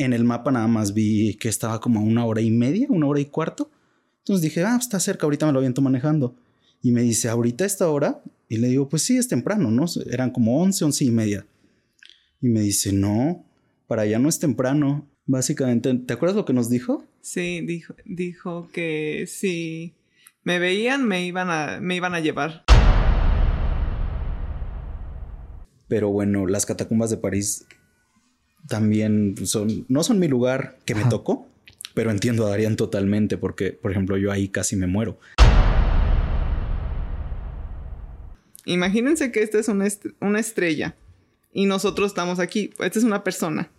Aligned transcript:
En 0.00 0.14
el 0.14 0.24
mapa 0.24 0.50
nada 0.50 0.66
más 0.66 0.94
vi 0.94 1.34
que 1.34 1.50
estaba 1.50 1.78
como 1.78 2.00
a 2.00 2.02
una 2.02 2.24
hora 2.24 2.40
y 2.40 2.50
media, 2.50 2.86
una 2.88 3.06
hora 3.06 3.20
y 3.20 3.26
cuarto. 3.26 3.70
Entonces 4.20 4.40
dije, 4.40 4.64
ah, 4.64 4.78
está 4.80 4.98
cerca, 4.98 5.26
ahorita 5.26 5.44
me 5.44 5.52
lo 5.52 5.58
aviento 5.58 5.82
manejando. 5.82 6.34
Y 6.80 6.90
me 6.90 7.02
dice, 7.02 7.28
ahorita 7.28 7.66
esta 7.66 7.86
hora. 7.90 8.22
Y 8.48 8.56
le 8.56 8.68
digo, 8.68 8.88
pues 8.88 9.02
sí, 9.02 9.18
es 9.18 9.28
temprano, 9.28 9.70
¿no? 9.70 9.84
Eran 10.10 10.30
como 10.30 10.58
11, 10.62 10.86
11 10.86 11.04
y 11.04 11.10
media. 11.10 11.46
Y 12.40 12.48
me 12.48 12.62
dice, 12.62 12.94
no, 12.94 13.44
para 13.86 14.02
allá 14.02 14.18
no 14.18 14.30
es 14.30 14.38
temprano. 14.38 15.06
Básicamente, 15.26 15.92
¿te 15.92 16.14
acuerdas 16.14 16.34
lo 16.34 16.46
que 16.46 16.54
nos 16.54 16.70
dijo? 16.70 17.04
Sí, 17.20 17.60
dijo, 17.60 17.94
dijo 18.06 18.70
que 18.72 19.26
si 19.28 19.92
me 20.44 20.58
veían, 20.58 21.06
me 21.06 21.26
iban 21.26 21.50
a, 21.50 21.78
me 21.82 21.96
iban 21.96 22.14
a 22.14 22.20
llevar. 22.20 22.64
Pero 25.88 26.08
bueno, 26.08 26.46
las 26.46 26.64
catacumbas 26.64 27.10
de 27.10 27.18
París 27.18 27.66
también 28.66 29.34
son, 29.44 29.84
no 29.88 30.02
son 30.02 30.18
mi 30.18 30.28
lugar 30.28 30.78
que 30.84 30.94
me 30.94 31.04
tocó, 31.04 31.48
pero 31.94 32.10
entiendo 32.10 32.46
a 32.46 32.50
Darían 32.50 32.76
totalmente 32.76 33.36
porque, 33.36 33.72
por 33.72 33.90
ejemplo, 33.90 34.16
yo 34.16 34.30
ahí 34.30 34.48
casi 34.48 34.76
me 34.76 34.86
muero. 34.86 35.18
Imagínense 38.64 39.32
que 39.32 39.42
esta 39.42 39.58
es 39.58 39.68
una, 39.68 39.86
una 40.20 40.38
estrella 40.38 40.96
y 41.52 41.66
nosotros 41.66 42.08
estamos 42.08 42.38
aquí. 42.38 42.70
Esta 42.78 42.98
es 42.98 43.04
una 43.04 43.24
persona. 43.24 43.70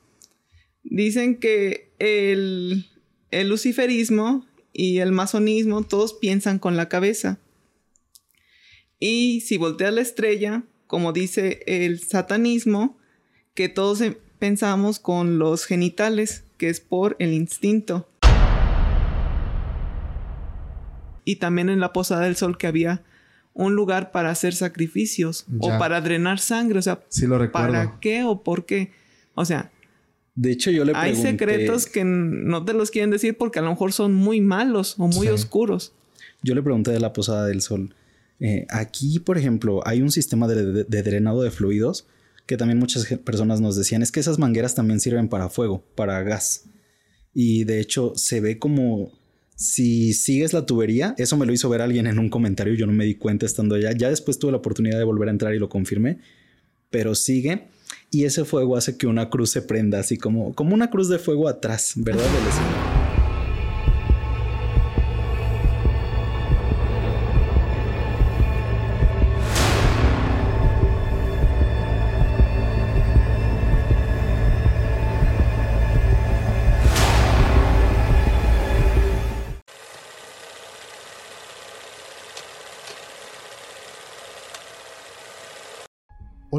Dicen 0.83 1.37
que 1.37 1.91
el, 1.99 2.87
el 3.29 3.47
luciferismo 3.49 4.45
y 4.73 4.99
el 4.99 5.11
masonismo 5.11 5.83
todos 5.83 6.13
piensan 6.13 6.59
con 6.59 6.75
la 6.75 6.89
cabeza. 6.89 7.39
Y 8.99 9.41
si 9.41 9.57
volteas 9.57 9.93
la 9.93 10.01
estrella, 10.01 10.63
como 10.87 11.13
dice 11.13 11.63
el 11.65 11.99
satanismo, 11.99 12.97
que 13.53 13.69
todos 13.69 14.01
em, 14.01 14.15
pensamos 14.41 14.97
con 14.97 15.37
los 15.37 15.65
genitales, 15.65 16.43
que 16.57 16.69
es 16.69 16.79
por 16.79 17.15
el 17.19 17.31
instinto. 17.31 18.09
Y 21.23 21.35
también 21.35 21.69
en 21.69 21.79
la 21.79 21.93
Posada 21.93 22.21
del 22.21 22.35
Sol 22.35 22.57
que 22.57 22.65
había 22.65 23.03
un 23.53 23.75
lugar 23.75 24.11
para 24.11 24.31
hacer 24.31 24.55
sacrificios 24.55 25.45
o 25.59 25.77
para 25.77 26.01
drenar 26.01 26.39
sangre, 26.39 26.79
o 26.79 26.81
sea, 26.81 26.99
¿para 27.51 27.99
qué 27.99 28.23
o 28.23 28.41
por 28.41 28.65
qué? 28.65 28.91
O 29.35 29.45
sea, 29.45 29.71
de 30.33 30.51
hecho 30.53 30.71
yo 30.71 30.85
le 30.85 30.93
pregunté... 30.93 31.17
Hay 31.19 31.23
secretos 31.23 31.85
que 31.85 32.03
no 32.03 32.65
te 32.65 32.73
los 32.73 32.89
quieren 32.89 33.11
decir 33.11 33.37
porque 33.37 33.59
a 33.59 33.61
lo 33.61 33.69
mejor 33.69 33.93
son 33.93 34.15
muy 34.15 34.41
malos 34.41 34.95
o 34.97 35.07
muy 35.07 35.27
oscuros. 35.27 35.93
Yo 36.41 36.55
le 36.55 36.63
pregunté 36.63 36.89
de 36.89 36.99
la 36.99 37.13
Posada 37.13 37.45
del 37.45 37.61
Sol. 37.61 37.93
Eh, 38.39 38.65
aquí, 38.71 39.19
por 39.19 39.37
ejemplo, 39.37 39.85
hay 39.85 40.01
un 40.01 40.09
sistema 40.09 40.47
de, 40.47 40.83
de, 40.83 41.03
drenado 41.03 41.43
de 41.43 41.51
fluidos 41.51 42.07
que 42.51 42.57
también 42.57 42.79
muchas 42.79 43.05
personas 43.19 43.61
nos 43.61 43.77
decían, 43.77 44.01
es 44.01 44.11
que 44.11 44.19
esas 44.19 44.37
mangueras 44.37 44.75
también 44.75 44.99
sirven 44.99 45.29
para 45.29 45.47
fuego, 45.47 45.85
para 45.95 46.21
gas. 46.21 46.65
Y 47.33 47.63
de 47.63 47.79
hecho 47.79 48.11
se 48.17 48.41
ve 48.41 48.59
como 48.59 49.13
si 49.55 50.11
sigues 50.11 50.51
la 50.51 50.65
tubería, 50.65 51.15
eso 51.17 51.37
me 51.37 51.45
lo 51.45 51.53
hizo 51.53 51.69
ver 51.69 51.79
alguien 51.81 52.07
en 52.07 52.19
un 52.19 52.27
comentario, 52.27 52.73
yo 52.73 52.85
no 52.87 52.91
me 52.91 53.05
di 53.05 53.15
cuenta 53.15 53.45
estando 53.45 53.75
allá, 53.75 53.93
ya 53.93 54.09
después 54.09 54.37
tuve 54.37 54.51
la 54.51 54.57
oportunidad 54.57 54.97
de 54.97 55.05
volver 55.05 55.29
a 55.29 55.31
entrar 55.31 55.55
y 55.55 55.59
lo 55.59 55.69
confirmé, 55.69 56.17
pero 56.89 57.15
sigue 57.15 57.69
y 58.09 58.25
ese 58.25 58.43
fuego 58.43 58.75
hace 58.75 58.97
que 58.97 59.07
una 59.07 59.29
cruz 59.29 59.51
se 59.51 59.61
prenda 59.61 59.99
así 59.99 60.17
como, 60.17 60.53
como 60.53 60.73
una 60.73 60.89
cruz 60.89 61.07
de 61.07 61.19
fuego 61.19 61.47
atrás, 61.47 61.93
¿verdad? 61.95 62.25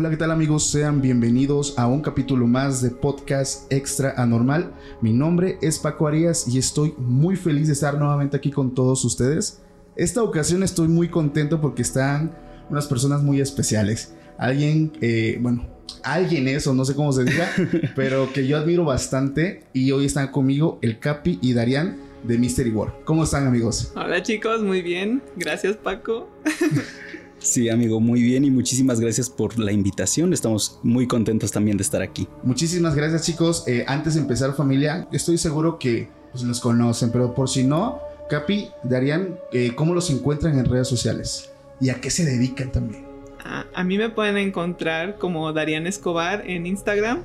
Hola, 0.03 0.11
¿qué 0.11 0.17
tal 0.17 0.33
amigos? 0.33 0.69
Sean 0.69 1.01
bienvenidos 1.01 1.79
a 1.79 1.87
un 1.87 2.03
capítulo 2.03 2.49
más 2.49 2.83
de 2.83 2.91
Podcast 2.91 3.73
Extra 3.73 4.13
Anormal. 4.17 4.73
Mi 5.01 5.13
nombre 5.13 5.59
es 5.63 5.79
Paco 5.79 6.09
Arias 6.09 6.49
y 6.49 6.59
estoy 6.59 6.93
muy 6.99 7.37
feliz 7.37 7.69
de 7.69 7.75
estar 7.75 7.97
nuevamente 7.97 8.37
aquí 8.37 8.51
con 8.51 8.75
todos 8.75 9.05
ustedes. 9.05 9.63
Esta 9.95 10.25
ocasión 10.25 10.65
estoy 10.65 10.89
muy 10.89 11.09
contento 11.09 11.61
porque 11.61 11.83
están 11.83 12.37
unas 12.69 12.89
personas 12.89 13.23
muy 13.23 13.41
especiales. 13.41 14.13
Alguien, 14.39 14.91
eh, 15.01 15.39
bueno, 15.41 15.69
alguien 16.03 16.49
eso, 16.49 16.75
no 16.75 16.85
sé 16.85 16.97
cómo 16.97 17.13
se 17.13 17.23
diga, 17.23 17.49
pero 17.95 18.33
que 18.33 18.45
yo 18.45 18.57
admiro 18.57 18.85
bastante 18.85 19.63
y 19.73 19.93
hoy 19.93 20.07
están 20.07 20.33
conmigo 20.33 20.81
el 20.83 20.99
Capi 20.99 21.39
y 21.41 21.53
Darian 21.53 21.97
de 22.25 22.39
Mystery 22.39 22.71
World. 22.71 23.05
¿Cómo 23.05 23.23
están 23.23 23.47
amigos? 23.47 23.93
Hola 23.95 24.21
chicos, 24.21 24.63
muy 24.63 24.83
bien. 24.83 25.23
Gracias 25.37 25.77
Paco. 25.77 26.29
Sí, 27.43 27.69
amigo, 27.69 28.01
muy 28.01 28.23
bien 28.23 28.45
y 28.45 28.51
muchísimas 28.51 29.01
gracias 29.01 29.29
por 29.29 29.59
la 29.59 29.73
invitación. 29.73 30.33
Estamos 30.33 30.79
muy 30.83 31.07
contentos 31.07 31.51
también 31.51 31.77
de 31.77 31.83
estar 31.83 32.01
aquí. 32.01 32.29
Muchísimas 32.45 32.95
gracias, 32.95 33.27
chicos. 33.27 33.65
Eh, 33.67 33.85
antes 33.89 34.15
de 34.15 34.21
empezar, 34.21 34.55
familia, 34.55 35.09
estoy 35.13 35.39
seguro 35.39 35.79
que 35.79 36.09
pues, 36.31 36.45
los 36.45 36.61
conocen, 36.61 37.11
pero 37.11 37.35
por 37.35 37.49
si 37.49 37.65
no, 37.65 38.01
Capi, 38.31 38.71
Darían, 38.85 39.39
eh, 39.53 39.73
¿cómo 39.75 39.93
los 39.93 40.09
encuentran 40.11 40.59
en 40.59 40.65
redes 40.65 40.89
sociales? 40.89 41.51
¿Y 41.81 41.91
a 41.91 42.01
qué 42.01 42.11
se 42.11 42.25
dedican 42.25 42.71
también? 42.71 43.05
A, 43.45 43.83
mí 43.83 43.99
me 43.99 44.09
pueden 44.09 44.37
encontrar 44.37 45.19
como 45.19 45.53
Darían 45.53 45.87
Escobar 45.87 46.45
en 46.49 46.67
Instagram. 46.67 47.25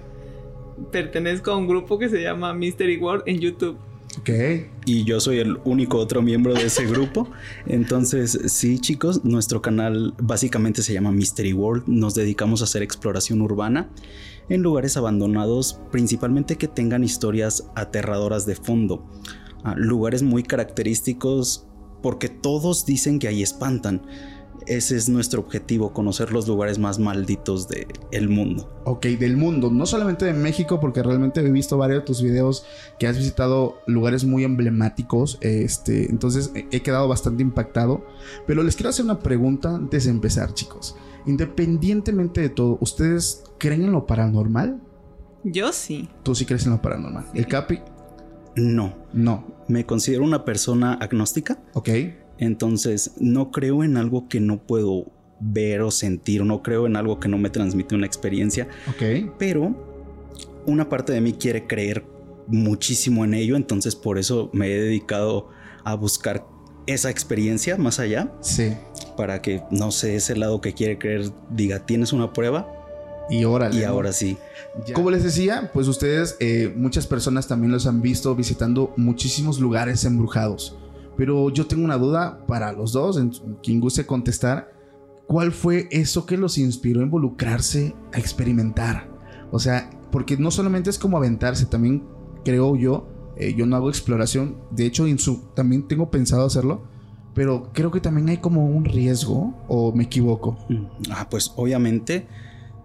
Pertenezco 0.91 1.51
a 1.51 1.57
un 1.57 1.67
grupo 1.67 1.99
que 1.99 2.09
se 2.09 2.21
llama 2.21 2.53
Mystery 2.53 2.97
World 2.97 3.23
en 3.27 3.39
YouTube. 3.39 3.77
Ok. 4.27 4.67
Y 4.85 5.05
yo 5.05 5.19
soy 5.19 5.39
el 5.39 5.57
único 5.63 5.97
otro 5.97 6.21
miembro 6.21 6.53
de 6.53 6.65
ese 6.65 6.85
grupo. 6.85 7.29
Entonces, 7.65 8.37
sí, 8.47 8.79
chicos, 8.79 9.23
nuestro 9.23 9.61
canal 9.61 10.13
básicamente 10.19 10.81
se 10.81 10.93
llama 10.93 11.11
Mystery 11.11 11.53
World. 11.53 11.83
Nos 11.87 12.13
dedicamos 12.13 12.61
a 12.61 12.65
hacer 12.65 12.83
exploración 12.83 13.41
urbana 13.41 13.89
en 14.49 14.61
lugares 14.61 14.97
abandonados, 14.97 15.79
principalmente 15.91 16.57
que 16.57 16.67
tengan 16.67 17.03
historias 17.03 17.69
aterradoras 17.75 18.45
de 18.45 18.55
fondo. 18.55 19.05
Ah, 19.63 19.75
lugares 19.77 20.23
muy 20.23 20.43
característicos 20.43 21.67
porque 22.01 22.29
todos 22.29 22.85
dicen 22.85 23.19
que 23.19 23.27
ahí 23.27 23.41
espantan 23.41 24.01
ese 24.65 24.97
es 24.97 25.09
nuestro 25.09 25.41
objetivo, 25.41 25.93
conocer 25.93 26.31
los 26.31 26.47
lugares 26.47 26.79
más 26.79 26.99
malditos 26.99 27.67
del 27.67 27.87
el 28.11 28.29
mundo. 28.29 28.81
Ok, 28.85 29.05
del 29.05 29.37
mundo, 29.37 29.69
no 29.69 29.85
solamente 29.85 30.25
de 30.25 30.33
México, 30.33 30.79
porque 30.79 31.03
realmente 31.03 31.41
he 31.41 31.51
visto 31.51 31.77
varios 31.77 31.99
de 32.01 32.05
tus 32.05 32.21
videos 32.21 32.65
que 32.99 33.07
has 33.07 33.17
visitado 33.17 33.81
lugares 33.85 34.25
muy 34.25 34.43
emblemáticos, 34.43 35.37
este, 35.41 36.09
entonces 36.09 36.51
he 36.55 36.81
quedado 36.81 37.07
bastante 37.07 37.43
impactado. 37.43 38.05
Pero 38.45 38.63
les 38.63 38.75
quiero 38.75 38.89
hacer 38.89 39.05
una 39.05 39.19
pregunta 39.19 39.75
antes 39.75 40.05
de 40.05 40.11
empezar, 40.11 40.53
chicos. 40.53 40.95
Independientemente 41.25 42.41
de 42.41 42.49
todo, 42.49 42.77
¿ustedes 42.81 43.43
creen 43.57 43.83
en 43.83 43.91
lo 43.91 44.05
paranormal? 44.05 44.81
Yo 45.43 45.71
sí. 45.71 46.09
Tú 46.23 46.35
sí 46.35 46.45
crees 46.45 46.65
en 46.65 46.71
lo 46.71 46.81
paranormal. 46.81 47.25
¿El 47.33 47.47
Capi? 47.47 47.79
No. 48.55 48.95
No. 49.13 49.45
Me 49.67 49.85
considero 49.85 50.23
una 50.23 50.45
persona 50.45 50.93
agnóstica. 50.93 51.59
Ok. 51.73 51.89
Entonces, 52.39 53.11
no 53.19 53.51
creo 53.51 53.83
en 53.83 53.97
algo 53.97 54.27
que 54.27 54.39
no 54.39 54.59
puedo 54.59 55.05
ver 55.39 55.81
o 55.81 55.91
sentir, 55.91 56.43
no 56.43 56.63
creo 56.63 56.87
en 56.87 56.95
algo 56.95 57.19
que 57.19 57.27
no 57.27 57.37
me 57.37 57.49
transmite 57.49 57.95
una 57.95 58.05
experiencia. 58.05 58.67
Ok. 58.89 59.31
Pero 59.37 59.75
una 60.65 60.89
parte 60.89 61.13
de 61.13 61.21
mí 61.21 61.33
quiere 61.33 61.67
creer 61.67 62.05
muchísimo 62.47 63.25
en 63.25 63.33
ello, 63.33 63.55
entonces 63.55 63.95
por 63.95 64.17
eso 64.17 64.49
me 64.53 64.67
he 64.67 64.81
dedicado 64.81 65.49
a 65.83 65.95
buscar 65.95 66.45
esa 66.85 67.09
experiencia 67.09 67.77
más 67.77 67.99
allá. 67.99 68.31
Sí. 68.41 68.73
Para 69.15 69.41
que, 69.41 69.63
no 69.71 69.91
sé, 69.91 70.15
ese 70.15 70.35
lado 70.35 70.61
que 70.61 70.73
quiere 70.73 70.97
creer 70.97 71.31
diga, 71.49 71.85
¿tienes 71.85 72.13
una 72.13 72.33
prueba? 72.33 72.73
Y 73.29 73.43
ahora 73.43 73.69
Y 73.73 73.83
ahora 73.83 74.13
sí. 74.13 74.37
Como 74.93 75.11
les 75.11 75.23
decía, 75.23 75.69
pues 75.73 75.87
ustedes, 75.87 76.37
eh, 76.39 76.73
muchas 76.75 77.07
personas 77.07 77.47
también 77.47 77.71
los 77.71 77.85
han 77.87 78.01
visto 78.01 78.33
visitando 78.35 78.93
muchísimos 78.95 79.59
lugares 79.59 80.05
embrujados. 80.05 80.77
Pero 81.17 81.49
yo 81.49 81.65
tengo 81.65 81.83
una 81.83 81.97
duda 81.97 82.45
para 82.45 82.71
los 82.71 82.93
dos, 82.93 83.17
en 83.17 83.31
quien 83.63 83.79
guste 83.79 84.05
contestar. 84.05 84.71
¿Cuál 85.25 85.51
fue 85.51 85.87
eso 85.91 86.25
que 86.25 86.37
los 86.37 86.57
inspiró 86.57 87.01
a 87.01 87.03
involucrarse, 87.03 87.95
a 88.13 88.19
experimentar? 88.19 89.09
O 89.51 89.59
sea, 89.59 89.89
porque 90.11 90.37
no 90.37 90.51
solamente 90.51 90.89
es 90.89 90.97
como 90.97 91.17
aventarse, 91.17 91.65
también 91.65 92.03
creo 92.45 92.75
yo, 92.75 93.07
eh, 93.35 93.53
yo 93.55 93.65
no 93.65 93.75
hago 93.75 93.89
exploración, 93.89 94.57
de 94.71 94.85
hecho 94.85 95.05
también 95.53 95.87
tengo 95.87 96.09
pensado 96.09 96.45
hacerlo, 96.45 96.83
pero 97.33 97.69
creo 97.73 97.91
que 97.91 97.99
también 97.99 98.29
hay 98.29 98.37
como 98.37 98.65
un 98.65 98.85
riesgo, 98.85 99.53
o 99.67 99.93
me 99.93 100.05
equivoco. 100.05 100.57
Mm, 100.69 100.85
ah, 101.11 101.27
pues 101.29 101.53
obviamente 101.55 102.27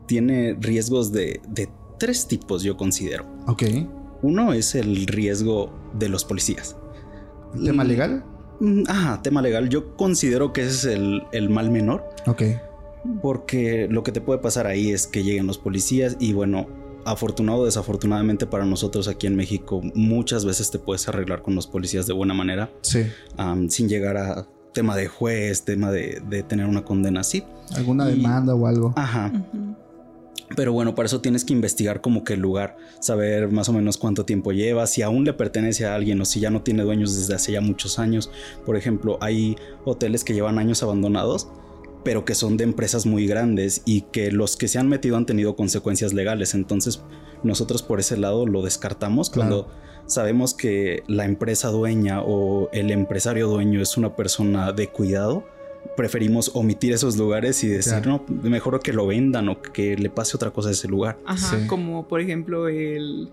tiene 0.07 0.55
riesgos 0.61 1.13
de, 1.13 1.41
de 1.49 1.71
tres 1.99 2.27
tipos, 2.27 2.63
yo 2.63 2.77
considero. 2.77 3.25
Ok. 3.47 3.63
Uno 4.23 4.53
es 4.53 4.75
el 4.75 5.07
riesgo 5.07 5.73
de 5.99 6.09
los 6.09 6.25
policías. 6.25 6.77
¿Tema 7.65 7.85
legal? 7.85 8.25
Mm, 8.61 8.83
ajá, 8.89 9.23
tema 9.23 9.43
legal. 9.43 9.69
Yo 9.69 9.97
considero 9.97 10.53
que 10.53 10.63
ese 10.63 10.95
es 10.95 10.99
el, 11.33 11.51
mal 11.51 11.71
menor. 11.71 12.05
Ok. 12.27 12.43
Porque 13.21 13.89
lo 13.91 14.03
que 14.03 14.13
te 14.13 14.21
puede 14.21 14.39
pasar 14.41 14.67
ahí 14.67 14.91
es 14.91 15.07
que 15.07 15.25
lleguen 15.25 15.47
los 15.47 15.59
policías 15.59 16.17
y 16.21 16.33
bueno, 16.33 16.69
afortunado 17.05 17.61
o 17.61 17.65
desafortunadamente 17.65 18.47
para 18.47 18.65
nosotros 18.65 19.09
aquí 19.09 19.27
en 19.27 19.35
México, 19.35 19.81
muchas 19.95 20.45
veces 20.45 20.71
te 20.71 20.79
puedes 20.79 21.09
arreglar 21.09 21.43
con 21.43 21.55
los 21.57 21.67
policías 21.67 22.07
de 22.07 22.13
buena 22.13 22.35
manera. 22.35 22.71
Sí. 22.83 23.05
sin 23.69 23.89
llegar 23.89 24.17
a 24.17 24.47
tema 24.73 24.97
de 24.97 25.09
juez, 25.09 25.65
tema 25.65 25.91
de, 25.91 26.23
de 26.29 26.43
tener 26.45 26.67
una 26.67 26.85
condena 26.85 27.21
así. 27.21 27.43
¿Alguna 27.75 28.09
Y- 28.11 28.17
demanda 28.19 28.55
o 28.55 28.67
algo? 28.67 28.93
Ajá. 28.97 29.33
Pero 30.57 30.73
bueno, 30.73 30.95
para 30.95 31.07
eso 31.07 31.21
tienes 31.21 31.45
que 31.45 31.53
investigar 31.53 32.01
como 32.01 32.25
que 32.25 32.35
el 32.35 32.41
lugar, 32.41 32.77
saber 33.01 33.51
más 33.51 33.69
o 33.69 33.73
menos 33.73 33.97
cuánto 33.99 34.25
tiempo 34.25 34.53
lleva, 34.53 34.87
si 34.87 35.03
aún 35.03 35.25
le 35.25 35.33
pertenece 35.33 35.87
a 35.87 35.95
alguien 35.95 36.21
o 36.21 36.25
si 36.25 36.41
ya 36.41 36.51
no 36.51 36.63
tiene 36.63 36.83
dueños 36.83 37.17
desde 37.17 37.35
hace 37.35 37.53
ya 37.53 37.61
muchos 37.61 37.99
años. 37.99 38.31
Por 38.67 38.77
ejemplo, 38.77 39.19
hay 39.21 39.57
hoteles 39.85 40.25
que 40.25 40.35
llevan 40.35 40.59
años 40.59 40.83
abandonados, 40.83 41.49
pero 42.05 42.25
que 42.25 42.35
son 42.35 42.57
de 42.57 42.65
empresas 42.65 43.07
muy 43.07 43.27
grandes 43.27 43.83
y 43.85 44.03
que 44.03 44.33
los 44.33 44.57
que 44.57 44.69
se 44.69 44.79
han 44.79 44.89
metido 44.89 45.17
han 45.17 45.27
tenido 45.27 45.55
consecuencias 45.57 46.13
legales. 46.13 46.55
Entonces, 46.55 47.01
nosotros 47.43 47.83
por 47.83 48.01
ese 48.01 48.17
lado 48.17 48.47
lo 48.47 48.63
descartamos 48.63 49.31
Claro. 49.31 49.49
cuando 49.49 49.73
sabemos 50.07 50.53
que 50.55 51.03
la 51.07 51.25
empresa 51.25 51.69
dueña 51.69 52.21
o 52.23 52.69
el 52.73 52.91
empresario 52.91 53.49
dueño 53.49 53.81
es 53.81 53.97
una 53.97 54.17
persona 54.17 54.73
de 54.73 54.89
cuidado. 54.89 55.45
Preferimos 55.97 56.51
omitir 56.55 56.93
esos 56.93 57.17
lugares 57.17 57.63
y 57.65 57.69
decir, 57.69 57.95
Claro. 58.03 58.25
no, 58.29 58.49
mejor 58.49 58.81
que 58.81 58.93
lo 58.93 59.07
vendan 59.07 59.49
o 59.49 59.61
que 59.61 59.97
le 59.97 60.09
pase 60.11 60.37
otra 60.37 60.51
cosa 60.51 60.71
a 60.71 60.73
ese 60.73 60.89
lugar. 60.89 61.19
Ajá, 61.27 61.59
Sí. 61.59 61.67
como 61.67 62.09
por 62.09 62.21
ejemplo 62.21 62.69
el... 62.69 63.31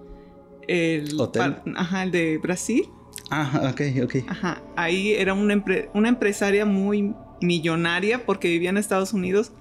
El 0.67 1.19
Hotel. 1.19 1.55
ajá, 1.75 2.03
el 2.03 2.11
de 2.11 2.37
Brasil. 2.37 2.87
Ah, 3.31 3.71
ok, 3.71 3.81
ok. 4.03 4.15
Ajá, 4.27 4.61
ahí 4.75 5.13
era 5.13 5.33
una, 5.33 5.55
empre- 5.55 5.89
una 5.93 6.09
empresaria 6.09 6.65
muy 6.65 7.13
millonaria 7.41 8.25
porque 8.25 8.49
vivía 8.49 8.69
en 8.69 8.77
Estados 8.77 9.13
Unidos 9.13 9.51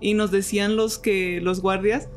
y 0.00 0.14
nos 0.14 0.30
decían 0.30 0.74
los 0.76 0.98
que 0.98 1.40
los 1.40 1.60
guardias 1.60 2.08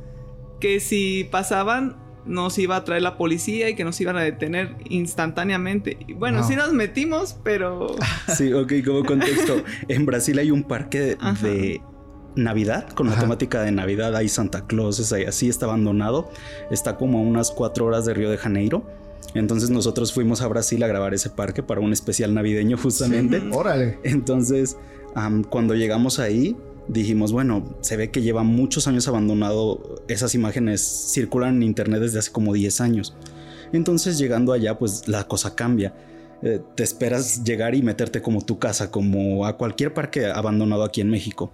que 0.59 0.79
si 0.79 1.27
pasaban 1.31 1.97
nos 2.25 2.57
iba 2.57 2.75
a 2.75 2.83
traer 2.83 3.01
la 3.01 3.17
policía 3.17 3.69
y 3.69 3.75
que 3.75 3.83
nos 3.83 3.99
iban 4.01 4.17
a 4.17 4.21
detener 4.21 4.75
instantáneamente. 4.89 5.97
Y 6.07 6.13
bueno, 6.13 6.43
sí 6.43 6.55
nos 6.55 6.73
metimos, 6.73 7.37
pero 7.43 7.95
Sí, 8.35 8.53
ok, 8.53 8.73
como 8.85 9.03
contexto. 9.03 9.63
En 9.87 10.05
Brasil 10.05 10.37
hay 10.39 10.51
un 10.51 10.63
parque 10.63 10.99
de, 10.99 11.17
Ajá. 11.19 11.47
de 11.47 11.81
Navidad, 12.35 12.89
con 12.89 13.09
la 13.09 13.19
temática 13.19 13.61
de 13.61 13.71
Navidad. 13.71 14.15
Hay 14.15 14.29
Santa 14.29 14.65
Claus, 14.65 15.11
hay 15.11 15.25
así, 15.25 15.49
está 15.49 15.65
abandonado. 15.65 16.29
Está 16.69 16.97
como 16.97 17.19
a 17.19 17.21
unas 17.21 17.51
cuatro 17.51 17.85
horas 17.85 18.05
de 18.05 18.13
Río 18.13 18.29
de 18.29 18.37
Janeiro. 18.37 18.85
Entonces 19.33 19.69
nosotros 19.69 20.13
fuimos 20.13 20.41
a 20.41 20.47
Brasil 20.47 20.81
a 20.83 20.87
grabar 20.87 21.13
ese 21.13 21.29
parque 21.29 21.63
para 21.63 21.79
un 21.81 21.93
especial 21.93 22.33
navideño 22.33 22.77
justamente. 22.77 23.39
Sí. 23.39 23.49
Órale. 23.51 23.99
Entonces, 24.03 24.77
cuando 25.49 25.75
llegamos 25.75 26.19
ahí, 26.19 26.55
dijimos, 26.87 27.31
bueno, 27.31 27.75
se 27.81 27.97
ve 27.97 28.11
que 28.11 28.21
lleva 28.21 28.43
muchos 28.43 28.87
años 28.87 29.07
abandonado. 29.07 30.03
Esas 30.07 30.35
imágenes 30.35 30.81
circulan 30.81 31.55
en 31.57 31.63
internet 31.63 32.01
desde 32.01 32.19
hace 32.19 32.31
como 32.31 32.53
10 32.53 32.81
años. 32.81 33.15
Entonces, 33.73 34.17
llegando 34.17 34.51
allá, 34.53 34.77
pues 34.77 35.07
la 35.07 35.25
cosa 35.27 35.55
cambia. 35.55 35.93
Eh, 36.43 36.59
te 36.75 36.83
esperas 36.83 37.43
llegar 37.43 37.75
y 37.75 37.81
meterte 37.83 38.21
como 38.21 38.41
tu 38.41 38.57
casa, 38.59 38.89
como 38.91 39.45
a 39.45 39.57
cualquier 39.57 39.93
parque 39.93 40.25
abandonado 40.25 40.83
aquí 40.83 40.99
en 41.01 41.09
México. 41.09 41.53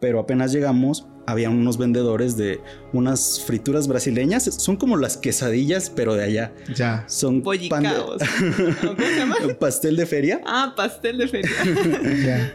Pero 0.00 0.18
apenas 0.20 0.52
llegamos, 0.52 1.06
había 1.26 1.48
unos 1.48 1.78
vendedores 1.78 2.36
de 2.36 2.60
unas 2.92 3.40
frituras 3.46 3.86
brasileñas. 3.88 4.44
Son 4.44 4.76
como 4.76 4.96
las 4.96 5.16
quesadillas, 5.16 5.90
pero 5.90 6.14
de 6.14 6.24
allá. 6.24 6.52
Ya. 6.74 7.04
Son 7.08 7.40
pan 7.42 7.56
de- 7.58 7.68
bollicaos. 7.68 8.22
¿Cómo 8.80 8.96
se 8.98 9.16
llama? 9.16 9.36
pastel 9.58 9.96
de 9.96 10.06
feria. 10.06 10.40
Ah, 10.44 10.74
pastel 10.76 11.18
de 11.18 11.28
feria. 11.28 11.50
Ya. 12.26 12.52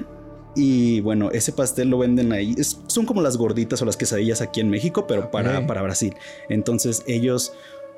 Y 0.55 1.01
bueno, 1.01 1.29
ese 1.31 1.51
pastel 1.51 1.89
lo 1.89 1.99
venden 1.99 2.31
ahí. 2.33 2.55
Es- 2.57 2.79
son 2.87 3.05
como 3.05 3.21
las 3.21 3.37
gorditas 3.37 3.81
o 3.81 3.85
las 3.85 3.97
quesadillas 3.97 4.41
aquí 4.41 4.59
en 4.59 4.69
México, 4.69 5.05
pero 5.07 5.29
para, 5.31 5.67
para 5.67 5.81
Brasil. 5.83 6.13
Entonces 6.49 7.03
ellos 7.07 7.53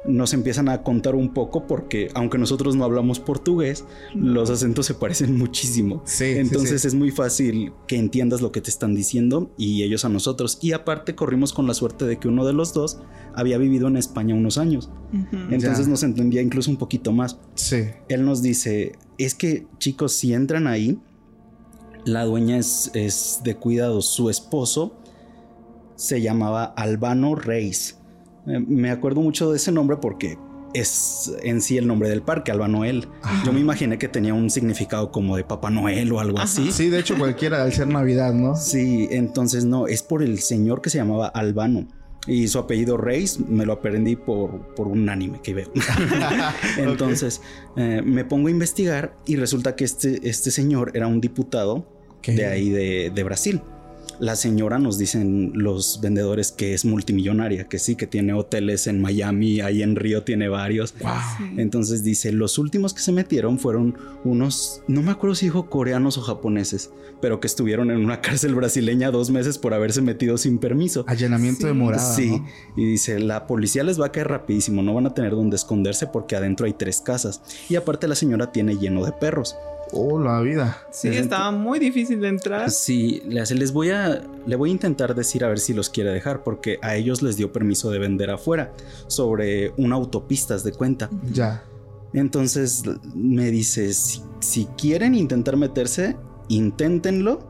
nos 0.05 0.33
empiezan 0.33 0.69
a 0.69 0.81
contar 0.81 1.13
un 1.13 1.33
poco 1.33 1.67
porque 1.67 2.07
aunque 2.13 2.37
nosotros 2.37 2.73
no 2.77 2.85
hablamos 2.85 3.19
portugués, 3.19 3.83
los 4.15 4.49
acentos 4.49 4.85
se 4.85 4.93
parecen 4.93 5.37
muchísimo. 5.37 6.01
Sí, 6.05 6.23
Entonces 6.37 6.81
sí. 6.83 6.87
es 6.87 6.93
muy 6.95 7.11
fácil 7.11 7.73
que 7.85 7.97
entiendas 7.97 8.39
lo 8.41 8.53
que 8.53 8.61
te 8.61 8.69
están 8.69 8.95
diciendo 8.95 9.51
y 9.57 9.83
ellos 9.83 10.05
a 10.05 10.09
nosotros. 10.09 10.57
Y 10.61 10.71
aparte 10.71 11.15
corrimos 11.15 11.51
con 11.51 11.67
la 11.67 11.73
suerte 11.73 12.05
de 12.05 12.17
que 12.17 12.29
uno 12.29 12.45
de 12.45 12.53
los 12.53 12.73
dos 12.73 12.99
había 13.35 13.57
vivido 13.57 13.87
en 13.89 13.97
España 13.97 14.35
unos 14.35 14.57
años. 14.57 14.89
Entonces 15.33 15.85
Ya. 15.85 15.91
nos 15.91 16.03
entendía 16.03 16.41
incluso 16.41 16.71
un 16.71 16.77
poquito 16.77 17.11
más 17.11 17.37
Sí. 17.55 17.83
él 18.07 18.23
nos 18.23 18.41
dice, 18.41 18.93
es 19.17 19.35
que 19.35 19.67
chicos, 19.79 20.13
si 20.13 20.33
entran 20.33 20.67
ahí, 20.67 20.97
la 22.13 22.25
dueña 22.25 22.57
es, 22.57 22.91
es 22.93 23.41
de 23.43 23.55
cuidado, 23.55 24.01
su 24.01 24.29
esposo 24.29 24.93
se 25.95 26.21
llamaba 26.21 26.63
Albano 26.63 27.35
Reis. 27.35 27.97
Eh, 28.47 28.59
me 28.59 28.89
acuerdo 28.89 29.21
mucho 29.21 29.51
de 29.51 29.57
ese 29.57 29.71
nombre 29.71 29.97
porque 29.97 30.37
es 30.73 31.33
en 31.43 31.61
sí 31.61 31.77
el 31.77 31.87
nombre 31.87 32.09
del 32.09 32.21
parque, 32.21 32.51
Alba 32.51 32.67
Noel. 32.67 33.07
Ajá. 33.21 33.43
Yo 33.45 33.51
me 33.51 33.59
imaginé 33.59 33.97
que 33.97 34.07
tenía 34.07 34.33
un 34.33 34.49
significado 34.49 35.11
como 35.11 35.35
de 35.35 35.43
Papá 35.43 35.69
Noel 35.69 36.11
o 36.11 36.19
algo 36.19 36.37
Ajá. 36.37 36.45
así. 36.45 36.71
Sí, 36.71 36.89
de 36.89 36.99
hecho 36.99 37.17
cualquiera 37.17 37.61
al 37.63 37.73
ser 37.73 37.87
Navidad, 37.87 38.33
¿no? 38.33 38.55
Sí, 38.55 39.07
entonces 39.11 39.65
no, 39.65 39.87
es 39.87 40.03
por 40.03 40.23
el 40.23 40.39
señor 40.39 40.81
que 40.81 40.89
se 40.89 40.97
llamaba 40.97 41.27
Albano. 41.27 41.87
Y 42.27 42.47
su 42.47 42.59
apellido 42.59 42.97
Reis 42.97 43.39
me 43.39 43.65
lo 43.65 43.73
aprendí 43.73 44.15
por, 44.15 44.75
por 44.75 44.87
un 44.87 45.09
anime 45.09 45.41
que 45.41 45.53
veo. 45.53 45.71
Entonces 46.77 47.41
eh, 47.75 48.01
me 48.03 48.23
pongo 48.25 48.49
a 48.49 48.51
investigar 48.51 49.15
y 49.25 49.35
resulta 49.37 49.75
que 49.75 49.85
este, 49.85 50.29
este 50.29 50.51
señor 50.51 50.91
era 50.93 51.07
un 51.07 51.21
diputado 51.21 51.98
De 52.35 52.45
ahí 52.45 52.69
de, 52.69 53.11
de 53.13 53.23
Brasil. 53.23 53.61
La 54.19 54.35
señora 54.35 54.79
nos 54.79 54.97
dicen 54.97 55.53
los 55.55 56.01
vendedores 56.01 56.51
que 56.51 56.73
es 56.73 56.83
multimillonaria, 56.83 57.69
que 57.69 57.79
sí, 57.79 57.95
que 57.95 58.05
tiene 58.05 58.33
hoteles 58.33 58.87
en 58.87 58.99
Miami, 59.01 59.61
ahí 59.61 59.81
en 59.81 59.95
Río 59.95 60.23
tiene 60.23 60.49
varios. 60.49 60.93
Wow. 60.99 61.11
Sí. 61.37 61.43
Entonces 61.55 62.03
dice, 62.03 62.33
los 62.33 62.57
últimos 62.57 62.93
que 62.93 62.99
se 62.99 63.13
metieron 63.13 63.59
fueron 63.59 63.97
unos, 64.25 64.83
no 64.89 65.01
me 65.01 65.11
acuerdo 65.11 65.35
si 65.35 65.45
dijo 65.45 65.69
coreanos 65.69 66.17
o 66.17 66.21
japoneses, 66.21 66.91
pero 67.21 67.39
que 67.39 67.47
estuvieron 67.47 67.91
en 67.91 68.03
una 68.03 68.19
cárcel 68.21 68.55
brasileña 68.55 69.09
dos 69.09 69.31
meses 69.31 69.57
por 69.57 69.73
haberse 69.73 70.01
metido 70.01 70.37
sin 70.37 70.57
permiso. 70.57 71.05
Allanamiento 71.07 71.67
de 71.67 71.73
morada. 71.73 72.13
Sí, 72.13 72.31
¿no? 72.31 72.45
y 72.75 72.85
dice, 72.85 73.19
la 73.21 73.47
policía 73.47 73.85
les 73.85 74.01
va 74.01 74.07
a 74.07 74.11
caer 74.11 74.27
rapidísimo, 74.27 74.83
no 74.83 74.93
van 74.93 75.05
a 75.05 75.13
tener 75.13 75.31
donde 75.31 75.55
esconderse 75.55 76.07
porque 76.07 76.35
adentro 76.35 76.65
hay 76.65 76.73
tres 76.73 76.99
casas. 76.99 77.41
Y 77.69 77.77
aparte 77.77 78.05
la 78.09 78.15
señora 78.15 78.51
tiene 78.51 78.75
lleno 78.75 79.05
de 79.05 79.13
perros. 79.13 79.55
Oh, 79.91 80.19
la 80.19 80.39
vida. 80.41 80.77
Sí, 80.91 81.07
estaba 81.09 81.51
muy 81.51 81.79
difícil 81.79 82.21
de 82.21 82.27
entrar. 82.27 82.69
Sí, 82.69 83.21
le 83.27 83.41
hace- 83.41 83.55
les 83.55 83.71
voy 83.73 83.89
a, 83.89 84.21
le 84.45 84.55
voy 84.55 84.69
a 84.69 84.73
intentar 84.73 85.15
decir 85.15 85.43
a 85.43 85.47
ver 85.49 85.59
si 85.59 85.73
los 85.73 85.89
quiere 85.89 86.11
dejar 86.11 86.43
porque 86.43 86.77
a 86.81 86.95
ellos 86.95 87.21
les 87.21 87.37
dio 87.37 87.51
permiso 87.51 87.89
de 87.89 87.99
vender 87.99 88.29
afuera 88.29 88.71
sobre 89.07 89.73
una 89.77 89.95
autopista, 89.95 90.57
de 90.57 90.71
cuenta. 90.71 91.09
Ya. 91.33 91.63
Entonces 92.13 92.83
me 93.15 93.51
dice, 93.51 93.93
si, 93.93 94.21
si 94.39 94.65
quieren 94.77 95.15
intentar 95.15 95.57
meterse, 95.57 96.17
inténtenlo, 96.47 97.47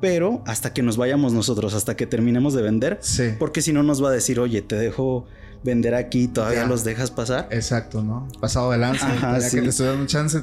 pero 0.00 0.42
hasta 0.46 0.72
que 0.72 0.82
nos 0.82 0.96
vayamos 0.96 1.32
nosotros, 1.32 1.74
hasta 1.74 1.96
que 1.96 2.06
terminemos 2.06 2.54
de 2.54 2.62
vender, 2.62 2.98
Sí. 3.00 3.30
porque 3.38 3.62
si 3.62 3.72
no 3.72 3.82
nos 3.84 4.02
va 4.02 4.08
a 4.08 4.12
decir, 4.12 4.40
oye, 4.40 4.60
te 4.62 4.74
dejo 4.76 5.26
vender 5.62 5.94
aquí, 5.94 6.26
todavía 6.26 6.62
Ya. 6.62 6.66
los 6.66 6.82
dejas 6.82 7.12
pasar. 7.12 7.46
Exacto, 7.52 8.02
¿no? 8.02 8.26
Pasado 8.40 8.72
de 8.72 8.78
lanza. 8.78 9.06
Ajá, 9.12 9.38
ya 9.38 9.48
sí. 9.48 9.56
que 9.56 9.62
te 9.62 9.68
estoy 9.68 9.86
dando 9.86 10.06
chance. 10.06 10.42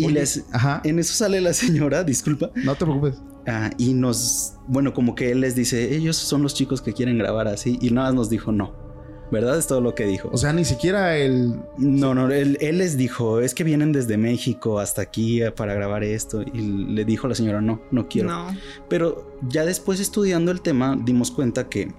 Y 0.00 0.06
Oye, 0.06 0.14
les, 0.14 0.44
Ajá. 0.52 0.80
en 0.84 0.98
eso 0.98 1.14
sale 1.14 1.40
la 1.40 1.52
señora, 1.54 2.04
disculpa, 2.04 2.50
No 2.56 2.74
te 2.74 2.84
preocupes. 2.84 3.20
ah, 3.46 3.70
y 3.78 3.94
nos, 3.94 4.54
bueno, 4.66 4.92
como 4.94 5.14
que 5.14 5.30
él 5.30 5.40
les 5.40 5.54
dice, 5.54 5.94
ellos 5.94 6.16
son 6.16 6.42
los 6.42 6.54
chicos 6.54 6.80
que 6.82 6.92
quieren 6.92 7.18
grabar 7.18 7.48
así, 7.48 7.78
y 7.80 7.90
nada 7.90 8.08
más 8.08 8.14
nos 8.14 8.30
dijo 8.30 8.52
no. 8.52 8.88
¿Verdad? 9.32 9.58
Es 9.58 9.68
todo 9.68 9.80
lo 9.80 9.94
que 9.94 10.06
dijo. 10.06 10.28
O 10.32 10.36
sea, 10.38 10.52
ni 10.52 10.64
siquiera 10.64 11.16
el. 11.16 11.54
No, 11.78 12.16
no, 12.16 12.28
él, 12.32 12.58
él 12.60 12.78
les 12.78 12.96
dijo, 12.96 13.38
es 13.40 13.54
que 13.54 13.62
vienen 13.62 13.92
desde 13.92 14.16
México 14.16 14.80
hasta 14.80 15.02
aquí 15.02 15.40
eh, 15.40 15.52
para 15.52 15.72
grabar 15.72 16.02
esto. 16.02 16.42
Y 16.42 16.60
le 16.92 17.04
dijo 17.04 17.28
a 17.28 17.30
la 17.30 17.36
señora, 17.36 17.60
no, 17.60 17.80
no 17.92 18.08
quiero. 18.08 18.28
No. 18.28 18.48
Pero 18.88 19.38
ya 19.48 19.64
después 19.64 20.00
estudiando 20.00 20.50
el 20.50 20.62
tema, 20.62 20.98
dimos 21.00 21.30
cuenta 21.30 21.68
que 21.68 21.94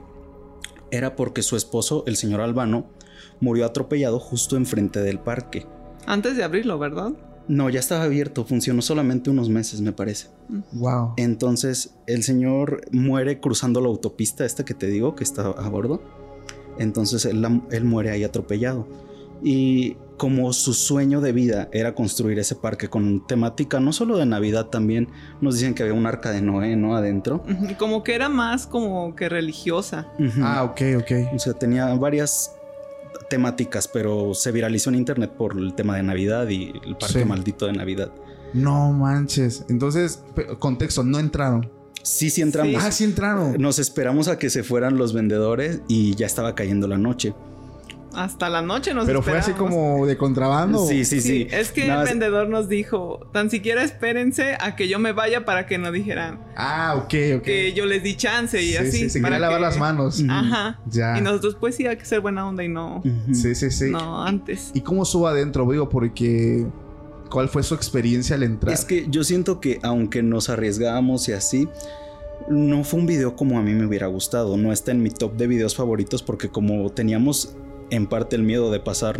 era 0.91 1.15
porque 1.15 1.41
su 1.41 1.55
esposo, 1.55 2.03
el 2.05 2.17
señor 2.17 2.41
Albano, 2.41 2.89
murió 3.39 3.65
atropellado 3.65 4.19
justo 4.19 4.57
enfrente 4.57 4.99
del 4.99 5.17
parque. 5.19 5.65
Antes 6.05 6.35
de 6.35 6.43
abrirlo, 6.43 6.77
¿verdad? 6.79 7.13
No, 7.47 7.69
ya 7.69 7.79
estaba 7.79 8.03
abierto, 8.03 8.45
funcionó 8.45 8.81
solamente 8.81 9.29
unos 9.29 9.49
meses, 9.49 9.81
me 9.81 9.91
parece. 9.91 10.27
Wow. 10.73 11.13
Entonces, 11.17 11.95
el 12.07 12.23
señor 12.23 12.81
muere 12.91 13.39
cruzando 13.39 13.81
la 13.81 13.87
autopista, 13.87 14.45
esta 14.45 14.63
que 14.63 14.73
te 14.73 14.87
digo, 14.87 15.15
que 15.15 15.23
está 15.23 15.47
a 15.47 15.69
bordo. 15.69 16.01
Entonces, 16.77 17.25
él, 17.25 17.83
muere 17.83 18.11
ahí 18.11 18.23
atropellado. 18.23 18.87
Y 19.43 19.97
como 20.17 20.53
su 20.53 20.73
sueño 20.73 21.19
de 21.19 21.31
vida 21.31 21.67
era 21.71 21.95
construir 21.95 22.37
ese 22.37 22.55
parque 22.55 22.89
con 22.89 23.25
temática 23.25 23.79
no 23.79 23.91
solo 23.91 24.17
de 24.17 24.27
Navidad, 24.27 24.67
también 24.67 25.09
nos 25.41 25.55
dicen 25.55 25.73
que 25.73 25.81
había 25.81 25.95
un 25.95 26.05
arca 26.05 26.31
de 26.31 26.43
Noé, 26.43 26.75
¿no? 26.75 26.95
Adentro. 26.95 27.43
Como 27.79 28.03
que 28.03 28.13
era 28.13 28.29
más 28.29 28.67
como 28.67 29.15
que 29.15 29.29
religiosa. 29.29 30.07
Ah, 30.41 30.63
ok, 30.63 30.81
ok. 30.99 31.33
O 31.33 31.39
sea, 31.39 31.53
tenía 31.53 31.91
varias 31.95 32.51
temáticas, 33.29 33.87
pero 33.87 34.33
se 34.33 34.51
viralizó 34.51 34.89
en 34.89 34.95
internet 34.97 35.31
por 35.37 35.57
el 35.57 35.73
tema 35.73 35.95
de 35.95 36.03
Navidad 36.03 36.47
y 36.49 36.71
el 36.85 36.95
parque 36.97 37.19
Sí. 37.19 37.25
maldito 37.25 37.65
de 37.67 37.73
Navidad. 37.73 38.11
No 38.53 38.91
manches. 38.91 39.65
Entonces, 39.69 40.23
contexto, 40.59 41.03
no 41.03 41.19
entraron. 41.19 41.69
Sí, 42.03 42.29
sí 42.29 42.41
entramos. 42.41 42.83
Ah, 42.83 42.91
sí 42.91 43.03
entraron. 43.03 43.55
Nos 43.61 43.77
esperamos 43.79 44.27
a 44.27 44.37
que 44.39 44.49
se 44.49 44.63
fueran 44.63 44.97
los 44.97 45.13
vendedores 45.13 45.81
y 45.87 46.15
ya 46.15 46.25
estaba 46.25 46.55
cayendo 46.55 46.87
la 46.87 46.97
noche. 46.97 47.33
Hasta 48.13 48.49
la 48.49 48.61
noche 48.61 48.93
nos 48.93 49.05
Pero 49.05 49.21
fue 49.21 49.37
así 49.37 49.53
como 49.53 50.05
de 50.05 50.17
contrabando. 50.17 50.85
Sí, 50.85 51.05
sí, 51.05 51.21
sí. 51.21 51.47
Es 51.49 51.71
que 51.71 51.87
Nada 51.87 52.03
el 52.03 52.09
vendedor 52.09 52.49
nos 52.49 52.67
dijo, 52.67 53.25
tan 53.31 53.49
siquiera 53.49 53.83
espérense 53.83 54.57
a 54.59 54.75
que 54.75 54.87
yo 54.89 54.99
me 54.99 55.13
vaya 55.13 55.45
para 55.45 55.65
que 55.65 55.77
no 55.77 55.91
dijeran 55.91 56.39
Ah, 56.55 56.95
ok, 56.97 57.13
ok. 57.37 57.41
que 57.43 57.73
yo 57.73 57.85
les 57.85 58.03
di 58.03 58.15
chance 58.17 58.61
y 58.61 58.71
Sí, 58.71 58.77
así. 58.77 58.91
sí, 58.91 59.09
se 59.09 59.21
para 59.21 59.35
quería 59.35 59.47
lavar 59.49 59.59
que- 59.59 59.65
las 59.65 59.77
manos. 59.79 60.23
Ajá. 60.29 60.79
Ya. 60.89 61.17
Y 61.17 61.21
nosotros 61.21 61.55
pues 61.59 61.75
sí 61.75 61.87
hay 61.87 61.95
que 61.97 62.05
ser 62.05 62.19
buena 62.19 62.47
onda 62.47 62.63
y 62.63 62.67
no. 62.69 63.01
Sí, 63.31 63.55
sí, 63.55 63.71
sí. 63.71 63.89
no 63.91 64.23
antes. 64.23 64.71
¿Y 64.73 64.81
cómo 64.81 65.03
estuvo 65.03 65.27
adentro? 65.27 65.69
Digo, 65.71 65.87
porque... 65.89 66.65
¿Cuál 67.29 67.47
fue 67.47 67.63
su 67.63 67.75
experiencia 67.75 68.35
al 68.35 68.43
entrar? 68.43 68.73
Es 68.73 68.83
que 68.83 69.05
yo 69.09 69.23
siento 69.23 69.61
que 69.61 69.79
aunque 69.83 70.21
nos 70.21 70.49
arriesgábamos 70.49 71.29
y 71.29 71.31
así, 71.31 71.69
no 72.49 72.83
fue 72.83 72.99
un 72.99 73.05
video 73.05 73.37
como 73.37 73.57
a 73.57 73.61
mí 73.61 73.71
me 73.73 73.85
hubiera 73.85 74.07
gustado. 74.07 74.57
No 74.57 74.73
está 74.73 74.91
en 74.91 75.01
mi 75.01 75.11
top 75.11 75.37
de 75.37 75.47
videos 75.47 75.73
favoritos 75.75 76.21
porque 76.23 76.49
como 76.49 76.89
teníamos 76.89 77.55
en 77.91 78.07
parte 78.07 78.35
el 78.35 78.43
miedo 78.43 78.71
de 78.71 78.79
pasar 78.79 79.19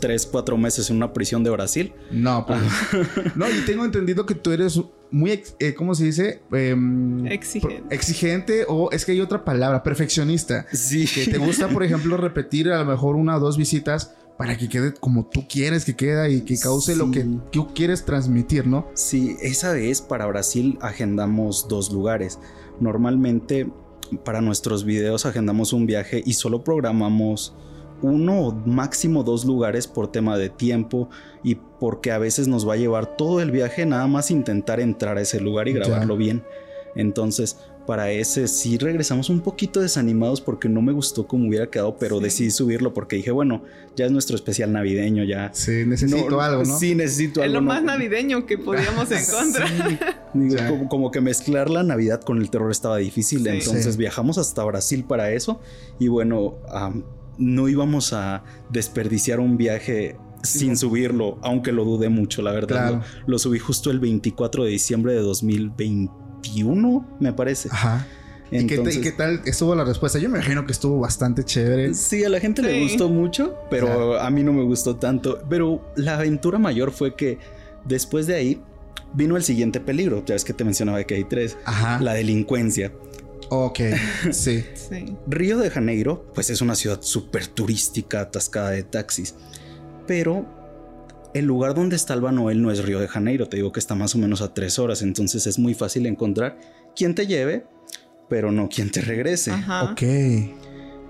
3, 0.00 0.26
4 0.30 0.56
meses 0.56 0.90
en 0.90 0.96
una 0.96 1.12
prisión 1.12 1.42
de 1.42 1.50
Brasil. 1.50 1.92
No, 2.12 2.46
pues... 2.46 2.60
no, 3.34 3.48
y 3.50 3.64
tengo 3.66 3.84
entendido 3.84 4.24
que 4.26 4.34
tú 4.36 4.52
eres 4.52 4.80
muy... 5.10 5.32
ex- 5.32 5.56
eh, 5.58 5.74
¿Cómo 5.74 5.94
se 5.96 6.04
dice? 6.04 6.40
Em, 6.52 7.26
Exigente. 7.26 7.94
Exigente 7.94 8.64
o 8.68 8.90
es 8.92 9.04
que 9.04 9.12
hay 9.12 9.20
otra 9.20 9.44
palabra, 9.44 9.82
perfeccionista. 9.82 10.66
Sí. 10.72 11.06
Que 11.12 11.26
te 11.32 11.38
gusta, 11.38 11.68
por 11.68 11.82
ejemplo, 11.82 12.16
repetir 12.16 12.70
a 12.70 12.78
lo 12.78 12.84
mejor 12.84 13.16
una 13.16 13.36
o 13.36 13.40
dos 13.40 13.56
visitas 13.56 14.14
para 14.36 14.56
que 14.56 14.68
quede 14.68 14.94
como 14.94 15.26
tú 15.26 15.46
quieres 15.48 15.84
que 15.84 15.96
queda 15.96 16.28
y 16.28 16.42
que 16.42 16.56
cause 16.60 16.94
lo 16.94 17.10
que 17.10 17.26
tú 17.50 17.74
quieres 17.74 18.04
transmitir, 18.04 18.68
¿no? 18.68 18.86
Sí, 18.94 19.36
esa 19.42 19.72
vez 19.72 20.00
para 20.00 20.26
Brasil 20.26 20.78
agendamos 20.80 21.66
dos 21.68 21.90
lugares. 21.90 22.38
Normalmente 22.78 23.68
para 24.24 24.40
nuestros 24.40 24.84
videos 24.84 25.26
agendamos 25.26 25.72
un 25.72 25.86
viaje 25.86 26.22
y 26.24 26.34
solo 26.34 26.62
programamos 26.62 27.56
uno 28.02 28.40
o 28.48 28.52
máximo 28.52 29.24
dos 29.24 29.44
lugares 29.44 29.86
por 29.86 30.10
tema 30.12 30.36
de 30.38 30.48
tiempo 30.48 31.08
y 31.42 31.56
porque 31.80 32.12
a 32.12 32.18
veces 32.18 32.48
nos 32.48 32.68
va 32.68 32.74
a 32.74 32.76
llevar 32.76 33.16
todo 33.16 33.40
el 33.40 33.50
viaje 33.50 33.86
nada 33.86 34.06
más 34.06 34.30
intentar 34.30 34.80
entrar 34.80 35.18
a 35.18 35.20
ese 35.22 35.40
lugar 35.40 35.68
y 35.68 35.72
Ya. 35.74 35.80
grabarlo 35.80 36.16
bien. 36.16 36.42
Entonces, 36.94 37.58
para 37.86 38.10
ese 38.10 38.48
sí 38.48 38.76
regresamos 38.76 39.30
un 39.30 39.40
poquito 39.40 39.80
desanimados 39.80 40.42
porque 40.42 40.68
no 40.68 40.82
me 40.82 40.92
gustó 40.92 41.26
como 41.26 41.48
hubiera 41.48 41.70
quedado, 41.70 41.96
pero 41.96 42.18
Sí. 42.18 42.24
decidí 42.24 42.50
subirlo 42.50 42.92
porque 42.92 43.16
dije, 43.16 43.30
bueno, 43.30 43.62
ya 43.96 44.04
es 44.04 44.12
nuestro 44.12 44.36
especial 44.36 44.72
navideño, 44.72 45.24
ya. 45.24 45.50
Sí, 45.54 45.84
necesito 45.86 46.28
No, 46.28 46.40
algo, 46.42 46.64
¿no? 46.64 46.78
Sí, 46.78 46.94
necesito 46.94 47.40
Es 47.40 47.44
algo. 47.46 47.54
lo 47.54 47.60
no- 47.62 47.68
más 47.68 47.82
navideño 47.82 48.44
que 48.44 48.58
podíamos 48.58 49.08
encontrar. 49.10 49.68
Digo, 50.34 50.56
Ya. 50.56 50.68
como, 50.68 50.88
como 50.88 51.10
que 51.10 51.22
mezclar 51.22 51.70
la 51.70 51.82
Navidad 51.82 52.20
con 52.20 52.38
el 52.42 52.50
terror 52.50 52.70
estaba 52.70 52.98
difícil, 52.98 53.42
Sí. 53.42 53.48
entonces 53.48 53.94
Sí. 53.94 53.98
viajamos 53.98 54.36
hasta 54.36 54.62
Brasil 54.64 55.04
para 55.04 55.30
eso 55.32 55.58
y 55.98 56.08
bueno, 56.08 56.56
no 57.38 57.68
íbamos 57.68 58.12
a 58.12 58.42
desperdiciar 58.70 59.40
un 59.40 59.56
viaje 59.56 60.16
sin 60.42 60.76
subirlo, 60.76 61.38
aunque 61.42 61.72
lo 61.72 61.84
dudé 61.84 62.08
mucho, 62.08 62.42
la 62.42 62.52
verdad. 62.52 62.88
Claro. 62.90 63.02
Lo, 63.26 63.32
lo 63.32 63.38
subí 63.38 63.58
justo 63.58 63.90
el 63.90 63.98
24 64.00 64.64
de 64.64 64.70
diciembre 64.70 65.12
de 65.14 65.20
2021, 65.20 67.16
me 67.20 67.32
parece. 67.32 67.68
Ajá. 67.70 68.06
¿Y 68.50 68.66
qué, 68.66 68.76
Entonces, 68.76 68.94
te- 68.94 69.00
y 69.00 69.02
qué 69.02 69.12
tal 69.12 69.42
estuvo 69.44 69.74
la 69.74 69.84
respuesta? 69.84 70.18
Yo 70.18 70.30
me 70.30 70.38
imagino 70.38 70.64
que 70.64 70.72
estuvo 70.72 70.98
bastante 71.00 71.44
chévere. 71.44 71.92
Sí, 71.94 72.24
a 72.24 72.30
la 72.30 72.40
gente 72.40 72.62
le 72.62 72.82
gustó 72.82 73.08
mucho, 73.10 73.54
pero 73.70 74.18
a 74.18 74.30
mí 74.30 74.42
no 74.42 74.52
me 74.54 74.62
gustó 74.62 74.96
tanto. 74.96 75.42
Pero 75.50 75.92
la 75.96 76.14
aventura 76.14 76.58
mayor 76.58 76.90
fue 76.92 77.14
que 77.14 77.38
después 77.84 78.26
de 78.26 78.36
ahí 78.36 78.62
vino 79.12 79.36
el 79.36 79.42
siguiente 79.42 79.80
peligro. 79.80 80.22
Ya 80.24 80.34
ves 80.34 80.44
que 80.44 80.54
te 80.54 80.64
mencionaba 80.64 81.02
que 81.04 81.16
hay 81.16 81.24
tres. 81.24 81.58
Ajá. 81.66 82.00
La 82.00 82.14
delincuencia. 82.14 82.90
Ok, 83.50 83.80
sí. 84.32 84.64
Sí. 84.74 85.16
Río 85.26 85.58
de 85.58 85.70
Janeiro, 85.70 86.26
pues 86.34 86.50
es 86.50 86.60
una 86.60 86.74
ciudad 86.74 86.98
súper 87.02 87.46
turística, 87.46 88.20
atascada 88.20 88.70
de 88.70 88.82
taxis. 88.82 89.34
Pero 90.06 90.46
el 91.34 91.44
lugar 91.44 91.74
donde 91.74 91.96
está 91.96 92.14
Alba 92.14 92.32
Noel 92.32 92.62
no 92.62 92.70
es 92.70 92.84
Río 92.84 93.00
de 93.00 93.08
Janeiro, 93.08 93.46
te 93.48 93.56
digo 93.58 93.70
que 93.72 93.80
está 93.80 93.94
más 93.94 94.14
o 94.14 94.18
menos 94.18 94.40
a 94.40 94.54
tres 94.54 94.78
horas, 94.78 95.02
entonces 95.02 95.46
es 95.46 95.58
muy 95.58 95.74
fácil 95.74 96.06
encontrar 96.06 96.58
quien 96.96 97.14
te 97.14 97.26
lleve, 97.26 97.66
pero 98.28 98.50
no 98.52 98.68
quien 98.68 98.90
te 98.90 99.00
regrese. 99.02 99.50
Ajá. 99.50 99.92
Ok. 99.92 100.02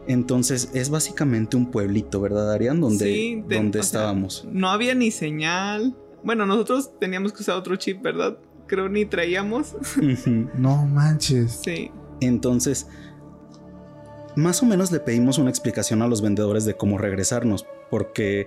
Entonces 0.07 0.71
es 0.75 0.91
básicamente 0.91 1.57
un 1.57 1.71
pueblito, 1.71 2.21
¿verdad, 2.21 2.53
Arián? 2.53 2.81
Donde, 2.81 3.05
Sí, 3.05 3.43
de- 3.47 3.57
donde 3.57 3.79
sea, 3.79 3.83
estábamos. 3.87 4.47
No 4.51 4.71
había 4.71 4.95
ni 4.95 5.11
señal. 5.11 5.97
Bueno, 6.25 6.47
nosotros 6.47 6.91
teníamos 6.99 7.33
que 7.33 7.43
usar 7.43 7.57
otro 7.57 7.77
chip, 7.77 8.03
¿verdad? 8.03 8.39
Creo 8.67 8.89
ni 8.89 9.05
traíamos. 9.05 9.77
No 10.55 10.85
manches. 10.87 11.61
Sí. 11.65 11.91
Entonces, 12.21 12.87
más 14.37 14.63
o 14.63 14.67
menos 14.67 14.93
le 14.93 15.01
pedimos 15.01 15.39
una 15.39 15.51
explicación 15.51 16.03
a 16.03 16.09
los 16.09 16.23
vendedores 16.23 16.65
de 16.65 16.75
cómo 16.75 16.99
regresarnos, 16.99 17.67
porque 17.91 18.47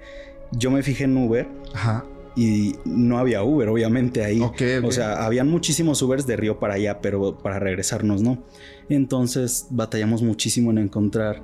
yo 0.52 0.72
me 0.72 0.84
fijé 0.84 1.06
en 1.06 1.18
Uber 1.18 1.48
Ajá. 1.74 2.06
y 2.36 2.76
no 2.86 3.18
había 3.18 3.44
Uber, 3.44 3.70
obviamente 3.70 4.24
ahí. 4.24 4.42
O 4.84 4.92
sea, 4.92 5.26
habían 5.26 5.50
muchísimos 5.50 6.02
Ubers 6.02 6.26
de 6.28 6.38
Río 6.38 6.60
para 6.60 6.76
allá, 6.76 7.02
pero 7.02 7.38
para 7.38 7.60
regresarnos 7.60 8.22
no. 8.22 8.44
Entonces 8.90 9.68
batallamos 9.70 10.22
muchísimo 10.22 10.72
en 10.72 10.78
encontrar 10.78 11.42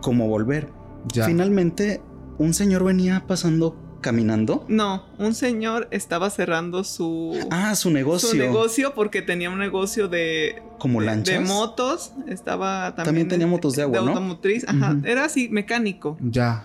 cómo 0.00 0.28
volver. 0.28 0.68
ya. 1.12 1.26
Finalmente, 1.26 2.00
un 2.38 2.54
señor 2.54 2.84
venía 2.84 3.24
pasando 3.26 3.76
caminando. 4.04 4.64
No, 4.68 5.02
un 5.18 5.34
señor 5.34 5.88
estaba 5.90 6.28
cerrando 6.30 6.84
su, 6.84 7.36
Ah, 7.50 7.74
su 7.74 7.90
negocio. 7.90 8.28
su 8.28 8.36
negocio 8.36 8.94
porque 8.94 9.22
tenía 9.22 9.48
un 9.50 9.58
negocio 9.58 10.06
de, 10.08 10.62
Como 10.78 11.00
de- 11.00 11.06
lanchas. 11.06 11.34
de 11.40 11.40
motos. 11.40 12.12
Estaba 12.28 12.94
también. 12.94 13.04
También 13.06 13.28
tenía 13.28 13.46
motos 13.46 13.74
de 13.76 13.82
agua, 13.82 14.00
¿no? 14.02 14.08
automotriz. 14.08 14.64
Ajá. 14.68 14.96
Era 15.04 15.24
así, 15.24 15.48
mecánico. 15.48 16.16
Ya. 16.20 16.64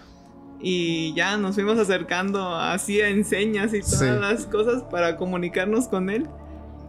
Y 0.62 1.14
ya 1.16 1.38
nos 1.38 1.56
fuimos 1.56 1.80
acercando 1.80 2.54
así 2.56 3.00
a 3.00 3.08
enseñas 3.08 3.74
y 3.74 3.80
todas 3.80 4.00
Sí. 4.00 4.06
las 4.20 4.46
cosas 4.46 4.84
para 4.84 5.16
comunicarnos 5.16 5.88
con 5.88 6.10
él. 6.10 6.28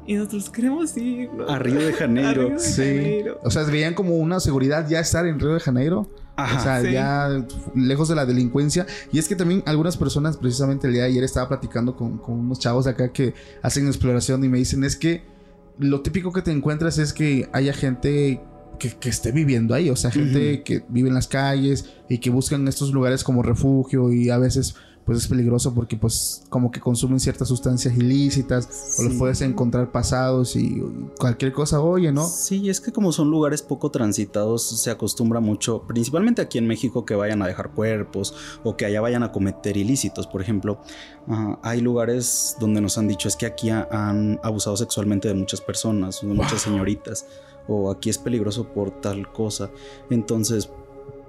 Y 0.07 0.15
nosotros 0.15 0.51
queremos 0.51 0.97
ir 0.97 1.31
¿no? 1.33 1.49
A 1.49 1.59
Río 1.61 1.79
de 1.79 1.93
Janeiro. 1.93 2.47
Río 2.49 2.51
de 2.55 2.59
Sí. 2.59 2.83
Janeiro. 2.83 3.41
O 3.45 3.51
sea, 3.51 3.63
veían 3.65 3.95
como 3.95 4.17
una 4.17 4.41
seguridad 4.41 4.89
ya 4.89 4.99
estar 4.99 5.25
en 5.27 5.39
Río 5.39 5.55
de 5.55 5.61
Janeiro. 5.61 6.09
Ajá. 6.37 6.59
O 6.59 6.63
sea, 6.63 6.83
Sí. 6.83 6.93
ya 6.93 7.47
lejos 7.75 8.09
de 8.09 8.15
la 8.15 8.25
delincuencia. 8.27 8.87
Y 9.13 9.19
es 9.19 9.29
que 9.29 9.37
también 9.37 9.63
algunas 9.67 9.97
personas, 9.97 10.37
precisamente 10.37 10.87
el 10.87 10.95
día 10.95 11.03
de 11.03 11.09
ayer 11.11 11.25
estaba 11.25 11.49
platicando 11.49 11.97
con, 11.97 12.19
con 12.19 12.39
unos 12.41 12.59
chavos 12.59 12.85
de 12.87 12.93
acá 12.93 13.13
que 13.13 13.35
hacen 13.63 13.87
exploración 13.87 14.43
y 14.45 14.49
me 14.49 14.59
dicen 14.59 14.85
es 14.85 14.97
que 14.97 15.23
lo 15.79 16.01
típico 16.03 16.33
que 16.33 16.43
te 16.43 16.51
encuentras 16.53 16.99
es 16.99 17.13
que 17.13 17.49
haya 17.53 17.73
gente 17.73 18.41
que, 18.79 18.91
que 18.97 19.09
esté 19.11 19.33
viviendo 19.33 19.75
ahí. 19.75 19.91
O 19.91 19.97
sea, 19.97 20.11
gente 20.11 20.63
que 20.63 20.83
vive 20.89 21.09
en 21.09 21.15
las 21.15 21.29
calles 21.29 21.87
y 22.09 22.19
que 22.19 22.31
buscan 22.31 22.67
estos 22.69 22.93
lugares 22.93 23.23
como 23.25 23.43
refugio 23.43 24.13
y 24.13 24.31
a 24.31 24.39
veces 24.39 24.77
pues 25.11 25.25
es 25.25 25.29
peligroso 25.29 25.75
porque 25.75 25.97
pues 25.97 26.45
como 26.51 26.71
que 26.71 26.79
consumen 26.79 27.19
ciertas 27.19 27.49
sustancias 27.49 27.97
ilícitas 27.97 28.95
o 28.97 29.03
los 29.03 29.15
puedes 29.15 29.41
encontrar 29.41 29.91
pasados 29.91 30.55
y, 30.55 30.81
cualquier 31.19 31.53
cosa 31.53 31.81
oye, 31.81 32.13
¿no? 32.13 32.25
Sí, 32.29 32.71
es 32.71 32.81
que 32.81 32.93
como 32.93 33.11
son 33.11 33.29
lugares 33.29 33.61
poco 33.61 33.91
transitados, 33.91 34.63
se 34.81 34.89
acostumbra 34.89 35.41
mucho, 35.41 35.83
principalmente 35.89 36.43
aquí 36.43 36.59
en 36.59 36.69
México, 36.69 37.05
que 37.05 37.17
vayan 37.17 37.43
a 37.43 37.49
dejar 37.49 37.73
cuerpos 37.73 38.35
o 38.63 38.77
que 38.77 38.85
allá 38.85 39.01
vayan 39.01 39.25
a 39.25 39.33
cometer 39.33 39.77
ilícitos. 39.77 40.29
Por 40.29 40.43
ejemplo, 40.43 40.81
ah, 41.27 41.59
hay 41.65 41.81
lugares 41.81 42.55
donde 42.61 42.81
nos 42.81 42.97
han 42.97 43.09
dicho 43.09 43.27
es 43.27 43.35
que 43.35 43.47
aquí 43.47 43.71
ha- 43.71 43.89
han 43.91 44.39
abusado 44.45 44.77
sexualmente 44.77 45.27
de 45.27 45.35
muchas 45.35 45.61
personas, 45.61 46.21
de 46.21 46.29
muchas 46.29 46.63
señoritas, 46.63 47.27
o 47.67 47.91
aquí 47.91 48.11
es 48.11 48.19
peligroso 48.19 48.69
por 48.73 48.93
tal 49.01 49.33
cosa. 49.33 49.71
Entonces, 50.09 50.71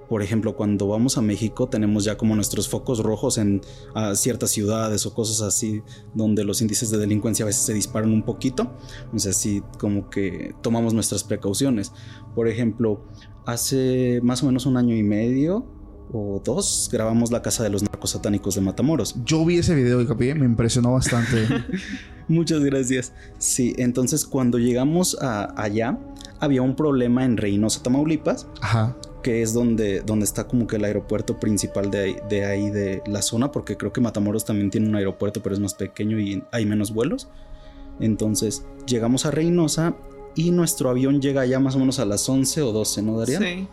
por 0.08 0.22
ejemplo, 0.22 0.56
cuando 0.56 0.88
vamos 0.88 1.18
a 1.18 1.22
México 1.22 1.68
tenemos 1.68 2.04
ya 2.04 2.16
como 2.16 2.34
nuestros 2.34 2.68
focos 2.68 3.00
rojos 3.00 3.38
en 3.38 3.60
ah, 3.94 4.14
ciertas 4.14 4.50
ciudades 4.50 5.06
o 5.06 5.14
cosas 5.14 5.40
así 5.40 5.82
donde 6.14 6.44
los 6.44 6.60
índices 6.60 6.90
de 6.90 6.98
delincuencia 6.98 7.44
a 7.44 7.46
veces 7.46 7.62
se 7.62 7.74
disparan 7.74 8.12
un 8.12 8.22
poquito. 8.22 8.72
O 9.12 9.18
sea, 9.18 9.32
sí, 9.32 9.62
como 9.78 10.10
que 10.10 10.54
tomamos 10.62 10.94
nuestras 10.94 11.24
precauciones. 11.24 11.92
Por 12.34 12.48
ejemplo, 12.48 13.04
hace 13.46 14.20
más 14.22 14.42
o 14.42 14.46
menos 14.46 14.66
un 14.66 14.76
año 14.76 14.94
y 14.94 15.02
medio 15.02 15.66
o 16.12 16.42
dos 16.44 16.90
grabamos 16.92 17.30
la 17.30 17.40
casa 17.40 17.62
de 17.62 17.70
los 17.70 17.82
narcos 17.82 18.10
satánicos 18.10 18.54
de 18.54 18.60
Matamoros. 18.60 19.16
Yo 19.24 19.44
vi 19.44 19.58
ese 19.58 19.74
video 19.74 20.00
y 20.00 20.06
capi, 20.06 20.34
me 20.34 20.44
impresionó 20.44 20.92
bastante. 20.92 21.48
Muchas 22.28 22.60
gracias. 22.60 23.12
Sí, 23.38 23.74
entonces 23.78 24.26
cuando 24.26 24.58
llegamos 24.58 25.16
a 25.20 25.60
allá 25.60 25.98
había 26.40 26.62
un 26.62 26.76
problema 26.76 27.24
en 27.24 27.36
Reynosa, 27.36 27.82
Tamaulipas, 27.82 28.46
Ajá. 28.60 28.96
Que 29.22 29.42
es 29.42 29.52
donde, 29.52 30.00
donde 30.00 30.24
está 30.24 30.46
como 30.46 30.66
que 30.66 30.76
el 30.76 30.84
aeropuerto 30.84 31.38
principal 31.38 31.90
de 31.90 31.98
ahí, 32.00 32.16
de 32.28 32.44
ahí 32.44 32.70
de 32.70 33.02
la 33.06 33.22
zona, 33.22 33.52
porque 33.52 33.76
creo 33.76 33.92
que 33.92 34.00
Matamoros 34.00 34.44
también 34.44 34.70
tiene 34.70 34.88
un 34.88 34.96
aeropuerto, 34.96 35.42
pero 35.42 35.54
es 35.54 35.60
más 35.60 35.74
pequeño 35.74 36.18
y 36.18 36.42
hay 36.50 36.66
menos 36.66 36.92
vuelos. 36.92 37.28
Entonces 38.00 38.64
llegamos 38.86 39.26
a 39.26 39.30
Reynosa 39.30 39.94
y 40.34 40.50
nuestro 40.50 40.90
avión 40.90 41.20
llega 41.20 41.46
ya 41.46 41.60
más 41.60 41.76
o 41.76 41.78
menos 41.78 41.98
a 41.98 42.04
las 42.04 42.28
11 42.28 42.62
o 42.62 42.72
12, 42.72 43.02
¿no, 43.02 43.18
Daría? 43.18 43.38
Sí. 43.38 43.66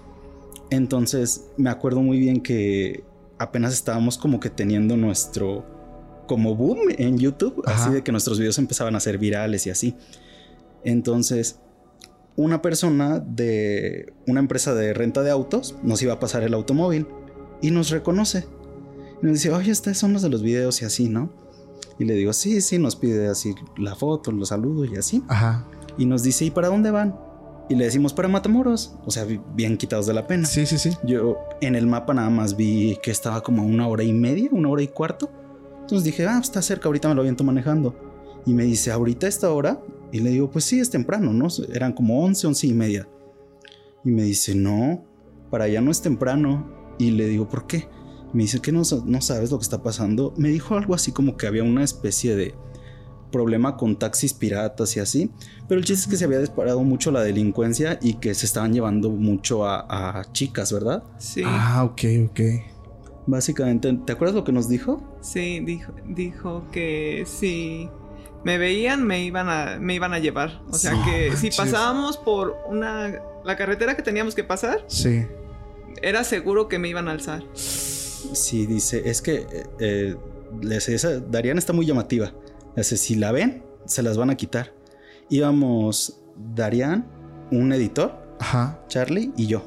Entonces 0.70 1.46
me 1.58 1.70
acuerdo 1.70 2.02
muy 2.02 2.20
bien 2.20 2.42
que 2.42 3.04
apenas 3.38 3.74
estábamos 3.74 4.18
como 4.18 4.40
que 4.40 4.50
teniendo 4.50 4.98
nuestro 4.98 5.66
como 6.28 6.56
boom 6.56 6.80
en 6.90 7.18
YouTube, 7.18 7.64
Ajá. 7.66 7.86
así 7.86 7.94
de 7.94 8.04
que 8.04 8.12
nuestros 8.12 8.38
videos 8.38 8.60
empezaban 8.60 8.96
a 8.96 9.00
ser 9.00 9.18
virales 9.18 9.66
y 9.66 9.72
así. 9.72 9.96
Entonces 10.84 11.60
una 12.36 12.62
persona 12.62 13.20
de 13.20 14.14
una 14.28 14.40
empresa 14.40 14.74
de 14.74 14.94
renta 14.94 15.24
de 15.24 15.32
autos 15.32 15.76
nos 15.84 16.02
iba 16.02 16.14
a 16.14 16.20
pasar 16.20 16.44
el 16.44 16.54
automóvil 16.54 17.08
y 17.62 17.72
nos 17.72 17.90
reconoce. 17.90 18.46
Y 19.22 19.26
nos 19.26 19.34
dice, 19.34 19.52
oye, 19.52 19.72
estos 19.72 19.98
son 19.98 20.14
los 20.14 20.22
de 20.22 20.30
los 20.30 20.42
videos 20.42 20.82
y 20.82 20.86
así, 20.86 21.10
¿no? 21.10 21.32
Y 22.00 22.06
le 22.06 22.14
digo, 22.14 22.32
sí, 22.32 22.62
sí, 22.62 22.80
nos 22.80 22.96
pide 22.96 23.28
así 23.28 23.54
la 23.78 23.96
foto, 23.96 24.32
los 24.32 24.50
saludos 24.50 24.90
y 24.94 24.98
así. 24.98 25.24
Ajá. 25.28 25.68
Y 25.98 26.06
nos 26.06 26.24
dice, 26.24 26.46
¿y 26.46 26.52
para 26.52 26.70
dónde 26.70 26.92
van? 26.92 27.14
Y 27.68 27.76
le 27.76 27.86
decimos, 27.86 28.14
para 28.14 28.28
Matamoros. 28.28 28.96
O 29.06 29.12
sea, 29.12 29.26
bien 29.54 29.78
quitados 29.78 30.08
de 30.08 30.14
la 30.14 30.26
pena. 30.26 30.48
Sí, 30.48 30.66
sí, 30.66 30.78
sí. 30.78 30.92
Yo 31.04 31.38
en 31.62 31.76
el 31.76 31.86
mapa 31.86 32.14
nada 32.14 32.30
más 32.30 32.56
vi 32.56 32.98
que 33.04 33.12
estaba 33.12 33.42
como 33.42 33.62
a 33.62 33.66
una 33.66 33.88
hora 33.88 34.04
y 34.04 34.14
media, 34.14 34.50
una 34.52 34.70
hora 34.70 34.82
y 34.82 34.88
cuarto. 34.88 35.30
Entonces 35.82 36.04
dije, 36.04 36.26
ah, 36.26 36.40
está 36.42 36.62
cerca, 36.62 36.88
ahorita 36.88 37.10
me 37.10 37.16
lo 37.16 37.22
aviento 37.22 37.44
manejando. 37.44 37.96
Y 38.46 38.54
me 38.54 38.64
dice, 38.64 38.92
¿ahorita 38.92 39.28
esta 39.28 39.52
hora? 39.52 39.82
Y 40.12 40.20
le 40.20 40.32
digo, 40.32 40.50
pues 40.50 40.66
sí, 40.66 40.80
es 40.80 40.90
temprano, 40.90 41.34
¿no? 41.34 41.48
Eran 41.74 41.94
como 41.94 42.24
11, 42.24 42.48
11 42.48 42.68
y 42.68 42.74
media. 42.74 43.08
Y 44.04 44.10
me 44.10 44.24
dice, 44.24 44.56
no, 44.56 45.06
para 45.50 45.66
allá 45.66 45.82
no 45.82 45.92
es 45.92 46.02
temprano. 46.02 46.96
Y 46.98 47.12
le 47.12 47.28
digo, 47.28 47.48
¿por 47.48 47.68
qué? 47.68 47.88
Me 48.34 48.44
dice 48.44 48.60
que 48.60 48.72
no, 48.72 48.84
no 49.06 49.22
sabes 49.22 49.52
lo 49.52 49.58
que 49.58 49.64
está 49.64 49.82
pasando. 49.82 50.34
Me 50.38 50.50
dijo 50.50 50.76
algo 50.76 50.94
así 50.94 51.12
como 51.12 51.38
que 51.38 51.48
había 51.48 51.64
una 51.64 51.84
especie 51.84 52.36
de 52.36 52.54
problema 53.32 53.78
con 53.78 53.98
taxis 53.98 54.34
piratas 54.34 54.96
y 54.98 55.00
así. 55.00 55.32
Pero 55.68 55.80
el 55.80 55.86
chiste 55.86 56.04
es 56.04 56.08
que 56.08 56.18
se 56.18 56.26
había 56.26 56.40
disparado 56.40 56.84
mucho 56.84 57.12
la 57.12 57.22
delincuencia 57.22 58.00
y 58.02 58.16
que 58.16 58.34
se 58.34 58.46
estaban 58.46 58.74
llevando 58.74 59.10
mucho 59.10 59.66
a, 59.66 60.20
a 60.20 60.32
chicas, 60.32 60.74
¿verdad? 60.74 61.04
Sí. 61.18 61.44
Ah, 61.46 61.84
ok, 61.84 62.02
ok. 62.30 62.40
Básicamente, 63.28 63.94
¿te 64.06 64.14
acuerdas 64.14 64.36
lo 64.36 64.44
que 64.44 64.52
nos 64.52 64.68
dijo? 64.68 65.04
Sí, 65.22 65.60
dijo, 65.60 65.94
dijo 66.08 66.64
que 66.72 67.24
si 67.28 67.90
me 68.44 68.58
veían 68.58 69.06
me 69.06 69.24
iban 69.24 69.50
a, 69.50 69.78
me 69.80 69.94
iban 69.96 70.14
a 70.14 70.20
llevar. 70.20 70.62
O 70.70 70.78
sea 70.78 70.94
No 70.94 71.06
que 71.06 71.36
si 71.36 71.50
pasábamos 71.52 72.18
por 72.18 72.56
una 72.68 73.22
la 73.44 73.56
carretera 73.58 73.96
que 73.96 74.02
teníamos 74.04 74.36
que 74.36 74.44
pasar, 74.44 74.84
Sí. 74.88 75.26
era 76.02 76.24
seguro 76.24 76.68
que 76.68 76.80
me 76.80 76.88
iban 76.90 77.08
a 77.08 77.12
alzar. 77.12 77.44
Sí, 77.54 78.66
dice, 78.66 79.10
es 79.10 79.22
que 79.22 79.36
eh, 79.36 79.64
eh, 79.80 80.16
les- 80.62 80.90
esa- 80.90 81.20
Darian 81.20 81.58
está 81.58 81.74
muy 81.74 81.86
llamativa. 81.86 82.34
Dice, 82.76 82.98
si 82.98 83.16
la 83.16 83.32
ven, 83.32 83.64
se 83.86 84.04
las 84.04 84.18
van 84.18 84.30
a 84.30 84.36
quitar. 84.36 84.74
Íbamos 85.30 86.20
Darian, 86.56 87.06
un 87.52 87.72
editor, 87.74 88.14
Ajá. 88.40 88.80
Charlie 88.88 89.32
y 89.38 89.48
yo. 89.48 89.66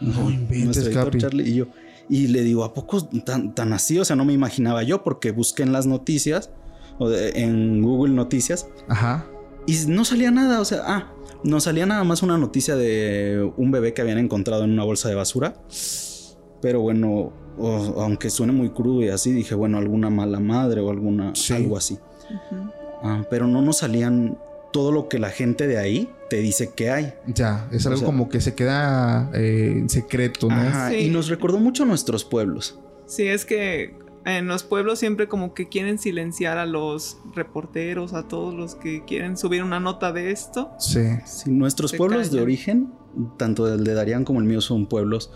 No 0.00 0.30
inventes, 0.30 0.78
editor, 0.86 1.04
Capi. 1.06 1.18
Charlie 1.18 1.48
y 1.48 1.54
yo. 1.54 1.66
Y 2.08 2.26
le 2.28 2.42
digo, 2.42 2.64
¿a 2.64 2.74
poco 2.74 3.06
tan, 3.24 3.54
tan 3.54 3.72
así? 3.72 3.98
O 3.98 4.04
sea, 4.04 4.14
no 4.16 4.24
me 4.24 4.32
imaginaba 4.34 4.82
yo 4.82 5.02
porque 5.02 5.30
busqué 5.32 5.62
en 5.62 5.72
las 5.72 5.86
noticias, 5.86 6.50
o 6.98 7.08
de- 7.08 7.30
en 7.40 7.82
Google 7.82 8.14
Noticias, 8.14 8.68
Ajá. 8.88 9.26
y 9.66 9.76
no 9.88 10.04
salía 10.04 10.30
nada. 10.30 10.60
O 10.60 10.64
sea, 10.64 10.82
ah, 10.86 11.12
no 11.42 11.60
salía 11.60 11.86
nada 11.86 12.04
más 12.04 12.22
una 12.22 12.38
noticia 12.38 12.76
de 12.76 13.50
un 13.56 13.70
bebé 13.70 13.92
que 13.94 14.02
habían 14.02 14.18
encontrado 14.18 14.64
en 14.64 14.70
una 14.72 14.84
bolsa 14.84 15.08
de 15.08 15.14
basura. 15.14 15.54
Pero 16.62 16.80
bueno, 16.80 17.32
aunque 17.98 18.30
suene 18.30 18.52
muy 18.52 18.70
crudo 18.70 19.02
y 19.02 19.08
así, 19.08 19.32
dije, 19.32 19.54
bueno, 19.54 19.76
alguna 19.78 20.08
mala 20.10 20.40
madre 20.40 20.80
o 20.80 20.90
alguna 20.90 21.34
Sí. 21.34 21.52
algo 21.52 21.76
así. 21.76 21.98
Ah, 23.02 23.22
pero 23.28 23.46
no 23.46 23.60
nos 23.60 23.78
salían 23.78 24.38
todo 24.72 24.90
lo 24.90 25.08
que 25.08 25.18
la 25.18 25.28
gente 25.30 25.66
de 25.66 25.76
ahí 25.78 26.08
te 26.30 26.38
dice 26.38 26.70
que 26.74 26.90
hay. 26.90 27.12
Ya, 27.26 27.68
es 27.70 27.84
O 27.84 27.90
algo 27.90 27.98
sea- 28.00 28.06
como 28.06 28.28
que 28.30 28.40
se 28.40 28.54
queda 28.54 29.30
eh, 29.34 29.74
en 29.76 29.88
secreto, 29.90 30.48
¿no? 30.48 30.54
Ajá, 30.54 30.88
Sí. 30.90 30.96
Y 30.96 31.10
nos 31.10 31.28
recordó 31.28 31.58
mucho 31.60 31.84
nuestros 31.84 32.24
pueblos. 32.24 32.78
Sí, 33.06 33.26
es 33.28 33.44
que 33.44 33.94
en 34.24 34.46
los 34.46 34.62
pueblos 34.64 34.98
siempre 34.98 35.28
como 35.28 35.52
que 35.54 35.68
quieren 35.68 35.98
silenciar 35.98 36.56
a 36.58 36.66
los 36.66 37.18
reporteros, 37.34 38.14
a 38.14 38.26
todos 38.28 38.54
los 38.54 38.74
que 38.74 39.04
quieren 39.04 39.36
subir 39.36 39.62
una 39.62 39.80
nota 39.80 40.12
de 40.12 40.30
esto. 40.30 40.70
Sí. 40.78 41.00
Sí, 41.26 41.50
nuestros 41.50 41.92
pueblos 41.92 42.30
de 42.30 42.40
origen, 42.40 42.92
tanto 43.36 43.72
el 43.72 43.84
de 43.84 43.94
Darían 43.94 44.24
como 44.24 44.40
el 44.40 44.46
mío, 44.46 44.60
son 44.60 44.86
pueblos 44.86 45.30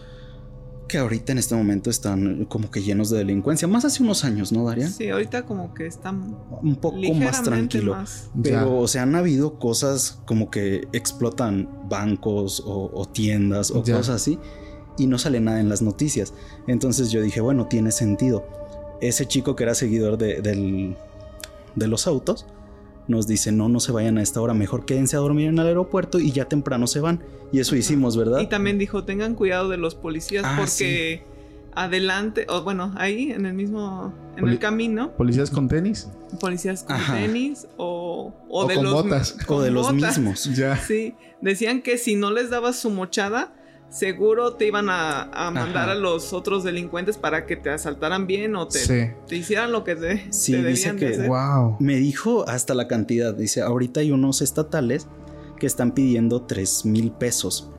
que 0.88 0.96
ahorita 0.96 1.32
en 1.32 1.38
este 1.38 1.54
momento 1.54 1.90
están 1.90 2.46
como 2.46 2.70
que 2.70 2.80
llenos 2.80 3.10
de 3.10 3.18
delincuencia. 3.18 3.68
Más 3.68 3.84
hace 3.84 4.02
unos 4.02 4.24
años, 4.24 4.52
¿no, 4.52 4.64
Darían? 4.64 4.90
Sí, 4.90 5.10
ahorita 5.10 5.44
como 5.44 5.74
que 5.74 5.86
están 5.86 6.34
Un 6.62 6.76
poco 6.76 6.96
más 7.12 7.42
tranquilo. 7.42 7.92
más. 7.94 8.30
Pero, 8.42 8.56
Ya. 8.56 8.66
o 8.66 8.88
sea, 8.88 9.02
han 9.02 9.14
habido 9.14 9.58
cosas 9.58 10.22
como 10.24 10.50
que 10.50 10.88
explotan 10.94 11.68
bancos 11.90 12.62
o, 12.64 12.90
o 12.94 13.04
tiendas 13.06 13.70
o 13.70 13.84
Ya. 13.84 13.96
cosas 13.98 14.14
así 14.16 14.38
y 14.96 15.06
no 15.08 15.18
sale 15.18 15.40
nada 15.40 15.60
en 15.60 15.68
las 15.68 15.82
noticias. 15.82 16.32
Entonces 16.66 17.10
yo 17.10 17.20
dije, 17.20 17.42
bueno, 17.42 17.66
tiene 17.66 17.92
sentido. 17.92 18.46
Ese 19.00 19.26
chico 19.26 19.54
que 19.56 19.62
era 19.64 19.74
seguidor 19.74 20.18
de, 20.18 20.40
del- 20.42 20.96
de 21.74 21.86
los 21.86 22.06
autos 22.06 22.46
nos 23.06 23.26
dice, 23.26 23.52
no, 23.52 23.68
no 23.68 23.80
se 23.80 23.90
vayan 23.92 24.18
a 24.18 24.22
esta 24.22 24.40
hora, 24.40 24.52
mejor 24.52 24.84
quédense 24.84 25.16
a 25.16 25.20
dormir 25.20 25.48
en 25.48 25.58
el 25.58 25.66
aeropuerto 25.66 26.18
y 26.18 26.30
ya 26.32 26.44
temprano 26.46 26.86
se 26.86 27.00
van. 27.00 27.22
Y 27.52 27.60
eso 27.60 27.72
Ajá. 27.72 27.78
hicimos, 27.78 28.16
¿verdad? 28.16 28.40
Y 28.40 28.48
también 28.48 28.76
dijo, 28.78 29.04
tengan 29.04 29.34
cuidado 29.34 29.68
de 29.70 29.78
los 29.78 29.94
policías 29.94 30.44
Ah, 30.46 30.56
porque 30.58 31.22
adelante, 31.74 32.44
o 32.50 32.62
bueno, 32.62 32.92
ahí 32.96 33.30
en 33.30 33.46
el 33.46 33.54
mismo, 33.54 34.12
en 34.36 34.40
Poli- 34.40 34.52
el 34.54 34.58
camino, 34.58 35.12
¿Policías 35.12 35.50
con 35.50 35.68
tenis? 35.68 36.08
policías 36.40 36.82
con 36.82 36.96
Ajá. 36.96 37.14
tenis 37.14 37.66
o, 37.76 38.34
o, 38.48 38.64
O 38.64 38.66
de 38.68 38.74
con 38.74 38.84
los 38.84 38.92
botas. 38.94 39.36
o 39.46 39.62
de 39.62 39.70
los 39.70 39.92
mismos. 39.92 40.44
Ya. 40.56 40.76
Sí, 40.76 41.14
decían 41.40 41.80
que 41.82 41.96
si 41.98 42.16
no 42.16 42.30
les 42.30 42.50
dabas 42.50 42.76
su 42.78 42.90
mochada, 42.90 43.54
seguro 43.90 44.54
te 44.54 44.66
iban 44.66 44.88
a, 44.90 45.22
a 45.32 45.50
mandar 45.50 45.84
Ajá. 45.84 45.92
a 45.92 45.94
los 45.94 46.32
otros 46.32 46.62
delincuentes 46.64 47.16
para 47.16 47.46
que 47.46 47.56
te 47.56 47.70
asaltaran 47.70 48.26
bien 48.26 48.54
o 48.56 48.68
te, 48.68 48.78
Sí. 48.78 49.10
te 49.26 49.36
hicieran 49.36 49.72
lo 49.72 49.82
que 49.84 49.96
te, 49.96 50.30
Sí, 50.32 50.52
te 50.52 50.62
dice 50.64 50.92
debían 50.92 50.96
que- 50.96 51.06
de 51.08 51.14
hacer. 51.14 51.28
Wow. 51.28 51.76
Me 51.80 51.96
dijo 51.96 52.46
hasta 52.48 52.74
la 52.74 52.86
cantidad. 52.88 53.34
Dice, 53.34 53.62
ahorita 53.62 54.00
hay 54.00 54.10
unos 54.12 54.42
estatales 54.42 55.06
que 55.58 55.66
están 55.66 55.92
pidiendo 55.92 56.42
3 56.42 56.84
mil 56.84 57.10
pesos. 57.12 57.70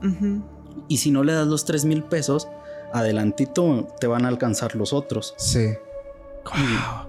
Y 0.87 0.97
si 0.97 1.11
no 1.11 1.23
le 1.23 1.33
das 1.33 1.47
los 1.47 1.65
3 1.65 1.85
mil 1.85 2.03
pesos, 2.03 2.47
adelantito 2.91 3.87
te 3.99 4.07
van 4.07 4.25
a 4.25 4.27
alcanzar 4.29 4.75
los 4.75 4.93
otros. 4.93 5.33
Sí. 5.37 5.67
Wow. 6.45 7.07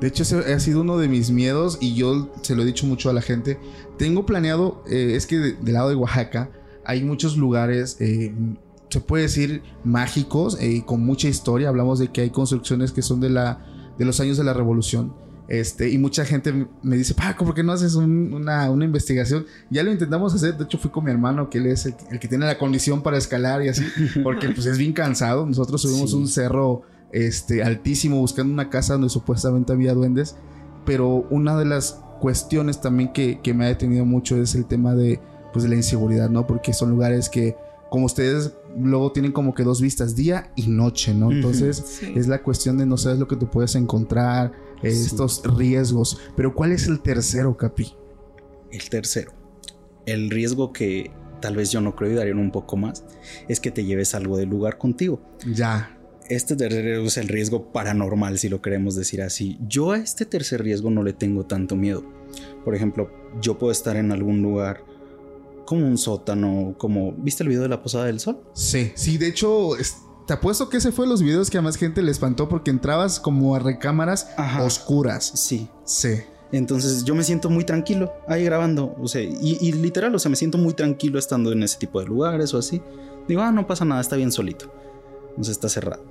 De 0.00 0.08
hecho, 0.08 0.22
ese 0.22 0.52
ha 0.52 0.60
sido 0.60 0.82
uno 0.82 0.98
de 0.98 1.08
mis 1.08 1.30
miedos 1.30 1.78
y 1.80 1.94
yo 1.94 2.28
se 2.42 2.54
lo 2.54 2.62
he 2.62 2.64
dicho 2.66 2.86
mucho 2.86 3.10
a 3.10 3.12
la 3.12 3.22
gente. 3.22 3.58
Tengo 3.98 4.26
planeado, 4.26 4.82
eh, 4.88 5.14
es 5.16 5.26
que 5.26 5.36
de- 5.36 5.52
del 5.54 5.74
lado 5.74 5.88
de 5.88 5.94
Oaxaca 5.96 6.50
hay 6.86 7.02
muchos 7.04 7.36
lugares, 7.36 7.96
eh, 8.00 8.32
se 8.88 9.00
puede 9.00 9.24
decir, 9.24 9.62
mágicos, 9.84 10.56
eh, 10.60 10.82
con 10.86 11.04
mucha 11.04 11.28
historia. 11.28 11.68
Hablamos 11.68 11.98
de 11.98 12.08
que 12.12 12.20
hay 12.22 12.30
construcciones 12.30 12.92
que 12.92 13.02
son 13.02 13.20
de, 13.20 13.30
la, 13.30 13.64
de 13.98 14.04
los 14.04 14.20
años 14.20 14.36
de 14.36 14.44
la 14.44 14.52
revolución. 14.52 15.12
Este, 15.48 15.90
y 15.90 15.98
mucha 15.98 16.24
gente 16.24 16.66
me 16.82 16.96
dice, 16.96 17.14
Paco, 17.14 17.44
¿por 17.44 17.54
qué 17.54 17.62
no 17.62 17.72
haces 17.72 17.94
un- 17.94 18.32
una, 18.34 18.68
una 18.70 18.84
investigación? 18.84 19.46
Ya 19.70 19.82
lo 19.84 19.92
intentamos 19.92 20.34
hacer, 20.34 20.56
de 20.56 20.64
hecho 20.64 20.76
fui 20.78 20.90
con 20.90 21.04
mi 21.04 21.10
hermano, 21.12 21.48
que 21.50 21.58
él 21.58 21.66
es 21.66 21.86
el, 21.86 21.94
el 22.10 22.18
que 22.18 22.26
tiene 22.26 22.46
la 22.46 22.58
condición 22.58 23.02
para 23.02 23.16
escalar 23.16 23.62
y 23.64 23.68
así, 23.68 23.84
porque 24.24 24.48
pues 24.50 24.66
es 24.66 24.76
bien 24.78 24.92
cansado. 24.92 25.46
Nosotros 25.46 25.82
subimos 25.82 26.10
Sí. 26.10 26.16
un 26.16 26.26
cerro 26.28 26.82
este, 27.12 27.62
altísimo 27.62 28.18
buscando 28.18 28.52
una 28.52 28.70
casa 28.70 28.94
donde 28.94 29.08
supuestamente 29.08 29.72
había 29.72 29.94
duendes. 29.94 30.36
Pero 30.84 31.26
una 31.30 31.56
de 31.56 31.64
las 31.64 32.00
cuestiones 32.20 32.80
también 32.80 33.12
que, 33.12 33.40
que 33.40 33.54
me 33.54 33.64
ha 33.64 33.68
detenido 33.68 34.04
mucho 34.04 34.36
es 34.40 34.54
el 34.54 34.66
tema 34.66 34.94
de, 34.94 35.20
pues, 35.56 35.64
de 35.64 35.70
la 35.70 35.76
inseguridad, 35.76 36.28
¿no? 36.30 36.46
Porque 36.46 36.72
son 36.72 36.90
lugares 36.90 37.28
que, 37.28 37.56
como 37.90 38.06
ustedes, 38.06 38.52
luego 38.78 39.12
tienen 39.12 39.32
como 39.32 39.54
que 39.54 39.62
dos 39.62 39.80
vistas, 39.80 40.14
día 40.14 40.52
y 40.56 40.68
noche, 40.68 41.14
¿no? 41.14 41.32
Entonces, 41.32 41.82
Sí. 41.86 42.12
es 42.14 42.26
la 42.28 42.42
cuestión 42.42 42.76
de 42.78 42.84
no 42.86 42.96
sabes 42.96 43.18
lo 43.18 43.26
que 43.28 43.36
tú 43.36 43.48
puedes 43.48 43.74
encontrar, 43.74 44.52
eh, 44.82 44.90
Sí. 44.90 45.06
estos 45.06 45.42
riesgos. 45.56 46.18
Pero 46.36 46.54
¿cuál 46.54 46.72
es 46.72 46.86
el 46.88 47.00
tercero, 47.00 47.56
Capi? 47.56 47.94
El 48.70 48.88
tercero, 48.90 49.32
el 50.04 50.28
riesgo 50.30 50.72
que 50.72 51.10
tal 51.40 51.56
vez 51.56 51.70
yo 51.70 51.80
no 51.80 51.94
creo 51.96 52.12
y 52.12 52.14
darían 52.16 52.38
un 52.38 52.50
poco 52.50 52.76
más, 52.76 53.04
es 53.48 53.60
que 53.60 53.70
te 53.70 53.84
lleves 53.84 54.14
algo 54.14 54.36
del 54.36 54.48
lugar 54.50 54.76
contigo. 54.78 55.20
Ya. 55.50 55.92
Este 56.28 56.56
tercero 56.56 57.02
es 57.04 57.16
el 57.18 57.28
riesgo 57.28 57.72
paranormal, 57.72 58.36
si 58.38 58.48
lo 58.48 58.60
queremos 58.60 58.96
decir 58.96 59.22
así. 59.22 59.58
Yo 59.68 59.92
a 59.92 59.98
este 59.98 60.26
tercer 60.26 60.62
riesgo 60.62 60.90
no 60.90 61.02
le 61.04 61.12
tengo 61.12 61.46
tanto 61.46 61.76
miedo. 61.76 62.02
Por 62.64 62.74
ejemplo, 62.74 63.10
yo 63.40 63.58
puedo 63.58 63.70
estar 63.70 63.96
en 63.96 64.10
algún 64.10 64.42
lugar 64.42 64.82
como 65.66 65.86
un 65.86 65.98
sótano, 65.98 66.74
como... 66.78 67.12
¿Viste 67.18 67.42
el 67.42 67.50
video 67.50 67.62
de 67.62 67.68
la 67.68 67.82
Posada 67.82 68.06
del 68.06 68.18
Sol? 68.20 68.38
Sí, 68.54 68.92
sí, 68.94 69.18
de 69.18 69.28
hecho, 69.28 69.76
es- 69.76 69.96
te 70.26 70.32
apuesto 70.32 70.68
que 70.70 70.78
ese 70.78 70.90
fue 70.92 71.06
los 71.06 71.20
videos 71.22 71.50
que 71.50 71.58
a 71.58 71.62
más 71.62 71.76
gente 71.76 72.00
le 72.02 72.10
espantó 72.10 72.48
porque 72.48 72.70
entrabas 72.70 73.20
como 73.20 73.54
a 73.54 73.58
recámaras 73.58 74.28
Ajá. 74.38 74.62
oscuras. 74.64 75.24
Sí. 75.34 75.68
Sí. 75.84 76.14
Entonces 76.52 77.04
yo 77.04 77.14
me 77.14 77.22
siento 77.24 77.50
muy 77.50 77.64
tranquilo 77.64 78.12
ahí 78.28 78.44
grabando. 78.44 78.94
O 79.00 79.06
sea, 79.08 79.22
y, 79.22 79.58
y 79.60 79.72
literal, 79.72 80.14
o 80.14 80.18
sea, 80.18 80.30
me 80.30 80.36
siento 80.36 80.58
muy 80.58 80.74
tranquilo 80.74 81.18
estando 81.18 81.52
en 81.52 81.62
ese 81.62 81.78
tipo 81.78 82.00
de 82.00 82.06
lugares 82.06 82.54
o 82.54 82.58
así. 82.58 82.80
Digo, 83.28 83.42
ah, 83.42 83.52
no 83.52 83.66
pasa 83.66 83.84
nada, 83.84 84.00
está 84.00 84.16
bien 84.16 84.32
solito. 84.32 84.72
No 85.36 85.44
se 85.44 85.52
está 85.52 85.68
cerrado. 85.68 86.02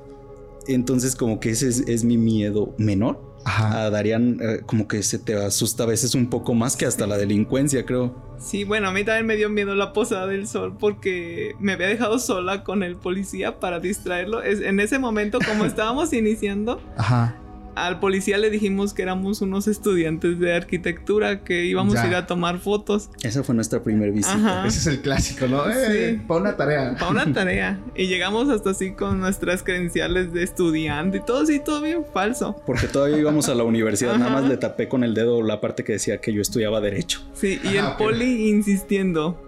Entonces, 0.68 1.16
como 1.16 1.40
que 1.40 1.52
ese 1.52 1.68
es, 1.68 1.80
es 1.88 2.04
mi 2.04 2.18
miedo 2.18 2.74
menor. 2.78 3.35
Ajá. 3.46 3.86
A 3.86 3.90
Darían, 3.90 4.40
eh, 4.42 4.62
como 4.66 4.88
que 4.88 5.04
se 5.04 5.20
te 5.20 5.36
asusta 5.36 5.84
a 5.84 5.86
veces 5.86 6.16
un 6.16 6.30
poco 6.30 6.54
más 6.54 6.76
que 6.76 6.86
hasta 6.86 7.08
la 7.08 7.18
delincuencia, 7.18 7.86
creo. 7.86 8.14
Sí, 8.40 8.64
bueno, 8.64 8.90
a 8.90 8.92
mí 8.92 9.04
también 9.04 9.26
me 9.26 9.38
dio 9.38 9.50
miedo 9.50 9.76
la 9.76 9.94
posada 9.94 10.28
del 10.28 10.48
sol 10.48 10.76
porque 10.78 11.54
me 11.60 11.74
había 11.74 11.88
dejado 11.88 12.20
sola 12.20 12.64
con 12.64 12.84
el 12.84 12.96
policía 12.96 13.60
para 13.60 13.80
distraerlo. 13.80 14.42
Es, 14.42 14.62
en 14.62 14.80
ese 14.80 15.00
momento, 15.00 15.40
como 15.46 15.66
estábamos 15.66 16.12
iniciando, 16.12 16.82
Ajá. 16.98 17.36
Al 17.76 18.00
policía 18.00 18.38
le 18.38 18.50
dijimos 18.50 18.94
que 18.94 19.02
éramos 19.02 19.42
unos 19.42 19.68
estudiantes 19.68 20.40
de 20.40 20.54
arquitectura 20.54 21.44
que 21.44 21.66
íbamos 21.66 21.96
a 21.96 22.08
ir 22.08 22.16
a 22.16 22.26
tomar 22.26 22.60
fotos. 22.60 23.10
Esa 23.22 23.44
fue 23.44 23.54
nuestra 23.54 23.84
primera 23.84 24.12
visita. 24.12 24.66
Ese 24.66 24.80
es 24.80 24.88
el 24.88 25.02
clásico, 25.02 25.48
¿no? 25.48 25.70
Eh, 25.70 26.22
para 26.28 26.40
una 26.40 26.56
tarea. 26.56 26.96
Para 26.98 27.12
una 27.12 27.34
tarea. 27.34 27.80
Y 27.96 28.08
llegamos 28.08 28.50
hasta 28.50 28.72
así 28.72 28.94
con 28.94 29.20
nuestras 29.20 29.62
credenciales 29.62 30.32
de 30.32 30.44
estudiante 30.44 31.18
y 31.18 31.22
todo 31.22 31.44
así, 31.44 31.60
todo 31.60 31.82
bien 31.82 32.06
falso. 32.14 32.56
Porque 32.66 32.88
todavía 32.88 33.18
íbamos 33.18 33.50
a 33.50 33.56
la 33.56 33.64
universidad, 33.64 34.18
nada 34.18 34.32
más 34.32 34.46
le 34.46 34.58
tapé 34.58 34.88
con 34.88 35.04
el 35.04 35.14
dedo 35.14 35.42
la 35.42 35.60
parte 35.60 35.84
que 35.84 35.94
decía 35.94 36.22
que 36.22 36.34
yo 36.34 36.42
estudiaba 36.42 36.80
derecho. 36.80 37.22
Sí, 37.34 37.60
y 37.64 37.76
el 37.76 37.86
poli 37.98 38.50
insistiendo. 38.50 39.42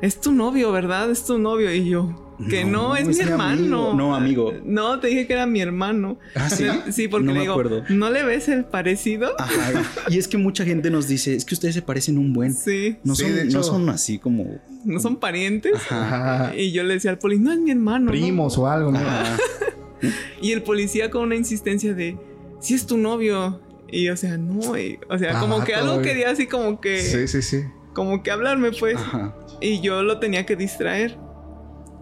Es 0.00 0.20
tu 0.20 0.32
novio, 0.32 0.72
¿verdad? 0.72 1.10
Es 1.10 1.24
tu 1.24 1.38
novio. 1.38 1.72
Y 1.72 1.88
yo, 1.88 2.29
que 2.48 2.64
no, 2.64 2.96
es, 2.96 3.06
mi 3.06 3.18
hermano. 3.20 3.94
No, 3.94 4.14
amigo. 4.14 4.52
No, 4.64 5.00
te 5.00 5.08
dije 5.08 5.26
que 5.26 5.32
era 5.32 5.46
mi 5.46 5.60
hermano. 5.60 6.18
Ah, 6.34 6.48
sí. 6.48 6.66
Sí, 6.90 7.08
porque 7.08 7.26
no 7.26 7.32
le 7.32 7.40
digo, 7.40 7.62
¿no 7.88 8.10
le 8.10 8.22
ves 8.22 8.48
el 8.48 8.64
parecido? 8.64 9.34
Ajá. 9.38 9.82
Y 10.08 10.18
es 10.18 10.28
que 10.28 10.38
mucha 10.38 10.64
gente 10.64 10.90
nos 10.90 11.08
dice, 11.08 11.34
es 11.34 11.44
que 11.44 11.54
ustedes 11.54 11.74
se 11.74 11.82
parecen 11.82 12.18
un 12.18 12.32
buen. 12.32 12.54
Sí. 12.54 12.96
No, 13.04 13.14
son, 13.14 13.48
no 13.48 13.62
son 13.62 13.88
así 13.88 14.18
como. 14.18 14.60
No 14.84 15.00
son 15.00 15.16
parientes. 15.16 15.74
Ajá. 15.90 16.54
Y 16.56 16.72
yo 16.72 16.82
le 16.82 16.94
decía 16.94 17.10
al 17.10 17.18
policía, 17.18 17.44
no 17.44 17.52
es 17.52 17.58
mi 17.58 17.70
hermano. 17.70 18.10
Primos 18.10 18.56
o 18.58 18.66
algo, 18.66 18.92
¿no? 18.92 19.00
y 20.42 20.52
el 20.52 20.62
policía 20.62 21.10
con 21.10 21.22
una 21.22 21.36
insistencia 21.36 21.94
de, 21.94 22.16
si 22.60 22.74
es 22.74 22.86
tu 22.86 22.96
novio. 22.96 23.60
Y 23.92 24.08
o 24.08 24.16
sea, 24.16 24.36
no, 24.36 24.60
o 25.08 25.18
sea, 25.18 25.40
como 25.40 25.64
que 25.64 25.74
algo 25.74 26.00
quería 26.00 26.30
así 26.30 26.46
como 26.46 26.80
que. 26.80 27.02
Sí, 27.02 27.26
sí, 27.26 27.42
sí. 27.42 27.64
Como 27.92 28.22
que 28.22 28.30
hablarme, 28.30 28.70
pues. 28.70 28.96
Ajá. 28.96 29.34
Y 29.60 29.80
yo 29.80 30.02
lo 30.02 30.18
tenía 30.18 30.46
que 30.46 30.56
distraer. 30.56 31.18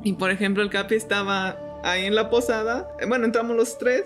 Y 0.09 0.15
por 0.15 0.31
ejemplo, 0.31 0.63
el 0.63 0.71
Capi 0.71 0.95
estaba 0.95 1.59
ahí 1.85 2.07
en 2.07 2.15
la 2.15 2.31
posada. 2.31 2.89
Bueno, 3.07 3.27
entramos 3.27 3.55
los 3.55 3.77
tres. 3.77 4.05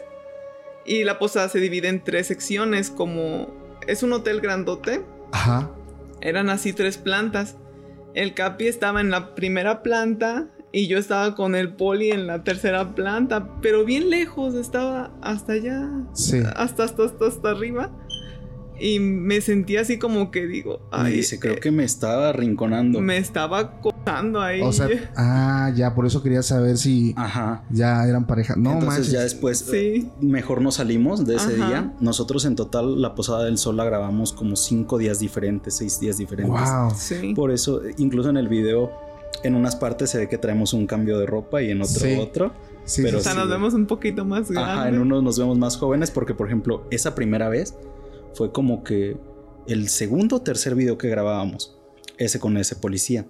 Y 0.84 1.04
la 1.04 1.20
posada 1.20 1.48
se 1.48 1.60
divide 1.60 1.86
en 1.86 2.02
tres 2.02 2.26
secciones, 2.26 2.90
como 2.90 3.54
es 3.86 4.02
un 4.02 4.12
hotel 4.12 4.40
grandote. 4.40 5.04
Ajá. 5.30 5.70
Eran 6.20 6.50
así 6.50 6.72
tres 6.72 6.98
plantas. 6.98 7.56
El 8.14 8.34
Capi 8.34 8.66
estaba 8.66 9.00
en 9.00 9.12
la 9.12 9.36
primera 9.36 9.84
planta 9.84 10.48
y 10.72 10.88
yo 10.88 10.98
estaba 10.98 11.36
con 11.36 11.54
el 11.54 11.72
poli 11.72 12.10
en 12.10 12.26
la 12.26 12.42
tercera 12.42 12.96
planta, 12.96 13.60
pero 13.60 13.84
bien 13.84 14.10
lejos, 14.10 14.56
estaba 14.56 15.12
hasta 15.22 15.52
allá. 15.52 15.88
Sí. 16.14 16.42
Hasta, 16.56 16.82
hasta, 16.82 17.04
hasta, 17.04 17.26
hasta 17.28 17.50
arriba. 17.50 17.92
Y 18.82 18.98
me 18.98 19.40
sentí 19.40 19.76
así 19.76 19.96
como 19.96 20.32
que 20.32 20.48
digo. 20.48 20.80
Ay, 20.90 21.12
dice, 21.12 21.38
creo 21.38 21.54
eh, 21.54 21.60
que 21.60 21.70
me 21.70 21.84
estaba 21.84 22.30
arrinconando. 22.30 23.00
Me 23.00 23.16
estaba 23.16 23.80
cosando 23.80 24.40
ahí. 24.40 24.60
O 24.60 24.72
sea, 24.72 24.88
ah, 25.16 25.70
ya, 25.76 25.94
por 25.94 26.04
eso 26.04 26.20
quería 26.20 26.42
saber 26.42 26.76
si 26.76 27.14
Ajá. 27.16 27.62
ya 27.70 28.04
eran 28.04 28.26
pareja. 28.26 28.56
No, 28.56 28.72
Entonces 28.72 29.12
ya 29.12 29.20
después 29.20 29.60
sí. 29.60 30.10
mejor 30.20 30.62
nos 30.62 30.74
salimos 30.74 31.24
de 31.24 31.36
ese 31.36 31.54
día. 31.54 31.94
Nosotros 32.00 32.44
en 32.44 32.56
total 32.56 33.00
la 33.00 33.14
Posada 33.14 33.44
del 33.44 33.56
Sol 33.56 33.76
la 33.76 33.84
grabamos 33.84 34.32
como 34.32 34.56
cinco 34.56 34.98
días 34.98 35.20
diferentes, 35.20 35.76
seis 35.76 36.00
días 36.00 36.18
diferentes. 36.18 36.68
Wow. 36.68 36.90
Sí. 36.96 37.34
Por 37.34 37.52
eso, 37.52 37.82
incluso 37.98 38.30
en 38.30 38.36
el 38.36 38.48
video, 38.48 38.90
en 39.44 39.54
unas 39.54 39.76
partes 39.76 40.10
se 40.10 40.18
ve 40.18 40.28
que 40.28 40.38
traemos 40.38 40.72
un 40.72 40.88
cambio 40.88 41.20
de 41.20 41.26
ropa 41.26 41.62
y 41.62 41.70
en 41.70 41.82
otro 41.82 42.20
otro. 42.20 42.52
Sí, 42.84 43.02
pero 43.04 43.18
o 43.18 43.20
sea, 43.20 43.34
nos 43.34 43.48
vemos 43.48 43.74
un 43.74 43.86
poquito 43.86 44.24
más 44.24 44.50
grandes. 44.50 44.74
Ajá, 44.74 44.88
en 44.88 44.98
uno 44.98 45.22
nos 45.22 45.38
vemos 45.38 45.56
más 45.56 45.76
jóvenes 45.76 46.10
porque, 46.10 46.34
por 46.34 46.48
ejemplo, 46.48 46.82
esa 46.90 47.14
primera 47.14 47.48
vez 47.48 47.76
fue 48.34 48.52
como 48.52 48.84
que 48.84 49.16
el 49.66 49.88
segundo 49.88 50.36
o 50.36 50.42
tercer 50.42 50.74
video 50.74 50.98
que 50.98 51.08
grabábamos, 51.08 51.78
ese 52.18 52.40
con 52.40 52.56
ese 52.56 52.76
policía. 52.76 53.26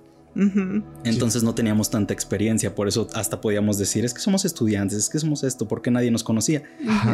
Entonces 1.05 1.43
no 1.43 1.55
teníamos 1.55 1.91
tanta 1.91 2.15
experiencia, 2.15 2.75
por 2.75 2.89
eso 2.89 3.07
hasta 3.15 3.41
podíamos 3.41 3.79
decir, 3.79 4.05
es 4.05 4.15
que 4.15 4.21
somos 4.21 4.45
estudiantes, 4.45 4.99
es 4.99 5.09
que 5.09 5.19
somos 5.19 5.43
esto, 5.45 5.69
porque 5.69 5.91
nadie 5.91 6.11
nos 6.11 6.25
conocía. 6.25 6.63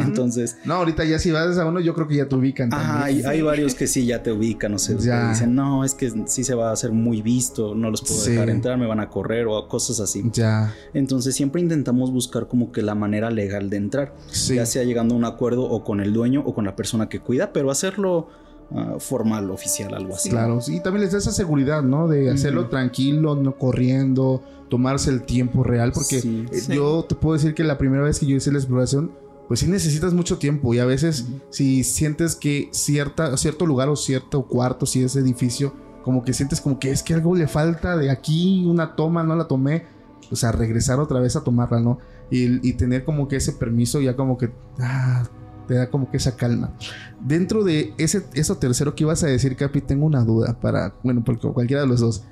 Entonces... 0.03 0.57
No, 0.65 0.75
ahorita 0.75 1.03
ya 1.05 1.19
si 1.19 1.31
vas 1.31 1.57
a 1.57 1.65
uno, 1.65 1.79
yo 1.79 1.93
creo 1.93 2.07
que 2.07 2.15
ya 2.15 2.27
te 2.27 2.35
ubican. 2.35 2.69
hay, 2.73 3.23
hay, 3.23 3.41
varios 3.41 3.75
que 3.75 3.87
sí, 3.87 4.05
ya 4.05 4.23
te 4.23 4.31
ubican, 4.31 4.71
no 4.71 4.79
sé, 4.79 4.95
dicen, 4.95 5.55
no, 5.55 5.83
es 5.83 5.93
que 5.93 6.11
sí 6.27 6.43
se 6.43 6.55
va 6.55 6.69
a 6.69 6.73
hacer 6.73 6.91
muy 6.91 7.21
visto, 7.21 7.75
no 7.75 7.91
los 7.91 8.01
puedo 8.01 8.23
dejar 8.23 8.49
entrar, 8.49 8.77
me 8.77 8.87
van 8.87 8.99
a 8.99 9.09
correr 9.09 9.47
o 9.47 9.67
cosas 9.67 9.99
así. 9.99 10.23
Ya. 10.33 10.73
Entonces 10.93 11.35
siempre 11.35 11.61
intentamos 11.61 12.11
buscar 12.11 12.47
como 12.47 12.71
que 12.71 12.81
la 12.81 12.95
manera 12.95 13.29
legal 13.31 13.69
de 13.69 13.77
entrar, 13.77 14.15
ya 14.47 14.65
sea 14.65 14.83
llegando 14.83 15.15
a 15.15 15.17
un 15.17 15.25
acuerdo 15.25 15.63
o 15.63 15.83
con 15.83 15.99
el 15.99 16.13
dueño 16.13 16.43
o 16.45 16.53
con 16.53 16.65
la 16.65 16.75
persona 16.75 17.09
que 17.09 17.19
cuida, 17.19 17.53
pero 17.53 17.71
hacerlo 17.71 18.29
Ah, 18.71 18.97
formal, 18.99 19.49
oficial, 19.49 19.93
algo 19.95 20.13
así. 20.13 20.29
Claro, 20.29 20.59
y 20.67 20.79
también 20.79 21.01
les 21.01 21.11
da 21.11 21.17
esa 21.17 21.31
seguridad, 21.31 21.81
¿no? 21.81 22.07
De 22.07 22.29
hacerlo 22.29 22.67
tranquilo, 22.67 23.35
no 23.35 23.57
corriendo, 23.57 24.43
tomarse 24.69 25.09
el 25.09 25.23
tiempo 25.23 25.63
real, 25.63 25.91
porque 25.91 26.17
eh, 26.19 26.61
yo 26.67 27.03
te 27.07 27.15
puedo 27.15 27.33
decir 27.33 27.55
que 27.55 27.63
la 27.63 27.79
primera 27.79 28.03
vez 28.03 28.19
que 28.19 28.27
yo 28.27 28.35
hice 28.35 28.51
la 28.51 28.59
exploración, 28.59 29.11
pues 29.47 29.61
sí 29.61 29.67
necesitas 29.67 30.13
mucho 30.13 30.37
tiempo 30.37 30.71
y 30.75 30.79
a 30.79 30.85
veces 30.85 31.25
si 31.49 31.83
sientes 31.83 32.35
que 32.35 32.69
cierta, 32.71 33.35
cierto 33.37 33.65
lugar 33.65 33.89
o 33.89 33.95
cierto 33.95 34.43
cuarto, 34.43 34.85
si 34.85 35.03
es 35.03 35.15
edificio, 35.15 35.73
como 36.03 36.23
que 36.23 36.33
sientes 36.33 36.61
como 36.61 36.77
que 36.77 36.91
es 36.91 37.01
que 37.01 37.15
algo 37.15 37.35
le 37.35 37.47
falta 37.47 37.97
de 37.97 38.11
aquí, 38.11 38.63
una 38.67 38.95
toma, 38.95 39.23
no 39.23 39.35
la 39.35 39.47
tomé, 39.47 39.85
o 40.31 40.35
sea, 40.35 40.51
regresar 40.51 40.99
otra 40.99 41.19
vez 41.19 41.35
a 41.35 41.43
tomarla, 41.43 41.79
¿no? 41.79 41.97
Y, 42.29 42.73
tener 42.73 43.03
como 43.03 43.27
que 43.27 43.37
ese 43.37 43.53
permiso 43.53 43.99
ya 44.01 44.15
como 44.15 44.37
que... 44.37 44.51
Ah, 44.79 45.27
te 45.69 45.75
da 45.75 45.91
como 45.91 46.09
que 46.09 46.17
esa 46.17 46.35
calma. 46.35 46.73
Dentro 47.21 47.63
de 47.63 47.93
ese, 47.99 48.25
eso 48.33 48.57
tercero 48.57 48.95
que 48.95 49.03
ibas 49.03 49.23
a 49.23 49.27
decir, 49.27 49.55
Capi, 49.55 49.81
tengo 49.81 50.07
una 50.07 50.23
duda 50.25 50.59
para, 50.59 50.95
bueno, 51.03 51.23
porque 51.23 51.47
cualquiera 51.47 51.83
de 51.83 51.87
los 51.87 51.99
dos. 51.99 52.23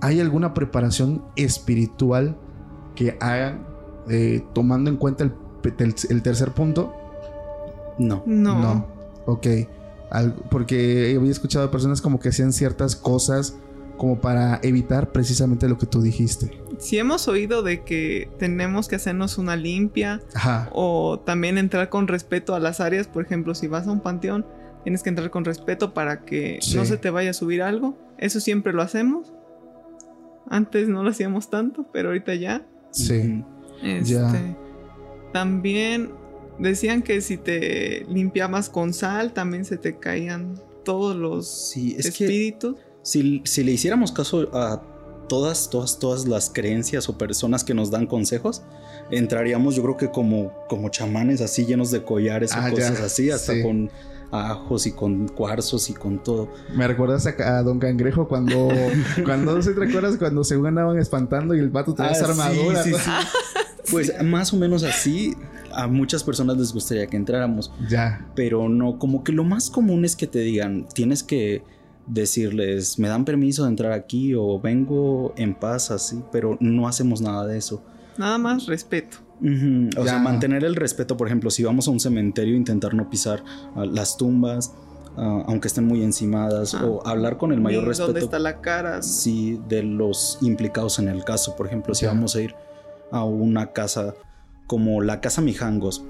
¿Hay 0.00 0.18
alguna 0.20 0.54
preparación 0.54 1.24
espiritual 1.36 2.36
que 2.96 3.16
hagan 3.20 3.64
eh, 4.10 4.44
tomando 4.54 4.90
en 4.90 4.96
cuenta 4.96 5.22
el, 5.22 6.22
tercer 6.22 6.50
punto? 6.50 6.92
No. 7.96 8.24
No. 8.26 8.60
No. 8.60 8.86
Ok. 9.26 9.46
porque 10.50 11.14
había 11.16 11.30
escuchado 11.30 11.66
a 11.66 11.70
personas 11.70 12.02
como 12.02 12.18
que 12.18 12.30
hacían 12.30 12.52
ciertas 12.52 12.96
cosas 12.96 13.56
como 13.96 14.20
para 14.20 14.60
evitar 14.62 15.12
precisamente 15.12 15.68
lo 15.68 15.78
que 15.78 15.86
tú 15.86 16.02
dijiste. 16.02 16.50
Si 16.78 16.98
hemos 16.98 17.28
oído 17.28 17.62
de 17.62 17.84
que 17.84 18.28
tenemos 18.38 18.88
que 18.88 18.96
hacernos 18.96 19.38
una 19.38 19.56
limpia 19.56 20.20
o 20.72 21.20
también 21.20 21.58
entrar 21.58 21.88
con 21.88 22.08
respeto 22.08 22.54
a 22.54 22.60
las 22.60 22.80
áreas, 22.80 23.06
por 23.06 23.24
ejemplo, 23.24 23.54
si 23.54 23.68
vas 23.68 23.86
a 23.86 23.92
un 23.92 24.00
panteón, 24.00 24.44
tienes 24.82 25.02
que 25.02 25.10
entrar 25.10 25.30
con 25.30 25.44
respeto 25.44 25.94
para 25.94 26.24
que 26.24 26.58
no 26.74 26.84
se 26.84 26.96
te 26.96 27.10
vaya 27.10 27.30
a 27.30 27.34
subir 27.34 27.62
algo. 27.62 27.96
Eso 28.18 28.40
siempre 28.40 28.72
lo 28.72 28.82
hacemos. 28.82 29.32
Antes 30.48 30.88
no 30.88 31.02
lo 31.02 31.10
hacíamos 31.10 31.48
tanto, 31.48 31.86
pero 31.92 32.08
ahorita 32.08 32.34
ya. 32.34 32.66
Sí. 32.90 33.44
Este, 33.82 34.56
También 35.32 36.10
decían 36.58 37.02
que 37.02 37.20
si 37.20 37.36
te 37.36 38.04
limpiabas 38.08 38.68
con 38.68 38.92
sal, 38.92 39.32
también 39.32 39.64
se 39.64 39.78
te 39.78 39.98
caían 39.98 40.60
todos 40.84 41.16
los 41.16 41.74
espíritus 41.76 42.76
si, 43.04 43.42
le 43.62 43.70
hiciéramos 43.70 44.12
caso 44.12 44.48
a 44.54 44.82
todas, 45.28 45.70
todas, 45.70 45.98
todas 45.98 46.26
las 46.26 46.50
creencias 46.50 47.08
o 47.08 47.18
personas 47.18 47.62
que 47.62 47.74
nos 47.74 47.90
dan 47.90 48.06
consejos, 48.06 48.62
entraríamos 49.10 49.76
yo 49.76 49.82
creo 49.82 49.96
que 49.96 50.10
como, 50.10 50.52
como 50.68 50.88
chamanes 50.88 51.40
así 51.40 51.66
llenos 51.66 51.90
de 51.90 52.02
collares 52.02 52.52
o 52.52 52.58
ah, 52.58 52.70
cosas 52.70 53.00
así, 53.00 53.30
hasta 53.30 53.62
con 53.62 53.90
ajos 54.32 54.86
y 54.86 54.92
con 54.92 55.28
cuarzos 55.28 55.90
y 55.90 55.94
con 55.94 56.22
todo. 56.22 56.48
Me 56.74 56.88
recuerdas 56.88 57.26
a, 57.26 57.62
Don 57.62 57.78
Cangrejo 57.78 58.26
cuando, 58.26 58.68
cuando, 59.24 59.60
¿se 59.62 59.74
te 59.74 59.80
recuerdas 59.80 60.16
cuando 60.16 60.42
se 60.42 60.54
andaban 60.54 60.98
espantando 60.98 61.54
y 61.54 61.60
el 61.60 61.70
vato 61.70 61.92
esa 61.92 62.26
ah, 62.26 62.30
armadura? 62.30 62.82
pues 63.90 64.12
más 64.24 64.52
o 64.52 64.56
menos 64.56 64.82
así 64.82 65.34
a 65.72 65.88
muchas 65.88 66.24
personas 66.24 66.56
les 66.56 66.72
gustaría 66.72 67.06
que 67.06 67.16
entráramos. 67.16 67.70
Ya. 67.88 68.26
Pero 68.34 68.68
no, 68.68 68.98
como 68.98 69.22
que 69.24 69.32
lo 69.32 69.44
más 69.44 69.70
común 69.70 70.04
es 70.04 70.16
que 70.16 70.26
te 70.26 70.38
digan, 70.40 70.86
tienes 70.94 71.22
que 71.22 71.62
decirles, 72.06 72.98
me 72.98 73.08
dan 73.08 73.24
permiso 73.24 73.64
de 73.64 73.70
entrar 73.70 73.92
aquí 73.92 74.34
o 74.34 74.60
vengo 74.60 75.34
en 75.36 75.54
paz 75.54 75.90
así, 75.90 76.22
pero 76.30 76.56
no 76.60 76.86
hacemos 76.86 77.20
nada 77.20 77.46
de 77.46 77.58
eso. 77.58 77.82
Nada 78.18 78.38
más 78.38 78.66
respeto. 78.66 79.18
O 79.98 80.04
sea, 80.04 80.18
mantener 80.18 80.64
el 80.64 80.76
respeto, 80.76 81.16
por 81.16 81.26
ejemplo, 81.26 81.50
si 81.50 81.64
vamos 81.64 81.88
a 81.88 81.90
un 81.90 82.00
cementerio, 82.00 82.54
intentar 82.54 82.94
no 82.94 83.10
pisar 83.10 83.42
ah, 83.74 83.84
las 83.84 84.16
tumbas, 84.16 84.74
ah, 85.16 85.44
aunque 85.46 85.68
estén 85.68 85.86
muy 85.86 86.02
encimadas, 86.02 86.74
ah. 86.74 86.86
o 86.86 87.06
hablar 87.06 87.36
con 87.36 87.52
el 87.52 87.60
mayor 87.60 87.84
respeto. 87.84 88.12
¿Dónde 88.12 88.20
está 88.20 88.38
la 88.38 88.60
cara? 88.60 89.02
Sí, 89.02 89.60
de 89.68 89.82
los 89.82 90.38
implicados 90.40 90.98
en 90.98 91.08
el 91.08 91.24
caso. 91.24 91.56
Por 91.56 91.66
ejemplo, 91.66 91.94
si 91.94 92.06
vamos 92.06 92.36
a 92.36 92.42
ir 92.42 92.54
a 93.10 93.24
una 93.24 93.72
casa 93.72 94.14
como 94.66 95.02
la 95.02 95.20
Casa 95.20 95.40
Mijangos. 95.40 96.04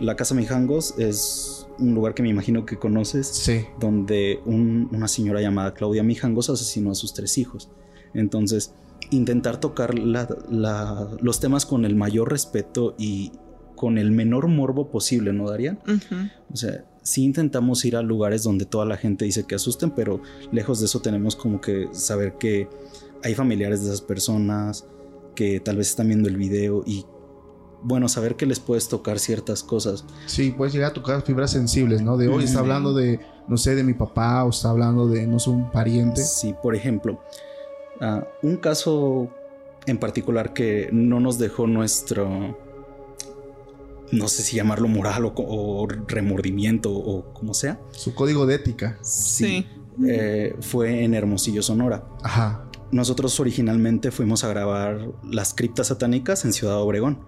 La 0.00 0.16
Casa 0.16 0.34
Mijangos 0.34 0.94
es 0.98 1.59
un 1.80 1.94
lugar 1.94 2.14
que 2.14 2.22
me 2.22 2.28
imagino 2.28 2.66
que 2.66 2.78
conoces, 2.78 3.26
sí. 3.26 3.64
donde 3.78 4.40
una 4.44 5.08
señora 5.08 5.40
llamada 5.40 5.74
Claudia 5.74 6.02
Mijangos 6.02 6.50
asesinó 6.50 6.92
a 6.92 6.94
sus 6.94 7.14
tres 7.14 7.38
hijos. 7.38 7.70
Entonces, 8.14 8.74
intentar 9.10 9.58
tocar 9.58 9.94
los 9.98 11.40
temas 11.40 11.66
con 11.66 11.84
el 11.84 11.94
mayor 11.94 12.30
respeto 12.30 12.94
y 12.98 13.32
con 13.76 13.98
el 13.98 14.10
menor 14.10 14.48
morbo 14.48 14.90
posible, 14.90 15.32
¿no, 15.32 15.48
Darían? 15.48 15.78
O 16.52 16.56
sea, 16.56 16.84
sí 17.02 17.24
intentamos 17.24 17.84
ir 17.84 17.96
a 17.96 18.02
lugares 18.02 18.42
donde 18.42 18.66
toda 18.66 18.84
la 18.84 18.96
gente 18.96 19.24
dice 19.24 19.44
que 19.44 19.54
asusten, 19.54 19.90
pero 19.90 20.20
lejos 20.52 20.80
de 20.80 20.86
eso 20.86 21.00
tenemos 21.00 21.34
como 21.34 21.60
que 21.60 21.88
saber 21.92 22.34
que 22.38 22.68
hay 23.22 23.34
familiares 23.34 23.80
de 23.80 23.86
esas 23.88 24.02
personas 24.02 24.86
que 25.34 25.60
tal 25.60 25.76
vez 25.76 25.88
están 25.88 26.08
viendo 26.08 26.28
el 26.28 26.36
video 26.36 26.82
y 26.86 27.04
bueno, 27.82 28.08
saber 28.08 28.36
que 28.36 28.46
les 28.46 28.60
puedes 28.60 28.88
tocar 28.88 29.18
ciertas 29.18 29.62
cosas. 29.62 30.04
Sí, 30.26 30.50
puedes 30.50 30.74
llegar 30.74 30.90
a 30.90 30.94
tocar 30.94 31.22
fibras 31.22 31.52
sensibles, 31.52 32.02
¿no? 32.02 32.16
De 32.16 32.28
hoy 32.28 32.44
está 32.44 32.60
hablando 32.60 32.92
de, 32.92 33.20
no 33.48 33.56
sé, 33.56 33.74
de 33.74 33.84
mi 33.84 33.94
papá 33.94 34.44
o 34.44 34.50
está 34.50 34.70
hablando 34.70 35.08
de, 35.08 35.26
no 35.26 35.38
sé, 35.38 35.50
un 35.50 35.70
pariente. 35.70 36.22
Sí, 36.22 36.54
por 36.62 36.74
ejemplo, 36.74 37.20
ah, 38.00 38.26
un 38.42 38.56
caso 38.56 39.30
en 39.86 39.98
particular 39.98 40.52
que 40.52 40.88
no 40.92 41.20
nos 41.20 41.38
dejó 41.38 41.66
nuestro, 41.66 42.56
no 44.12 44.28
sé 44.28 44.42
si 44.42 44.56
llamarlo 44.56 44.88
moral 44.88 45.32
o, 45.34 45.88
remordimiento 46.06 46.92
o 46.92 47.32
como 47.32 47.54
sea. 47.54 47.80
Su 47.92 48.14
código 48.14 48.46
de 48.46 48.56
ética. 48.56 48.98
Sí. 49.02 49.66
Eh, 50.06 50.54
fue 50.60 51.04
en 51.04 51.14
Hermosillo, 51.14 51.62
Sonora. 51.62 52.04
Ajá. 52.22 52.64
Nosotros 52.90 53.38
originalmente 53.38 54.10
fuimos 54.10 54.44
a 54.44 54.48
grabar 54.48 55.08
las 55.22 55.54
criptas 55.54 55.88
satánicas 55.88 56.44
en 56.44 56.52
Ciudad 56.52 56.80
Obregón. 56.80 57.18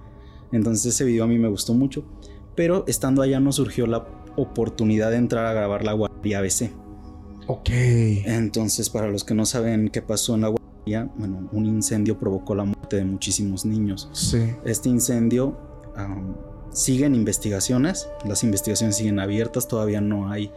Entonces 0.53 0.95
ese 0.95 1.05
video 1.05 1.25
a 1.25 1.27
mí 1.27 1.39
me 1.39 1.49
gustó 1.49 1.75
mucho. 1.75 2.05
Pero 2.55 2.85
estando 2.87 3.23
allá 3.23 3.41
nos 3.41 3.57
surgió 3.57 3.87
la 3.87 4.07
oportunidad 4.37 5.11
de 5.11 5.17
entrar 5.17 5.47
a 5.47 5.53
grabar 5.53 5.85
la 5.85 5.93
guardia 5.95 6.39
ABC. 6.39 6.71
Ok. 7.47 7.71
Entonces, 7.71 8.89
para 8.91 9.11
los 9.11 9.25
que 9.25 9.35
no 9.35 9.47
saben 9.47 9.89
qué 9.89 10.03
pasó 10.03 10.35
en 10.35 10.43
la 10.43 10.49
guardia, 10.49 11.11
bueno, 11.17 11.49
un 11.53 11.67
incendio 11.67 12.19
provocó 12.19 12.55
la 12.55 12.65
muerte 12.65 12.97
de 12.97 13.05
muchísimos 13.05 13.65
niños. 13.65 14.09
Sí. 14.13 14.55
Este 14.65 14.89
incendio 14.89 15.59
sigue 16.71 17.07
en 17.07 17.15
investigaciones. 17.15 18.09
Las 18.25 18.45
investigaciones 18.45 18.97
siguen 18.97 19.19
abiertas. 19.19 19.69
Todavía 19.69 20.01
no 20.01 20.31
hay 20.31 20.51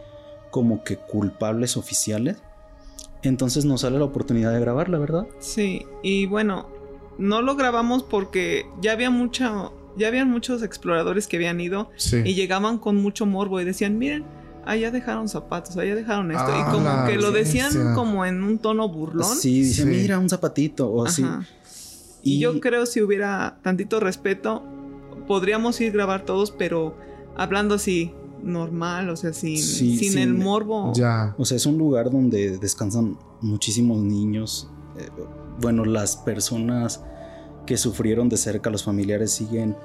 como 0.50 0.84
que 0.84 0.96
culpables 0.96 1.76
oficiales. 1.76 2.36
Entonces 3.22 3.64
nos 3.64 3.80
sale 3.80 3.98
la 3.98 4.04
oportunidad 4.04 4.52
de 4.52 4.60
grabarla, 4.60 4.98
¿verdad? 4.98 5.26
Sí, 5.40 5.86
y 6.02 6.26
bueno, 6.26 6.68
no 7.18 7.42
lo 7.42 7.56
grabamos 7.56 8.04
porque 8.04 8.66
ya 8.80 8.92
había 8.92 9.10
mucha, 9.10 9.70
ya 9.96 10.08
habían 10.08 10.30
muchos 10.30 10.62
exploradores 10.62 11.26
que 11.26 11.36
habían 11.36 11.60
ido 11.60 11.90
y 12.24 12.34
llegaban 12.34 12.78
con 12.78 12.96
mucho 12.96 13.26
morbo 13.26 13.60
y 13.60 13.64
decían, 13.64 13.98
miren, 13.98 14.24
allá 14.64 14.90
dejaron 14.90 15.28
zapatos, 15.28 15.76
allá 15.76 15.94
dejaron 15.94 16.30
esto. 16.32 16.50
y 16.50 16.72
como 16.72 17.06
que 17.06 17.16
lo 17.16 17.30
decían 17.30 17.94
como 17.94 18.26
en 18.26 18.42
un 18.42 18.58
tono 18.58 18.88
burlón. 18.88 19.36
Sí, 19.36 19.62
dice, 19.62 19.86
mira, 19.86 20.18
un 20.18 20.28
zapatito 20.28 20.88
o 20.88 21.06
así. 21.06 21.24
Y... 22.22 22.40
yo 22.40 22.60
creo 22.60 22.86
si 22.86 23.00
hubiera 23.00 23.58
tantito 23.62 24.00
respeto, 24.00 24.64
podríamos 25.26 25.80
ir 25.80 25.90
a 25.90 25.92
grabar 25.94 26.24
todos, 26.24 26.50
pero 26.50 26.96
hablando 27.36 27.76
así, 27.76 28.12
normal, 28.42 29.10
o 29.10 29.16
sea, 29.16 29.32
sin, 29.32 29.58
sin, 29.58 30.18
el 30.18 30.34
morbo. 30.34 30.92
Ya. 30.94 31.34
O 31.38 31.44
sea, 31.44 31.56
es 31.56 31.66
un 31.66 31.78
lugar 31.78 32.10
donde 32.10 32.58
descansan 32.58 33.18
muchísimos 33.40 33.98
niños. 33.98 34.68
Eh, 34.98 35.08
bueno, 35.60 35.84
las 35.84 36.16
personas 36.16 37.02
que 37.66 37.76
sufrieron 37.76 38.28
de 38.28 38.36
cerca, 38.36 38.70
los 38.70 38.84
familiares 38.84 39.32
siguen 39.32 39.76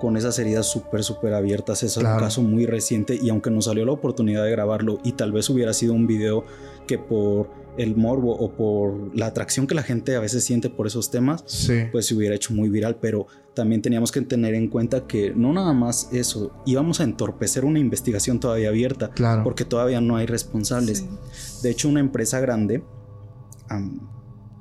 con 0.00 0.16
esas 0.16 0.38
heridas 0.38 0.66
súper, 0.66 1.04
súper 1.04 1.34
abiertas. 1.34 1.82
Es 1.82 1.96
un 1.96 2.04
caso 2.04 2.42
muy 2.42 2.66
reciente 2.66 3.18
y 3.20 3.28
aunque 3.28 3.50
nos 3.50 3.66
salió 3.66 3.84
la 3.84 3.92
oportunidad 3.92 4.44
de 4.44 4.50
grabarlo 4.50 4.98
y 5.04 5.12
tal 5.12 5.32
vez 5.32 5.48
hubiera 5.50 5.72
sido 5.74 5.92
un 5.92 6.06
video 6.06 6.44
que 6.86 6.98
por 6.98 7.50
el 7.76 7.96
morbo 7.96 8.34
o 8.34 8.52
por 8.52 9.16
la 9.16 9.26
atracción 9.26 9.66
que 9.66 9.74
la 9.74 9.82
gente 9.82 10.16
a 10.16 10.20
veces 10.20 10.42
siente 10.42 10.70
por 10.70 10.86
esos 10.86 11.10
temas, 11.10 11.44
pues 11.92 12.06
se 12.06 12.14
hubiera 12.14 12.34
hecho 12.34 12.52
muy 12.52 12.68
viral, 12.68 12.96
pero 13.00 13.26
también 13.54 13.80
teníamos 13.82 14.10
que 14.10 14.20
tener 14.22 14.54
en 14.54 14.68
cuenta 14.68 15.06
que 15.06 15.32
no 15.34 15.52
nada 15.52 15.72
más 15.72 16.08
eso, 16.12 16.50
íbamos 16.66 17.00
a 17.00 17.04
entorpecer 17.04 17.64
una 17.64 17.78
investigación 17.78 18.40
todavía 18.40 18.70
abierta, 18.70 19.10
porque 19.44 19.64
todavía 19.64 20.00
no 20.00 20.16
hay 20.16 20.26
responsables. 20.26 21.04
De 21.62 21.70
hecho, 21.70 21.88
una 21.88 22.00
empresa 22.00 22.40
grande, 22.40 22.82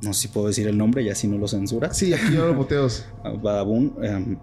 no 0.02 0.14
sé 0.14 0.22
si 0.22 0.28
puedo 0.30 0.48
decir 0.48 0.68
el 0.68 0.78
nombre, 0.78 1.04
ya 1.04 1.16
si 1.16 1.28
no 1.28 1.38
lo 1.38 1.48
censura. 1.48 1.94
Sí, 1.94 2.14
aquí 2.14 2.34
no 2.36 2.48
lo 2.48 2.56
boteos. 2.56 3.06
Badabun 3.42 3.96
em, 4.02 4.38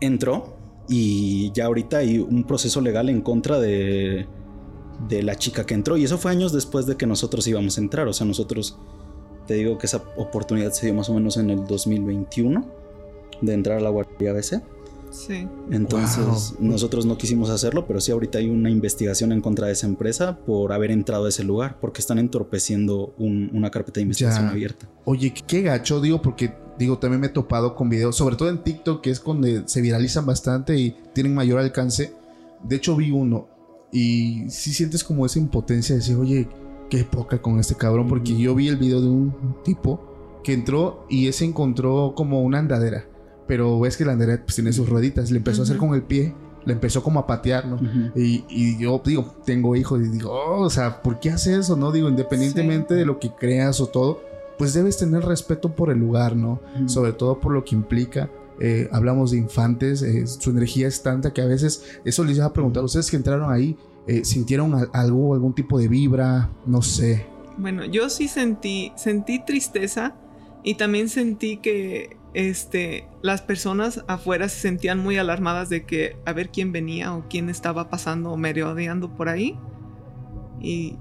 entró 0.00 0.56
y 0.88 1.52
ya 1.52 1.66
ahorita 1.66 1.98
hay 1.98 2.18
un 2.18 2.44
proceso 2.44 2.80
legal 2.80 3.08
en 3.08 3.20
contra 3.22 3.58
de 3.58 4.26
de 5.08 5.22
la 5.22 5.36
chica 5.36 5.64
que 5.64 5.74
entró. 5.74 5.96
Y 5.96 6.04
eso 6.04 6.18
fue 6.18 6.30
años 6.30 6.52
después 6.52 6.86
de 6.86 6.96
que 6.96 7.06
nosotros 7.06 7.46
íbamos 7.46 7.78
a 7.78 7.80
entrar. 7.80 8.08
O 8.08 8.12
sea, 8.12 8.26
nosotros, 8.26 8.78
te 9.46 9.54
digo 9.54 9.78
que 9.78 9.86
esa 9.86 10.02
oportunidad 10.16 10.72
se 10.72 10.86
dio 10.86 10.94
más 10.94 11.08
o 11.08 11.14
menos 11.14 11.36
en 11.36 11.50
el 11.50 11.66
2021 11.66 12.66
de 13.40 13.54
entrar 13.54 13.78
a 13.78 13.80
la 13.80 13.90
Guardia 13.90 14.30
ABC. 14.30 14.62
Sí. 15.12 15.46
Entonces, 15.70 16.54
nosotros 16.58 17.04
no 17.04 17.18
quisimos 17.18 17.50
hacerlo, 17.50 17.86
pero 17.86 18.00
sí 18.00 18.10
ahorita 18.10 18.38
hay 18.38 18.48
una 18.48 18.70
investigación 18.70 19.30
en 19.30 19.42
contra 19.42 19.66
de 19.66 19.74
esa 19.74 19.86
empresa 19.86 20.38
por 20.38 20.72
haber 20.72 20.90
entrado 20.90 21.26
a 21.26 21.28
ese 21.28 21.44
lugar, 21.44 21.78
porque 21.80 22.00
están 22.00 22.18
entorpeciendo 22.18 23.14
una 23.18 23.70
carpeta 23.70 23.96
de 23.96 24.02
investigación 24.02 24.48
abierta. 24.48 24.88
Oye, 25.04 25.34
qué 25.46 25.62
gacho, 25.62 26.00
digo, 26.00 26.22
porque 26.22 26.54
digo, 26.78 26.98
también 26.98 27.20
me 27.20 27.26
he 27.26 27.30
topado 27.30 27.74
con 27.74 27.90
videos, 27.90 28.16
sobre 28.16 28.36
todo 28.36 28.48
en 28.48 28.64
TikTok, 28.64 29.02
que 29.02 29.10
es 29.10 29.22
donde 29.22 29.62
se 29.66 29.82
viralizan 29.82 30.24
bastante 30.24 30.76
y 30.76 30.96
tienen 31.12 31.34
mayor 31.34 31.60
alcance. 31.60 32.14
De 32.62 32.76
hecho, 32.76 32.96
vi 32.96 33.10
uno 33.10 33.48
y 33.92 34.48
si 34.48 34.72
sientes 34.72 35.04
como 35.04 35.26
esa 35.26 35.38
impotencia 35.38 35.94
de 35.94 36.00
decir, 36.00 36.16
oye, 36.16 36.48
qué 36.88 37.04
poca 37.04 37.40
con 37.40 37.60
este 37.60 37.74
cabrón. 37.74 38.08
Porque 38.08 38.36
yo 38.36 38.54
vi 38.54 38.68
el 38.68 38.76
video 38.78 39.00
de 39.00 39.08
un 39.08 39.34
tipo 39.62 40.40
que 40.42 40.54
entró 40.54 41.06
y 41.10 41.28
ese 41.28 41.44
encontró 41.44 42.14
como 42.16 42.42
una 42.42 42.58
andadera. 42.58 43.06
Pero 43.46 43.80
ves 43.80 43.96
que 43.96 44.04
la 44.04 44.12
andadera 44.12 44.42
pues, 44.42 44.54
tiene 44.54 44.72
sus 44.72 44.88
rueditas. 44.88 45.30
Le 45.30 45.38
empezó 45.38 45.62
a 45.62 45.64
hacer 45.64 45.76
con 45.76 45.94
el 45.94 46.02
pie. 46.02 46.34
Le 46.64 46.74
empezó 46.74 47.02
como 47.02 47.18
a 47.18 47.26
patear, 47.26 47.66
¿no? 47.66 47.76
y, 48.14 48.78
yo 48.78 49.02
digo, 49.04 49.34
tengo 49.44 49.74
hijos 49.74 50.00
y 50.00 50.08
digo, 50.08 50.30
oh, 50.30 50.60
o 50.60 50.70
sea, 50.70 51.02
¿por 51.02 51.18
qué 51.18 51.30
hace 51.30 51.58
eso? 51.58 51.76
No 51.76 51.90
digo, 51.90 52.08
independientemente 52.08 52.94
de 52.94 53.04
lo 53.04 53.18
que 53.18 53.32
creas 53.34 53.80
o 53.80 53.88
todo, 53.88 54.22
pues 54.58 54.72
debes 54.72 54.96
tener 54.96 55.24
respeto 55.24 55.74
por 55.74 55.90
el 55.90 55.98
lugar, 55.98 56.36
¿no? 56.36 56.60
Sobre 56.86 57.14
todo 57.14 57.40
por 57.40 57.52
lo 57.52 57.64
que 57.64 57.74
implica. 57.74 58.30
Eh, 58.60 58.88
hablamos 58.92 59.32
de 59.32 59.38
infantes, 59.38 60.02
eh, 60.02 60.24
su 60.24 60.50
energía 60.50 60.86
es 60.86 61.02
tanta 61.02 61.32
que 61.32 61.42
a 61.42 61.46
veces, 61.46 61.98
eso 62.04 62.22
les 62.22 62.36
iba 62.36 62.46
a 62.46 62.52
preguntar, 62.52 62.84
ustedes 62.84 63.10
que 63.10 63.16
entraron 63.16 63.50
ahí, 63.50 63.76
eh, 64.06 64.24
¿sintieron 64.24 64.88
algo, 64.92 65.34
algún 65.34 65.52
tipo 65.52 65.80
de 65.80 65.88
vibra? 65.88 66.48
No 66.64 66.80
sé. 66.80 67.26
Bueno, 67.56 67.84
yo 67.84 68.08
sí 68.08 68.28
sentí, 68.28 68.92
sentí 68.94 69.44
tristeza 69.44 70.14
y 70.62 70.76
también 70.76 71.08
sentí 71.08 71.56
que 71.56 72.16
este, 72.34 73.06
las 73.20 73.42
personas 73.42 74.04
afuera 74.06 74.48
se 74.48 74.60
sentían 74.60 74.98
muy 74.98 75.18
alarmadas 75.18 75.68
de 75.68 75.84
que 75.84 76.16
a 76.24 76.32
ver 76.32 76.50
quién 76.50 76.72
venía 76.72 77.14
o 77.14 77.24
quién 77.28 77.48
estaba 77.48 77.90
pasando 77.90 78.30
o 78.30 78.36
merodeando 78.36 79.14
por 79.14 79.28
ahí. 79.28 79.58
Y, 80.60 80.98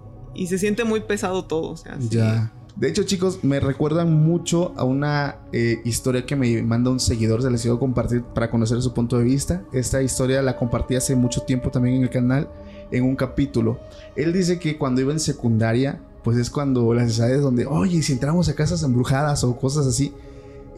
se 0.47 0.57
siente 0.57 0.83
muy 0.83 1.01
pesado 1.01 1.45
todo. 1.45 1.75
Ya. 2.09 2.51
De 2.75 2.87
hecho, 2.87 3.03
chicos, 3.03 3.43
me 3.43 3.59
recuerdan 3.59 4.13
mucho 4.13 4.73
a 4.77 4.85
una 4.85 5.37
eh, 5.51 5.81
historia 5.83 6.25
que 6.25 6.35
me 6.35 6.63
manda 6.63 6.89
un 6.89 6.99
seguidor. 6.99 7.41
Se 7.41 7.51
les 7.51 7.63
iba 7.65 7.75
a 7.75 7.79
compartir 7.79 8.23
para 8.23 8.49
conocer 8.49 8.81
su 8.81 8.93
punto 8.93 9.17
de 9.17 9.25
vista. 9.25 9.63
Esta 9.73 10.01
historia 10.01 10.41
la 10.41 10.55
compartí 10.55 10.95
hace 10.95 11.15
mucho 11.15 11.41
tiempo 11.41 11.69
también 11.69 11.97
en 11.97 12.03
el 12.03 12.09
canal, 12.09 12.49
en 12.91 13.03
un 13.03 13.15
capítulo. 13.15 13.79
Él 14.15 14.33
dice 14.33 14.57
que 14.57 14.77
cuando 14.77 15.01
iba 15.01 15.11
en 15.11 15.19
secundaria, 15.19 15.99
pues 16.23 16.37
es 16.37 16.49
cuando 16.49 16.93
las 16.93 17.19
edades 17.19 17.41
donde, 17.41 17.65
oye, 17.65 18.01
si 18.01 18.13
entramos 18.13 18.47
a 18.47 18.55
casas 18.55 18.83
embrujadas 18.83 19.43
o 19.43 19.57
cosas 19.57 19.85
así. 19.85 20.13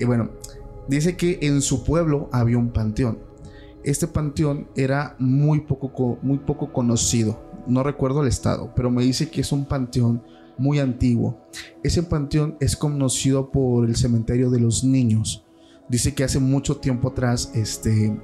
Y 0.03 0.05
bueno, 0.05 0.31
dice 0.89 1.15
que 1.15 1.39
en 1.43 1.61
su 1.61 1.85
pueblo 1.85 2.27
había 2.33 2.57
un 2.57 2.73
panteón. 2.73 3.19
Este 3.85 4.05
panteón 4.05 4.67
era 4.75 5.15
muy 5.17 5.61
poco, 5.61 6.19
muy 6.21 6.39
poco 6.39 6.73
conocido. 6.73 7.41
No 7.67 7.83
recuerdo 7.83 8.21
el 8.21 8.27
estado, 8.27 8.73
pero 8.75 8.91
me 8.91 9.01
dice 9.01 9.29
que 9.29 9.39
es 9.39 9.53
un 9.53 9.63
panteón 9.63 10.21
muy 10.57 10.79
antiguo. 10.79 11.39
Ese 11.83 12.03
panteón 12.03 12.57
es 12.59 12.75
conocido 12.75 13.49
por 13.49 13.87
el 13.87 13.95
cementerio 13.95 14.49
de 14.49 14.59
los 14.59 14.83
niños. 14.83 15.45
Dice 15.87 16.13
que 16.13 16.25
hace 16.25 16.39
mucho 16.39 16.75
tiempo 16.75 17.07
atrás 17.07 17.53
este, 17.55 18.19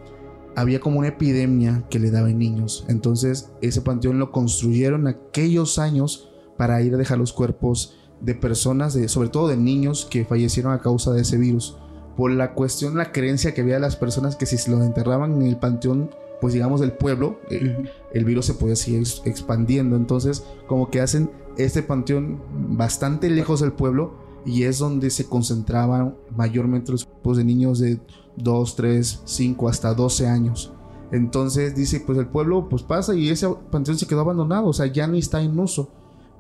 había 0.57 0.81
como 0.81 0.99
una 0.99 1.07
epidemia 1.07 1.85
que 1.89 1.99
le 1.99 2.11
daba 2.11 2.29
en 2.29 2.39
niños. 2.39 2.83
Entonces 2.89 3.53
ese 3.61 3.79
panteón 3.79 4.19
lo 4.19 4.33
construyeron 4.33 5.07
aquellos 5.07 5.79
años 5.79 6.29
para 6.57 6.81
ir 6.81 6.93
a 6.93 6.97
dejar 6.97 7.19
los 7.19 7.31
cuerpos 7.31 7.98
de 8.21 8.35
personas, 8.35 8.93
de, 8.93 9.07
sobre 9.07 9.29
todo 9.29 9.47
de 9.47 9.57
niños 9.57 10.07
que 10.09 10.25
fallecieron 10.25 10.73
a 10.73 10.79
causa 10.79 11.11
de 11.11 11.21
ese 11.21 11.37
virus. 11.37 11.77
Por 12.17 12.31
la 12.31 12.53
cuestión, 12.53 12.97
la 12.97 13.11
creencia 13.11 13.53
que 13.53 13.61
había 13.61 13.75
de 13.75 13.79
las 13.79 13.95
personas 13.95 14.35
que 14.35 14.45
si 14.45 14.57
se 14.57 14.71
los 14.71 14.81
enterraban 14.81 15.33
en 15.33 15.43
el 15.43 15.57
panteón 15.57 16.09
pues 16.39 16.53
digamos 16.53 16.79
del 16.79 16.93
pueblo, 16.93 17.39
eh, 17.49 17.83
el 18.13 18.25
virus 18.25 18.45
se 18.45 18.53
puede 18.53 18.75
seguir 18.75 19.05
expandiendo. 19.25 19.95
Entonces, 19.95 20.45
como 20.67 20.89
que 20.89 21.01
hacen 21.01 21.29
este 21.57 21.83
panteón 21.83 22.41
bastante 22.77 23.29
lejos 23.29 23.59
del 23.59 23.73
pueblo 23.73 24.13
y 24.45 24.63
es 24.63 24.79
donde 24.79 25.09
se 25.09 25.25
concentraban 25.25 26.15
mayormente 26.35 26.91
los 26.91 27.05
grupos 27.05 27.37
de 27.37 27.43
niños 27.43 27.79
de 27.79 27.99
2, 28.37 28.75
3, 28.75 29.21
5 29.25 29.69
hasta 29.69 29.93
12 29.93 30.27
años. 30.27 30.73
Entonces 31.11 31.75
dice, 31.75 31.99
pues 31.99 32.17
el 32.17 32.27
pueblo 32.27 32.69
pues 32.69 32.83
pasa 32.83 33.15
y 33.15 33.29
ese 33.29 33.49
panteón 33.71 33.97
se 33.97 34.07
quedó 34.07 34.21
abandonado, 34.21 34.67
o 34.67 34.73
sea, 34.73 34.85
ya 34.85 35.07
ni 35.07 35.19
está 35.19 35.41
en 35.41 35.57
uso. 35.59 35.89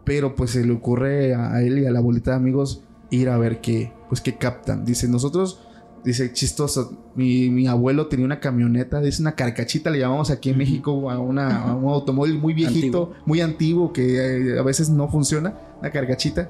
Pero 0.03 0.35
pues 0.35 0.51
se 0.51 0.65
le 0.65 0.73
ocurre 0.73 1.35
a 1.35 1.61
él 1.61 1.79
y 1.79 1.85
a 1.85 1.91
la 1.91 1.99
bolita 1.99 2.31
de 2.31 2.37
amigos 2.37 2.83
ir 3.09 3.29
a 3.29 3.37
ver 3.37 3.61
qué, 3.61 3.93
pues 4.07 4.21
qué 4.21 4.37
captan. 4.37 4.85
Dice, 4.85 5.07
nosotros 5.07 5.61
Dice, 6.03 6.31
chistoso, 6.31 6.93
mi, 7.15 7.67
abuelo 7.67 8.07
tenía 8.07 8.25
una 8.25 8.39
camioneta, 8.39 9.01
es 9.03 9.19
una 9.19 9.33
carcachita, 9.35 9.89
le 9.89 9.99
llamamos 9.99 10.31
aquí 10.31 10.49
en 10.49 10.57
México 10.57 11.11
a, 11.11 11.19
una, 11.19 11.75
un 11.75 11.89
automóvil 11.91 12.39
muy 12.39 12.53
viejito, 12.53 13.11
muy 13.25 13.41
antiguo, 13.41 13.91
que 13.91 14.53
eh, 14.53 14.59
a 14.59 14.63
veces 14.63 14.89
no 14.89 15.09
funciona, 15.09 15.55
una 15.79 15.91
carcachita. 15.91 16.49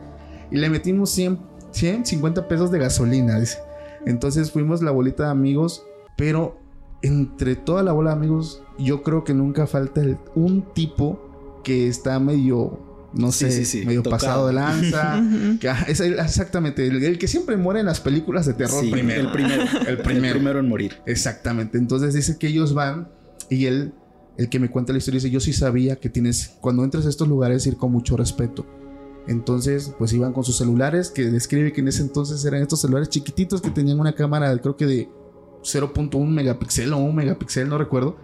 Y 0.52 0.58
le 0.58 0.70
metimos 0.70 1.10
100, 1.10 1.40
150 1.72 2.48
pesos 2.48 2.70
de 2.70 2.78
gasolina, 2.78 3.40
dice. 3.40 3.58
Entonces 4.06 4.52
fuimos 4.52 4.84
la 4.84 4.92
bolita 4.92 5.24
de 5.26 5.32
amigos, 5.32 5.84
pero 6.16 6.58
entre 7.02 7.56
toda 7.56 7.82
la 7.82 7.92
bola 7.92 8.12
de 8.12 8.18
amigos, 8.18 8.62
yo 8.78 9.02
creo 9.02 9.24
que 9.24 9.34
nunca 9.34 9.66
falta 9.66 10.02
el- 10.02 10.18
un 10.36 10.62
tipo 10.74 11.20
que 11.64 11.88
está 11.88 12.20
medio, 12.20 12.80
no 13.14 13.32
Sí, 13.32 13.46
sé, 13.46 13.52
sí, 13.52 13.66
sí, 13.66 13.86
medio 13.86 14.04
tocado. 14.04 14.20
pasado 14.20 14.48
de 14.48 14.54
lanza. 14.54 15.24
Que, 15.60 15.70
ah, 15.70 15.86
es 15.88 16.00
el- 16.00 16.20
exactamente, 16.20 16.86
el, 16.88 17.04
el 17.04 17.18
que 17.18 17.28
siempre 17.28 17.58
muere 17.58 17.80
en 17.80 17.86
las 17.88 18.00
películas 18.00 18.46
de 18.46 18.54
terror 18.54 18.84
Sí, 18.84 18.92
primero. 18.92 19.22
El 19.22 19.32
primero. 19.32 19.64
El 19.88 19.98
primero. 19.98 20.26
El 20.28 20.32
primero 20.34 20.60
en 20.60 20.68
morir. 20.70 20.98
Exactamente. 21.06 21.78
Entonces 21.78 22.14
dice 22.14 22.38
que 22.38 22.48
ellos 22.48 22.74
van 22.74 23.10
y 23.50 23.66
él, 23.66 23.94
el 24.38 24.48
que 24.50 24.60
me 24.60 24.70
cuenta 24.70 24.92
la 24.94 25.00
historia, 25.00 25.18
dice, 25.18 25.30
yo 25.32 25.40
sí 25.40 25.54
sabía 25.54 25.96
que 25.98 26.10
tienes, 26.10 26.56
cuando 26.62 26.84
entras 26.84 27.06
a 27.06 27.10
estos 27.10 27.28
lugares, 27.28 27.66
ir 27.68 27.78
con 27.78 27.92
mucho 27.92 28.16
respeto. 28.16 28.66
Entonces, 29.28 29.94
pues 29.98 30.14
iban 30.14 30.34
con 30.34 30.44
sus 30.44 30.58
celulares, 30.58 31.10
que 31.12 31.30
describe 31.30 31.72
que 31.74 31.82
en 31.82 31.88
ese 31.90 32.02
entonces 32.02 32.44
eran 32.46 32.62
estos 32.62 32.82
celulares 32.82 33.10
chiquititos 33.10 33.62
que 33.62 33.70
tenían 33.70 34.00
una 34.00 34.14
cámara, 34.14 34.56
creo 34.60 34.76
que 34.78 34.86
de 34.88 35.10
0.1 35.64 36.26
megapíxel 36.28 36.94
o 36.94 36.98
1 36.98 37.14
megapíxel, 37.14 37.68
no 37.70 37.78
recuerdo, 37.78 38.18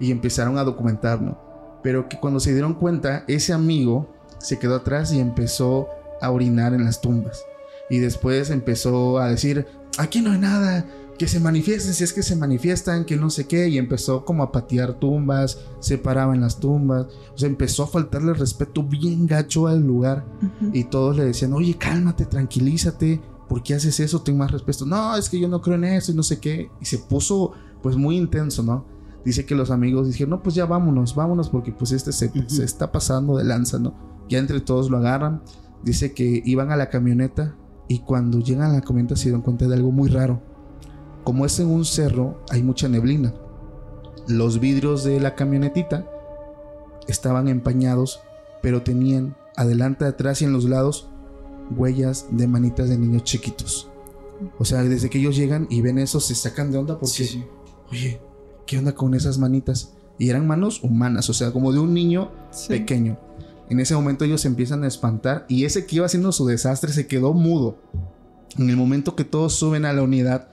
y 0.00 0.10
empezaron 0.10 0.58
a 0.58 0.64
documentar, 0.64 1.20
¿no? 1.20 1.38
Pero 1.82 2.08
que 2.08 2.18
cuando 2.18 2.40
se 2.40 2.52
dieron 2.52 2.74
cuenta, 2.74 3.24
ese 3.28 3.52
amigo 3.52 4.12
se 4.38 4.58
quedó 4.58 4.76
atrás 4.76 5.12
y 5.12 5.20
empezó 5.20 5.88
a 6.20 6.30
orinar 6.30 6.74
en 6.74 6.84
las 6.84 7.00
tumbas. 7.00 7.44
Y 7.90 7.98
después 7.98 8.50
empezó 8.50 9.18
a 9.18 9.28
decir, 9.28 9.66
aquí 9.98 10.20
no 10.20 10.32
hay 10.32 10.38
nada, 10.38 10.84
que 11.18 11.26
se 11.26 11.40
manifiesten 11.40 11.92
si 11.94 12.04
es 12.04 12.12
que 12.12 12.22
se 12.22 12.36
manifiestan, 12.36 13.04
que 13.04 13.16
no 13.16 13.28
sé 13.28 13.46
qué. 13.46 13.68
Y 13.68 13.76
empezó 13.76 14.24
como 14.24 14.44
a 14.44 14.52
patear 14.52 14.94
tumbas, 14.94 15.58
se 15.80 15.98
paraba 15.98 16.34
en 16.34 16.40
las 16.40 16.60
tumbas. 16.60 17.06
O 17.34 17.38
sea, 17.38 17.48
empezó 17.48 17.82
a 17.82 17.88
faltarle 17.88 18.32
respeto 18.34 18.84
bien 18.84 19.26
gacho 19.26 19.66
al 19.66 19.84
lugar. 19.84 20.24
Y 20.72 20.84
todos 20.84 21.16
le 21.16 21.24
decían, 21.24 21.52
oye, 21.52 21.74
cálmate, 21.76 22.24
tranquilízate. 22.24 23.20
¿Por 23.48 23.62
qué 23.62 23.74
haces 23.74 23.98
eso? 23.98 24.22
Ten 24.22 24.38
más 24.38 24.52
respeto. 24.52 24.86
No, 24.86 25.16
es 25.16 25.28
que 25.28 25.40
yo 25.40 25.48
no 25.48 25.60
creo 25.60 25.74
en 25.74 25.84
eso 25.84 26.12
y 26.12 26.14
no 26.14 26.22
sé 26.22 26.38
qué. 26.38 26.70
Y 26.80 26.84
se 26.84 26.98
puso 26.98 27.52
pues 27.82 27.96
muy 27.96 28.16
intenso, 28.16 28.62
¿no? 28.62 28.84
Dice 29.24 29.44
que 29.44 29.56
los 29.56 29.70
amigos 29.70 30.06
dijeron, 30.06 30.30
no, 30.30 30.42
pues 30.42 30.54
ya 30.54 30.66
vámonos, 30.66 31.14
vámonos 31.14 31.48
porque 31.48 31.72
pues 31.72 31.90
este 31.90 32.12
se, 32.12 32.30
se 32.46 32.64
está 32.64 32.92
pasando 32.92 33.36
de 33.36 33.44
lanza, 33.44 33.78
¿no? 33.78 34.07
Ya 34.28 34.38
entre 34.38 34.60
todos 34.60 34.90
lo 34.90 34.98
agarran. 34.98 35.42
Dice 35.82 36.12
que 36.12 36.42
iban 36.44 36.70
a 36.72 36.76
la 36.76 36.90
camioneta 36.90 37.54
y 37.88 38.00
cuando 38.00 38.40
llegan 38.40 38.70
a 38.70 38.74
la 38.74 38.80
camioneta 38.82 39.16
se 39.16 39.24
dieron 39.24 39.42
cuenta 39.42 39.66
de 39.66 39.74
algo 39.74 39.90
muy 39.92 40.08
raro. 40.08 40.42
Como 41.24 41.44
es 41.46 41.58
en 41.60 41.68
un 41.68 41.84
cerro, 41.84 42.42
hay 42.50 42.62
mucha 42.62 42.88
neblina. 42.88 43.34
Los 44.26 44.60
vidrios 44.60 45.04
de 45.04 45.20
la 45.20 45.34
camionetita 45.34 46.06
estaban 47.06 47.48
empañados, 47.48 48.20
pero 48.62 48.82
tenían 48.82 49.36
adelante, 49.56 50.04
atrás 50.04 50.42
y 50.42 50.44
en 50.44 50.52
los 50.52 50.64
lados 50.64 51.08
huellas 51.76 52.26
de 52.30 52.46
manitas 52.46 52.88
de 52.88 52.98
niños 52.98 53.24
chiquitos. 53.24 53.90
O 54.58 54.64
sea, 54.64 54.82
desde 54.82 55.10
que 55.10 55.18
ellos 55.18 55.36
llegan 55.36 55.66
y 55.70 55.80
ven 55.80 55.98
eso, 55.98 56.20
se 56.20 56.34
sacan 56.34 56.70
de 56.70 56.78
onda 56.78 56.94
porque, 56.98 57.14
Sí, 57.14 57.26
sí. 57.26 57.44
oye, 57.90 58.20
¿qué 58.66 58.78
onda 58.78 58.94
con 58.94 59.14
esas 59.14 59.38
manitas? 59.38 59.94
Y 60.18 60.30
eran 60.30 60.46
manos 60.46 60.82
humanas, 60.82 61.28
o 61.30 61.32
sea, 61.34 61.52
como 61.52 61.72
de 61.72 61.78
un 61.78 61.92
niño 61.94 62.30
Sí. 62.50 62.68
pequeño. 62.68 63.18
En 63.70 63.80
ese 63.80 63.94
momento 63.94 64.24
ellos 64.24 64.40
se 64.40 64.48
empiezan 64.48 64.82
a 64.84 64.86
espantar 64.86 65.44
y 65.48 65.64
ese 65.64 65.84
que 65.84 65.96
iba 65.96 66.06
haciendo 66.06 66.32
su 66.32 66.46
desastre 66.46 66.92
se 66.92 67.06
quedó 67.06 67.34
mudo. 67.34 67.78
En 68.56 68.70
el 68.70 68.76
momento 68.76 69.14
que 69.14 69.24
todos 69.24 69.54
suben 69.54 69.84
a 69.84 69.92
la 69.92 70.02
unidad, 70.02 70.48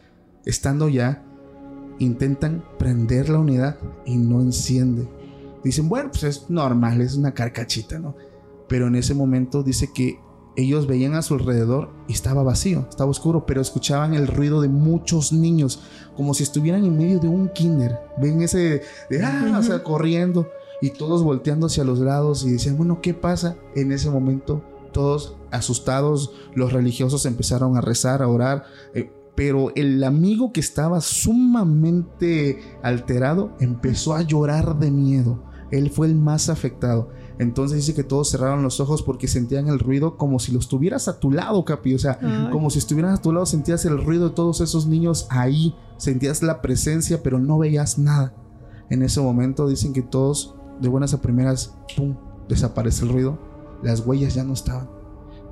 estando 0.45 0.89
ya, 0.89 1.23
intentan 1.99 2.63
prender 2.77 3.29
la 3.29 3.39
unidad 3.39 3.77
y 4.05 4.17
no 4.17 4.41
enciende. 4.41 5.07
Dicen, 5.63 5.87
bueno, 5.87 6.11
pues 6.11 6.23
es 6.23 6.49
normal, 6.49 7.01
es 7.01 7.15
una 7.15 7.33
carcachita, 7.33 7.99
¿no? 7.99 8.15
Pero 8.67 8.87
en 8.87 8.95
ese 8.95 9.15
momento 9.15 9.63
dice 9.63 9.89
que 9.93 10.19
ellos 10.57 10.87
veían 10.87 11.15
a 11.15 11.21
su 11.21 11.35
alrededor 11.35 11.91
y 12.07 12.13
estaba 12.13 12.43
vacío, 12.43 12.85
estaba 12.89 13.09
oscuro, 13.09 13.45
pero 13.45 13.61
escuchaban 13.61 14.13
el 14.13 14.27
ruido 14.27 14.61
de 14.61 14.69
muchos 14.69 15.33
niños, 15.33 15.81
como 16.15 16.33
si 16.33 16.43
estuvieran 16.43 16.83
en 16.85 16.97
medio 16.97 17.19
de 17.19 17.27
un 17.27 17.49
kinder. 17.49 17.97
Ven 18.21 18.41
ese, 18.41 18.81
de, 19.09 19.23
ah, 19.23 19.57
o 19.57 19.63
sea, 19.63 19.83
corriendo 19.83 20.47
y 20.81 20.91
todos 20.91 21.23
volteando 21.23 21.67
hacia 21.67 21.83
los 21.83 21.99
lados 21.99 22.45
y 22.45 22.51
decían, 22.51 22.77
bueno, 22.77 22.99
¿qué 23.01 23.13
pasa? 23.13 23.57
En 23.75 23.91
ese 23.91 24.09
momento, 24.09 24.63
todos 24.91 25.35
asustados, 25.51 26.33
los 26.53 26.73
religiosos 26.73 27.25
empezaron 27.25 27.77
a 27.77 27.81
rezar, 27.81 28.21
a 28.21 28.27
orar, 28.27 28.65
eh, 28.93 29.11
pero 29.35 29.73
el 29.75 30.03
amigo 30.03 30.53
que 30.53 30.61
estaba 30.61 31.01
sumamente 31.01 32.59
alterado 32.81 33.51
empezó 33.59 34.13
a 34.15 34.21
llorar 34.21 34.79
de 34.79 34.91
miedo. 34.91 35.43
Él 35.71 35.89
fue 35.89 36.07
el 36.07 36.15
más 36.15 36.49
afectado. 36.49 37.09
Entonces 37.37 37.77
dice 37.77 37.93
que 37.93 38.03
todos 38.03 38.29
cerraron 38.29 38.63
los 38.63 38.79
ojos 38.79 39.03
porque 39.03 39.27
sentían 39.27 39.67
el 39.67 39.79
ruido 39.79 40.15
como 40.17 40.39
si 40.39 40.53
los 40.53 40.69
tuvieras 40.69 41.07
a 41.07 41.19
tu 41.19 41.31
lado, 41.31 41.65
Capi. 41.65 41.93
O 41.95 41.99
sea, 41.99 42.17
Ay. 42.21 42.49
como 42.51 42.69
si 42.69 42.79
estuvieras 42.79 43.19
a 43.19 43.21
tu 43.21 43.33
lado, 43.33 43.45
sentías 43.45 43.83
el 43.85 44.01
ruido 44.03 44.29
de 44.29 44.35
todos 44.35 44.61
esos 44.61 44.87
niños 44.87 45.27
ahí. 45.29 45.75
Sentías 45.97 46.41
la 46.41 46.61
presencia, 46.61 47.21
pero 47.21 47.39
no 47.39 47.57
veías 47.57 47.97
nada. 47.97 48.33
En 48.89 49.01
ese 49.01 49.19
momento 49.19 49.67
dicen 49.67 49.91
que 49.91 50.01
todos, 50.01 50.55
de 50.79 50.89
buenas 50.89 51.13
a 51.13 51.21
primeras, 51.21 51.75
¡pum! 51.95 52.15
Desaparece 52.47 53.05
el 53.05 53.11
ruido. 53.11 53.37
Las 53.83 54.05
huellas 54.05 54.33
ya 54.33 54.43
no 54.43 54.53
estaban. 54.53 54.89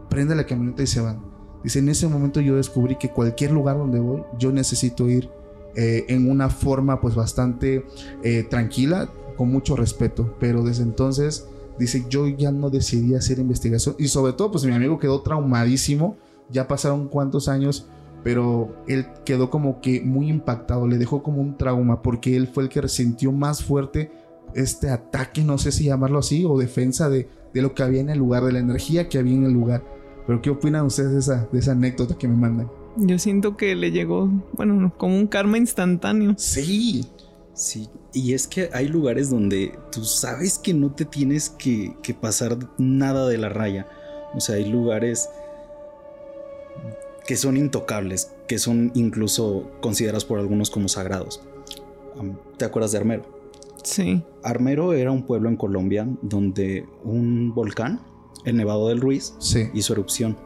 Prende 0.09 0.36
la 0.36 0.45
camioneta 0.45 0.83
y 0.83 0.88
se 0.88 1.01
van. 1.01 1.21
Dice, 1.63 1.79
en 1.79 1.89
ese 1.89 2.07
momento 2.07 2.41
yo 2.41 2.57
descubrí 2.57 2.97
que 2.97 3.12
cualquier 3.12 3.51
lugar 3.51 3.77
donde 3.77 3.99
voy, 3.99 4.23
yo 4.38 4.51
necesito 4.51 5.09
ir 5.09 5.29
eh, 5.75 6.05
en 6.09 6.29
una 6.29 6.49
forma 6.49 6.99
pues 6.99 7.15
bastante 7.15 7.86
eh, 8.21 8.43
tranquila, 8.43 9.09
con 9.38 9.51
mucho 9.51 9.75
respeto. 9.75 10.36
Pero 10.39 10.63
desde 10.63 10.83
entonces, 10.83 11.47
dice, 11.79 12.05
yo 12.09 12.27
ya 12.27 12.51
no 12.51 12.69
decidí 12.69 13.15
hacer 13.15 13.39
investigación. 13.39 13.95
Y 13.97 14.09
sobre 14.09 14.33
todo, 14.33 14.51
pues 14.51 14.65
mi 14.65 14.73
amigo 14.73 14.99
quedó 14.99 15.21
traumadísimo. 15.21 16.17
Ya 16.49 16.67
pasaron 16.67 17.07
cuántos 17.07 17.47
años, 17.47 17.88
pero 18.23 18.75
él 18.88 19.07
quedó 19.25 19.49
como 19.49 19.81
que 19.81 20.01
muy 20.01 20.29
impactado, 20.29 20.88
le 20.88 20.97
dejó 20.97 21.23
como 21.23 21.41
un 21.41 21.57
trauma, 21.57 22.01
porque 22.01 22.36
él 22.36 22.47
fue 22.47 22.63
el 22.63 22.69
que 22.69 22.81
resintió 22.81 23.31
más 23.31 23.63
fuerte 23.63 24.12
este 24.55 24.89
ataque, 24.89 25.43
no 25.43 25.57
sé 25.57 25.71
si 25.71 25.85
llamarlo 25.85 26.19
así, 26.19 26.45
o 26.45 26.57
defensa 26.57 27.09
de, 27.09 27.27
de 27.53 27.61
lo 27.61 27.73
que 27.73 27.83
había 27.83 28.01
en 28.01 28.09
el 28.09 28.19
lugar, 28.19 28.43
de 28.43 28.53
la 28.53 28.59
energía 28.59 29.09
que 29.09 29.17
había 29.17 29.33
en 29.33 29.45
el 29.45 29.53
lugar. 29.53 29.83
Pero 30.25 30.41
¿qué 30.41 30.49
opinan 30.49 30.85
ustedes 30.85 31.11
de 31.11 31.19
esa, 31.19 31.47
de 31.51 31.59
esa 31.59 31.71
anécdota 31.73 32.17
que 32.17 32.27
me 32.27 32.35
mandan? 32.35 32.69
Yo 32.97 33.17
siento 33.17 33.57
que 33.57 33.75
le 33.75 33.91
llegó, 33.91 34.29
bueno, 34.53 34.93
como 34.97 35.17
un 35.17 35.27
karma 35.27 35.57
instantáneo. 35.57 36.35
Sí, 36.37 37.09
Sí, 37.53 37.87
y 38.13 38.33
es 38.33 38.47
que 38.47 38.69
hay 38.73 38.87
lugares 38.87 39.29
donde 39.29 39.77
tú 39.91 40.03
sabes 40.03 40.57
que 40.57 40.73
no 40.73 40.91
te 40.91 41.05
tienes 41.05 41.51
que, 41.51 41.95
que 42.01 42.15
pasar 42.15 42.57
nada 42.79 43.27
de 43.27 43.37
la 43.37 43.49
raya. 43.49 43.87
O 44.33 44.39
sea, 44.39 44.55
hay 44.55 44.65
lugares 44.65 45.29
que 47.27 47.37
son 47.37 47.55
intocables, 47.55 48.31
que 48.47 48.57
son 48.57 48.91
incluso 48.95 49.69
considerados 49.81 50.25
por 50.25 50.39
algunos 50.39 50.71
como 50.71 50.87
sagrados. 50.87 51.41
¿Te 52.57 52.65
acuerdas 52.65 52.91
de 52.91 52.97
Armero? 52.97 53.42
Sí. 53.83 54.23
Armero 54.43 54.93
era 54.93 55.11
un 55.11 55.23
pueblo 55.25 55.49
en 55.49 55.57
Colombia 55.57 56.07
donde 56.21 56.85
un 57.03 57.53
volcán, 57.53 58.01
el 58.45 58.57
Nevado 58.57 58.87
del 58.87 58.99
Ruiz, 59.01 59.35
sí. 59.39 59.67
hizo 59.73 59.93
erupción. 59.93 60.37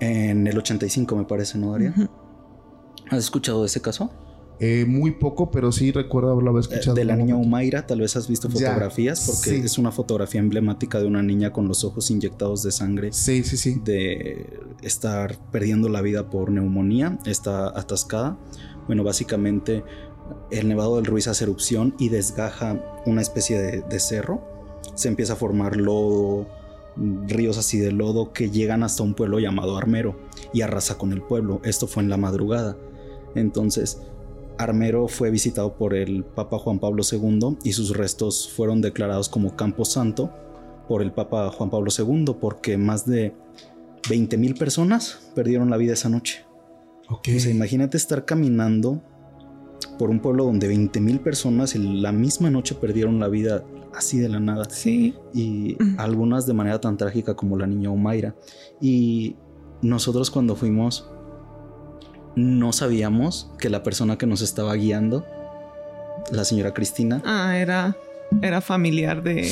En 0.00 0.46
el 0.46 0.56
85 0.58 1.16
me 1.16 1.24
parece, 1.24 1.58
¿no, 1.58 1.72
Daria? 1.72 1.90
Ujú. 1.96 2.08
¿Has 3.10 3.18
escuchado 3.18 3.60
de 3.62 3.66
ese 3.66 3.80
caso? 3.80 4.10
Eh, 4.60 4.84
muy 4.88 5.12
poco, 5.12 5.50
pero 5.52 5.70
sí 5.70 5.92
recuerdo 5.92 6.32
haberlo 6.32 6.50
haber 6.50 6.64
Eh, 6.64 6.68
escuchado. 6.68 6.96
de 6.96 7.04
la 7.04 7.14
niña. 7.16 7.36
Humaira, 7.36 7.86
tal 7.86 8.00
vez 8.00 8.16
has 8.16 8.26
visto 8.28 8.48
Ya, 8.48 8.54
fotografías, 8.70 9.24
porque 9.26 9.50
sí. 9.60 9.62
es 9.64 9.78
una 9.78 9.92
fotografía 9.92 10.40
emblemática 10.40 10.98
de 11.00 11.06
una 11.06 11.22
niña 11.22 11.52
con 11.52 11.68
los 11.68 11.84
ojos 11.84 12.10
inyectados 12.10 12.62
de 12.64 12.72
sangre, 12.72 13.12
Sí, 13.12 13.44
sí, 13.44 13.56
sí. 13.56 13.80
de 13.84 14.58
estar 14.82 15.36
perdiendo 15.52 15.88
la 15.88 16.00
vida 16.02 16.28
por 16.28 16.50
neumonía, 16.50 17.18
está 17.24 17.68
atascada. 17.68 18.36
Bueno, 18.88 19.04
básicamente 19.04 19.84
el 20.50 20.68
Nevado 20.68 20.96
del 20.96 21.06
Ruiz 21.06 21.28
hace 21.28 21.44
erupción 21.44 21.94
y 21.98 22.08
desgaja 22.08 22.82
una 23.06 23.20
especie 23.20 23.60
de, 23.60 23.82
de 23.82 24.00
cerro. 24.00 24.42
Se 24.94 25.08
empieza 25.08 25.34
a 25.34 25.36
formar 25.36 25.76
lodo, 25.76 26.46
ríos 27.26 27.58
así 27.58 27.78
de 27.78 27.92
lodo 27.92 28.32
que 28.32 28.50
llegan 28.50 28.82
hasta 28.82 29.02
un 29.02 29.14
pueblo 29.14 29.38
llamado 29.38 29.76
Armero 29.76 30.16
y 30.52 30.62
arrasa 30.62 30.98
con 30.98 31.12
el 31.12 31.22
pueblo. 31.22 31.60
Esto 31.64 31.86
fue 31.86 32.02
en 32.02 32.10
la 32.10 32.16
madrugada. 32.16 32.76
Entonces, 33.34 34.00
Armero 34.58 35.06
fue 35.08 35.30
visitado 35.30 35.74
por 35.74 35.94
el 35.94 36.24
Papa 36.24 36.58
Juan 36.58 36.80
Pablo 36.80 37.02
II 37.10 37.58
y 37.62 37.72
sus 37.72 37.96
restos 37.96 38.50
fueron 38.50 38.80
declarados 38.80 39.28
como 39.28 39.54
Campo 39.54 39.84
Santo 39.84 40.30
por 40.88 41.02
el 41.02 41.12
Papa 41.12 41.50
Juan 41.50 41.70
Pablo 41.70 41.90
II 41.96 42.36
porque 42.40 42.76
más 42.76 43.06
de 43.06 43.34
20.000 44.08 44.58
personas 44.58 45.30
perdieron 45.34 45.70
la 45.70 45.76
vida 45.76 45.92
esa 45.92 46.08
noche. 46.08 46.44
Ok. 47.08 47.28
O 47.36 47.40
sea, 47.40 47.52
imagínate 47.52 47.96
estar 47.96 48.24
caminando 48.24 49.00
por 49.98 50.10
un 50.10 50.20
pueblo 50.20 50.44
donde 50.44 50.68
20.000 50.72 51.18
personas 51.20 51.74
en 51.74 52.00
la 52.02 52.12
misma 52.12 52.50
noche 52.50 52.74
perdieron 52.74 53.18
la 53.18 53.28
vida 53.28 53.64
así 53.94 54.18
de 54.18 54.28
la 54.28 54.38
nada 54.40 54.64
Sí. 54.70 55.14
y 55.34 55.76
Mm. 55.78 55.98
algunas 55.98 56.46
de 56.46 56.54
manera 56.54 56.80
tan 56.80 56.96
trágica 56.96 57.34
como 57.34 57.56
la 57.58 57.66
niña 57.66 57.90
Omaira. 57.90 58.34
Y 58.80 59.36
nosotros 59.82 60.30
cuando 60.30 60.54
fuimos 60.56 61.08
no 62.36 62.72
sabíamos 62.72 63.50
que 63.58 63.68
la 63.68 63.82
persona 63.82 64.16
que 64.18 64.26
nos 64.26 64.42
estaba 64.42 64.74
guiando, 64.74 65.24
la 66.30 66.44
señora 66.44 66.72
Cristina, 66.74 67.20
Ah, 67.24 67.56
era, 67.58 67.96
era 68.42 68.60
familiar 68.60 69.22
de, 69.24 69.42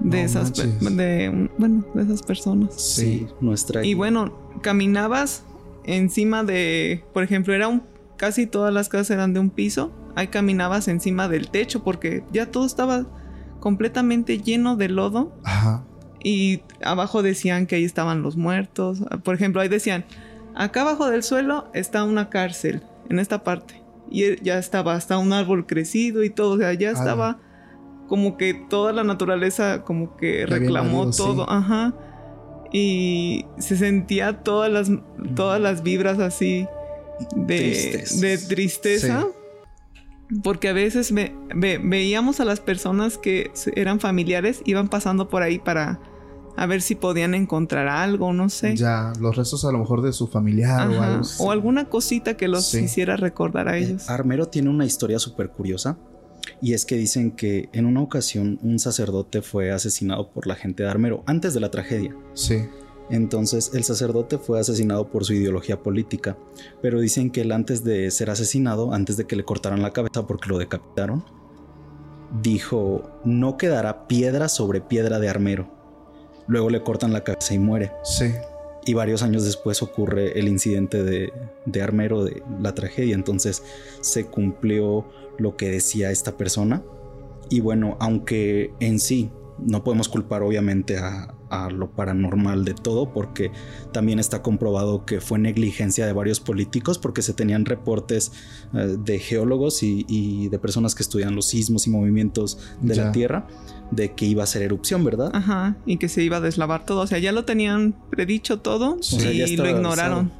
de 0.00 0.18
No 0.18 0.24
esas, 0.24 0.52
de, 0.54 1.50
bueno, 1.58 1.84
de 1.94 2.02
esas 2.02 2.22
personas. 2.22 2.74
Sí. 2.80 3.26
nuestra 3.40 3.84
Y 3.84 3.92
bueno, 3.94 4.32
caminabas 4.62 5.42
encima 5.84 6.44
de, 6.44 7.04
por 7.12 7.22
ejemplo, 7.22 7.52
era 7.52 7.68
un, 7.68 7.82
casi 8.16 8.46
todas 8.46 8.72
las 8.72 8.88
casas 8.88 9.10
eran 9.10 9.34
de 9.34 9.40
un 9.40 9.50
piso, 9.50 9.92
ahí 10.14 10.28
caminabas 10.28 10.88
encima 10.88 11.28
del 11.28 11.50
techo 11.50 11.82
porque 11.84 12.24
ya 12.32 12.50
todo 12.50 12.66
estaba 12.66 13.06
completamente 13.60 14.38
lleno 14.38 14.76
de 14.76 14.88
lodo. 14.88 15.32
Ajá. 15.44 15.84
Y 16.22 16.62
abajo 16.82 17.22
decían 17.22 17.66
que 17.66 17.76
ahí 17.76 17.84
estaban 17.84 18.22
los 18.22 18.36
muertos. 18.36 19.02
Por 19.22 19.34
ejemplo, 19.34 19.60
ahí 19.60 19.68
decían, 19.68 20.04
acá 20.54 20.80
abajo 20.82 21.08
del 21.08 21.22
suelo 21.22 21.68
está 21.72 22.04
una 22.04 22.30
cárcel, 22.30 22.82
en 23.08 23.18
esta 23.18 23.44
parte. 23.44 23.82
Y 24.10 24.42
ya 24.42 24.58
estaba 24.58 24.94
hasta 24.94 25.18
un 25.18 25.32
árbol 25.32 25.66
crecido 25.66 26.24
y 26.24 26.30
todo, 26.30 26.54
o 26.54 26.58
sea, 26.58 26.72
ya 26.74 26.90
estaba 26.90 27.38
como 28.08 28.36
que 28.36 28.54
toda 28.54 28.92
la 28.92 29.04
naturaleza 29.04 29.82
como 29.82 30.16
que 30.16 30.46
reclamó 30.46 31.12
sí. 31.12 31.22
todo, 31.22 31.50
ajá. 31.50 31.92
Y 32.72 33.46
se 33.58 33.76
sentía 33.76 34.42
todas 34.42 34.70
las 34.70 34.90
todas 35.34 35.60
las 35.60 35.82
vibras 35.82 36.18
así 36.18 36.66
de 37.34 38.38
tristeza. 38.48 39.26
Porque 40.42 40.68
a 40.68 40.72
veces 40.72 41.12
ve- 41.12 41.32
ve- 41.54 41.80
veíamos 41.82 42.40
a 42.40 42.44
las 42.44 42.58
personas 42.60 43.16
que 43.16 43.50
eran 43.76 44.00
familiares, 44.00 44.60
iban 44.64 44.88
pasando 44.88 45.28
por 45.28 45.42
ahí 45.42 45.58
para 45.60 46.00
a 46.56 46.64
ver 46.66 46.80
si 46.82 46.94
podían 46.94 47.34
encontrar 47.34 47.86
algo, 47.86 48.32
no 48.32 48.48
sé. 48.48 48.74
Ya, 48.76 49.12
los 49.20 49.36
restos 49.36 49.64
a 49.66 49.72
lo 49.72 49.78
mejor 49.78 50.00
de 50.02 50.12
su 50.12 50.26
familiar 50.26 50.88
o 50.88 51.02
algo. 51.02 51.22
O 51.38 51.50
alguna 51.52 51.84
cosita 51.90 52.36
que 52.36 52.48
los 52.48 52.66
Sí. 52.70 52.80
hiciera 52.80 53.16
recordar 53.16 53.68
a 53.68 53.76
ellos. 53.76 54.08
Armero 54.10 54.48
tiene 54.48 54.70
una 54.70 54.84
historia 54.86 55.18
súper 55.18 55.50
curiosa 55.50 55.98
y 56.62 56.72
es 56.72 56.86
que 56.86 56.96
dicen 56.96 57.30
que 57.32 57.68
en 57.72 57.84
una 57.86 58.00
ocasión 58.00 58.58
un 58.62 58.78
sacerdote 58.78 59.42
fue 59.42 59.70
asesinado 59.70 60.30
por 60.32 60.46
la 60.46 60.54
gente 60.56 60.82
de 60.82 60.88
Armero 60.88 61.22
antes 61.26 61.52
de 61.54 61.60
la 61.60 61.70
tragedia. 61.70 62.16
Sí. 62.34 62.64
Entonces 63.08 63.70
el 63.74 63.84
sacerdote 63.84 64.38
fue 64.38 64.58
asesinado 64.58 65.08
por 65.08 65.24
su 65.24 65.32
ideología 65.32 65.82
política, 65.82 66.36
pero 66.82 67.00
dicen 67.00 67.30
que 67.30 67.42
él 67.42 67.52
antes 67.52 67.84
de 67.84 68.10
ser 68.10 68.30
asesinado, 68.30 68.92
antes 68.92 69.16
de 69.16 69.26
que 69.26 69.36
le 69.36 69.44
cortaran 69.44 69.82
la 69.82 69.92
cabeza 69.92 70.26
porque 70.26 70.48
lo 70.48 70.58
decapitaron, 70.58 71.24
dijo, 72.42 73.02
no 73.24 73.56
quedará 73.56 74.08
piedra 74.08 74.48
sobre 74.48 74.80
piedra 74.80 75.18
de 75.18 75.28
Armero. 75.28 75.68
Luego 76.48 76.70
le 76.70 76.82
cortan 76.82 77.12
la 77.12 77.24
cabeza 77.24 77.54
y 77.54 77.58
muere. 77.58 77.92
Sí. 78.02 78.32
Y 78.84 78.94
varios 78.94 79.22
años 79.22 79.44
después 79.44 79.82
ocurre 79.82 80.38
el 80.38 80.46
incidente 80.48 81.02
de, 81.02 81.32
de 81.64 81.82
Armero, 81.82 82.24
de 82.24 82.42
la 82.60 82.74
tragedia. 82.74 83.14
Entonces 83.14 83.62
se 84.00 84.26
cumplió 84.26 85.06
lo 85.38 85.56
que 85.56 85.70
decía 85.70 86.10
esta 86.10 86.36
persona. 86.36 86.82
Y 87.50 87.60
bueno, 87.60 87.96
aunque 88.00 88.72
en 88.80 89.00
sí 89.00 89.30
no 89.58 89.82
podemos 89.82 90.08
culpar 90.08 90.42
obviamente 90.42 90.98
a, 90.98 91.35
a 91.50 91.70
lo 91.70 91.90
paranormal 91.90 92.64
de 92.64 92.74
todo, 92.74 93.12
porque 93.12 93.52
también 93.92 94.18
está 94.18 94.42
comprobado 94.42 95.04
que 95.04 95.20
fue 95.20 95.38
negligencia 95.38 96.06
de 96.06 96.12
varios 96.12 96.40
políticos, 96.40 96.98
porque 96.98 97.22
se 97.22 97.34
tenían 97.34 97.64
reportes 97.64 98.32
eh, 98.74 98.96
de 98.98 99.18
geólogos 99.18 99.82
y, 99.82 100.04
y 100.08 100.48
de 100.48 100.58
personas 100.58 100.94
que 100.94 101.02
estudian 101.02 101.34
los 101.36 101.46
sismos 101.46 101.86
y 101.86 101.90
movimientos 101.90 102.58
de 102.80 102.94
Ya. 102.94 103.04
la 103.04 103.12
Tierra, 103.12 103.46
de 103.90 104.14
que 104.14 104.24
iba 104.26 104.42
a 104.42 104.46
ser 104.46 104.62
erupción, 104.62 105.04
¿verdad? 105.04 105.30
Ajá, 105.32 105.76
y 105.86 105.98
que 105.98 106.08
se 106.08 106.22
iba 106.22 106.38
a 106.38 106.40
deslavar 106.40 106.84
todo. 106.84 107.02
O 107.02 107.06
sea, 107.06 107.18
ya 107.18 107.30
lo 107.30 107.44
tenían 107.44 107.94
predicho 108.10 108.58
todo 108.60 108.96
O 108.98 109.02
sea, 109.02 109.30
ya 109.30 109.46
y 109.46 109.56
lo 109.56 109.68
ignoraron. 109.70 110.32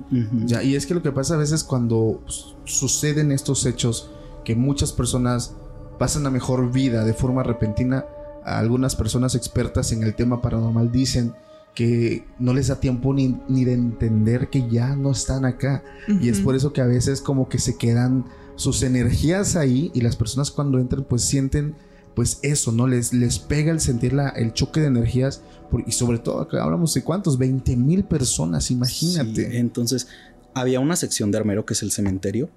Ya, 0.47 0.63
y 0.65 0.75
es 0.75 0.87
que 0.87 0.95
lo 0.95 1.03
que 1.03 1.13
pasa 1.13 1.35
a 1.35 1.39
veces 1.39 1.63
cuando 1.63 2.25
suceden 2.65 3.31
estos 3.33 3.65
hechos, 3.67 4.11
que 4.45 4.57
muchas 4.57 4.93
personas 4.93 5.55
pasan 5.99 6.27
a 6.27 6.31
mejor 6.31 6.73
vida 6.73 7.05
de 7.05 7.15
forma 7.15 7.43
repentina, 7.43 8.05
algunas 8.47 8.95
personas 8.97 9.35
expertas 9.35 9.93
en 9.93 10.03
el 10.03 10.15
tema 10.15 10.41
paranormal 10.41 10.93
dicen 10.93 11.35
que 11.75 12.25
no 12.39 12.55
les 12.55 12.69
da 12.69 12.81
tiempo 12.81 13.13
ni, 13.13 13.39
ni 13.49 13.65
de 13.65 13.75
entender 13.75 14.49
que 14.49 14.69
ya 14.71 14.97
no 14.97 15.11
están 15.11 15.45
acá. 15.45 15.83
Y 16.23 16.29
es 16.31 16.41
por 16.41 16.55
eso 16.57 16.73
que 16.73 16.81
a 16.81 16.87
veces 16.87 17.21
como 17.21 17.49
que 17.49 17.59
se 17.59 17.77
quedan 17.77 18.25
sus 18.55 18.83
energías 18.83 19.57
ahí 19.57 19.91
y 19.95 20.01
las 20.01 20.17
personas 20.17 20.51
cuando 20.51 20.79
entran 20.79 21.05
pues 21.05 21.23
sienten 21.23 21.75
pues 22.15 22.39
eso, 22.43 22.73
¿no? 22.73 22.87
Les, 22.87 23.13
les 23.13 23.39
pega 23.39 23.71
el 23.73 23.81
sentir 23.81 24.15
la, 24.15 24.31
el 24.31 24.55
choque 24.55 24.81
de 24.81 24.87
energías 24.87 25.43
por- 25.71 25.85
y 25.87 25.93
sobre 25.93 26.19
todo 26.19 26.41
acá 26.41 26.63
hablamos 26.65 26.95
de 26.95 27.05
cuántos, 27.05 27.37
20 27.37 27.77
mil 27.77 28.05
personas, 28.05 28.71
imagínate. 28.71 29.51
Sí, 29.51 29.57
entonces, 29.59 30.09
había 30.55 30.81
una 30.81 30.97
sección 30.97 31.31
de 31.31 31.37
Armero 31.37 31.67
que 31.67 31.75
es 31.75 31.83
el 31.83 31.91
cementerio, 31.93 32.49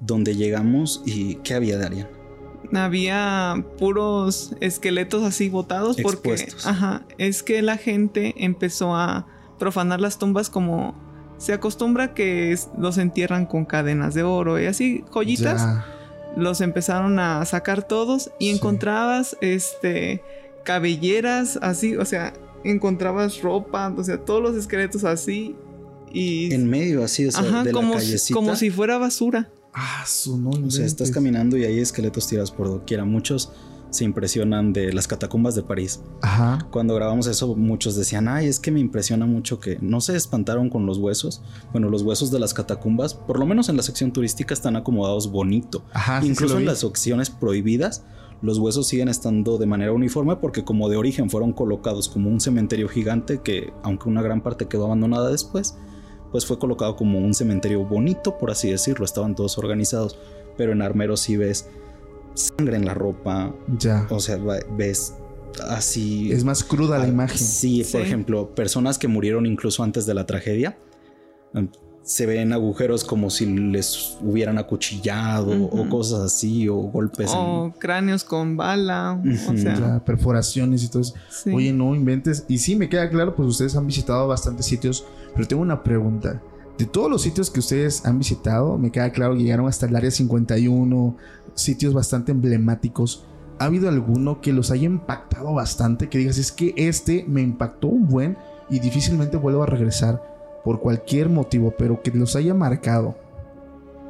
donde 0.00 0.36
llegamos 0.36 1.02
y 1.04 1.36
¿qué 1.36 1.54
había 1.54 1.76
de 1.76 1.86
Arián? 1.86 2.08
Había 2.72 3.64
puros 3.78 4.54
esqueletos 4.60 5.22
así 5.22 5.48
botados 5.48 5.96
porque 6.02 6.48
ajá, 6.64 7.02
es 7.18 7.42
que 7.42 7.62
la 7.62 7.76
gente 7.76 8.34
empezó 8.38 8.94
a 8.96 9.26
profanar 9.58 10.00
las 10.00 10.18
tumbas 10.18 10.50
como 10.50 10.94
se 11.38 11.52
acostumbra 11.52 12.14
que 12.14 12.56
los 12.78 12.98
entierran 12.98 13.46
con 13.46 13.64
cadenas 13.64 14.14
de 14.14 14.22
oro 14.22 14.60
y 14.60 14.66
así 14.66 15.04
joyitas, 15.10 15.60
Ya. 15.62 15.86
los 16.36 16.60
empezaron 16.60 17.18
a 17.18 17.44
sacar 17.44 17.82
todos 17.86 18.30
y 18.38 18.46
Sí. 18.50 18.56
encontrabas 18.56 19.36
este 19.40 20.22
cabelleras 20.64 21.58
así, 21.62 21.96
o 21.96 22.04
sea, 22.04 22.32
encontrabas 22.64 23.42
ropa, 23.42 23.92
o 23.96 24.02
sea, 24.02 24.18
todos 24.18 24.42
los 24.42 24.56
esqueletos 24.56 25.04
así 25.04 25.54
y 26.12 26.52
En 26.54 26.68
medio, 26.70 27.04
así, 27.04 27.26
o 27.26 27.30
sea, 27.32 27.40
ajá, 27.42 27.64
de 27.64 27.72
la 27.72 27.78
como, 27.78 27.94
callecita. 27.94 28.34
como 28.34 28.56
si 28.56 28.70
fuera 28.70 28.98
basura. 28.98 29.50
Ah, 29.74 30.04
su 30.06 30.38
no 30.38 30.50
O 30.50 30.52
sea, 30.52 30.60
inventes. 30.60 30.86
estás 30.86 31.10
caminando 31.10 31.56
y 31.56 31.64
hay 31.64 31.78
esqueletos 31.80 32.26
tirados 32.28 32.50
por 32.50 32.68
doquiera. 32.68 33.04
Muchos 33.04 33.50
se 33.90 34.04
impresionan 34.04 34.72
de 34.72 34.92
las 34.92 35.06
catacumbas 35.06 35.54
de 35.54 35.62
París. 35.62 36.00
Ajá. 36.22 36.66
Cuando 36.70 36.94
grabamos 36.94 37.26
eso, 37.26 37.54
muchos 37.54 37.94
decían, 37.94 38.26
ay, 38.28 38.46
es 38.46 38.58
que 38.58 38.70
me 38.70 38.80
impresiona 38.80 39.24
mucho 39.26 39.60
que 39.60 39.78
no 39.80 40.00
se 40.00 40.16
espantaron 40.16 40.68
con 40.68 40.84
los 40.84 40.98
huesos. 40.98 41.42
Bueno, 41.72 41.90
los 41.90 42.02
huesos 42.02 42.30
de 42.30 42.40
las 42.40 42.54
catacumbas, 42.54 43.14
por 43.14 43.38
lo 43.38 43.46
menos 43.46 43.68
en 43.68 43.76
la 43.76 43.82
sección 43.82 44.12
turística, 44.12 44.52
están 44.52 44.76
acomodados 44.76 45.30
bonito. 45.30 45.84
Ajá. 45.92 46.20
sí 46.22 46.28
Incluso 46.28 46.58
en 46.58 46.66
las 46.66 46.82
opciones 46.82 47.30
prohibidas, 47.30 48.04
los 48.42 48.58
huesos 48.58 48.88
siguen 48.88 49.08
estando 49.08 49.58
de 49.58 49.66
manera 49.66 49.92
uniforme 49.92 50.36
porque 50.36 50.64
como 50.64 50.88
de 50.88 50.96
origen 50.96 51.30
fueron 51.30 51.52
colocados 51.52 52.08
como 52.08 52.30
un 52.30 52.40
cementerio 52.40 52.88
gigante 52.88 53.40
que, 53.42 53.72
aunque 53.82 54.08
una 54.08 54.22
gran 54.22 54.42
parte 54.42 54.66
quedó 54.66 54.86
abandonada 54.86 55.30
después, 55.30 55.76
pues 56.34 56.44
fue 56.46 56.58
colocado 56.58 56.96
como 56.96 57.20
un 57.20 57.32
cementerio 57.32 57.84
bonito, 57.84 58.38
por 58.38 58.50
así 58.50 58.68
decirlo, 58.68 59.04
estaban 59.04 59.36
todos 59.36 59.56
organizados. 59.56 60.18
Pero 60.56 60.72
en 60.72 60.82
Armero 60.82 61.16
sí 61.16 61.36
ves 61.36 61.68
sangre 62.34 62.74
en 62.74 62.86
la 62.86 62.92
ropa, 62.92 63.54
Ya. 63.78 64.08
o 64.10 64.18
sea, 64.18 64.36
ves 64.76 65.14
así... 65.68 66.32
Es 66.32 66.42
más 66.42 66.64
cruda 66.64 66.98
la 66.98 67.06
imagen. 67.06 67.38
Sí, 67.38 67.84
por 67.92 68.00
ejemplo, 68.00 68.52
personas 68.52 68.98
que 68.98 69.06
murieron 69.06 69.46
incluso 69.46 69.84
antes 69.84 70.06
de 70.06 70.14
la 70.14 70.26
tragedia. 70.26 70.76
Se 72.06 72.26
ven 72.26 72.52
agujeros 72.52 73.02
como 73.02 73.30
si 73.30 73.46
les 73.46 74.18
hubieran 74.20 74.58
acuchillado 74.58 75.52
o 75.52 75.80
Ujú. 75.80 75.88
cosas 75.88 76.20
así, 76.20 76.68
o 76.68 76.76
golpes. 76.76 77.32
en- 77.32 77.38
O 77.38 77.74
cráneos 77.78 78.24
con 78.24 78.56
bala, 78.58 79.12
o 79.24 79.26
Ujú. 79.26 79.56
sea, 79.58 79.74
Ya, 79.74 80.04
perforaciones 80.04 80.84
y 80.84 80.88
todo 80.88 81.00
eso. 81.00 81.14
sí. 81.30 81.50
Oye, 81.50 81.72
no 81.72 81.94
inventes. 81.94 82.44
Y 82.46 82.58
sí, 82.58 82.76
me 82.76 82.90
queda 82.90 83.08
claro, 83.08 83.34
pues 83.34 83.48
ustedes 83.48 83.74
han 83.74 83.86
visitado 83.86 84.28
bastantes 84.28 84.66
sitios, 84.66 85.04
pero 85.34 85.48
tengo 85.48 85.62
una 85.62 85.82
pregunta. 85.82 86.42
De 86.76 86.84
todos 86.84 87.10
los 87.10 87.22
sitios 87.22 87.50
que 87.50 87.60
ustedes 87.60 88.04
han 88.04 88.18
visitado, 88.18 88.76
me 88.76 88.90
queda 88.92 89.10
claro 89.10 89.34
que 89.34 89.42
llegaron 89.42 89.66
hasta 89.66 89.86
el 89.86 89.96
área 89.96 90.10
51, 90.10 91.16
sitios 91.54 91.94
bastante 91.94 92.32
emblemáticos. 92.32 93.24
¿Ha 93.60 93.66
habido 93.66 93.88
alguno 93.88 94.40
que 94.42 94.52
los 94.52 94.70
haya 94.72 94.84
impactado 94.84 95.54
bastante? 95.54 96.08
Que 96.10 96.18
digas, 96.18 96.36
es 96.36 96.52
que 96.52 96.74
este 96.76 97.24
me 97.28 97.40
impactó 97.40 97.86
un 97.88 98.08
buen 98.08 98.36
y 98.68 98.80
difícilmente 98.80 99.36
vuelvo 99.38 99.62
a 99.62 99.66
regresar 99.66 100.33
por 100.64 100.80
cualquier 100.80 101.28
motivo, 101.28 101.74
pero 101.76 102.00
que 102.02 102.10
los 102.10 102.34
haya 102.36 102.54
marcado. 102.54 103.16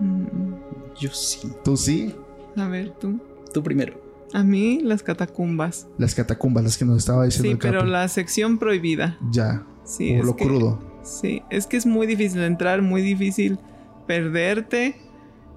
Mm, 0.01 0.55
Yo 1.01 1.11
sí. 1.13 1.53
¿Tú 1.65 1.77
sí? 1.77 2.15
A 2.57 2.69
ver, 2.69 2.91
tú. 3.01 3.19
Tú 3.53 3.63
primero. 3.63 4.01
A 4.33 4.43
mí, 4.43 4.81
las 4.83 5.03
catacumbas. 5.03 5.87
Las 5.99 6.15
catacumbas, 6.15 6.65
las 6.65 6.79
que 6.79 6.85
nos 6.85 6.99
estaba 6.99 7.25
diciendo 7.25 7.49
Sí, 7.49 7.53
el 7.53 7.59
pero 7.59 7.85
la 7.85 8.07
sección 8.09 8.59
prohibida. 8.59 9.19
Ya, 9.31 9.65
Sí, 9.85 10.11
por 10.11 10.19
es 10.21 10.25
lo 10.27 10.37
que- 10.37 10.45
crudo. 10.45 10.79
Sí, 11.03 11.43
es 11.51 11.67
que 11.67 11.77
es 11.77 11.85
muy 11.87 12.07
difícil 12.07 12.41
entrar, 12.43 12.81
muy 12.83 13.03
difícil 13.03 13.59
perderte. 14.07 14.97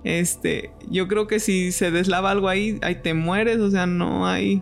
Este, 0.03 0.71
yo 0.89 1.07
creo 1.07 1.27
que 1.27 1.39
si 1.39 1.71
se 1.71 1.91
deslava 1.91 2.31
algo 2.31 2.49
ahí, 2.49 2.79
ahí 2.81 2.95
te 3.01 3.13
mueres, 3.13 3.59
o 3.59 3.69
sea, 3.71 3.85
no 3.87 4.27
hay. 4.27 4.61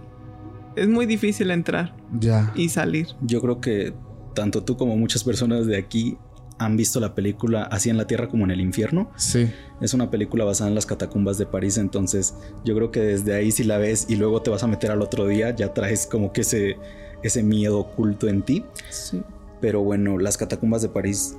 Es 0.75 0.87
muy 0.87 1.05
difícil 1.05 1.51
entrar 1.51 1.95
Ya. 2.19 2.51
y 2.55 2.69
salir. 2.69 3.07
Yo 3.21 3.41
creo 3.41 3.59
que 3.61 3.93
tanto 4.33 4.63
tú 4.63 4.75
como 4.77 4.95
muchas 4.97 5.23
personas 5.23 5.65
de 5.65 5.77
aquí 5.77 6.17
han 6.57 6.77
visto 6.77 6.99
la 6.99 7.15
película 7.15 7.63
Así 7.63 7.89
en 7.89 7.97
la 7.97 8.07
Tierra 8.07 8.27
como 8.27 8.45
en 8.45 8.51
el 8.51 8.61
Infierno. 8.61 9.11
Sí. 9.17 9.51
Es 9.81 9.93
una 9.93 10.09
película 10.09 10.45
basada 10.45 10.69
en 10.69 10.75
las 10.75 10.85
catacumbas 10.85 11.37
de 11.37 11.45
París, 11.45 11.77
entonces 11.77 12.35
yo 12.63 12.75
creo 12.75 12.91
que 12.91 13.01
desde 13.01 13.33
ahí 13.35 13.51
si 13.51 13.63
la 13.63 13.77
ves 13.77 14.05
y 14.09 14.15
luego 14.15 14.41
te 14.41 14.49
vas 14.49 14.63
a 14.63 14.67
meter 14.67 14.91
al 14.91 15.01
otro 15.01 15.27
día, 15.27 15.55
ya 15.55 15.73
traes 15.73 16.07
como 16.07 16.31
que 16.31 16.41
ese, 16.41 16.77
ese 17.23 17.43
miedo 17.43 17.79
oculto 17.79 18.27
en 18.27 18.41
ti. 18.41 18.63
Sí. 18.89 19.21
Pero 19.61 19.81
bueno, 19.81 20.17
las 20.17 20.37
catacumbas 20.37 20.81
de 20.81 20.89
París 20.89 21.35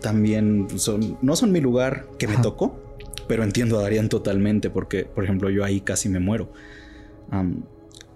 también 0.00 0.66
son, 0.76 1.18
no 1.22 1.36
son 1.36 1.52
mi 1.52 1.60
lugar 1.60 2.06
que 2.18 2.26
me 2.26 2.34
Ajá. 2.34 2.42
tocó, 2.42 2.78
pero 3.26 3.42
entiendo 3.42 3.78
a 3.78 3.82
Darían 3.82 4.08
totalmente 4.08 4.70
porque, 4.70 5.04
por 5.04 5.24
ejemplo, 5.24 5.50
yo 5.50 5.64
ahí 5.64 5.80
casi 5.80 6.08
me 6.08 6.20
muero. 6.20 6.50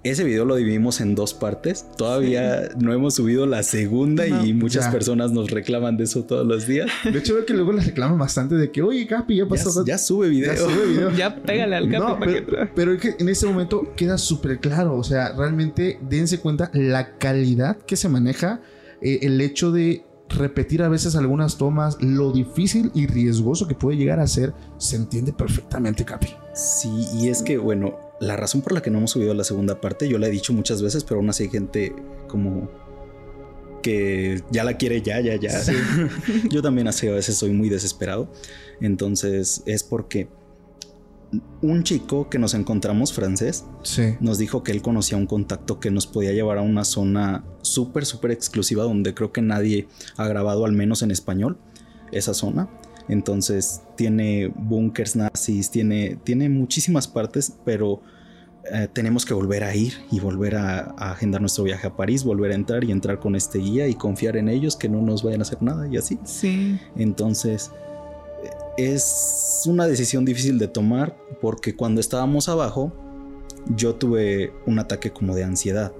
Ese 0.02 0.24
video 0.24 0.44
lo 0.44 0.56
dividimos 0.56 1.00
en 1.00 1.14
dos 1.14 1.34
partes. 1.34 1.86
Todavía 1.96 2.70
no 2.78 2.92
hemos 2.92 3.14
subido 3.14 3.46
la 3.46 3.62
segunda 3.62 4.26
y 4.26 4.54
muchas 4.54 4.88
personas 4.88 5.32
nos 5.32 5.50
reclaman 5.50 5.96
de 5.96 6.04
eso 6.04 6.24
todos 6.24 6.46
los 6.46 6.66
días. 6.66 6.90
De 7.04 7.18
hecho, 7.18 7.34
veo 7.34 7.44
que 7.44 7.54
luego 7.54 7.72
les 7.72 7.86
reclaman 7.86 8.18
bastante 8.18 8.54
de 8.54 8.70
que, 8.70 8.82
oye, 8.82 9.06
Capi, 9.06 9.36
ya 9.36 9.46
pasó. 9.46 9.84
Ya, 9.84 9.98
sube 9.98 10.28
video. 10.28 10.52
Ya 10.52 10.58
sube 10.58 10.86
video. 10.86 11.10
ya 11.16 11.36
pégale 11.36 11.76
al 11.76 11.90
Capi 11.90 12.20
para 12.20 12.32
pero, 12.32 12.46
que... 12.46 12.66
pero 12.74 12.92
es 12.94 13.00
que 13.00 13.16
en 13.18 13.28
ese 13.28 13.46
momento 13.46 13.92
queda 13.94 14.16
súper 14.16 14.58
claro. 14.60 14.96
O 14.96 15.04
sea, 15.04 15.32
realmente 15.32 15.98
dense 16.08 16.38
cuenta 16.38 16.70
la 16.72 17.18
calidad 17.18 17.76
que 17.76 17.96
se 17.96 18.08
maneja, 18.08 18.60
eh, 19.02 19.20
el 19.22 19.40
hecho 19.40 19.70
de 19.70 20.04
repetir 20.30 20.82
a 20.82 20.88
veces 20.88 21.16
algunas 21.16 21.58
tomas, 21.58 22.00
lo 22.00 22.32
difícil 22.32 22.90
y 22.94 23.06
riesgoso 23.06 23.66
que 23.66 23.74
puede 23.74 23.98
llegar 23.98 24.20
a 24.20 24.26
ser, 24.26 24.54
se 24.78 24.96
entiende 24.96 25.32
perfectamente, 25.32 26.04
Capi. 26.04 26.28
Sí, 26.54 27.06
y 27.14 27.28
es 27.28 27.42
que, 27.42 27.58
bueno, 27.58 28.09
la 28.20 28.36
razón 28.36 28.60
por 28.60 28.72
la 28.72 28.82
que 28.82 28.90
no 28.90 28.98
hemos 28.98 29.10
subido 29.12 29.34
la 29.34 29.44
segunda 29.44 29.80
parte, 29.80 30.08
yo 30.08 30.18
la 30.18 30.28
he 30.28 30.30
dicho 30.30 30.52
muchas 30.52 30.82
veces, 30.82 31.04
pero 31.04 31.20
aún 31.20 31.30
así 31.30 31.44
hay 31.44 31.48
gente 31.48 31.94
como 32.28 32.70
que 33.82 34.42
ya 34.50 34.62
la 34.62 34.76
quiere 34.76 35.00
ya, 35.00 35.20
ya, 35.20 35.36
ya. 35.36 35.50
yo 36.50 36.62
también 36.62 36.86
así 36.86 37.08
a 37.08 37.12
veces 37.12 37.36
soy 37.36 37.52
muy 37.52 37.70
desesperado. 37.70 38.30
Entonces 38.80 39.62
es 39.64 39.82
porque 39.82 40.28
un 41.62 41.84
chico 41.84 42.28
que 42.28 42.38
nos 42.38 42.54
encontramos 42.54 43.12
francés 43.12 43.64
nos 44.20 44.38
dijo 44.38 44.64
que 44.64 44.72
él 44.72 44.82
conocía 44.82 45.16
un 45.16 45.26
contacto 45.26 45.78
que 45.78 45.90
nos 45.90 46.06
podía 46.06 46.32
llevar 46.32 46.58
a 46.58 46.62
una 46.62 46.84
zona 46.84 47.44
súper, 47.62 48.04
súper 48.04 48.32
exclusiva 48.32 48.82
donde 48.82 49.14
creo 49.14 49.32
que 49.32 49.40
nadie 49.40 49.86
ha 50.16 50.26
grabado, 50.26 50.64
al 50.66 50.72
menos 50.72 51.02
en 51.02 51.10
español, 51.10 51.58
esa 52.12 52.34
zona. 52.34 52.68
Entonces 53.10 53.82
tiene 53.96 54.52
búnkers 54.54 55.16
nazis, 55.16 55.70
tiene, 55.70 56.16
tiene 56.24 56.48
muchísimas 56.48 57.08
partes, 57.08 57.52
pero 57.64 58.00
eh, 58.72 58.88
tenemos 58.92 59.26
que 59.26 59.34
volver 59.34 59.64
a 59.64 59.74
ir 59.74 59.94
y 60.12 60.20
volver 60.20 60.54
a, 60.54 60.94
a, 60.96 61.12
agendar 61.12 61.40
nuestro 61.40 61.64
viaje 61.64 61.88
a 61.88 61.96
París, 61.96 62.22
volver 62.22 62.52
a 62.52 62.54
entrar 62.54 62.84
y 62.84 62.92
entrar 62.92 63.18
con 63.18 63.34
este 63.34 63.58
guía 63.58 63.88
y 63.88 63.94
confiar 63.94 64.36
en 64.36 64.48
ellos 64.48 64.76
que 64.76 64.88
no 64.88 65.02
nos 65.02 65.22
vayan 65.22 65.40
a 65.40 65.42
hacer 65.42 65.60
nada 65.60 65.88
y 65.88 65.96
así. 65.96 66.18
Sí. 66.24 66.78
Entonces 66.96 67.72
es 68.76 69.62
una 69.66 69.86
decisión 69.86 70.24
difícil 70.24 70.58
de 70.58 70.68
tomar 70.68 71.16
porque 71.40 71.74
cuando 71.74 72.00
estábamos 72.00 72.48
abajo 72.48 72.92
yo 73.74 73.94
tuve 73.94 74.52
un 74.66 74.78
ataque 74.78 75.10
como 75.10 75.34
de 75.34 75.44
ansiedad. 75.44 75.92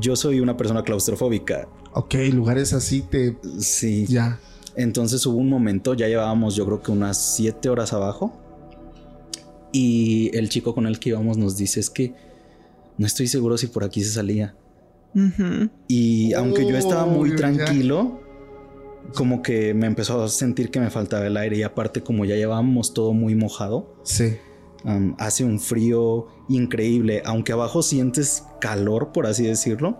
Yo 0.00 0.16
soy 0.16 0.40
una 0.40 0.56
persona 0.56 0.82
claustrofóbica. 0.82 1.68
Ok, 1.92 2.14
lugares 2.32 2.72
así 2.72 3.02
te... 3.02 3.36
Sí. 3.60 4.06
Ya. 4.06 4.40
Entonces 4.76 5.24
hubo 5.26 5.36
un 5.36 5.48
momento, 5.48 5.94
ya 5.94 6.08
llevábamos 6.08 6.54
yo 6.54 6.64
creo 6.64 6.82
que 6.82 6.90
unas 6.90 7.18
siete 7.18 7.68
horas 7.68 7.92
abajo. 7.92 8.32
Y 9.72 10.30
el 10.36 10.48
chico 10.48 10.74
con 10.74 10.86
el 10.86 10.98
que 10.98 11.10
íbamos 11.10 11.38
nos 11.38 11.56
dice 11.56 11.80
es 11.80 11.88
que 11.88 12.14
no 12.98 13.06
estoy 13.06 13.26
seguro 13.26 13.56
si 13.56 13.66
por 13.68 13.84
aquí 13.84 14.02
se 14.02 14.10
salía. 14.10 14.54
Y 15.88 16.32
aunque 16.34 16.66
yo 16.66 16.76
estaba 16.76 17.06
muy 17.06 17.36
tranquilo, 17.36 18.20
como 19.14 19.42
que 19.42 19.74
me 19.74 19.86
empezó 19.86 20.22
a 20.22 20.28
sentir 20.28 20.70
que 20.70 20.80
me 20.80 20.90
faltaba 20.90 21.26
el 21.26 21.36
aire 21.36 21.58
y 21.58 21.62
aparte 21.62 22.02
como 22.02 22.24
ya 22.24 22.36
llevábamos 22.36 22.94
todo 22.94 23.12
muy 23.12 23.34
mojado. 23.34 23.94
Sí. 24.04 24.36
hace 25.18 25.44
un 25.44 25.60
frío 25.60 26.26
increíble, 26.48 27.22
aunque 27.24 27.52
abajo 27.52 27.82
sientes 27.82 28.44
calor, 28.60 29.12
por 29.12 29.26
así 29.26 29.44
decirlo. 29.44 29.98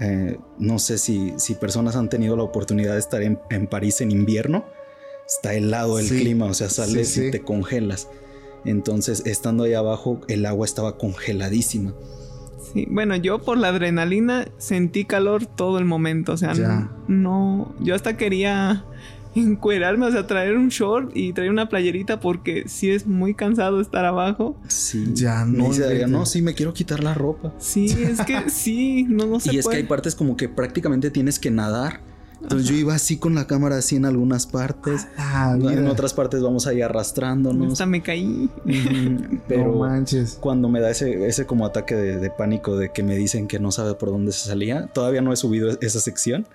Eh, 0.00 0.38
no 0.58 0.78
sé 0.78 0.98
si, 0.98 1.34
si, 1.36 1.54
personas 1.54 1.96
han 1.96 2.08
tenido 2.08 2.36
la 2.36 2.42
oportunidad 2.42 2.94
de 2.94 2.98
estar 2.98 3.22
en, 3.22 3.38
París 3.66 4.00
en 4.00 4.10
invierno. 4.10 4.64
Está 5.26 5.54
helado 5.54 5.98
el 5.98 6.08
clima, 6.08 6.46
o 6.46 6.54
sea, 6.54 6.68
sales 6.68 7.16
y 7.16 7.30
te 7.30 7.42
congelas. 7.42 8.08
Entonces, 8.64 9.22
estando 9.26 9.64
ahí 9.64 9.74
abajo, 9.74 10.20
el 10.28 10.46
agua 10.46 10.66
estaba 10.66 10.98
congeladísima. 10.98 11.94
Sí, 12.72 12.86
bueno, 12.90 13.16
yo 13.16 13.40
por 13.40 13.58
la 13.58 13.68
adrenalina 13.68 14.48
sentí 14.58 15.04
calor 15.04 15.46
todo 15.46 15.78
el 15.78 15.84
momento, 15.84 16.32
o 16.32 16.36
sea, 16.36 16.54
no, 17.08 17.74
yo 17.80 17.94
hasta 17.94 18.16
quería 18.16 18.84
encuerarme, 19.34 20.06
o 20.06 20.10
sea, 20.10 20.26
traer 20.26 20.56
un 20.56 20.68
short 20.68 21.10
y 21.14 21.32
traer 21.32 21.50
una 21.50 21.68
playerita 21.68 22.20
porque 22.20 22.64
sí 22.66 22.90
es 22.90 23.06
muy 23.06 23.34
cansado 23.34 23.80
estar 23.80 24.04
abajo. 24.04 24.56
Sí, 24.68 25.10
ya 25.14 25.44
no. 25.44 25.70
no, 26.08 26.26
sí, 26.26 26.42
me 26.42 26.54
quiero 26.54 26.72
quitar 26.72 27.02
la 27.02 27.14
ropa. 27.14 27.52
Sí, 27.58 27.86
es 27.86 28.20
que 28.20 28.48
sí, 28.50 29.04
no, 29.08 29.26
no 29.26 29.40
se 29.40 29.54
Y 29.54 29.58
es 29.58 29.66
que 29.66 29.76
hay 29.76 29.84
partes 29.84 30.14
como 30.14 30.36
que 30.36 30.48
prácticamente 30.48 31.10
tienes 31.10 31.38
que 31.38 31.50
nadar 31.50 32.00
entonces 32.42 32.68
yo 32.68 32.74
iba 32.74 32.94
así 32.94 33.18
con 33.18 33.34
la 33.34 33.46
cámara 33.46 33.76
así 33.76 33.96
en 33.96 34.04
algunas 34.04 34.46
partes. 34.46 35.06
Ah, 35.16 35.56
en 35.58 35.86
otras 35.86 36.12
partes 36.12 36.42
vamos 36.42 36.66
ahí 36.66 36.82
arrastrándonos. 36.82 37.72
Hasta 37.72 37.86
me 37.86 38.02
caí. 38.02 38.50
pero 39.48 39.72
manches. 39.76 40.38
cuando 40.40 40.68
me 40.68 40.80
da 40.80 40.90
ese, 40.90 41.26
ese 41.26 41.46
como 41.46 41.64
ataque 41.64 41.94
de, 41.94 42.30
pánico 42.30 42.76
de 42.76 42.90
que 42.90 43.02
me 43.02 43.16
dicen 43.16 43.46
que 43.46 43.58
no 43.58 43.70
sabe 43.70 43.94
por 43.94 44.10
dónde 44.10 44.32
se 44.32 44.48
salía, 44.48 44.88
todavía 44.88 45.22
no 45.22 45.32
he 45.32 45.36
subido 45.36 45.70
esa 45.80 46.00
sección. 46.00 46.46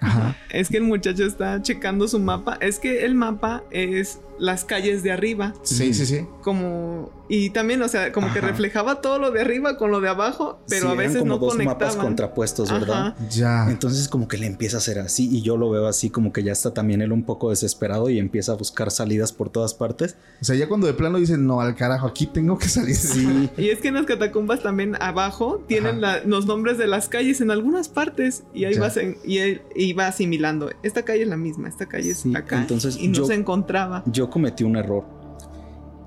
Es 0.50 0.70
que 0.70 0.78
el 0.78 0.84
muchacho 0.84 1.26
está 1.26 1.62
checando 1.62 2.08
su 2.08 2.20
mapa. 2.20 2.58
Es 2.62 2.80
que 2.80 3.06
el 3.06 3.16
mapa 3.16 3.64
es 3.72 4.20
las 4.40 4.66
calles 4.66 5.04
de 5.04 5.12
arriba. 5.12 5.54
Sí, 5.64 5.94
sí, 5.94 6.06
sí. 6.06 6.26
Como 6.42 7.12
y 7.30 7.50
también, 7.50 7.82
o 7.82 7.88
sea, 7.88 8.12
como 8.12 8.32
que 8.34 8.42
reflejaba 8.42 9.02
todo 9.02 9.20
lo 9.20 9.32
de 9.32 9.42
arriba 9.42 9.78
con 9.78 9.92
lo 9.92 10.02
de 10.02 10.10
abajo, 10.10 10.60
pero 10.70 10.90
a 10.90 10.94
veces 10.94 11.16
eran 11.16 11.28
como 11.28 11.40
no 11.40 11.46
dos 11.46 11.58
mapas 11.64 11.96
contrapuestos, 11.96 12.72
¿verdad? 12.72 13.16
Ya. 13.30 13.70
Entonces 13.70 14.08
como 14.08 14.28
que 14.28 14.38
le 14.38 14.48
empieza 14.48 14.78
a 14.78 14.80
hacer 14.80 15.00
así 15.00 15.30
y 15.30 15.42
yo 15.42 15.58
lo 15.58 15.70
veo 15.70 15.88
así 15.88 16.10
como 16.10 16.32
que 16.32 16.44
ya 16.44 16.52
está 16.52 16.74
también 16.74 17.02
él 17.02 17.12
un 17.12 17.24
poco 17.24 17.50
desesperado 17.50 18.10
y 18.10 18.20
empieza 18.20 18.54
a 18.54 18.56
buscar 18.56 18.92
salidas 18.92 19.34
por 19.34 19.50
todas 19.50 19.74
partes. 19.74 20.16
O 20.42 20.46
sea, 20.46 20.56
ya 20.56 20.68
cuando 20.68 20.88
de 20.88 20.94
plano 20.94 21.18
dicen, 21.18 21.46
"No, 21.46 21.62
al 21.62 21.76
carajo, 21.76 22.08
aquí 22.08 22.28
tengo 22.28 22.58
que 22.58 22.70
salir." 22.70 22.96
Sí. 22.96 23.50
y 23.58 23.70
es 23.70 23.80
que 23.80 23.90
en 23.90 23.96
las 23.96 24.06
catacumbas 24.06 24.62
también 24.62 24.96
abajo 25.02 25.64
tienen 25.68 26.02
los 26.26 26.46
nombres 26.46 26.78
de 26.78 26.88
las 26.88 27.10
calles 27.10 27.42
en 27.42 27.52
algunas 27.52 27.90
partes 27.90 28.44
y 28.54 28.66
ahí 28.66 28.78
vas 28.78 28.98
y 29.26 29.38
él 29.38 29.62
iba 29.76 30.08
asimilando. 30.08 30.70
Esta 30.84 31.04
calle 31.04 31.24
es 31.24 31.28
la 31.30 31.38
misma, 31.38 31.68
esta 31.68 31.88
calle 31.88 32.12
es 32.12 32.26
acá. 32.36 32.60
Entonces, 32.60 32.98
y 32.98 33.08
no 33.10 33.26
se 33.26 33.34
encontraba. 33.34 34.04
Yo 34.06 34.30
cometí 34.30 34.64
un 34.64 34.78
error 34.78 35.17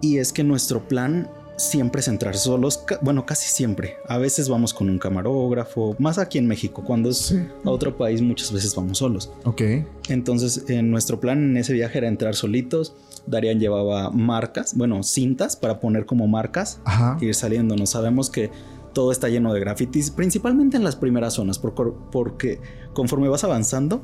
y 0.00 0.18
es 0.18 0.32
que 0.32 0.44
nuestro 0.44 0.86
plan 0.86 1.28
siempre 1.60 2.00
es 2.00 2.08
entrar 2.08 2.36
solos, 2.36 2.84
bueno, 3.02 3.26
casi 3.26 3.48
siempre. 3.48 3.96
A 4.08 4.16
veces 4.16 4.48
vamos 4.48 4.72
con 4.72 4.88
un 4.88 4.98
camarógrafo, 4.98 5.94
más 5.98 6.18
aquí 6.18 6.38
en 6.38 6.46
México, 6.46 6.82
cuando 6.84 7.10
es 7.10 7.34
a 7.64 7.70
otro 7.70 7.96
país 7.96 8.22
muchas 8.22 8.50
veces 8.52 8.74
vamos 8.74 8.98
solos. 8.98 9.30
Ok. 9.44 9.62
Entonces, 10.08 10.64
en 10.68 10.90
nuestro 10.90 11.20
plan 11.20 11.50
en 11.50 11.56
ese 11.58 11.74
viaje 11.74 11.98
era 11.98 12.08
entrar 12.08 12.34
solitos. 12.34 12.94
Darian 13.26 13.60
llevaba 13.60 14.10
marcas, 14.10 14.74
bueno, 14.74 15.02
cintas 15.02 15.54
para 15.56 15.80
poner 15.80 16.06
como 16.06 16.26
marcas 16.26 16.80
Ajá. 16.84 17.18
ir 17.20 17.34
saliendo. 17.34 17.76
No 17.76 17.84
sabemos 17.84 18.30
que 18.30 18.50
todo 18.94 19.12
está 19.12 19.28
lleno 19.28 19.52
de 19.52 19.60
grafitis, 19.60 20.10
principalmente 20.10 20.78
en 20.78 20.84
las 20.84 20.96
primeras 20.96 21.34
zonas, 21.34 21.58
porque 21.58 22.60
conforme 22.94 23.28
vas 23.28 23.44
avanzando, 23.44 24.02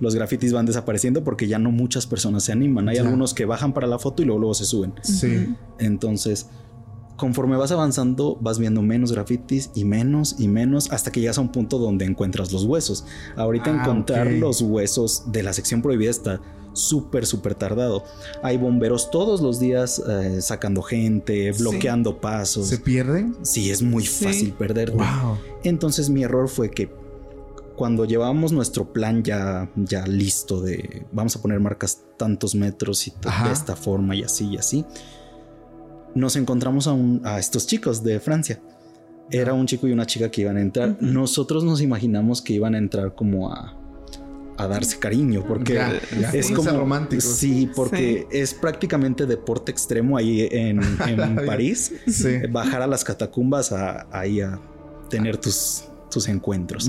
los 0.00 0.14
grafitis 0.14 0.52
van 0.52 0.66
desapareciendo 0.66 1.24
porque 1.24 1.46
ya 1.46 1.58
no 1.58 1.70
muchas 1.70 2.06
personas 2.06 2.44
se 2.44 2.52
animan. 2.52 2.88
Hay 2.88 2.98
algunos 2.98 3.34
que 3.34 3.44
bajan 3.44 3.72
para 3.72 3.86
la 3.86 3.98
foto 3.98 4.22
y 4.22 4.24
luego, 4.24 4.40
luego 4.40 4.54
se 4.54 4.64
suben. 4.64 4.94
Sí. 5.02 5.54
Entonces, 5.78 6.48
conforme 7.16 7.56
vas 7.56 7.72
avanzando, 7.72 8.36
vas 8.40 8.58
viendo 8.58 8.82
menos 8.82 9.12
grafitis 9.12 9.70
y 9.74 9.84
menos 9.84 10.36
y 10.38 10.48
menos 10.48 10.90
hasta 10.92 11.12
que 11.12 11.20
llegas 11.20 11.38
a 11.38 11.40
un 11.40 11.52
punto 11.52 11.78
donde 11.78 12.04
encuentras 12.04 12.52
los 12.52 12.64
huesos. 12.64 13.04
Ahorita 13.36 13.70
ah, 13.70 13.80
encontrar 13.80 14.26
los 14.26 14.60
huesos 14.60 15.24
de 15.30 15.42
la 15.42 15.52
sección 15.52 15.82
prohibida 15.82 16.10
está 16.10 16.40
súper, 16.72 17.24
súper 17.24 17.54
tardado. 17.54 18.04
Hay 18.42 18.56
bomberos 18.56 19.10
todos 19.10 19.40
los 19.40 19.60
días 19.60 20.02
eh, 20.06 20.42
sacando 20.42 20.82
gente, 20.82 21.52
bloqueando 21.52 22.20
pasos. 22.20 22.66
¿Se 22.66 22.78
pierden? 22.78 23.36
Sí, 23.42 23.70
es 23.70 23.82
muy 23.82 24.04
fácil 24.04 24.52
perderte. 24.52 24.98
Entonces 25.62 26.10
mi 26.10 26.24
error 26.24 26.48
fue 26.48 26.70
que 26.70 26.90
cuando 27.76 28.04
llevábamos 28.04 28.52
nuestro 28.52 28.92
plan 28.92 29.22
ya, 29.22 29.70
ya 29.76 30.06
listo 30.06 30.60
de 30.60 31.06
vamos 31.12 31.36
a 31.36 31.42
poner 31.42 31.60
marcas 31.60 32.02
tantos 32.16 32.54
metros 32.54 33.06
y 33.08 33.10
de 33.10 33.52
esta 33.52 33.76
forma 33.76 34.14
y 34.14 34.22
así 34.22 34.46
y 34.46 34.56
así, 34.56 34.84
nos 36.14 36.36
encontramos 36.36 36.86
a, 36.86 36.92
un, 36.92 37.20
a 37.24 37.38
estos 37.38 37.66
chicos 37.66 38.02
de 38.02 38.20
Francia. 38.20 38.60
Era 39.30 39.54
un 39.54 39.66
chico 39.66 39.88
y 39.88 39.92
una 39.92 40.06
chica 40.06 40.30
que 40.30 40.42
iban 40.42 40.56
a 40.58 40.60
entrar. 40.60 40.96
Nosotros 41.00 41.64
nos 41.64 41.80
imaginamos 41.80 42.42
que 42.42 42.52
iban 42.52 42.74
a 42.74 42.78
entrar 42.78 43.14
como 43.14 43.52
a, 43.52 43.74
a 44.56 44.66
darse 44.66 44.98
cariño, 44.98 45.44
porque 45.46 45.80
es 46.32 46.50
como 46.50 46.70
romántico. 46.70 47.22
Sí, 47.22 47.70
porque 47.74 48.26
es 48.30 48.54
prácticamente 48.54 49.26
deporte 49.26 49.72
extremo 49.72 50.16
ahí 50.16 50.46
en, 50.50 50.80
París. 51.46 51.92
Bajar 52.50 52.82
a 52.82 52.86
las 52.86 53.02
catacumbas 53.02 53.72
a, 53.72 54.06
ahí 54.12 54.40
a 54.40 54.60
tener 55.08 55.38
tus 55.38 55.84
tus 56.14 56.28
encuentros 56.28 56.88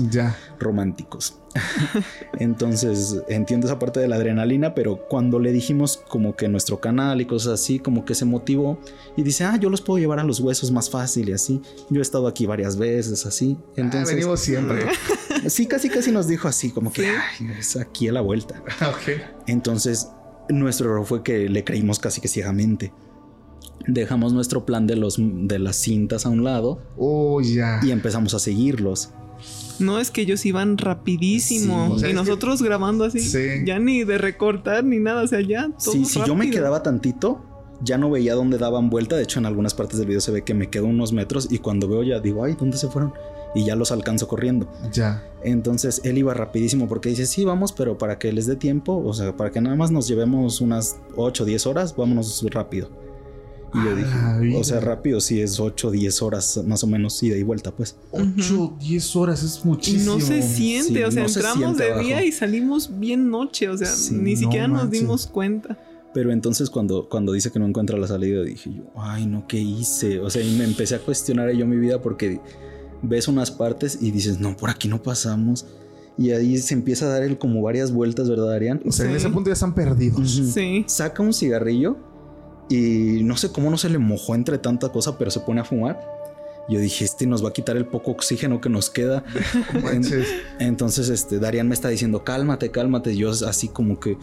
románticos. 0.60 1.40
Entonces 2.38 3.16
entiendo 3.28 3.66
esa 3.66 3.78
parte 3.78 3.98
de 3.98 4.06
la 4.06 4.16
adrenalina, 4.16 4.74
pero 4.74 5.08
cuando 5.08 5.40
le 5.40 5.50
dijimos 5.52 6.00
como 6.08 6.36
que 6.36 6.48
nuestro 6.48 6.80
canal 6.80 7.20
y 7.20 7.26
cosas 7.26 7.54
así, 7.54 7.80
como 7.80 8.04
que 8.04 8.14
se 8.14 8.24
motivó 8.24 8.78
y 9.16 9.24
dice, 9.24 9.42
ah, 9.44 9.56
yo 9.56 9.68
los 9.68 9.80
puedo 9.80 9.98
llevar 9.98 10.20
a 10.20 10.24
los 10.24 10.38
huesos 10.38 10.70
más 10.70 10.88
fácil 10.88 11.28
y 11.28 11.32
así. 11.32 11.60
Yo 11.90 11.98
he 11.98 12.02
estado 12.02 12.28
aquí 12.28 12.46
varias 12.46 12.76
veces, 12.76 13.26
así. 13.26 13.58
Ah, 13.60 13.72
Entonces, 13.76 14.14
venimos 14.14 14.40
siempre. 14.40 14.86
Sí, 15.48 15.66
casi 15.66 15.88
casi 15.88 16.10
nos 16.10 16.26
dijo 16.26 16.48
así, 16.48 16.70
como 16.70 16.92
que 16.92 17.08
es 17.58 17.76
aquí 17.76 18.08
a 18.08 18.12
la 18.12 18.20
vuelta. 18.20 18.62
Entonces, 19.46 20.08
nuestro 20.48 20.90
error 20.90 21.06
fue 21.06 21.22
que 21.22 21.48
le 21.48 21.62
creímos 21.62 21.98
casi 21.98 22.20
que 22.20 22.26
ciegamente. 22.26 22.92
Dejamos 23.86 24.32
nuestro 24.32 24.64
plan 24.66 24.86
de, 24.86 24.96
los, 24.96 25.16
de 25.18 25.58
las 25.58 25.76
cintas 25.76 26.26
a 26.26 26.28
un 26.30 26.44
lado 26.44 26.80
Oh, 26.96 27.40
ya. 27.40 27.80
y 27.82 27.90
empezamos 27.90 28.34
a 28.34 28.38
seguirlos. 28.38 29.10
No, 29.78 29.98
es 30.00 30.10
que 30.10 30.22
ellos 30.22 30.44
iban 30.46 30.78
rapidísimo. 30.78 31.86
Sí. 31.88 31.92
O 31.92 31.98
sea, 31.98 32.08
y 32.08 32.12
que- 32.12 32.16
nosotros 32.16 32.62
grabando 32.62 33.04
así. 33.04 33.20
Sí. 33.20 33.46
Ya 33.66 33.78
ni 33.78 34.04
de 34.04 34.18
recortar 34.18 34.84
ni 34.84 34.98
nada. 34.98 35.22
O 35.22 35.26
sea, 35.26 35.40
ya 35.40 35.68
todo 35.68 35.92
Sí, 35.92 36.04
si 36.04 36.20
yo 36.26 36.34
me 36.34 36.50
quedaba 36.50 36.82
tantito, 36.82 37.42
ya 37.82 37.98
no 37.98 38.10
veía 38.10 38.34
dónde 38.34 38.56
daban 38.58 38.88
vuelta. 38.88 39.16
De 39.16 39.22
hecho, 39.24 39.38
en 39.38 39.44
algunas 39.46 39.74
partes 39.74 39.98
del 39.98 40.06
video 40.08 40.20
se 40.22 40.32
ve 40.32 40.42
que 40.44 40.54
me 40.54 40.70
quedo 40.70 40.86
unos 40.86 41.12
metros 41.12 41.48
y 41.50 41.58
cuando 41.58 41.88
veo 41.88 42.02
ya 42.02 42.20
digo, 42.20 42.42
ay, 42.44 42.56
¿dónde 42.58 42.78
se 42.78 42.88
fueron? 42.88 43.12
Y 43.54 43.64
ya 43.66 43.76
los 43.76 43.92
alcanzo 43.92 44.26
corriendo. 44.28 44.66
Ya. 44.92 45.22
Entonces 45.44 46.00
él 46.04 46.16
iba 46.18 46.32
rapidísimo 46.34 46.88
porque 46.88 47.10
dice, 47.10 47.26
sí, 47.26 47.44
vamos, 47.44 47.72
pero 47.72 47.98
para 47.98 48.18
que 48.18 48.32
les 48.32 48.46
dé 48.46 48.56
tiempo, 48.56 49.02
o 49.04 49.12
sea, 49.14 49.36
para 49.36 49.50
que 49.50 49.60
nada 49.60 49.76
más 49.76 49.90
nos 49.90 50.08
llevemos 50.08 50.60
unas 50.62 50.96
8 51.16 51.42
o 51.42 51.46
10 51.46 51.66
horas, 51.66 51.94
vámonos 51.96 52.44
rápido. 52.50 52.88
Y 53.74 53.84
yo 53.84 53.94
dije, 53.96 54.40
vida. 54.40 54.58
o 54.58 54.64
sea, 54.64 54.80
rápido 54.80 55.20
sí 55.20 55.40
es 55.40 55.60
8 55.60 55.88
o 55.88 55.90
10 55.90 56.22
horas 56.22 56.62
más 56.66 56.82
o 56.84 56.86
menos 56.86 57.22
ida 57.22 57.36
y 57.36 57.42
vuelta, 57.42 57.72
pues. 57.74 57.96
8, 58.12 58.76
10 58.80 59.16
horas 59.16 59.42
es 59.42 59.60
Y 59.64 59.68
muchísimo. 59.68 60.14
no 60.14 60.20
se 60.20 60.40
siente, 60.42 60.94
Sí, 60.94 61.02
o 61.02 61.10
sea, 61.10 61.22
no 61.24 61.28
se 61.28 61.40
entramos 61.40 61.58
siente 61.64 61.82
de 61.84 61.90
abajo. 61.90 62.06
día 62.06 62.24
y 62.24 62.32
salimos 62.32 62.98
bien 62.98 63.28
noche, 63.30 63.68
o 63.68 63.76
sea, 63.76 63.88
Sí, 63.88 64.14
ni 64.14 64.32
no 64.34 64.38
siquiera 64.40 64.68
nos 64.68 64.84
manches. 64.84 65.00
dimos 65.00 65.26
cuenta. 65.26 65.78
Pero 66.14 66.32
entonces 66.32 66.70
cuando, 66.70 67.08
cuando 67.10 67.32
dice 67.32 67.50
que 67.50 67.58
no 67.58 67.66
encuentra 67.66 67.98
la 67.98 68.06
salida, 68.06 68.42
dije 68.42 68.70
yo, 68.74 68.84
ay, 68.96 69.26
no, 69.26 69.46
¿qué 69.46 69.58
hice? 69.58 70.20
O 70.20 70.30
sea, 70.30 70.40
y 70.42 70.56
me 70.56 70.64
empecé 70.64 70.94
a 70.94 70.98
cuestionar 71.00 71.50
yo 71.52 71.66
mi 71.66 71.76
vida 71.76 72.00
porque 72.00 72.40
ves 73.02 73.28
unas 73.28 73.50
partes 73.50 73.98
y 74.00 74.10
dices, 74.12 74.40
no, 74.40 74.56
por 74.56 74.70
aquí 74.70 74.88
no 74.88 75.02
pasamos. 75.02 75.66
Y 76.16 76.30
ahí 76.30 76.56
se 76.56 76.72
empieza 76.72 77.04
a 77.04 77.08
dar 77.10 77.22
el 77.24 77.36
como 77.36 77.60
varias 77.60 77.92
vueltas, 77.92 78.30
¿verdad, 78.30 78.50
Arián? 78.54 78.80
O 78.86 78.92
sea, 78.92 79.04
en 79.04 79.10
Sí. 79.10 79.16
ese 79.18 79.28
punto 79.28 79.50
ya 79.50 79.52
están 79.52 79.74
perdidos. 79.74 80.38
Ujú. 80.38 80.50
Sí. 80.50 80.84
Saca 80.86 81.22
un 81.22 81.34
cigarrillo 81.34 81.98
y 82.68 83.22
no 83.22 83.36
sé 83.36 83.52
cómo 83.52 83.70
no 83.70 83.78
se 83.78 83.88
le 83.88 83.98
mojó 83.98 84.34
entre 84.34 84.58
tanta 84.58 84.88
cosa, 84.90 85.18
pero 85.18 85.30
se 85.30 85.40
pone 85.40 85.60
a 85.60 85.64
fumar. 85.64 86.00
Yo 86.68 86.80
dije, 86.80 87.04
este 87.04 87.26
nos 87.26 87.44
va 87.44 87.50
a 87.50 87.52
quitar 87.52 87.76
el 87.76 87.86
poco 87.86 88.10
oxígeno 88.10 88.60
que 88.60 88.68
nos 88.68 88.90
queda. 88.90 89.22
Entonces, 90.58 91.08
este, 91.08 91.38
Darían 91.38 91.68
me 91.68 91.74
está 91.74 91.88
diciendo, 91.88 92.24
cálmate, 92.24 92.70
cálmate. 92.70 93.16
Yo 93.16 93.30
así 93.30 93.68
como 93.68 94.00
que... 94.00 94.18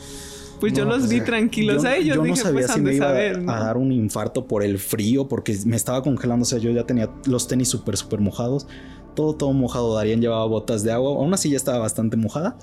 Pues 0.59 0.73
yo 0.73 0.85
los 0.85 1.03
o 1.03 1.07
vi 1.07 1.17
sea, 1.17 1.25
tranquilos 1.25 1.83
yo, 1.83 1.89
a 1.89 1.95
ellos. 1.95 2.15
yo 2.15 2.21
no 2.21 2.27
dije, 2.27 2.41
sabía 2.41 2.67
pues 2.67 2.71
si 2.71 2.81
me 2.81 2.93
iba 2.95 3.07
saber. 3.07 3.41
¿no? 3.41 3.51
a 3.51 3.59
dar 3.59 3.77
un 3.77 3.91
infarto 3.91 4.47
por 4.47 4.63
el 4.63 4.77
frío, 4.77 5.27
porque 5.27 5.57
me 5.65 5.75
estaba 5.75 6.01
congelando. 6.01 6.43
O 6.43 6.45
sea, 6.45 6.57
yo 6.59 6.71
ya 6.71 6.85
tenía 6.85 7.09
los 7.25 7.47
tenis 7.47 7.69
súper, 7.69 7.97
súper 7.97 8.19
mojados. 8.19 8.67
Todo, 9.13 9.35
todo 9.35 9.51
mojado. 9.53 9.95
Darían 9.95 10.21
llevaba 10.21 10.45
botas 10.45 10.83
de 10.83 10.91
agua. 10.91 11.11
Aún 11.11 11.33
así 11.33 11.49
ya 11.49 11.57
estaba 11.57 11.79
bastante 11.79 12.17
mojada, 12.17 12.57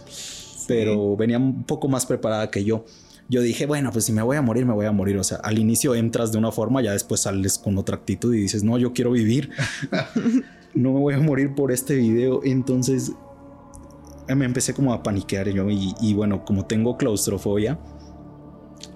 pero 0.67 1.17
venía 1.17 1.39
un 1.39 1.65
poco 1.65 1.89
más 1.89 2.07
preparada 2.07 2.51
que 2.51 2.65
yo. 2.65 2.85
Yo 3.31 3.41
dije, 3.43 3.65
bueno, 3.65 3.93
pues 3.93 4.05
si 4.05 4.13
me 4.13 4.23
voy 4.23 4.37
a 4.37 4.43
morir, 4.43 4.67
me 4.67 4.75
voy 4.75 4.87
a 4.87 4.93
morir. 4.93 5.17
O 5.17 5.25
sea, 5.25 5.39
al 5.39 5.59
inicio 5.59 5.95
entras 5.95 6.33
de 6.33 6.39
una 6.39 6.51
forma, 6.51 6.83
ya 6.83 6.93
después 6.93 7.21
sales 7.21 7.59
con 7.59 7.79
otra 7.79 7.97
actitud 7.97 8.35
y 8.35 8.41
dices, 8.41 8.65
no, 8.65 8.77
yo 8.77 8.93
quiero 8.93 9.13
vivir. 9.13 9.51
no 10.75 10.93
me 10.93 10.99
voy 10.99 11.15
a 11.15 11.19
morir 11.19 11.55
por 11.55 11.71
este 11.71 11.95
video. 11.95 12.41
Entonces 12.45 13.13
me 14.29 14.45
empecé 14.45 14.75
como 14.75 14.93
a 14.93 15.03
paniquear 15.03 15.49
yo 15.49 15.71
y, 15.71 15.95
y 16.01 16.15
bueno, 16.15 16.45
como 16.45 16.67
tengo 16.67 16.97
claustrofobia, 16.97 17.79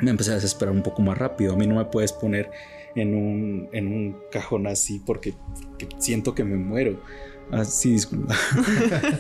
me 0.01 0.11
empecé 0.11 0.33
a 0.33 0.35
desesperar 0.35 0.75
un 0.75 0.83
poco 0.83 1.01
más 1.03 1.17
rápido. 1.17 1.55
A 1.55 1.57
mí 1.57 1.67
no 1.67 1.77
me 1.77 1.85
puedes 1.85 2.13
poner 2.13 2.51
en 2.97 3.15
un, 3.15 3.69
en 3.73 3.87
un 3.87 4.17
cajón 4.31 4.67
así 4.67 5.01
porque, 5.05 5.35
porque 5.69 5.89
siento 5.99 6.35
que 6.35 6.45
me 6.45 6.57
muero. 6.57 7.01
Así, 7.51 7.93
disculpa. 7.93 8.35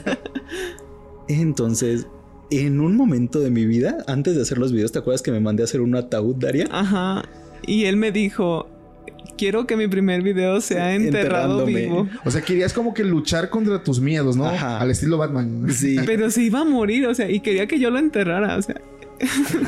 Entonces, 1.28 2.06
en 2.50 2.80
un 2.80 2.96
momento 2.96 3.40
de 3.40 3.50
mi 3.50 3.66
vida, 3.66 4.04
antes 4.06 4.36
de 4.36 4.42
hacer 4.42 4.58
los 4.58 4.72
videos, 4.72 4.92
¿te 4.92 4.98
acuerdas 4.98 5.22
que 5.22 5.32
me 5.32 5.40
mandé 5.40 5.62
a 5.62 5.64
hacer 5.64 5.80
un 5.80 5.96
ataúd, 5.96 6.36
Daria? 6.36 6.68
Ajá. 6.70 7.22
Y 7.66 7.84
él 7.84 7.96
me 7.96 8.12
dijo, 8.12 8.68
quiero 9.36 9.66
que 9.66 9.76
mi 9.76 9.88
primer 9.88 10.22
video 10.22 10.60
sea 10.60 10.94
enterrado 10.94 11.60
Enterrándome. 11.62 12.04
vivo. 12.04 12.08
O 12.24 12.30
sea, 12.30 12.42
querías 12.42 12.72
como 12.72 12.94
que 12.94 13.04
luchar 13.04 13.50
contra 13.50 13.82
tus 13.82 14.00
miedos, 14.00 14.36
¿no? 14.36 14.46
Ajá. 14.46 14.78
Al 14.80 14.90
estilo 14.90 15.18
Batman. 15.18 15.66
Sí. 15.70 15.96
Pero 16.06 16.30
se 16.30 16.42
iba 16.42 16.60
a 16.60 16.64
morir, 16.64 17.06
o 17.06 17.14
sea, 17.14 17.30
y 17.30 17.40
quería 17.40 17.66
que 17.66 17.78
yo 17.78 17.90
lo 17.90 17.98
enterrara, 17.98 18.56
o 18.56 18.62
sea. 18.62 18.80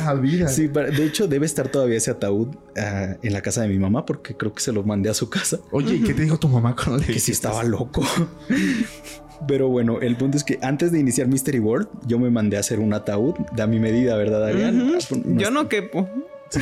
A 0.04 0.14
vida. 0.14 0.48
Sí, 0.48 0.68
pero 0.72 0.90
de 0.90 1.04
hecho 1.06 1.28
debe 1.28 1.46
estar 1.46 1.68
todavía 1.68 1.96
ese 1.96 2.10
ataúd 2.10 2.48
ah, 2.76 3.16
en 3.22 3.32
la 3.32 3.40
casa 3.42 3.62
de 3.62 3.68
mi 3.68 3.78
mamá 3.78 4.04
porque 4.04 4.36
creo 4.36 4.52
que 4.52 4.60
se 4.60 4.72
lo 4.72 4.82
mandé 4.82 5.08
a 5.08 5.14
su 5.14 5.30
casa. 5.30 5.60
Oye, 5.70 5.94
¿y 5.94 6.02
qué 6.02 6.14
te 6.14 6.22
dijo 6.22 6.36
tu 6.36 6.48
mamá 6.48 6.74
cuando 6.74 6.98
le 6.98 7.06
que 7.06 7.12
sí 7.12 7.30
dijiste 7.30 7.32
estaba 7.32 7.62
loco. 7.62 8.04
Pero 9.47 9.68
bueno, 9.68 10.01
el 10.01 10.16
punto 10.16 10.37
es 10.37 10.45
que 10.45 10.59
antes 10.62 10.93
de 10.93 10.99
iniciar 11.01 11.28
Mystery 11.28 11.59
World, 11.61 11.89
yo 12.07 12.18
me 12.18 12.30
mandé 12.30 12.57
a 12.57 12.61
hacer 12.61 12.80
un 12.80 12.93
ataúd 12.95 13.34
de 13.55 13.62
a 13.62 13.66
mi 13.66 13.78
medida, 13.78 14.16
¿verdad, 14.16 14.45
Adrián? 14.47 14.80
ujú, 14.80 14.95
Ah, 14.97 14.99
pues, 15.09 15.22
Yo 15.37 15.51
no 15.51 15.68
quepo. 15.68 16.09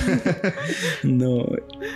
No. 1.03 1.47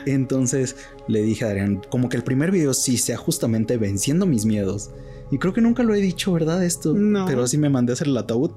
Entonces 0.07 0.77
le 1.07 1.23
dije 1.23 1.45
a 1.45 1.49
Adrián, 1.49 1.81
como 1.89 2.09
que 2.09 2.17
el 2.17 2.23
primer 2.25 2.51
video 2.51 2.75
sí 2.75 2.97
sea 2.99 3.17
justamente 3.17 3.77
venciendo 3.77 4.27
mis 4.27 4.45
miedos. 4.47 4.91
Y 5.31 5.39
creo 5.39 5.53
que 5.53 5.61
nunca 5.61 5.83
lo 5.83 5.95
he 5.95 6.01
dicho, 6.01 6.33
¿verdad? 6.33 6.65
Esto. 6.65 6.95
No. 6.95 7.27
Pero 7.27 7.47
sí 7.47 7.59
me 7.59 7.69
mandé 7.69 7.93
a 7.93 7.95
hacer 7.95 8.09
el 8.09 8.17
ataúd. 8.17 8.53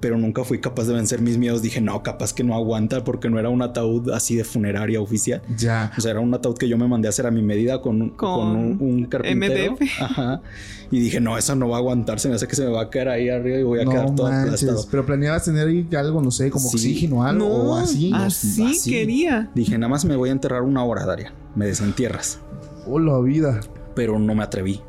Pero 0.00 0.18
nunca 0.18 0.44
fui 0.44 0.60
capaz 0.60 0.84
de 0.84 0.92
vencer 0.92 1.22
mis 1.22 1.38
miedos. 1.38 1.62
Dije, 1.62 1.80
no, 1.80 2.02
capaz 2.02 2.34
que 2.34 2.44
no 2.44 2.54
aguanta 2.54 3.04
porque 3.04 3.30
no 3.30 3.38
era 3.38 3.48
un 3.48 3.62
ataúd 3.62 4.10
así 4.10 4.36
de 4.36 4.44
funeraria 4.44 5.00
oficial. 5.00 5.40
Ya. 5.56 5.92
O 5.96 6.00
sea, 6.02 6.10
era 6.10 6.20
un 6.20 6.34
ataúd 6.34 6.58
que 6.58 6.68
yo 6.68 6.76
me 6.76 6.86
mandé 6.86 7.08
a 7.08 7.10
hacer 7.10 7.26
a 7.26 7.30
mi 7.30 7.40
medida 7.40 7.80
con, 7.80 8.02
un- 8.02 8.10
Con 8.10 8.40
con 8.40 8.56
un, 8.56 8.76
un 8.80 9.04
carpintero. 9.06 9.72
MDF. 9.72 9.82
Ajá. 10.02 10.42
Y 10.90 11.00
dije, 11.00 11.20
no, 11.20 11.38
eso 11.38 11.54
no 11.56 11.68
va 11.70 11.76
a 11.76 11.78
aguantar. 11.78 12.20
Se 12.20 12.28
me 12.28 12.34
hace 12.34 12.46
que 12.46 12.54
se 12.54 12.64
me 12.64 12.70
va 12.70 12.82
a 12.82 12.90
caer 12.90 13.08
ahí 13.08 13.28
arriba 13.30 13.58
y 13.58 13.62
voy 13.62 13.80
a 13.80 13.84
No 13.84 13.90
quedar 13.92 14.14
todo 14.14 14.28
manches. 14.30 14.62
aplastado. 14.64 14.86
Pero 14.90 15.06
planeabas 15.06 15.44
tener 15.44 15.68
ahí 15.68 15.88
algo, 15.96 16.20
no 16.20 16.30
sé, 16.30 16.50
como 16.50 16.68
Sí. 16.68 16.76
oxígeno 16.76 17.16
o 17.20 17.22
algo 17.22 17.38
no, 17.48 17.54
o 17.54 17.76
así. 17.76 18.12
así, 18.14 18.62
así. 18.66 18.90
quería. 18.90 19.50
Dije, 19.54 19.78
nada 19.78 19.88
más 19.88 20.04
me 20.04 20.16
voy 20.16 20.28
a 20.28 20.32
enterrar 20.32 20.62
una 20.62 20.84
hora, 20.84 21.06
Daria. 21.06 21.32
Me 21.54 21.64
desentierras. 21.66 22.40
Oh, 22.86 22.98
la 22.98 23.18
vida. 23.20 23.60
Pero 23.94 24.18
no 24.18 24.34
me 24.34 24.42
atreví. 24.42 24.80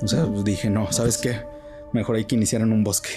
O 0.00 0.06
sea, 0.06 0.24
pues 0.26 0.44
dije, 0.44 0.70
no, 0.70 0.92
¿sabes 0.92 1.18
qué? 1.18 1.40
Mejor 1.92 2.16
hay 2.16 2.24
que 2.24 2.36
iniciar 2.36 2.62
en 2.62 2.72
un 2.72 2.84
bosque. 2.84 3.10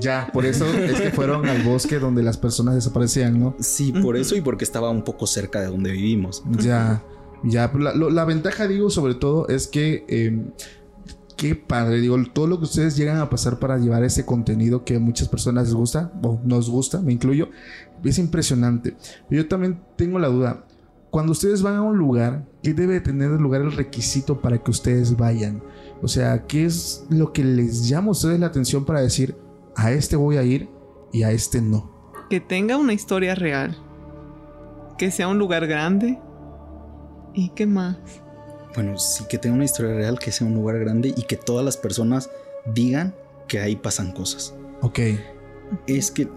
Ya, 0.00 0.28
por 0.32 0.44
eso 0.46 0.66
es 0.66 1.00
que 1.00 1.10
fueron 1.10 1.46
al 1.46 1.62
bosque 1.62 1.98
donde 1.98 2.22
las 2.22 2.36
personas 2.36 2.74
desaparecían, 2.74 3.38
¿no? 3.38 3.54
Sí, 3.60 3.92
por 3.92 4.16
eso 4.16 4.34
y 4.36 4.40
porque 4.40 4.64
estaba 4.64 4.90
un 4.90 5.04
poco 5.04 5.26
cerca 5.26 5.60
de 5.60 5.66
donde 5.68 5.92
vivimos. 5.92 6.42
Ya, 6.60 7.02
ya. 7.44 7.70
La, 7.78 7.94
lo- 7.94 8.10
la 8.10 8.24
ventaja, 8.24 8.66
digo, 8.66 8.90
sobre 8.90 9.14
todo, 9.14 9.48
es 9.48 9.66
que. 9.68 10.04
eh, 10.08 10.42
qué 11.36 11.56
padre, 11.56 12.00
digo, 12.00 12.16
todo 12.32 12.46
lo 12.46 12.58
que 12.58 12.64
ustedes 12.64 12.96
llegan 12.96 13.18
a 13.18 13.28
pasar 13.28 13.58
para 13.58 13.76
llevar 13.76 14.04
ese 14.04 14.24
contenido 14.24 14.84
que 14.84 14.96
a 14.96 15.00
muchas 15.00 15.28
personas 15.28 15.64
les 15.64 15.74
gusta, 15.74 16.12
o 16.22 16.38
nos 16.44 16.70
gusta, 16.70 17.00
me 17.00 17.12
incluyo, 17.12 17.48
es 18.04 18.18
impresionante. 18.18 18.96
Pero 19.28 19.42
yo 19.42 19.48
también 19.48 19.80
tengo 19.96 20.20
la 20.20 20.28
duda. 20.28 20.64
Cuando 21.10 21.32
ustedes 21.32 21.60
van 21.62 21.74
a 21.74 21.82
un 21.82 21.98
lugar, 21.98 22.44
¿qué 22.62 22.72
debe 22.72 23.00
tener 23.00 23.32
el 23.32 23.38
lugar 23.38 23.62
el 23.62 23.72
requisito 23.72 24.40
para 24.40 24.58
que 24.58 24.70
ustedes 24.70 25.16
vayan? 25.16 25.60
O 26.02 26.08
sea, 26.08 26.46
¿qué 26.46 26.64
es 26.66 27.04
lo 27.10 27.32
que 27.32 27.42
les 27.44 27.88
llama 27.88 28.08
a 28.08 28.12
ustedes 28.12 28.38
la 28.38 28.46
atención 28.46 28.84
para 28.84 29.00
decir, 29.00 29.36
a 29.76 29.92
este 29.92 30.16
voy 30.16 30.36
a 30.36 30.42
ir 30.42 30.68
y 31.12 31.22
a 31.22 31.30
este 31.32 31.60
no? 31.60 31.90
Que 32.30 32.40
tenga 32.40 32.76
una 32.76 32.92
historia 32.92 33.34
real. 33.34 33.76
Que 34.98 35.10
sea 35.10 35.28
un 35.28 35.38
lugar 35.38 35.66
grande. 35.66 36.18
¿Y 37.34 37.48
qué 37.50 37.66
más? 37.66 37.96
Bueno, 38.74 38.98
sí 38.98 39.24
que 39.28 39.38
tenga 39.38 39.54
una 39.56 39.64
historia 39.64 39.94
real, 39.94 40.18
que 40.18 40.32
sea 40.32 40.46
un 40.46 40.54
lugar 40.54 40.78
grande 40.78 41.12
y 41.16 41.22
que 41.22 41.36
todas 41.36 41.64
las 41.64 41.76
personas 41.76 42.30
digan 42.74 43.14
que 43.48 43.60
ahí 43.60 43.76
pasan 43.76 44.12
cosas. 44.12 44.54
Ok. 44.82 45.00
Es 45.86 46.10
que, 46.10 46.28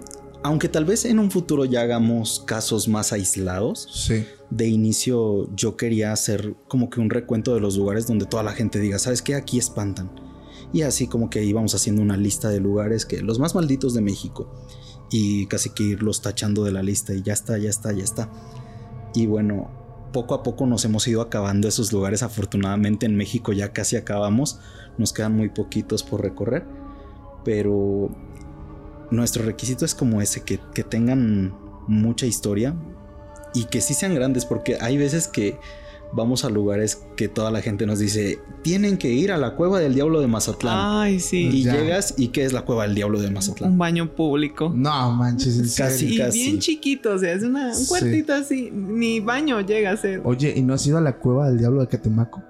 aunque 0.43 0.69
tal 0.69 0.85
vez 0.85 1.05
en 1.05 1.19
un 1.19 1.31
futuro 1.31 1.65
ya 1.65 1.81
hagamos 1.81 2.43
casos 2.45 2.87
más 2.87 3.11
aislados, 3.13 3.87
Sí. 4.07 4.25
de 4.49 4.67
inicio 4.67 5.53
yo 5.55 5.75
quería 5.77 6.11
hacer 6.11 6.55
como 6.67 6.89
que 6.89 6.99
un 6.99 7.09
recuento 7.09 7.53
de 7.53 7.59
los 7.59 7.75
lugares 7.77 8.07
donde 8.07 8.25
toda 8.25 8.43
la 8.43 8.51
gente 8.53 8.79
diga, 8.79 8.97
¿sabes 8.99 9.21
qué? 9.21 9.35
Aquí 9.35 9.57
espantan. 9.57 10.09
Y 10.73 10.81
así 10.81 11.07
como 11.07 11.29
que 11.29 11.43
íbamos 11.43 11.73
haciendo 11.75 12.01
una 12.01 12.17
lista 12.17 12.49
de 12.49 12.59
lugares 12.59 13.05
que 13.05 13.21
los 13.21 13.39
más 13.39 13.55
malditos 13.55 13.93
de 13.93 14.01
México. 14.01 14.51
Y 15.09 15.45
casi 15.47 15.69
que 15.69 15.83
irlos 15.83 16.21
tachando 16.21 16.63
de 16.63 16.71
la 16.71 16.83
lista 16.83 17.13
y 17.13 17.21
ya 17.21 17.33
está, 17.33 17.57
ya 17.57 17.69
está, 17.69 17.93
ya 17.93 18.03
está. 18.03 18.29
Y 19.13 19.25
bueno, 19.25 19.69
poco 20.11 20.35
a 20.35 20.43
poco 20.43 20.65
nos 20.65 20.83
hemos 20.85 21.07
ido 21.07 21.21
acabando 21.21 21.67
esos 21.67 21.93
lugares. 21.93 22.23
Afortunadamente 22.23 23.05
en 23.05 23.15
México 23.15 23.53
ya 23.53 23.71
casi 23.71 23.95
acabamos. 23.95 24.59
Nos 24.97 25.13
quedan 25.13 25.35
muy 25.35 25.49
poquitos 25.49 26.03
por 26.03 26.21
recorrer. 26.21 26.65
Pero 27.45 28.09
nuestro 29.09 29.45
requisito 29.45 29.85
es 29.85 29.95
como 29.95 30.21
ese, 30.21 30.41
que, 30.41 30.59
que 30.73 30.83
tengan 30.83 31.55
mucha 31.87 32.25
historia 32.25 32.75
y 33.53 33.65
que 33.65 33.81
sí 33.81 33.93
sean 33.93 34.13
grandes, 34.13 34.45
porque 34.45 34.77
hay 34.81 34.97
veces 34.97 35.27
que 35.27 35.57
vamos 36.13 36.45
a 36.45 36.49
lugares 36.49 37.03
que 37.15 37.27
toda 37.27 37.51
la 37.51 37.61
gente 37.61 37.85
nos 37.85 37.99
dice, 37.99 38.39
tienen 38.63 38.97
que 38.97 39.11
ir 39.11 39.31
a 39.31 39.37
la 39.37 39.55
cueva 39.55 39.79
del 39.79 39.93
diablo 39.93 40.21
de 40.21 40.27
Mazatlán. 40.27 40.75
Ay, 40.77 41.19
sí. 41.19 41.49
y 41.51 41.63
ya. 41.63 41.73
llegas 41.75 42.13
y 42.17 42.29
¿qué 42.29 42.45
es 42.45 42.53
la 42.53 42.63
cueva 42.63 42.83
del 42.83 42.95
diablo 42.95 43.19
de 43.21 43.29
Mazatlán? 43.29 43.71
Un 43.73 43.77
baño 43.77 44.15
público. 44.15 44.71
No 44.73 45.11
manches, 45.11 45.57
en 45.57 45.63
Casi. 45.63 45.99
serio. 45.99 46.15
y 46.15 46.17
casi. 46.17 46.39
bien 46.39 46.59
chiquito, 46.59 47.13
o 47.13 47.17
sea, 47.17 47.33
es 47.33 47.43
una, 47.43 47.67
un 47.69 47.75
Sí. 47.75 47.87
cuartito 47.87 48.33
así. 48.33 48.69
Ni 48.71 49.19
baño 49.19 49.61
llega 49.61 49.91
a 49.91 49.97
ser. 49.97 50.21
Oye, 50.23 50.53
¿y 50.55 50.61
no 50.61 50.73
has 50.73 50.85
ido 50.87 50.97
a 50.97 51.01
la 51.01 51.17
cueva 51.17 51.49
del 51.49 51.57
diablo 51.57 51.81
de 51.81 51.87
Catemaco? 51.87 52.41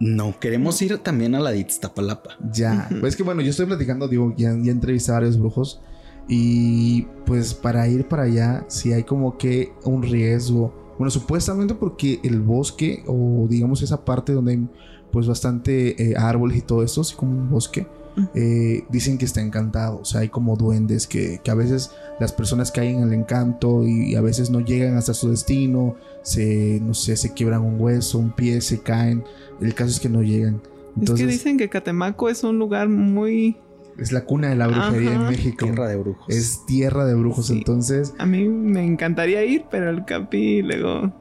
No, 0.00 0.38
queremos 0.38 0.80
ir 0.82 0.96
también 0.98 1.34
a 1.34 1.40
la 1.40 1.50
de 1.50 1.58
Iztapalapa. 1.58 2.36
Ya. 2.52 2.88
Pues 3.00 3.14
es 3.14 3.16
que 3.16 3.24
bueno, 3.24 3.40
yo 3.42 3.50
estoy 3.50 3.66
platicando, 3.66 4.06
digo, 4.06 4.32
ya, 4.36 4.56
ya 4.62 4.70
entrevisté 4.70 5.10
a 5.10 5.14
varios 5.14 5.38
brujos. 5.38 5.80
Y 6.28 7.02
pues 7.24 7.54
para 7.54 7.88
ir 7.88 8.06
para 8.06 8.24
allá, 8.24 8.64
si 8.68 8.92
hay 8.92 9.02
como 9.04 9.38
que 9.38 9.72
un 9.84 10.02
riesgo 10.02 10.87
Bueno, 10.98 11.10
supuestamente 11.10 11.74
porque 11.74 12.20
el 12.24 12.40
bosque 12.40 13.04
o 13.06 13.46
digamos 13.48 13.82
esa 13.82 14.04
parte 14.04 14.32
donde 14.32 14.52
hay 14.52 14.68
pues 15.10 15.26
bastante 15.26 16.02
eh, 16.02 16.16
árboles 16.16 16.58
y 16.58 16.60
todo 16.60 16.82
esto, 16.82 17.00
así 17.00 17.14
como 17.14 17.32
un 17.32 17.50
bosque, 17.50 17.86
eh, 18.34 18.84
dicen 18.90 19.16
que 19.16 19.24
está 19.24 19.40
encantado. 19.40 20.00
O 20.00 20.04
sea, 20.04 20.20
hay 20.20 20.28
como 20.28 20.56
duendes 20.56 21.06
que, 21.06 21.40
que 21.42 21.50
a 21.50 21.54
veces 21.54 21.92
las 22.18 22.32
personas 22.32 22.72
caen 22.72 22.98
en 22.98 23.02
el 23.04 23.12
encanto 23.12 23.86
y, 23.86 24.14
a 24.16 24.20
veces 24.20 24.50
no 24.50 24.60
llegan 24.60 24.96
hasta 24.96 25.14
su 25.14 25.30
destino, 25.30 25.96
se, 26.22 26.80
no 26.80 26.94
sé, 26.94 27.16
se 27.16 27.32
quiebran 27.32 27.62
un 27.62 27.80
hueso, 27.80 28.18
un 28.18 28.32
pie, 28.32 28.60
se 28.60 28.80
caen. 28.80 29.24
El 29.60 29.74
caso 29.74 29.90
es 29.90 30.00
que 30.00 30.08
no 30.08 30.22
llegan. 30.22 30.60
Entonces, 30.96 31.20
es 31.20 31.26
que 31.26 31.32
dicen 31.32 31.58
que 31.58 31.68
Catemaco 31.68 32.28
es 32.28 32.42
un 32.44 32.58
lugar 32.58 32.88
muy... 32.88 33.56
Es 33.98 34.12
la 34.12 34.24
cuna 34.24 34.48
de 34.48 34.56
la 34.56 34.68
brujería 34.68 35.14
en 35.14 35.26
México. 35.26 35.66
Tierra 35.66 35.88
de 35.88 35.96
brujos. 35.96 36.24
Es 36.28 36.64
tierra 36.66 37.04
de 37.04 37.14
brujos, 37.14 37.50
entonces... 37.50 38.14
A 38.18 38.26
mí 38.26 38.48
me 38.48 38.84
encantaría 38.84 39.44
ir, 39.44 39.64
pero 39.70 39.90
el 39.90 40.04
Capi 40.04 40.62
luego 40.62 41.12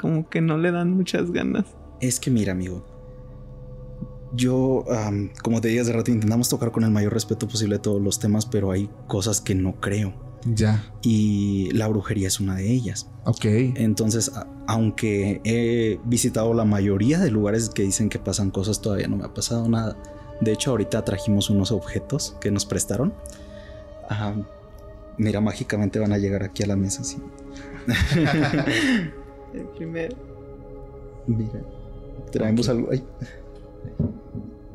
como 0.00 0.28
que 0.28 0.40
no 0.40 0.58
le 0.58 0.72
dan 0.72 0.96
muchas 0.96 1.30
ganas. 1.30 1.64
Es 2.00 2.18
que 2.18 2.30
mira, 2.30 2.52
amigo, 2.52 2.84
yo, 4.34 4.84
como 5.42 5.60
te 5.60 5.68
dije 5.68 5.80
hace 5.80 5.92
rato, 5.92 6.10
intentamos 6.10 6.48
tocar 6.48 6.72
con 6.72 6.82
el 6.84 6.90
mayor 6.90 7.12
respeto 7.12 7.46
posible 7.46 7.78
todos 7.78 8.02
los 8.02 8.18
temas, 8.18 8.46
pero 8.46 8.72
hay 8.72 8.90
cosas 9.06 9.40
que 9.40 9.54
no 9.54 9.80
creo. 9.80 10.12
Ya. 10.44 10.92
Y 11.02 11.70
la 11.72 11.88
brujería 11.88 12.28
es 12.28 12.40
una 12.40 12.56
de 12.56 12.70
ellas. 12.70 13.10
Ok. 13.24 13.44
Entonces, 13.44 14.30
aunque 14.66 15.40
he 15.44 15.98
visitado 16.04 16.52
la 16.52 16.64
mayoría 16.64 17.18
de 17.18 17.30
lugares 17.30 17.70
que 17.70 17.82
dicen 17.82 18.08
que 18.10 18.18
pasan 18.18 18.50
cosas, 18.50 18.82
todavía 18.82 19.08
no 19.08 19.16
me 19.16 19.24
ha 19.24 19.32
pasado 19.32 19.68
nada. 19.68 19.96
De 20.40 20.52
hecho, 20.52 20.70
ahorita 20.70 21.04
trajimos 21.04 21.50
unos 21.50 21.72
objetos 21.72 22.36
que 22.40 22.50
nos 22.50 22.66
prestaron. 22.66 23.14
mira, 25.16 25.40
mágicamente 25.40 25.98
van 25.98 26.12
a 26.12 26.18
llegar 26.18 26.42
aquí 26.42 26.62
a 26.62 26.66
la 26.66 26.76
mesa, 26.76 27.04
sí. 27.04 27.18
el 29.54 29.66
primero. 29.76 30.16
Mira, 31.26 31.60
traemos 32.30 32.68
algo. 32.68 32.88
Ay. 32.90 33.04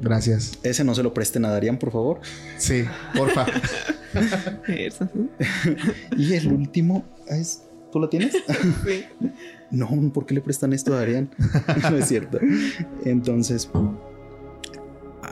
Gracias. 0.02 0.58
Ese 0.64 0.84
no 0.84 0.96
se 0.96 1.04
lo 1.04 1.14
presten 1.14 1.46
a 1.46 1.50
Darían, 1.50 1.78
por 1.78 1.92
favor. 1.92 2.22
Sí, 2.58 2.86
porfa. 3.16 3.46
y 6.18 6.34
el 6.34 6.52
último 6.52 7.06
es. 7.28 7.64
¿Tú 7.92 8.00
lo 8.00 8.10
tienes? 8.10 8.34
Sí. 8.86 9.06
no, 9.72 9.90
¿por 10.14 10.26
qué 10.26 10.34
le 10.36 10.42
prestan 10.42 10.74
esto 10.74 10.94
a 10.94 10.98
Darían? 10.98 11.30
no 11.92 11.98
es 11.98 12.08
cierto. 12.08 12.40
Entonces, 13.04 13.70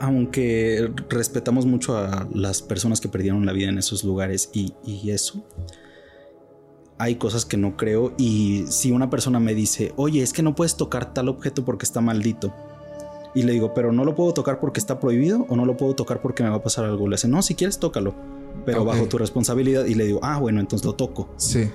aunque 0.00 0.90
respetamos 1.08 1.66
mucho 1.66 1.96
a 1.96 2.26
las 2.32 2.62
personas 2.62 3.00
que 3.00 3.08
perdieron 3.08 3.46
la 3.46 3.52
vida 3.52 3.68
en 3.68 3.78
esos 3.78 4.04
lugares 4.04 4.50
y, 4.52 4.74
y 4.84 5.10
eso, 5.10 5.44
hay 6.98 7.16
cosas 7.16 7.44
que 7.44 7.56
no 7.56 7.76
creo. 7.76 8.12
Y 8.18 8.64
si 8.68 8.90
una 8.90 9.10
persona 9.10 9.40
me 9.40 9.54
dice, 9.54 9.92
oye, 9.96 10.22
es 10.22 10.32
que 10.32 10.42
no 10.42 10.54
puedes 10.54 10.76
tocar 10.76 11.14
tal 11.14 11.28
objeto 11.28 11.64
porque 11.64 11.84
está 11.84 12.00
maldito 12.00 12.52
y 13.34 13.42
le 13.42 13.52
digo, 13.52 13.74
pero 13.74 13.92
no 13.92 14.04
lo 14.04 14.14
puedo 14.14 14.32
tocar 14.34 14.58
porque 14.58 14.80
está 14.80 14.98
prohibido 14.98 15.46
o 15.48 15.56
no 15.56 15.64
lo 15.64 15.76
puedo 15.76 15.94
tocar 15.94 16.20
porque 16.20 16.42
me 16.42 16.48
va 16.48 16.56
a 16.56 16.62
pasar 16.62 16.84
algo. 16.84 17.06
Le 17.08 17.16
dice, 17.16 17.28
no, 17.28 17.42
si 17.42 17.54
quieres, 17.54 17.78
tócalo, 17.78 18.14
pero 18.64 18.84
bajo 18.84 19.06
tu 19.06 19.18
responsabilidad. 19.18 19.84
Y 19.84 19.94
le 19.94 20.06
digo, 20.06 20.20
ah, 20.22 20.38
bueno, 20.38 20.60
entonces 20.60 20.84
lo 20.84 20.94
toco. 20.94 21.28
Sí. 21.36 21.70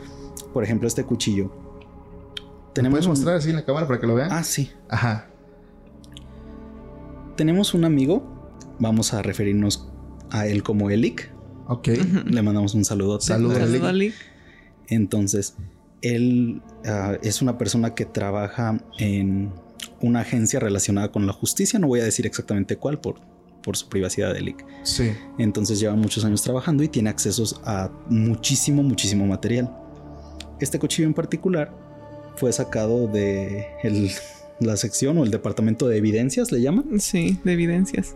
Por 0.52 0.64
ejemplo, 0.64 0.88
este 0.88 1.04
cuchillo. 1.06 1.52
Tenemos 2.74 2.98
¿Puedes 2.98 3.08
mostrar 3.08 3.36
así 3.36 3.52
en 3.52 3.56
la 3.56 3.66
cámara 3.66 3.88
para 3.88 4.00
que 4.00 4.08
lo 4.08 4.16
vean? 4.16 4.30
Ah, 4.32 4.44
sí. 4.44 4.72
Ajá. 4.90 5.30
Tenemos 7.36 7.74
un 7.74 7.86
amigo, 7.86 8.24
vamos 8.80 9.14
a 9.14 9.22
referirnos 9.22 9.90
a 10.30 10.48
él 10.48 10.64
como 10.64 10.90
Elik. 10.90 11.32
Ok. 11.68 11.88
Le 12.26 12.42
mandamos 12.42 12.76
un 12.76 12.86
saludo. 12.86 13.20
Saludos, 13.22 13.58
Elik. 13.58 14.14
Entonces, 14.88 15.56
él 16.02 16.62
ah, 16.86 17.18
es 17.24 17.42
una 17.42 17.58
persona 17.58 17.96
que 17.96 18.06
trabaja 18.06 18.84
en 19.00 19.52
una 20.02 20.22
agencia 20.22 20.60
relacionada 20.60 21.12
con 21.12 21.26
la 21.26 21.34
justicia, 21.34 21.80
no 21.80 21.88
voy 21.88 22.02
a 22.02 22.04
decir 22.04 22.26
exactamente 22.26 22.78
cuál 22.78 23.00
por, 23.00 23.22
por 23.64 23.78
su 23.78 23.88
privacidad 23.90 24.34
de 24.34 24.42
Lick. 24.42 24.66
Sí. 24.84 25.12
Entonces 25.38 25.80
lleva 25.80 25.96
muchos 25.96 26.26
años 26.26 26.42
trabajando 26.42 26.84
y 26.84 26.90
tiene 26.90 27.10
accesos 27.10 27.60
a 27.64 27.90
muchísimo, 28.10 28.84
muchísimo 28.84 29.26
material. 29.26 29.74
Este 30.60 30.78
cuchillo 30.78 31.08
en 31.08 31.14
particular 31.14 31.74
fue 32.36 32.52
sacado 32.52 33.08
de 33.08 33.66
la 34.60 34.78
sección 34.78 35.18
o 35.18 35.24
el 35.24 35.32
departamento 35.32 35.88
de 35.88 35.98
evidencias, 35.98 36.52
le 36.52 36.62
llaman. 36.62 37.00
Sí, 37.00 37.40
de 37.44 37.54
evidencias. 37.54 38.16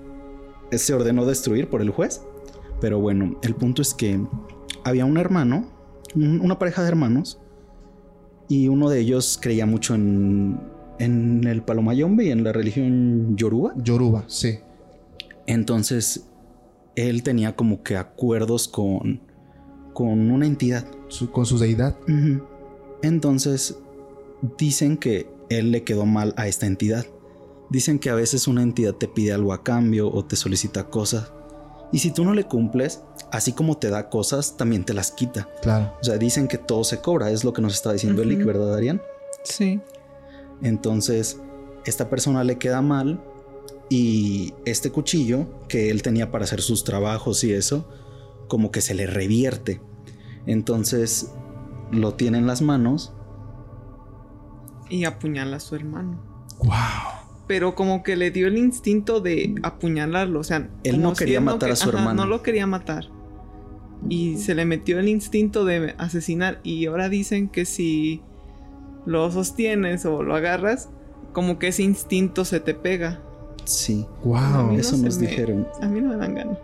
Se 0.71 0.93
ordenó 0.93 1.25
destruir 1.25 1.69
por 1.69 1.81
el 1.81 1.89
juez, 1.89 2.21
pero 2.81 2.99
bueno, 2.99 3.39
el 3.41 3.55
punto 3.55 3.81
es 3.81 3.93
que 3.93 4.19
había 4.83 5.05
un 5.05 5.17
hermano, 5.17 5.69
una 6.15 6.59
pareja 6.59 6.81
de 6.83 6.89
hermanos, 6.89 7.39
y 8.49 8.67
uno 8.67 8.89
de 8.89 8.99
ellos 8.99 9.39
creía 9.41 9.65
mucho 9.65 9.95
en 9.95 10.59
en 10.99 11.45
el 11.45 11.61
Palomayombe 11.61 12.25
y 12.25 12.31
en 12.31 12.43
la 12.43 12.53
religión 12.53 13.35
Yoruba. 13.35 13.73
Yoruba, 13.77 14.25
sí. 14.27 14.59
Entonces, 15.45 16.27
él 16.95 17.23
tenía 17.23 17.55
como 17.55 17.83
que 17.83 17.97
acuerdos 17.97 18.67
con, 18.67 19.21
con 19.93 20.31
una 20.31 20.45
entidad. 20.45 20.85
con 21.31 21.45
su 21.45 21.57
deidad. 21.57 21.97
Entonces, 23.01 23.77
dicen 24.57 24.97
que 24.97 25.29
él 25.50 25.72
le 25.72 25.84
quedó 25.84 26.06
mal 26.06 26.34
a 26.38 26.48
esta 26.48 26.66
entidad. 26.66 27.06
Dicen 27.70 28.00
que 28.00 28.10
a 28.10 28.16
veces 28.16 28.48
una 28.48 28.64
entidad 28.64 28.93
te 28.93 29.08
pide 29.08 29.34
algo 29.34 29.54
a 29.54 29.64
cambio 29.64 30.12
o 30.12 30.26
te 30.26 30.36
solicita 30.36 30.89
cosas. 30.89 31.32
Y 31.91 32.00
si 32.00 32.12
tú 32.12 32.26
no 32.26 32.34
le 32.34 32.45
cumples, 32.45 33.02
así 33.32 33.54
como 33.54 33.78
te 33.78 33.89
da 33.89 34.10
cosas, 34.10 34.58
también 34.58 34.84
te 34.84 34.93
las 34.93 35.12
quita. 35.12 35.50
Claro. 35.62 35.93
O 36.02 36.04
sea, 36.04 36.18
dicen 36.18 36.48
que 36.48 36.58
todo 36.58 36.84
se 36.84 37.00
cobra, 37.00 37.32
es 37.32 37.43
lo 37.43 37.54
que 37.54 37.62
nos 37.62 37.74
está 37.74 37.93
diciendo 37.93 38.22
Elick, 38.22 38.43
¿verdad, 38.45 38.76
Arián? 38.76 39.02
Sí. 39.43 39.80
Entonces, 40.62 41.39
esta 41.86 42.10
persona 42.10 42.43
le 42.43 42.58
queda 42.58 42.82
mal 42.82 43.24
y 43.89 44.54
este 44.66 44.91
cuchillo 44.91 45.48
que 45.70 45.89
él 45.89 46.02
tenía 46.02 46.32
para 46.32 46.43
hacer 46.43 46.62
sus 46.62 46.84
trabajos 46.84 47.43
y 47.43 47.54
eso, 47.54 47.88
como 48.48 48.72
que 48.72 48.82
se 48.82 48.93
le 48.93 49.08
revierte. 49.08 49.82
Entonces, 50.45 51.32
lo 51.91 52.16
tiene 52.16 52.38
en 52.38 52.48
las 52.48 52.62
manos. 52.62 53.14
Y 54.89 55.05
apuñala 55.05 55.57
a 55.57 55.59
su 55.59 55.75
hermano. 55.75 56.19
¡Wow! 56.59 56.73
Pero 57.47 57.75
como 57.75 58.03
que 58.03 58.15
le 58.15 58.31
dio 58.31 58.47
el 58.47 58.57
instinto 58.57 59.21
de 59.21 59.55
apuñalarlo. 59.63 60.39
O 60.39 60.43
sea, 60.43 60.69
él 60.83 61.01
no 61.01 61.13
quería 61.13 61.39
matar 61.39 61.71
a 61.71 61.75
su 61.75 61.89
hermano. 61.89 62.13
No 62.13 62.25
lo 62.25 62.41
quería 62.43 62.67
matar. 62.67 63.05
Y 64.09 64.38
se 64.38 64.53
le 64.53 64.65
metió 64.65 64.99
el 64.99 65.07
instinto 65.07 65.65
de 65.65 65.95
asesinar. 65.97 66.59
Y 66.63 66.85
ahora 66.85 67.09
dicen 67.09 67.49
que 67.49 67.65
si 67.65 68.21
lo 69.05 69.31
sostienes 69.31 70.05
o 70.05 70.23
lo 70.23 70.35
agarras, 70.35 70.89
como 71.31 71.57
que 71.57 71.69
ese 71.69 71.83
instinto 71.83 72.43
se 72.45 72.59
te 72.59 72.73
pega. 72.73 73.21
Sí. 73.63 74.05
Wow. 74.23 74.71
Eso 74.77 74.97
nos 74.97 75.19
dijeron. 75.19 75.67
A 75.81 75.88
mí 75.88 76.01
no 76.01 76.09
me 76.09 76.17
dan 76.17 76.35
ganas. 76.35 76.57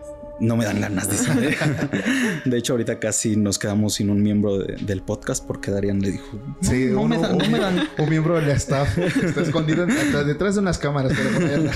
No 0.44 0.58
me 0.58 0.66
dan 0.66 0.82
ganas 0.82 1.10
de 1.10 1.16
saber. 1.16 1.56
de 2.46 2.58
hecho, 2.58 2.74
ahorita 2.74 3.00
casi 3.00 3.38
nos 3.38 3.58
quedamos 3.58 3.94
sin 3.94 4.10
un 4.10 4.22
miembro 4.22 4.60
del 4.60 5.02
podcast 5.02 5.46
porque 5.46 5.72
Darían 5.72 6.02
le 6.02 6.12
dijo: 6.12 6.38
Sí, 6.62 6.88
no, 6.92 7.08
me, 7.08 7.18
dan, 7.18 7.88
Un 7.98 8.10
miembro 8.10 8.36
del 8.36 8.50
staff 8.50 8.98
está 8.98 9.42
escondido 9.42 9.86
detrás 9.86 10.56
de 10.56 10.62
unas 10.62 10.78
cámaras. 10.78 11.14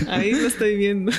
Ahí 0.09 0.31
lo 0.31 0.47
estoy 0.47 0.75
viendo. 0.75 1.13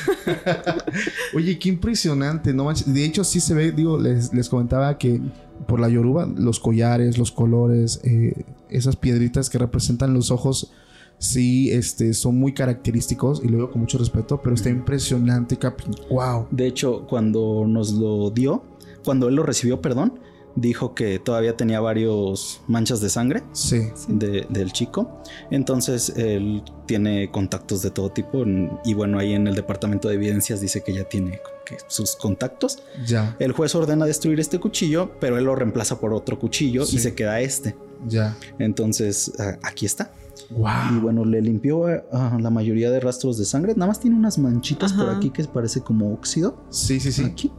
Oye, 1.35 1.59
qué 1.59 1.71
impresionante. 1.71 2.53
No 2.53 2.71
De 2.73 3.05
hecho, 3.05 3.25
sí 3.25 3.41
se 3.41 3.55
ve. 3.55 3.73
Digo, 3.73 3.99
les, 3.99 4.35
les 4.35 4.49
comentaba 4.51 4.99
que 4.99 5.19
por 5.67 5.81
la 5.81 5.89
Yoruba, 5.89 6.27
los 6.27 6.61
collares, 6.61 7.17
los 7.17 7.33
colores, 7.33 8.01
eh, 8.05 8.45
esas 8.69 8.97
piedritas 8.97 9.49
que 9.49 9.59
representan 9.59 10.13
los 10.13 10.31
ojos, 10.31 10.71
sí, 11.19 11.71
este, 11.71 12.15
son 12.15 12.39
muy 12.39 12.53
característicos 12.53 13.43
y 13.45 13.49
lo 13.49 13.57
digo 13.57 13.71
con 13.71 13.81
mucho 13.81 13.99
respeto, 13.99 14.41
pero 14.43 14.55
está 14.55 14.71
impresionante, 14.71 15.57
Capi. 15.57 15.85
Wow. 16.11 16.47
De 16.51 16.67
hecho, 16.67 17.07
cuando 17.07 17.65
nos 17.67 17.93
lo 17.93 18.31
dio, 18.31 18.63
cuando 19.05 19.29
él 19.29 19.35
lo 19.35 19.43
recibió, 19.43 19.81
perdón, 19.81 20.21
dijo 20.61 20.95
que 20.95 21.19
todavía 21.19 21.57
tenía 21.57 21.81
varios 21.81 22.63
manchas 22.67 23.01
de 23.01 23.09
sangre 23.09 23.43
sí. 23.53 23.89
del 24.09 24.73
chico. 24.73 25.23
Entonces 25.51 26.13
él 26.17 26.63
tiene 26.87 27.31
contactos 27.31 27.83
de 27.83 27.91
todo 27.91 28.11
tipo 28.11 28.45
y 28.85 28.95
bueno, 28.95 29.19
ahí 29.19 29.35
en 29.35 29.47
el 29.47 29.55
departamento 29.55 30.09
de 30.09 30.15
evidencias 30.15 30.61
dice 30.61 30.83
que 30.83 30.93
ya 30.93 31.05
tiene 31.05 31.41
sus 31.87 32.17
contactos. 32.17 32.83
Ya. 33.07 33.37
El 33.39 33.53
juez 33.53 33.75
ordena 33.75 34.07
destruir 34.07 34.41
este 34.41 34.59
cuchillo, 34.59 35.13
pero 35.21 35.39
él 35.39 35.45
lo 35.45 35.55
reemplaza 35.55 36.01
por 36.01 36.13
otro 36.13 36.39
cuchillo 36.39 36.83
y 36.83 36.99
se 36.99 37.15
queda 37.15 37.41
este. 37.41 37.77
Ya. 38.07 38.37
Entonces 38.59 39.33
aquí 39.63 39.87
está. 39.87 40.13
Wow. 40.51 40.97
Y 40.97 40.99
bueno, 41.01 41.25
le 41.25 41.43
limpió 41.43 41.85
ah, 42.13 42.39
la 42.41 42.51
mayoría 42.51 42.91
de 42.91 43.01
rastros 43.01 43.37
de 43.39 43.45
sangre. 43.45 43.75
Nada 43.75 43.87
más 43.89 44.01
tiene 44.01 44.17
unas 44.17 44.39
manchitas 44.39 44.93
por 44.93 45.09
aquí 45.11 45.31
que 45.31 45.45
parece 45.45 45.81
como 45.83 46.13
óxido. 46.13 46.57
Sí, 46.71 47.01
sí, 47.01 47.13
sí. 47.13 47.25
Aquí 47.25 47.53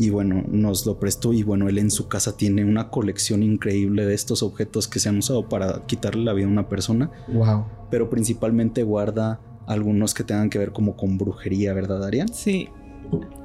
y 0.00 0.10
bueno, 0.10 0.44
nos 0.48 0.86
lo 0.86 1.00
prestó 1.00 1.32
y 1.32 1.42
bueno, 1.42 1.68
él 1.68 1.76
en 1.76 1.90
su 1.90 2.06
casa 2.06 2.36
tiene 2.36 2.64
una 2.64 2.88
colección 2.88 3.42
increíble 3.42 4.06
de 4.06 4.14
estos 4.14 4.44
objetos 4.44 4.86
que 4.86 5.00
se 5.00 5.08
han 5.08 5.18
usado 5.18 5.48
para 5.48 5.86
quitarle 5.86 6.22
la 6.24 6.32
vida 6.34 6.46
a 6.46 6.50
una 6.50 6.68
persona. 6.68 7.10
Wow. 7.26 7.64
Pero 7.90 8.08
principalmente 8.08 8.84
guarda 8.84 9.40
algunos 9.66 10.14
que 10.14 10.22
tengan 10.22 10.50
que 10.50 10.58
ver 10.58 10.70
como 10.72 10.96
con 10.96 11.18
brujería, 11.18 11.74
¿verdad, 11.74 12.04
Arián? 12.04 12.28
Sí, 12.32 12.68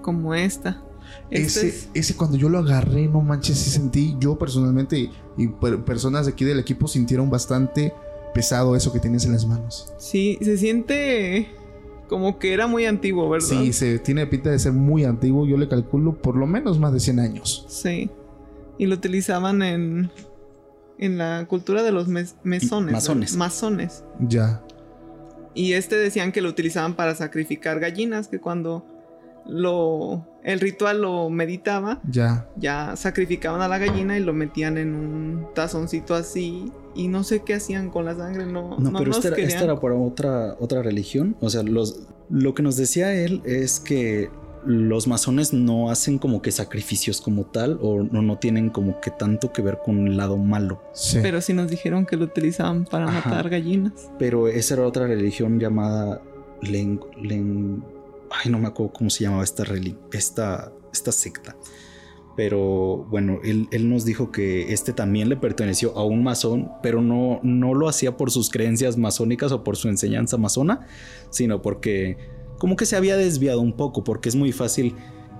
como 0.04 0.36
esta. 0.36 0.84
Este 1.32 1.48
ese, 1.48 1.68
es- 1.70 1.90
ese 1.96 2.16
cuando 2.16 2.38
yo 2.38 2.50
lo 2.50 2.60
agarré, 2.60 3.08
no 3.08 3.22
manches, 3.22 3.58
sí 3.58 3.72
sentí, 3.72 4.16
yo 4.20 4.38
personalmente 4.38 5.00
y, 5.00 5.10
y 5.38 5.48
per- 5.48 5.84
personas 5.84 6.28
de 6.28 6.34
aquí 6.34 6.46
del 6.46 6.60
equipo 6.60 6.88
sintieron 6.88 7.32
bastante 7.32 7.94
pesado 8.34 8.76
eso 8.76 8.92
que 8.92 9.00
tienes 9.00 9.26
en 9.26 9.32
las 9.34 9.46
manos. 9.46 9.94
Sí, 9.98 10.38
se 10.42 10.58
siente 10.58 11.50
como 12.08 12.38
que 12.40 12.54
era 12.54 12.68
muy 12.68 12.86
antiguo, 12.86 13.30
¿verdad? 13.30 13.48
Sí, 13.48 13.74
se 13.74 13.98
tiene 14.00 14.28
pinta 14.28 14.50
de 14.52 14.60
ser 14.60 14.74
muy 14.74 15.04
antiguo, 15.06 15.46
yo 15.48 15.58
le 15.58 15.68
calculo 15.68 16.16
por 16.22 16.36
lo 16.36 16.46
menos 16.46 16.78
más 16.80 16.94
de 16.94 17.00
100 17.00 17.20
años. 17.20 17.66
Sí. 17.70 18.10
Y 18.78 18.86
lo 18.88 18.96
utilizaban 18.96 19.62
en, 19.64 20.12
en 20.98 21.18
la 21.18 21.46
cultura 21.48 21.84
de 21.84 21.92
los 21.92 22.08
mes- 22.08 22.36
mesones. 22.44 22.92
Masones. 22.92 23.36
Masones. 23.36 24.04
Ya. 24.20 24.64
Y 25.56 25.74
este 25.74 25.96
decían 25.96 26.32
que 26.32 26.42
lo 26.42 26.50
utilizaban 26.50 26.96
para 26.96 27.14
sacrificar 27.16 27.80
gallinas, 27.80 28.28
que 28.28 28.40
cuando 28.40 28.86
lo 29.46 30.26
el 30.44 30.60
ritual 30.60 31.02
lo 31.02 31.30
meditaba, 31.30 32.02
Ya. 32.10 32.48
ya 32.58 32.96
sacrificaban 32.96 33.62
a 33.62 33.68
la 33.68 33.78
gallina 33.78 34.18
y 34.18 34.24
lo 34.24 34.34
metían 34.34 34.78
en 34.78 34.94
un 34.94 35.48
tazoncito 35.56 36.16
así 36.16 36.72
y 36.96 37.08
no 37.08 37.24
sé 37.24 37.42
qué 37.44 37.54
hacían 37.56 37.90
con 37.90 38.06
la 38.06 38.16
sangre, 38.16 38.46
no 38.46 38.78
No, 38.78 38.92
no 38.92 39.00
pero 39.00 39.12
nos 39.12 39.18
esta 39.26 39.30
era, 39.30 39.48
esta 39.48 39.64
era 39.64 39.80
para 39.80 39.96
otra, 39.96 40.56
otra 40.60 40.82
religión. 40.84 41.36
O 41.42 41.50
sea, 41.50 41.64
los, 41.64 42.08
lo 42.30 42.54
que 42.54 42.62
nos 42.62 42.76
decía 42.78 43.14
él 43.14 43.42
es 43.46 43.80
que 43.80 44.30
los 44.66 45.08
masones 45.08 45.52
no 45.52 45.90
hacen 45.90 46.20
como 46.20 46.42
que 46.42 46.50
sacrificios 46.52 47.20
como 47.20 47.44
tal 47.46 47.78
o 47.82 48.04
no, 48.04 48.22
no 48.22 48.38
tienen 48.38 48.70
como 48.70 49.02
que 49.02 49.12
tanto 49.12 49.52
que 49.52 49.62
ver 49.62 49.80
con 49.84 50.08
el 50.08 50.16
lado 50.16 50.38
malo. 50.38 50.82
Sí. 50.94 51.20
Pero 51.22 51.42
sí 51.42 51.54
nos 51.54 51.70
dijeron 51.70 52.06
que 52.06 52.16
lo 52.16 52.24
utilizaban 52.26 52.86
para 52.86 53.10
Ajá. 53.10 53.30
matar 53.30 53.50
gallinas. 53.50 54.10
Pero 54.20 54.48
esa 54.48 54.76
era 54.76 54.88
otra 54.88 55.06
religión 55.08 55.60
llamada 55.60 56.22
Len... 56.62 57.00
Len- 57.22 57.84
ay, 58.34 58.52
no 58.52 58.60
me 58.60 58.68
acuerdo 58.68 58.94
cómo 58.94 59.10
se 59.10 59.24
llamaba 59.24 59.44
esta, 59.44 59.64
esta, 60.12 60.74
esta 60.92 61.12
secta. 61.12 61.56
Pero 62.36 63.06
bueno, 63.10 63.40
él, 63.44 63.68
él 63.72 63.90
nos 63.90 64.06
dijo 64.06 64.32
que 64.32 64.74
este 64.74 64.92
también 64.92 65.30
le 65.30 65.38
perteneció 65.38 65.96
a 65.96 66.04
un 66.04 66.24
masón, 66.24 66.72
pero 66.82 67.02
no, 67.02 67.40
no 67.44 67.76
lo 67.76 67.88
hacía 67.88 68.18
por 68.18 68.32
sus 68.32 68.50
creencias 68.50 68.98
masónicas 68.98 69.52
o 69.52 69.64
por 69.64 69.78
su 69.78 69.88
enseñanza 69.88 70.38
masona, 70.38 70.88
sino 71.30 71.62
porque 71.62 72.18
como 72.58 72.76
que 72.76 72.86
se 72.86 72.96
había 72.96 73.18
desviado 73.18 73.62
un 73.62 73.74
poco, 73.74 74.04
porque 74.04 74.30
es 74.30 74.36
muy 74.36 74.52
fácil 74.52 74.96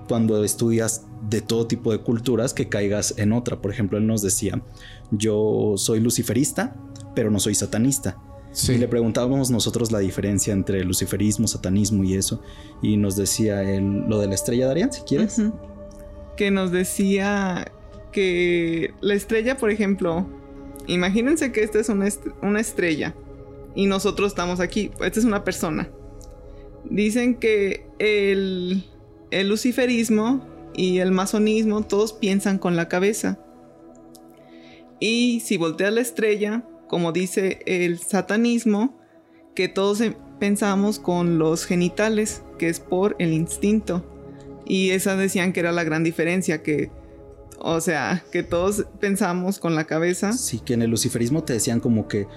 cuando 0.08 0.44
estudias 0.44 1.06
de 1.28 1.40
todo 1.40 1.66
tipo 1.66 1.90
de 1.90 1.98
culturas 1.98 2.54
que 2.54 2.68
caigas 2.68 3.14
en 3.16 3.32
otra. 3.32 3.60
Por 3.60 3.72
ejemplo, 3.72 3.98
él 3.98 4.06
nos 4.06 4.22
decía, 4.22 4.62
yo 5.10 5.74
soy 5.76 6.00
luciferista, 6.00 6.76
pero 7.14 7.30
no 7.30 7.40
soy 7.40 7.54
satanista. 7.54 8.18
Sí. 8.54 8.74
Y 8.74 8.78
le 8.78 8.86
preguntábamos 8.86 9.50
nosotros 9.50 9.90
la 9.90 9.98
diferencia 9.98 10.52
entre 10.52 10.84
luciferismo, 10.84 11.48
satanismo 11.48 12.04
y 12.04 12.14
eso. 12.14 12.40
Y 12.82 12.96
nos 12.96 13.16
decía 13.16 13.62
él 13.62 14.04
lo 14.08 14.20
de 14.20 14.28
la 14.28 14.34
estrella 14.34 14.66
de 14.66 14.70
Arián, 14.70 14.92
si 14.92 15.02
quieres. 15.02 15.42
Que 16.36 16.50
nos 16.52 16.70
decía 16.70 17.70
que 18.12 18.94
la 19.00 19.14
estrella, 19.14 19.56
por 19.56 19.70
ejemplo, 19.72 20.26
imagínense 20.86 21.50
que 21.50 21.64
esta 21.64 21.80
es 21.80 21.88
una, 21.88 22.06
est- 22.06 22.26
una 22.42 22.60
estrella 22.60 23.16
y 23.74 23.86
nosotros 23.86 24.28
estamos 24.28 24.60
aquí. 24.60 24.92
Esta 25.04 25.18
es 25.18 25.24
una 25.26 25.42
persona. 25.42 25.90
Dicen 26.88 27.34
que 27.34 27.88
el, 27.98 28.84
el 29.32 29.48
luciferismo 29.48 30.46
y 30.76 30.98
el 30.98 31.10
masonismo 31.10 31.82
todos 31.82 32.12
piensan 32.12 32.58
con 32.58 32.76
la 32.76 32.88
cabeza. 32.88 33.40
Y 35.00 35.40
si 35.40 35.56
volteas 35.56 35.92
la 35.92 36.00
estrella, 36.02 36.64
como 36.94 37.10
dice 37.10 37.58
el 37.66 37.98
satanismo, 37.98 38.96
que 39.56 39.66
todos 39.66 40.00
em- 40.00 40.14
pensamos 40.38 41.00
con 41.00 41.40
los 41.40 41.64
genitales, 41.66 42.42
que 42.56 42.68
es 42.68 42.78
por 42.78 43.16
el 43.18 43.32
instinto. 43.32 44.04
Y 44.64 44.90
esa 44.90 45.16
decían 45.16 45.52
que 45.52 45.58
era 45.58 45.72
la 45.72 45.82
gran 45.82 46.04
diferencia, 46.04 46.62
que, 46.62 46.92
o 47.58 47.80
sea, 47.80 48.22
que 48.30 48.44
todos 48.44 48.84
pensamos 49.00 49.58
con 49.58 49.74
la 49.74 49.88
cabeza. 49.88 50.34
Sí, 50.34 50.60
que 50.60 50.74
en 50.74 50.82
el 50.82 50.90
luciferismo 50.92 51.42
te 51.42 51.54
decían 51.54 51.80
como 51.80 52.06
que 52.06 52.28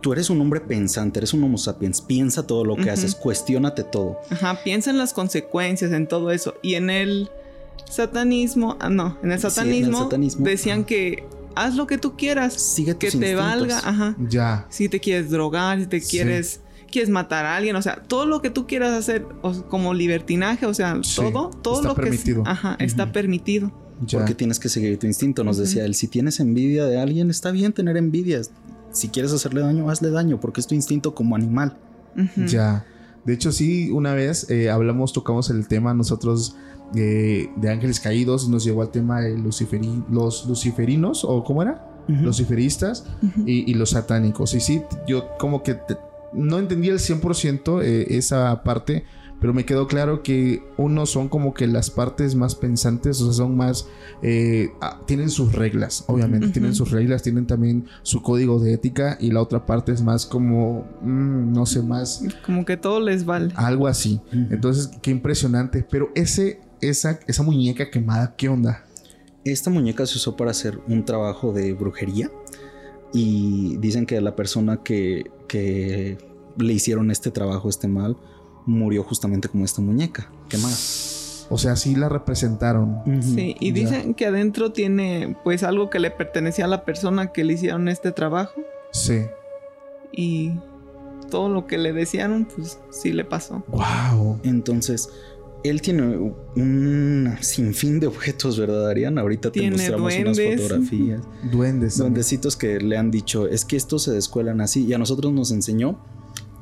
tú 0.00 0.12
eres 0.12 0.28
un 0.28 0.40
hombre 0.40 0.58
pensante, 0.60 1.20
eres 1.20 1.32
un 1.32 1.44
homo 1.44 1.56
sapiens, 1.56 2.00
piensa 2.00 2.44
todo 2.48 2.64
lo 2.64 2.74
que 2.74 2.90
haces, 2.90 3.14
cuestiónate 3.14 3.84
todo. 3.84 4.18
Ajá, 4.30 4.58
piensa 4.64 4.90
en 4.90 4.98
las 4.98 5.12
consecuencias, 5.12 5.92
en 5.92 6.08
todo 6.08 6.32
eso. 6.32 6.56
Y 6.62 6.74
en 6.74 6.90
el 6.90 7.30
satanismo, 7.88 8.76
ah, 8.80 8.90
no, 8.90 9.18
en 9.22 9.30
el 9.30 9.38
Sí, 9.38 9.60
en 9.60 9.84
el 9.84 9.94
satanismo, 9.94 10.44
decían 10.44 10.84
que 10.84 11.28
haz 11.56 11.74
lo 11.76 11.86
que 11.86 11.98
tú 11.98 12.16
quieras, 12.16 12.54
Sigue 12.54 12.96
que 12.96 13.10
te 13.10 13.34
valga, 13.34 13.78
ajá. 13.78 14.16
Ya. 14.28 14.66
Si 14.70 14.88
te 14.88 15.00
quieres 15.00 15.30
drogar, 15.30 15.80
si 15.80 15.86
te 15.86 16.00
Sí. 16.00 16.10
quieres 16.18 16.60
quieres 16.90 17.08
matar 17.08 17.46
a 17.46 17.54
alguien, 17.56 17.76
o 17.76 17.82
sea, 17.82 18.02
todo 18.02 18.26
lo 18.26 18.42
que 18.42 18.50
tú 18.50 18.66
quieras 18.66 18.90
hacer 18.92 19.24
o- 19.42 19.62
como 19.68 19.94
libertinaje, 19.94 20.66
o 20.66 20.74
sea, 20.74 20.98
Sí, 21.04 21.14
todo, 21.20 21.50
todo 21.50 21.76
está 21.76 21.88
lo 21.88 21.94
que 21.94 22.00
es- 22.02 22.08
permitido. 22.08 22.42
ajá, 22.44 22.76
está 22.80 23.12
permitido. 23.12 23.70
Ya. 24.04 24.18
Porque 24.18 24.34
tienes 24.34 24.58
que 24.58 24.68
seguir 24.68 24.98
tu 24.98 25.06
instinto. 25.06 25.44
Nos 25.44 25.56
decía 25.56 25.84
él, 25.84 25.94
si 25.94 26.08
tienes 26.08 26.40
envidia 26.40 26.86
de 26.86 26.98
alguien, 27.00 27.30
está 27.30 27.52
bien 27.52 27.72
tener 27.72 27.96
envidia. 27.96 28.40
Si 28.90 29.06
quieres 29.08 29.32
hacerle 29.32 29.60
daño, 29.60 29.88
hazle 29.88 30.10
daño, 30.10 30.40
porque 30.40 30.60
es 30.60 30.66
tu 30.66 30.74
instinto 30.74 31.14
como 31.14 31.36
animal. 31.36 31.76
Ya. 32.48 32.84
De 33.24 33.34
hecho, 33.34 33.52
sí, 33.52 33.90
una 33.92 34.14
vez 34.14 34.50
eh, 34.50 34.68
hablamos, 34.70 35.12
tocamos 35.12 35.48
el 35.50 35.68
tema 35.68 35.94
nosotros 35.94 36.56
de 36.92 37.70
ángeles 37.70 38.00
caídos 38.00 38.46
y 38.46 38.50
nos 38.50 38.64
llegó 38.64 38.82
al 38.82 38.90
tema 38.90 39.20
de 39.20 39.36
luciferi- 39.36 40.04
los 40.10 40.46
luciferinos, 40.46 41.24
o 41.24 41.42
¿cómo 41.44 41.62
era? 41.62 41.86
Luciferistas 42.08 43.04
Ujú. 43.22 43.42
y, 43.46 43.70
y 43.70 43.74
los 43.74 43.90
satánicos. 43.90 44.54
Y 44.54 44.60
sí, 44.60 44.82
yo 45.06 45.28
como 45.38 45.62
que 45.62 45.74
te- 45.74 45.96
no 46.32 46.58
entendí 46.58 46.88
el 46.88 46.98
100% 46.98 47.82
eh, 47.82 48.06
esa 48.16 48.62
parte, 48.62 49.04
pero 49.40 49.54
me 49.54 49.64
quedó 49.64 49.86
claro 49.86 50.22
que 50.22 50.62
unos 50.76 51.10
son 51.10 51.28
como 51.28 51.54
que 51.54 51.66
las 51.66 51.90
partes 51.90 52.34
más 52.34 52.54
pensantes, 52.54 53.20
o 53.22 53.24
sea, 53.26 53.32
son 53.32 53.56
más... 53.56 53.86
eh, 54.22 54.68
ah, 54.82 55.00
tienen 55.06 55.30
sus 55.30 55.52
reglas, 55.54 56.04
obviamente, 56.08 56.48
tienen 56.48 56.74
sus 56.74 56.90
reglas, 56.90 57.22
tienen 57.22 57.46
también 57.46 57.86
su 58.02 58.22
código 58.22 58.60
de 58.60 58.74
ética 58.74 59.16
y 59.18 59.30
la 59.30 59.40
otra 59.40 59.64
parte 59.64 59.92
es 59.92 60.02
más 60.02 60.26
como, 60.26 60.86
mm, 61.02 61.52
no 61.54 61.64
sé, 61.64 61.80
más 61.82 62.22
Como 62.44 62.64
que 62.66 62.76
todo 62.76 63.00
les 63.00 63.24
vale. 63.24 63.52
algo 63.56 63.86
así. 63.86 64.20
Entonces, 64.32 64.90
qué 65.00 65.10
impresionante. 65.10 65.86
Pero 65.90 66.10
ese, 66.14 66.60
esa, 66.80 67.20
esa 67.26 67.42
muñeca 67.42 67.90
quemada, 67.90 68.34
¿qué 68.36 68.48
onda? 68.48 68.84
Esta 69.44 69.70
muñeca 69.70 70.04
se 70.06 70.16
usó 70.16 70.36
para 70.36 70.50
hacer 70.50 70.78
un 70.88 71.04
trabajo 71.04 71.52
de 71.52 71.72
brujería 71.72 72.30
y 73.12 73.76
dicen 73.78 74.06
que 74.06 74.20
la 74.20 74.36
persona 74.36 74.82
que, 74.82 75.30
que 75.48 76.18
le 76.58 76.72
hicieron 76.72 77.10
este 77.10 77.30
trabajo, 77.30 77.68
este 77.68 77.88
mal, 77.88 78.16
murió 78.66 79.02
justamente 79.02 79.48
como 79.48 79.64
esta 79.64 79.80
muñeca 79.80 80.30
quemada. 80.48 80.74
O 81.52 81.58
sea, 81.58 81.74
sí 81.74 81.96
la 81.96 82.08
representaron. 82.08 83.02
Sí, 83.22 83.56
y 83.58 83.68
ya. 83.72 83.74
dicen 83.74 84.14
que 84.14 84.26
adentro 84.26 84.72
tiene 84.72 85.36
pues 85.42 85.64
algo 85.64 85.90
que 85.90 85.98
le 85.98 86.10
pertenecía 86.12 86.66
a 86.66 86.68
la 86.68 86.84
persona 86.84 87.32
que 87.32 87.42
le 87.44 87.54
hicieron 87.54 87.88
este 87.88 88.12
trabajo 88.12 88.52
Sí. 88.92 89.22
y 90.12 90.52
todo 91.30 91.48
lo 91.48 91.66
que 91.66 91.78
le 91.78 91.92
decían 91.92 92.46
pues 92.54 92.78
sí 92.90 93.12
le 93.12 93.24
pasó. 93.24 93.64
Wow. 93.68 94.38
Entonces, 94.44 95.08
él 95.62 95.82
tiene 95.82 96.34
un 96.56 97.36
sinfín 97.40 98.00
de 98.00 98.06
objetos, 98.06 98.58
¿verdad, 98.58 98.88
Arián? 98.88 99.18
Ahorita 99.18 99.50
te 99.52 99.70
mostramos 99.70 100.14
unas 100.16 100.40
fotografías. 100.40 101.22
Duendes. 101.50 101.98
Duendecitos 101.98 102.56
que 102.56 102.80
le 102.80 102.96
han 102.96 103.10
dicho, 103.10 103.46
es 103.46 103.64
que 103.64 103.76
estos 103.76 104.04
se 104.04 104.12
descuelan 104.12 104.60
así. 104.60 104.84
Y 104.84 104.92
a 104.92 104.98
nosotros 104.98 105.32
nos 105.32 105.50
enseñó. 105.50 105.98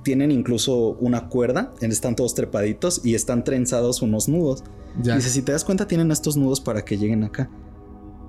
Tienen 0.02 0.30
incluso 0.30 0.96
una 1.00 1.28
cuerda, 1.28 1.74
están 1.80 2.16
todos 2.16 2.34
trepaditos 2.34 3.02
y 3.04 3.14
están 3.14 3.44
trenzados 3.44 4.00
unos 4.00 4.28
nudos. 4.28 4.64
Ya. 5.02 5.16
Dice, 5.16 5.28
si 5.28 5.42
te 5.42 5.52
das 5.52 5.64
cuenta, 5.64 5.86
tienen 5.86 6.10
estos 6.10 6.36
nudos 6.36 6.60
para 6.60 6.84
que 6.84 6.96
lleguen 6.96 7.24
acá. 7.24 7.50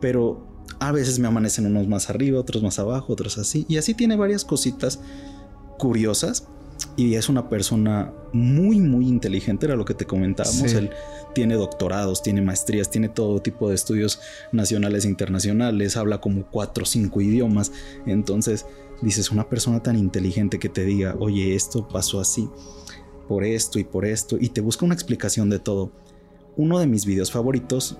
Pero 0.01 0.45
a 0.79 0.91
veces 0.91 1.19
me 1.19 1.27
amanecen 1.27 1.65
unos 1.65 1.87
más 1.87 2.09
arriba, 2.09 2.39
otros 2.39 2.61
más 2.61 2.79
abajo, 2.79 3.13
otros 3.13 3.37
así. 3.37 3.65
Y 3.69 3.77
así 3.77 3.93
tiene 3.93 4.17
varias 4.17 4.45
cositas 4.45 4.99
curiosas. 5.77 6.47
Y 6.95 7.15
es 7.15 7.29
una 7.29 7.49
persona 7.49 8.13
muy, 8.33 8.79
muy 8.79 9.07
inteligente, 9.07 9.65
era 9.65 9.75
lo 9.75 9.85
que 9.85 9.93
te 9.93 10.05
comentábamos. 10.05 10.71
Sí. 10.71 10.77
Él 10.77 10.89
tiene 11.33 11.55
doctorados, 11.55 12.21
tiene 12.21 12.41
maestrías, 12.41 12.89
tiene 12.89 13.09
todo 13.09 13.41
tipo 13.41 13.69
de 13.69 13.75
estudios 13.75 14.19
nacionales 14.51 15.05
e 15.05 15.09
internacionales, 15.09 15.97
habla 15.97 16.19
como 16.19 16.45
cuatro 16.45 16.83
o 16.83 16.85
cinco 16.85 17.21
idiomas. 17.21 17.71
Entonces, 18.05 18.65
dices, 19.01 19.31
una 19.31 19.47
persona 19.49 19.81
tan 19.81 19.97
inteligente 19.97 20.59
que 20.59 20.69
te 20.69 20.83
diga, 20.83 21.15
oye, 21.19 21.55
esto 21.55 21.87
pasó 21.87 22.19
así, 22.19 22.49
por 23.27 23.43
esto 23.43 23.79
y 23.79 23.83
por 23.83 24.05
esto, 24.05 24.37
y 24.39 24.49
te 24.49 24.61
busca 24.61 24.85
una 24.85 24.95
explicación 24.95 25.49
de 25.49 25.59
todo. 25.59 25.91
Uno 26.57 26.79
de 26.79 26.87
mis 26.87 27.05
videos 27.05 27.31
favoritos 27.31 27.97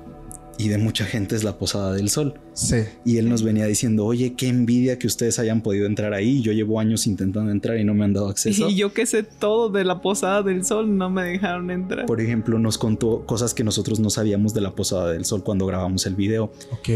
y 0.59 0.67
de 0.67 0.77
mucha 0.77 1.05
gente 1.05 1.37
es 1.37 1.45
la 1.45 1.57
Posada 1.57 1.93
del 1.93 2.09
Sol. 2.09 2.33
Sí. 2.51 2.83
Y 3.05 3.17
él 3.17 3.29
nos 3.29 3.43
venía 3.43 3.65
diciendo, 3.65 4.05
oye, 4.05 4.33
qué 4.33 4.49
envidia 4.49 4.99
que 4.99 5.07
ustedes 5.07 5.39
hayan 5.39 5.61
podido 5.61 5.85
entrar 5.85 6.13
ahí. 6.13 6.41
Yo 6.41 6.51
llevo 6.51 6.81
años 6.81 7.07
intentando 7.07 7.49
entrar 7.49 7.77
y 7.77 7.85
no 7.85 7.93
me 7.93 8.03
han 8.03 8.11
dado 8.11 8.27
acceso. 8.27 8.67
Y 8.67 8.75
yo 8.75 8.91
que 8.93 9.05
sé 9.05 9.23
todo 9.23 9.69
de 9.69 9.85
la 9.85 10.01
posada 10.01 10.43
del 10.43 10.65
sol 10.65 10.97
no 10.97 11.09
me 11.09 11.23
dejaron 11.23 11.71
entrar. 11.71 12.05
Por 12.05 12.19
ejemplo, 12.19 12.59
nos 12.59 12.77
contó 12.77 13.25
cosas 13.25 13.53
que 13.53 13.63
nosotros 13.63 14.01
no 14.01 14.09
sabíamos 14.09 14.53
de 14.53 14.59
la 14.59 14.75
Posada 14.75 15.13
del 15.13 15.23
Sol 15.23 15.45
cuando 15.45 15.65
grabamos 15.65 16.05
el 16.05 16.15
video. 16.15 16.51
Ok. 16.71 16.89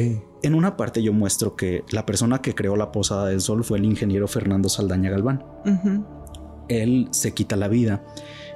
En 0.43 0.55
una 0.55 0.75
parte 0.75 1.01
yo 1.01 1.13
muestro 1.13 1.55
que 1.55 1.85
la 1.89 2.05
persona 2.05 2.41
que 2.41 2.53
creó 2.53 2.75
la 2.75 2.91
Posada 2.91 3.27
del 3.27 3.39
Sol 3.39 3.63
fue 3.63 3.77
el 3.77 3.85
ingeniero 3.85 4.27
Fernando 4.27 4.67
Saldaña 4.67 5.09
Galván. 5.09 5.41
Él 6.67 7.07
se 7.11 7.33
quita 7.33 7.55
la 7.55 7.69
vida. 7.69 8.03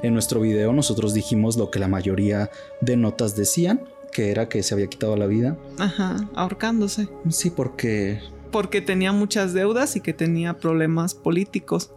En 0.04 0.12
nuestro 0.12 0.42
video 0.42 0.74
nosotros 0.74 1.14
dijimos 1.14 1.56
lo 1.56 1.72
que 1.72 1.80
la 1.80 1.88
mayoría 1.88 2.50
de 2.82 2.98
notas 2.98 3.38
decían 3.38 3.82
que 4.18 4.32
era 4.32 4.50
que 4.50 4.64
se 4.64 4.74
había 4.74 4.88
quitado 4.88 5.16
la 5.16 5.28
vida. 5.28 5.56
Ajá, 5.78 6.28
ahorcándose. 6.34 7.08
Sí, 7.30 7.52
porque 7.52 8.20
Porque 8.52 8.82
tenía 8.82 9.12
muchas 9.12 9.54
deudas 9.54 9.96
y 9.96 10.02
que 10.02 10.12
tenía 10.12 10.58
problemas 10.58 11.14
políticos. 11.14 11.92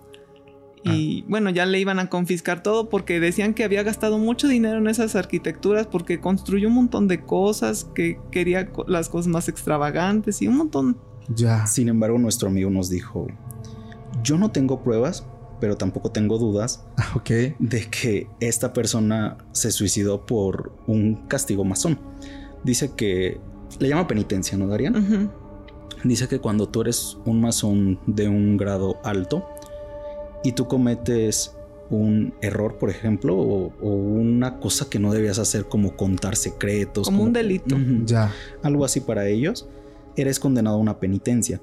Y 0.83 1.23
bueno, 1.29 1.49
ya 1.49 1.65
le 1.65 1.79
iban 1.81 1.99
a 1.99 2.11
confiscar 2.11 2.63
todo 2.63 2.91
porque 2.91 3.21
decían 3.21 3.55
que 3.55 3.65
había 3.65 3.83
gastado 3.83 4.19
mucho 4.19 4.49
dinero 4.49 4.77
en 4.77 4.87
esas 4.89 5.17
arquitecturas 5.17 5.87
porque 5.87 6.21
construyó 6.21 6.69
un 6.69 6.75
montón 6.75 7.09
de 7.09 7.23
cosas, 7.25 7.85
que 7.95 8.19
quería 8.31 8.71
co- 8.71 8.85
las 8.87 9.09
cosas 9.09 9.29
más 9.29 9.49
extravagantes 9.49 10.43
y 10.43 10.49
un 10.49 10.59
montón. 10.59 10.99
Ya. 11.35 11.67
Sin 11.67 11.89
embargo, 11.89 12.19
nuestro 12.19 12.49
amigo 12.49 12.69
nos 12.69 12.91
dijo, 12.91 13.29
yo 14.23 14.37
no 14.37 14.51
tengo 14.51 14.83
pruebas, 14.83 15.25
pero 15.61 15.77
tampoco 15.77 16.11
tengo 16.11 16.39
dudas 16.39 16.85
Ah, 16.97 17.23
de 17.59 17.87
que 17.91 18.27
esta 18.41 18.73
persona 18.73 19.39
se 19.53 19.71
suicidó 19.71 20.27
por 20.27 20.73
un 20.87 21.27
castigo 21.29 21.65
masón. 21.65 21.99
Dice 22.65 22.93
que 22.97 23.41
le 23.79 23.89
llama 23.89 24.07
penitencia, 24.07 24.57
¿no, 24.59 24.67
Darían? 24.67 25.31
Dice 26.05 26.29
que 26.29 26.39
cuando 26.39 26.69
tú 26.69 26.81
eres 26.81 27.19
un 27.27 27.41
masón 27.41 27.99
de 28.07 28.29
un 28.29 28.57
grado 28.57 28.99
alto 29.05 29.47
y 30.43 30.53
tú 30.53 30.67
cometes 30.67 31.55
un 31.91 32.33
error, 32.41 32.79
por 32.79 32.89
ejemplo, 32.89 33.37
o, 33.37 33.73
o 33.81 33.89
una 33.89 34.61
cosa 34.61 34.89
que 34.89 34.99
no 34.99 35.13
debías 35.13 35.39
hacer 35.39 35.67
como 35.67 35.97
contar 35.97 36.37
secretos. 36.37 37.07
Como 37.07 37.25
un 37.25 37.33
delito. 37.33 37.77
Ya. 38.07 38.33
algo 38.63 38.85
así 38.85 39.01
para 39.01 39.27
ellos, 39.27 39.69
eres 40.17 40.39
condenado 40.39 40.77
a 40.77 40.79
una 40.79 41.01
penitencia. 41.01 41.61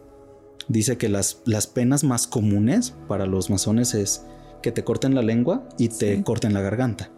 Dice 0.68 0.98
que 0.98 1.10
las, 1.10 1.42
las 1.46 1.68
penas 1.68 2.04
más 2.04 2.28
comunes 2.28 2.94
para 3.08 3.26
los 3.26 3.50
masones 3.50 3.94
es 3.94 4.24
que 4.62 4.72
te 4.72 4.84
corten 4.84 5.16
la 5.16 5.22
lengua 5.22 5.68
y 5.78 5.90
te 5.90 6.18
Sí. 6.18 6.24
corten 6.24 6.54
la 6.54 6.62
garganta. 6.62 7.10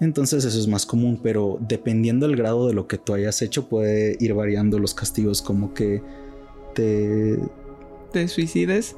Entonces 0.00 0.44
eso 0.44 0.58
es 0.58 0.66
más 0.66 0.86
común, 0.86 1.20
pero 1.22 1.58
dependiendo 1.60 2.26
del 2.26 2.36
grado 2.36 2.66
de 2.66 2.72
lo 2.74 2.86
que 2.86 2.96
tú 2.98 3.12
hayas 3.14 3.42
hecho 3.42 3.68
puede 3.68 4.16
ir 4.18 4.32
variando 4.34 4.78
los 4.78 4.94
castigos, 4.94 5.42
como 5.42 5.74
que 5.74 6.02
te... 6.74 7.38
Te 8.12 8.26
suicides. 8.28 8.96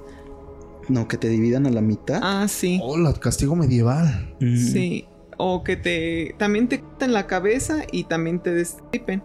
No, 0.88 1.06
que 1.08 1.16
te 1.16 1.28
dividan 1.28 1.66
a 1.66 1.70
la 1.70 1.80
mitad. 1.82 2.20
Ah, 2.22 2.46
sí. 2.48 2.80
Hola, 2.82 3.12
castigo 3.14 3.54
medieval. 3.54 4.34
Sí. 4.40 5.04
O 5.39 5.64
que 5.64 5.76
te 5.76 6.35
también 6.39 6.68
te 6.68 6.80
corten 6.80 7.12
la 7.12 7.26
cabeza 7.26 7.83
y 7.91 8.05
también 8.05 8.41
te 8.41 8.53
destripen. 8.53 9.22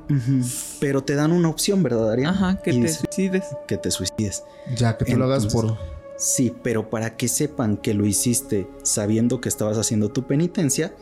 Pero 0.79 1.03
te 1.03 1.15
dan 1.15 1.31
una 1.31 1.49
opción, 1.49 1.83
¿verdad, 1.83 2.07
Darían? 2.07 2.33
Ajá, 2.33 2.61
que 2.61 2.71
Y 2.71 2.81
te 2.81 2.89
suicides. 2.89 3.45
que 3.67 3.77
te 3.77 3.91
suicides. 3.91 4.43
Ya, 4.75 4.97
que 4.97 5.05
tú 5.05 5.17
lo 5.17 5.25
hagas 5.25 5.47
por. 5.47 5.77
Sí, 6.17 6.51
pero 6.63 6.89
para 6.89 7.15
que 7.15 7.27
sepan 7.27 7.77
que 7.77 7.93
lo 7.93 8.05
hiciste 8.05 8.67
sabiendo 8.83 9.39
que 9.39 9.49
estabas 9.49 9.77
haciendo 9.77 10.09
tu 10.09 10.25
penitencia, 10.25 10.95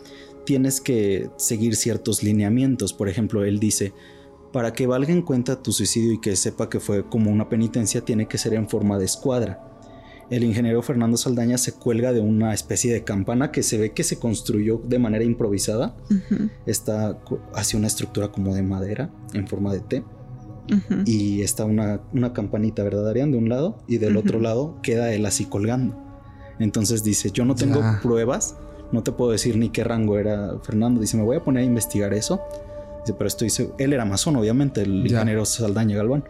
tienes 0.46 0.82
que 0.82 1.30
seguir 1.38 1.76
ciertos 1.78 2.22
lineamientos. 2.22 2.94
Por 2.94 3.08
ejemplo, 3.08 3.46
él 3.46 3.60
dice, 3.60 3.94
para 4.52 4.74
que 4.74 4.88
valga 4.88 5.14
en 5.14 5.22
cuenta 5.22 5.62
tu 5.62 5.72
suicidio 5.72 6.12
y 6.14 6.20
que 6.20 6.36
sepa 6.36 6.70
que 6.70 6.82
fue 6.82 7.08
como 7.08 7.32
una 7.32 7.48
penitencia, 7.48 8.02
tiene 8.02 8.28
que 8.28 8.38
ser 8.38 8.54
en 8.56 8.68
forma 8.68 8.98
de 8.98 9.06
escuadra. 9.06 9.75
El 10.30 10.44
ingeniero 10.44 10.82
Fernando 10.82 11.18
Saldaña 11.18 11.58
se 11.58 11.74
cuelga 11.74 12.12
de 12.12 12.20
una 12.20 12.54
especie 12.54 12.92
de 12.92 13.04
campana 13.04 13.52
que 13.52 13.62
se 13.62 13.78
ve 13.78 13.92
que 13.92 14.04
se 14.04 14.18
construyó 14.18 14.82
de 14.84 14.98
manera 14.98 15.24
improvisada. 15.24 15.96
Está 16.66 17.20
hacia 17.54 17.78
una 17.78 17.88
estructura 17.88 18.30
como 18.30 18.56
de 18.56 18.64
madera 18.64 19.10
en 19.34 19.48
forma 19.48 19.72
de 19.72 19.82
T 19.82 20.04
y 21.06 21.42
está 21.44 21.66
una, 21.66 22.02
una 22.12 22.34
campanita, 22.34 22.82
¿verdad, 22.84 23.08
Arián? 23.08 23.32
De 23.32 23.38
un 23.38 23.50
lado 23.50 23.84
y 23.88 23.98
del 24.00 24.18
otro 24.18 24.40
lado 24.40 24.80
queda 24.82 25.14
él 25.14 25.26
así 25.28 25.46
colgando. 25.46 25.96
Entonces 26.58 27.04
dice, 27.04 27.30
yo 27.32 27.46
no 27.46 27.54
tengo 27.54 27.82
Ya. 27.82 28.00
pruebas, 28.02 28.56
no 28.92 29.04
te 29.04 29.12
puedo 29.12 29.32
decir 29.32 29.58
ni 29.58 29.70
qué 29.70 29.84
rango 29.84 30.18
era 30.18 30.58
Fernando. 30.64 31.02
Dice, 31.02 31.18
me 31.18 31.24
voy 31.24 31.36
a 31.38 31.44
poner 31.44 31.62
a 31.62 31.66
investigar 31.68 32.14
eso. 32.16 32.42
Dice, 33.06 33.14
pero 33.16 33.28
estoy 33.28 33.52
seguro, 33.52 33.76
él 33.78 33.94
era 33.94 34.06
masón, 34.06 34.38
obviamente, 34.38 34.82
el 34.82 35.04
Ya. 35.08 35.18
ingeniero 35.18 35.46
Saldaña 35.46 35.98
Galván. 35.98 36.24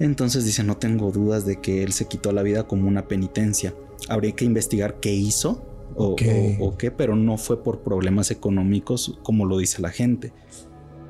Entonces 0.00 0.44
dice, 0.44 0.62
no 0.64 0.76
tengo 0.76 1.10
dudas 1.10 1.44
de 1.44 1.60
que 1.60 1.82
él 1.82 1.92
se 1.92 2.06
quitó 2.06 2.32
la 2.32 2.42
vida 2.42 2.64
como 2.68 2.86
una 2.88 3.08
penitencia. 3.08 3.74
Habría 4.08 4.32
que 4.32 4.44
investigar 4.44 5.00
qué 5.00 5.12
hizo 5.12 5.64
o, 5.96 6.12
Ok. 6.12 6.22
o- 6.60 6.66
o 6.66 6.76
qué, 6.78 6.90
pero 6.90 7.16
no 7.16 7.36
fue 7.36 7.62
por 7.64 7.82
problemas 7.82 8.30
económicos 8.30 9.18
como 9.22 9.44
lo 9.44 9.58
dice 9.58 9.82
la 9.82 9.90
gente. 9.90 10.32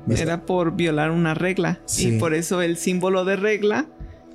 Era 0.09 0.45
por 0.45 0.75
violar 0.75 1.11
una 1.11 1.35
regla. 1.35 1.81
Sí. 1.85 2.15
Y 2.15 2.19
por 2.19 2.33
eso 2.33 2.61
el 2.63 2.77
símbolo 2.77 3.25
de 3.25 3.35
regla 3.35 3.87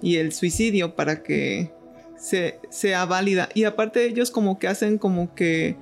y 0.02 0.16
el 0.16 0.32
suicidio 0.32 0.94
para 0.94 1.22
que 1.24 1.72
se, 2.16 2.60
sea 2.70 3.06
válida. 3.06 3.48
Y 3.54 3.64
aparte 3.64 4.04
ellos 4.06 4.30
como 4.30 4.58
que 4.60 4.68
hacen 4.68 4.98
como 4.98 5.34
que 5.34 5.76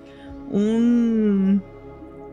un... 0.50 1.62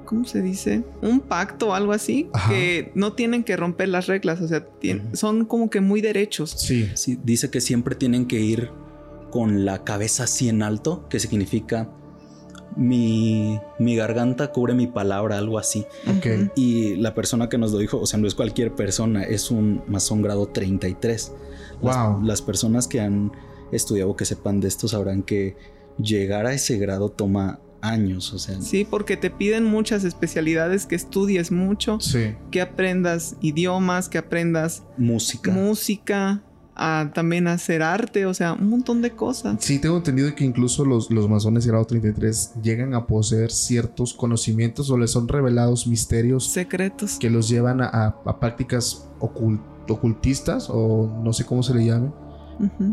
¿Cómo 0.10 0.26
se 0.26 0.42
dice? 0.42 0.84
Un 1.04 1.20
pacto 1.20 1.68
o 1.70 1.74
algo 1.76 1.92
así. 1.94 2.32
Ajá. 2.34 2.50
Que 2.52 2.92
no 2.96 3.14
tienen 3.14 3.44
que 3.44 3.56
romper 3.56 3.90
las 3.90 4.08
reglas. 4.08 4.42
O 4.42 4.48
sea, 4.48 4.68
son 5.14 5.46
como 5.46 5.70
que 5.70 5.82
muy 5.82 6.02
derechos. 6.02 6.50
Sí. 6.50 6.90
Sí, 6.96 7.20
dice 7.24 7.52
que 7.52 7.62
siempre 7.62 7.94
tienen 7.94 8.26
que 8.26 8.40
ir 8.40 8.72
con 9.30 9.66
la 9.66 9.84
cabeza 9.84 10.24
así 10.24 10.50
en 10.50 10.64
alto, 10.64 11.08
que 11.10 11.20
significa 11.20 11.92
mi, 12.76 13.60
mi 13.78 13.96
garganta 13.96 14.52
cubre 14.52 14.74
mi 14.74 14.88
palabra, 14.88 15.38
algo 15.38 15.60
así. 15.60 15.86
Ok. 16.08 16.26
Ujú. 16.26 16.52
Y 16.56 16.96
la 16.96 17.14
persona 17.14 17.48
que 17.48 17.60
nos 17.60 17.72
lo 17.72 17.78
dijo, 17.78 18.00
o 18.00 18.08
sea, 18.08 18.20
no 18.20 18.28
es 18.28 18.34
cualquier 18.34 18.74
persona, 18.74 19.22
es 19.22 19.52
un 19.52 19.84
masón 19.88 20.24
grado 20.24 20.48
33. 20.48 21.34
Las, 21.84 21.96
Wow. 21.98 22.24
las 22.24 22.42
personas 22.42 22.88
que 22.88 23.00
han 23.00 23.32
estudiado, 23.72 24.16
que 24.16 24.26
sepan 24.26 24.60
de 24.60 24.70
esto, 24.70 24.88
sabrán 24.88 25.22
que 25.22 25.56
llegar 26.02 26.48
a 26.48 26.54
ese 26.54 26.80
grado 26.80 27.10
toma 27.10 27.60
años, 27.82 28.34
o 28.34 28.40
sea, 28.40 28.62
Sí, 28.62 28.86
porque 28.90 29.16
te 29.18 29.30
piden 29.30 29.64
muchas 29.66 30.04
especialidades, 30.04 30.86
que 30.86 30.96
estudies 30.96 31.52
mucho, 31.52 32.00
Sí. 32.00 32.36
que 32.52 32.62
aprendas 32.62 33.36
idiomas, 33.42 34.10
que 34.10 34.18
aprendas 34.18 34.84
música. 34.98 35.52
música, 35.52 36.42
a 36.82 37.12
también 37.14 37.48
hacer 37.48 37.82
arte, 37.84 38.26
o 38.26 38.34
sea, 38.34 38.54
un 38.54 38.70
montón 38.70 39.02
de 39.02 39.12
cosas. 39.12 39.58
Sí, 39.60 39.80
tengo 39.80 39.98
entendido 39.98 40.34
que 40.34 40.46
incluso 40.46 40.86
los, 40.86 41.12
los 41.12 41.28
masones 41.30 41.68
grado 41.68 41.84
33 41.84 42.54
llegan 42.64 42.94
a 42.94 43.06
poseer 43.06 43.52
ciertos 43.52 44.14
conocimientos 44.14 44.90
o 44.90 44.98
les 44.98 45.12
son 45.12 45.28
revelados 45.28 45.88
misterios 45.88 46.46
Secretos. 46.48 47.18
que 47.20 47.30
los 47.30 47.50
llevan 47.50 47.82
a, 47.82 47.86
a- 47.88 48.16
a 48.26 48.40
prácticas 48.40 49.10
ocul- 49.20 49.60
ocultistas 49.90 50.68
o 50.70 51.12
no 51.24 51.34
sé 51.34 51.44
cómo 51.46 51.64
se 51.64 51.74
le 51.74 51.86
llame. 51.86 52.12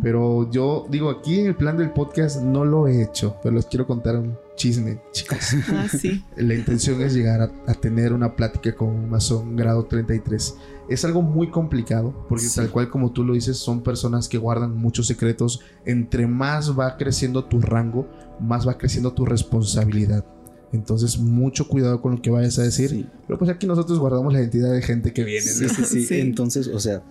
Pero 0.02 0.50
yo 0.50 0.86
digo, 0.90 1.10
aquí 1.10 1.40
en 1.40 1.46
el 1.46 1.56
plan 1.56 1.76
del 1.76 1.90
podcast 1.90 2.40
no 2.42 2.64
lo 2.64 2.86
he 2.86 3.02
hecho, 3.02 3.36
pero 3.42 3.54
les 3.56 3.66
quiero 3.66 3.86
contar 3.86 4.16
un 4.16 4.36
chisme, 4.56 5.00
chicos. 5.12 5.38
Ah, 5.68 5.86
sí. 5.88 6.22
La 6.36 6.54
intención 6.54 7.00
es 7.02 7.14
llegar 7.14 7.40
a, 7.42 7.50
a 7.66 7.74
tener 7.74 8.12
una 8.12 8.36
plática 8.36 8.74
con 8.74 8.88
un 8.88 9.10
masón 9.10 9.56
grado 9.56 9.84
33. 9.84 10.54
Es 10.88 11.04
algo 11.04 11.20
muy 11.22 11.50
complicado, 11.50 12.14
porque 12.28 12.44
Sí. 12.44 12.56
tal 12.56 12.70
cual 12.70 12.88
como 12.90 13.10
tú 13.12 13.24
lo 13.24 13.34
dices, 13.34 13.56
son 13.56 13.82
personas 13.82 14.28
que 14.28 14.38
guardan 14.38 14.76
muchos 14.76 15.06
secretos. 15.08 15.60
Entre 15.84 16.26
más 16.28 16.78
va 16.78 16.96
creciendo 16.96 17.44
tu 17.44 17.60
rango, 17.60 18.06
más 18.40 18.66
va 18.68 18.78
creciendo 18.78 19.12
tu 19.12 19.24
responsabilidad. 19.24 20.24
Entonces, 20.72 21.18
mucho 21.18 21.66
cuidado 21.68 22.00
con 22.02 22.12
lo 22.16 22.22
que 22.22 22.30
vayas 22.30 22.58
a 22.58 22.62
decir. 22.62 22.90
Sí. 22.90 23.06
Pero 23.26 23.38
pues 23.38 23.50
aquí 23.50 23.66
nosotros 23.66 23.98
guardamos 23.98 24.32
la 24.32 24.40
identidad 24.40 24.72
de 24.72 24.82
gente 24.82 25.12
que 25.12 25.24
viene. 25.24 25.40
Sí, 25.42 25.64
¿no? 25.64 25.68
sí, 25.70 25.84
sí. 25.84 26.04
Sí. 26.04 26.14
Entonces, 26.20 26.68
o 26.68 26.78
sea, 26.80 27.02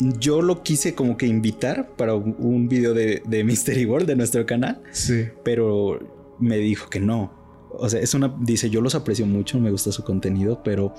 yo 0.00 0.42
lo 0.42 0.62
quise 0.62 0.94
como 0.94 1.16
que 1.16 1.26
invitar 1.26 1.90
para 1.96 2.14
un, 2.14 2.36
un 2.38 2.68
video 2.68 2.94
de, 2.94 3.22
de 3.26 3.44
Mystery 3.44 3.84
World 3.86 4.06
de 4.06 4.16
nuestro 4.16 4.44
canal, 4.46 4.82
Sí. 4.92 5.24
pero 5.44 5.98
me 6.38 6.56
dijo 6.58 6.88
que 6.88 7.00
no. 7.00 7.32
O 7.78 7.88
sea, 7.88 8.00
es 8.00 8.14
una, 8.14 8.34
dice, 8.40 8.70
yo 8.70 8.80
los 8.80 8.94
aprecio 8.94 9.26
mucho, 9.26 9.58
me 9.60 9.70
gusta 9.70 9.92
su 9.92 10.02
contenido, 10.04 10.62
pero 10.64 10.94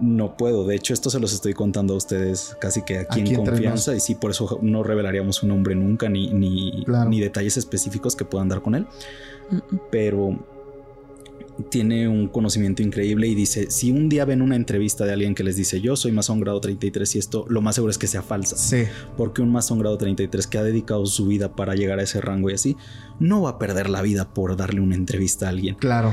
no 0.00 0.36
puedo. 0.36 0.66
De 0.66 0.74
hecho, 0.74 0.94
esto 0.94 1.10
se 1.10 1.20
los 1.20 1.32
estoy 1.32 1.52
contando 1.54 1.94
a 1.94 1.96
ustedes 1.98 2.56
casi 2.60 2.82
que 2.82 2.98
aquí, 2.98 3.20
Aquí 3.20 3.34
en 3.34 3.44
confianza 3.44 3.94
y 3.94 4.00
sí, 4.00 4.14
por 4.14 4.30
eso 4.30 4.58
no 4.62 4.82
revelaríamos 4.82 5.36
su 5.36 5.46
nombre 5.46 5.74
nunca 5.74 6.08
ni, 6.08 6.32
ni, 6.32 6.84
Claro. 6.84 7.10
ni 7.10 7.20
detalles 7.20 7.56
específicos 7.58 8.16
que 8.16 8.24
puedan 8.24 8.48
dar 8.48 8.62
con 8.62 8.74
él 8.74 8.86
Mm, 9.50 9.56
mm. 9.56 9.80
pero 9.90 10.38
tiene 11.68 12.08
un 12.08 12.28
conocimiento 12.28 12.82
increíble 12.82 13.26
y 13.28 13.34
dice, 13.34 13.70
si 13.70 13.90
un 13.90 14.08
día 14.08 14.24
ven 14.24 14.42
una 14.42 14.56
entrevista 14.56 15.04
de 15.04 15.12
alguien 15.12 15.34
que 15.34 15.44
les 15.44 15.56
dice, 15.56 15.80
yo 15.80 15.96
soy 15.96 16.12
masón 16.12 16.40
grado 16.40 16.60
33 16.60 17.16
y 17.16 17.18
esto, 17.18 17.44
lo 17.48 17.60
más 17.60 17.74
seguro 17.74 17.90
es 17.90 17.98
que 17.98 18.06
sea 18.06 18.22
falsa, 18.22 18.56
Sí. 18.56 18.84
porque 19.16 19.42
un 19.42 19.50
masón 19.50 19.78
grado 19.78 19.98
33 19.98 20.46
que 20.46 20.58
ha 20.58 20.62
dedicado 20.62 21.04
su 21.06 21.26
vida 21.26 21.54
para 21.56 21.74
llegar 21.74 21.98
a 21.98 22.02
ese 22.02 22.20
rango 22.20 22.50
y 22.50 22.54
así, 22.54 22.76
no 23.18 23.42
va 23.42 23.50
a 23.50 23.58
perder 23.58 23.90
la 23.90 24.02
vida 24.02 24.32
por 24.32 24.56
darle 24.56 24.80
una 24.80 24.94
entrevista 24.94 25.46
a 25.46 25.48
alguien. 25.50 25.74
Claro. 25.76 26.12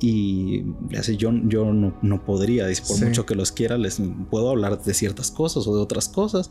Y 0.00 0.64
así 0.98 1.16
yo, 1.16 1.32
yo 1.46 1.72
no, 1.72 1.96
no 2.02 2.24
podría, 2.24 2.64
por 2.64 2.96
Sí. 2.98 3.04
mucho 3.04 3.24
que 3.26 3.34
los 3.34 3.52
quiera, 3.52 3.78
les 3.78 4.00
puedo 4.30 4.50
hablar 4.50 4.82
de 4.82 4.94
ciertas 4.94 5.30
cosas 5.30 5.66
o 5.66 5.74
de 5.74 5.80
otras 5.82 6.08
cosas. 6.08 6.50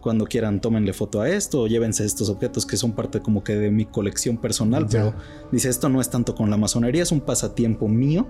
Cuando 0.00 0.24
quieran, 0.26 0.60
tómenle 0.60 0.92
foto 0.92 1.20
a 1.20 1.28
esto 1.28 1.62
o 1.62 1.66
llévense 1.66 2.04
estos 2.04 2.28
objetos 2.30 2.64
que 2.66 2.76
son 2.76 2.92
parte 2.92 3.20
como 3.20 3.44
que 3.44 3.54
de 3.56 3.70
mi 3.70 3.84
colección 3.84 4.36
personal, 4.38 4.84
Ya. 4.88 4.90
pero 5.10 5.14
dice, 5.52 5.68
esto 5.68 5.88
no 5.88 6.00
es 6.00 6.08
tanto 6.10 6.34
con 6.34 6.48
la 6.50 6.56
masonería, 6.56 7.02
es 7.02 7.12
un 7.12 7.20
pasatiempo 7.20 7.86
mío 7.88 8.26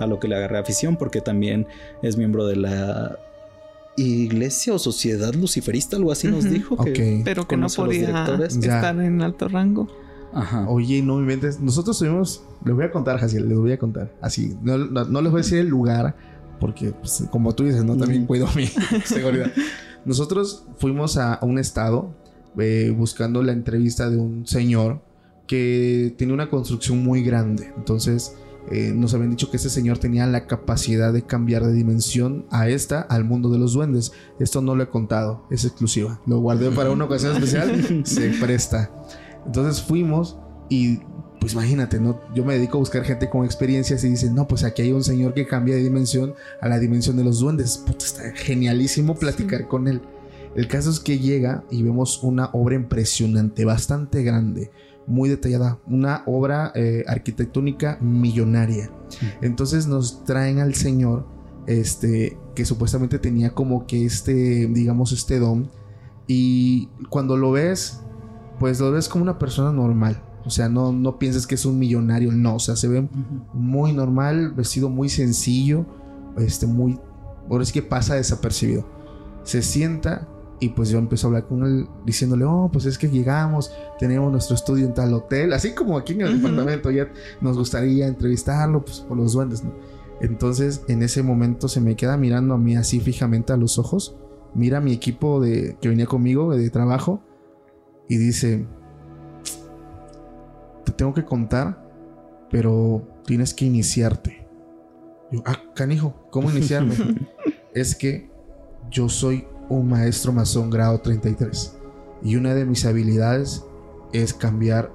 a 0.00 0.06
lo 0.06 0.18
que 0.18 0.28
le 0.28 0.36
agarré 0.36 0.58
afición 0.58 0.96
porque 0.96 1.20
también 1.20 1.66
es 2.02 2.16
miembro 2.16 2.46
de 2.46 2.56
la 2.56 3.18
iglesia 3.96 4.74
o 4.74 4.78
sociedad 4.78 5.32
luciferista, 5.34 5.96
algo 5.96 6.12
así 6.12 6.28
nos 6.28 6.44
dijo. 6.50 6.76
Que, 6.76 6.90
Ok. 7.18 7.24
Pero 7.24 7.48
que 7.48 7.56
no 7.56 7.68
podía 7.68 8.26
estar 8.48 9.00
en 9.00 9.22
alto 9.22 9.48
rango. 9.48 9.88
Ajá. 10.34 10.68
Oye, 10.68 11.00
no 11.02 11.14
me 11.16 11.20
inventes. 11.22 11.60
Nosotros 11.60 11.98
tuvimos. 11.98 12.42
Les 12.64 12.74
voy 12.74 12.84
a 12.84 12.90
contar, 12.90 13.18
Jaciel, 13.18 13.48
les 13.48 13.56
voy 13.56 13.72
a 13.72 13.78
contar. 13.78 14.12
Así. 14.20 14.54
No, 14.62 14.76
no- 14.76 15.04
no 15.04 15.22
les 15.22 15.30
voy 15.32 15.38
a 15.40 15.42
decir 15.42 15.58
el 15.58 15.68
lugar. 15.68 16.14
Porque, 16.60 16.90
pues, 16.90 17.24
como 17.30 17.54
tú 17.54 17.64
dices, 17.64 17.84
¿no? 17.84 17.96
También 17.96 18.26
cuido 18.26 18.48
mi 18.56 18.66
seguridad. 19.04 19.50
Nosotros 20.06 20.64
fuimos 20.78 21.18
a, 21.18 21.34
a 21.34 21.44
un 21.44 21.58
estado 21.58 22.14
eh, 22.58 22.94
buscando 22.96 23.42
la 23.42 23.52
entrevista 23.52 24.08
de 24.08 24.16
un 24.16 24.46
señor 24.46 25.02
que 25.46 26.14
tenía 26.16 26.34
una 26.34 26.48
construcción 26.48 27.04
muy 27.04 27.22
grande. 27.22 27.72
Entonces, 27.76 28.34
eh, 28.70 28.92
nos 28.94 29.14
habían 29.14 29.30
dicho 29.30 29.50
que 29.50 29.58
ese 29.58 29.70
señor 29.70 29.98
tenía 29.98 30.26
la 30.26 30.46
capacidad 30.46 31.12
de 31.12 31.22
cambiar 31.22 31.64
de 31.64 31.72
dimensión 31.72 32.46
a 32.50 32.68
esta, 32.68 33.00
al 33.00 33.24
mundo 33.24 33.50
de 33.50 33.58
los 33.58 33.74
duendes. 33.74 34.12
Esto 34.40 34.62
no 34.62 34.74
lo 34.74 34.82
he 34.82 34.88
contado, 34.88 35.46
es 35.50 35.64
exclusiva. 35.64 36.20
Lo 36.26 36.38
guardé 36.38 36.70
para 36.70 36.90
una 36.90 37.04
ocasión 37.04 37.34
especial, 37.34 38.02
se 38.06 38.30
presta. 38.40 38.90
Entonces 39.44 39.82
fuimos 39.82 40.38
y 40.68 41.00
pues 41.46 41.54
imagínate, 41.54 42.00
¿no? 42.00 42.18
Yo 42.34 42.44
me 42.44 42.54
dedico 42.54 42.76
a 42.76 42.80
buscar 42.80 43.04
gente 43.04 43.30
con 43.30 43.44
experiencias 43.44 44.02
y 44.02 44.08
dicen, 44.08 44.34
no, 44.34 44.48
pues 44.48 44.64
aquí 44.64 44.82
hay 44.82 44.90
un 44.90 45.04
señor 45.04 45.32
que 45.32 45.46
cambia 45.46 45.76
de 45.76 45.82
dimensión 45.84 46.34
a 46.60 46.68
la 46.68 46.80
dimensión 46.80 47.16
de 47.16 47.22
los 47.22 47.38
duendes. 47.38 47.78
Puta, 47.86 48.04
está 48.04 48.32
genialísimo 48.34 49.14
platicar 49.14 49.68
con 49.68 49.86
él. 49.86 50.02
El 50.56 50.66
caso 50.66 50.90
es 50.90 50.98
que 50.98 51.20
llega 51.20 51.62
y 51.70 51.84
vemos 51.84 52.20
una 52.24 52.46
obra 52.46 52.74
impresionante, 52.74 53.64
bastante 53.64 54.24
grande, 54.24 54.72
muy 55.06 55.28
detallada, 55.28 55.78
una 55.86 56.24
obra 56.26 56.72
eh, 56.74 57.04
arquitectónica 57.06 57.96
millonaria. 58.00 58.90
Entonces 59.40 59.86
nos 59.86 60.24
traen 60.24 60.58
al 60.58 60.74
señor, 60.74 61.28
este, 61.68 62.36
que 62.56 62.64
supuestamente 62.64 63.20
tenía 63.20 63.50
como 63.50 63.86
que 63.86 64.04
este, 64.04 64.66
digamos, 64.66 65.12
este 65.12 65.38
don. 65.38 65.70
Y 66.26 66.88
cuando 67.08 67.36
lo 67.36 67.52
ves, 67.52 68.00
pues 68.58 68.80
lo 68.80 68.90
ves 68.90 69.08
como 69.08 69.22
una 69.22 69.38
persona 69.38 69.70
normal. 69.70 70.20
O 70.46 70.50
sea, 70.50 70.68
no, 70.68 70.92
no 70.92 71.18
pienses 71.18 71.46
que 71.46 71.56
es 71.56 71.66
un 71.66 71.78
millonario, 71.78 72.30
no. 72.32 72.54
O 72.54 72.58
sea, 72.60 72.76
se 72.76 72.88
ve 72.88 73.08
muy 73.52 73.92
normal, 73.92 74.52
vestido 74.52 74.88
muy 74.88 75.08
sencillo, 75.08 75.84
este, 76.38 76.66
muy... 76.66 76.98
Ahora 77.50 77.62
es 77.62 77.72
que 77.72 77.82
pasa 77.82 78.14
desapercibido. 78.14 78.86
Se 79.42 79.62
sienta 79.62 80.28
y 80.58 80.70
pues 80.70 80.88
yo 80.88 80.98
empiezo 80.98 81.26
a 81.26 81.28
hablar 81.28 81.46
con 81.46 81.64
él 81.64 81.86
diciéndole, 82.04 82.44
oh, 82.44 82.70
pues 82.72 82.86
es 82.86 82.96
que 82.96 83.08
llegamos, 83.08 83.72
tenemos 83.98 84.32
nuestro 84.32 84.54
estudio 84.54 84.86
en 84.86 84.94
tal 84.94 85.12
hotel, 85.12 85.52
así 85.52 85.74
como 85.74 85.98
aquí 85.98 86.14
en 86.14 86.22
el 86.22 86.28
Ujú. 86.28 86.36
departamento, 86.36 86.90
ya 86.90 87.12
nos 87.40 87.58
gustaría 87.58 88.06
entrevistarlo, 88.06 88.84
pues 88.84 89.00
por 89.00 89.16
los 89.16 89.32
duendes, 89.32 89.62
¿no? 89.62 89.72
Entonces 90.20 90.82
en 90.88 91.02
ese 91.02 91.22
momento 91.22 91.68
se 91.68 91.80
me 91.80 91.94
queda 91.94 92.16
mirando 92.16 92.54
a 92.54 92.58
mí 92.58 92.74
así 92.74 93.00
fijamente 93.00 93.52
a 93.52 93.56
los 93.58 93.78
ojos, 93.78 94.16
mira 94.54 94.78
a 94.78 94.80
mi 94.80 94.92
equipo 94.92 95.40
de, 95.40 95.76
que 95.80 95.90
venía 95.90 96.06
conmigo 96.06 96.54
de 96.56 96.70
trabajo 96.70 97.20
y 98.08 98.16
dice, 98.16 98.66
te 100.86 100.92
tengo 100.92 101.12
que 101.12 101.24
contar, 101.24 101.84
pero 102.50 103.02
tienes 103.26 103.52
que 103.52 103.66
iniciarte. 103.66 104.46
Yo, 105.30 105.42
ah, 105.44 105.60
canijo, 105.74 106.14
¿cómo 106.30 106.50
iniciarme? 106.50 106.94
es 107.74 107.96
que 107.96 108.30
yo 108.90 109.08
soy 109.08 109.46
un 109.68 109.88
maestro 109.88 110.32
masón 110.32 110.70
grado 110.70 111.00
33 111.00 111.76
y 112.22 112.36
una 112.36 112.54
de 112.54 112.64
mis 112.64 112.86
habilidades 112.86 113.64
es 114.12 114.32
cambiar 114.32 114.92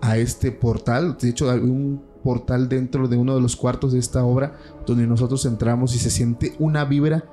a 0.00 0.16
este 0.16 0.52
portal. 0.52 1.18
De 1.20 1.30
hecho, 1.30 1.50
hay 1.50 1.58
un 1.58 2.00
portal 2.22 2.68
dentro 2.68 3.08
de 3.08 3.16
uno 3.16 3.34
de 3.34 3.40
los 3.40 3.56
cuartos 3.56 3.92
de 3.92 3.98
esta 3.98 4.24
obra 4.24 4.56
donde 4.86 5.06
nosotros 5.06 5.44
entramos 5.46 5.94
y 5.94 5.98
se 5.98 6.10
siente 6.10 6.54
una 6.58 6.84
vibra 6.84 7.24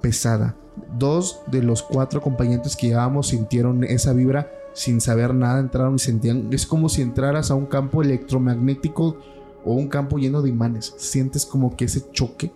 pesada. 0.00 0.56
Dos 0.98 1.42
de 1.48 1.62
los 1.62 1.82
cuatro 1.82 2.20
acompañantes 2.20 2.76
que 2.76 2.88
llevábamos 2.88 3.28
sintieron 3.28 3.84
esa 3.84 4.14
vibra 4.14 4.50
sin 4.74 5.00
saber 5.00 5.34
nada, 5.34 5.60
entraron 5.60 5.96
y 5.96 5.98
sentían, 5.98 6.48
es 6.52 6.66
como 6.66 6.88
si 6.88 7.02
entraras 7.02 7.50
a 7.50 7.54
un 7.54 7.66
campo 7.66 8.02
electromagnético 8.02 9.16
o 9.64 9.74
un 9.74 9.88
campo 9.88 10.18
lleno 10.18 10.42
de 10.42 10.48
imanes. 10.48 10.94
Sientes 10.96 11.46
como 11.46 11.76
que 11.76 11.84
ese 11.84 12.04
choque 12.12 12.52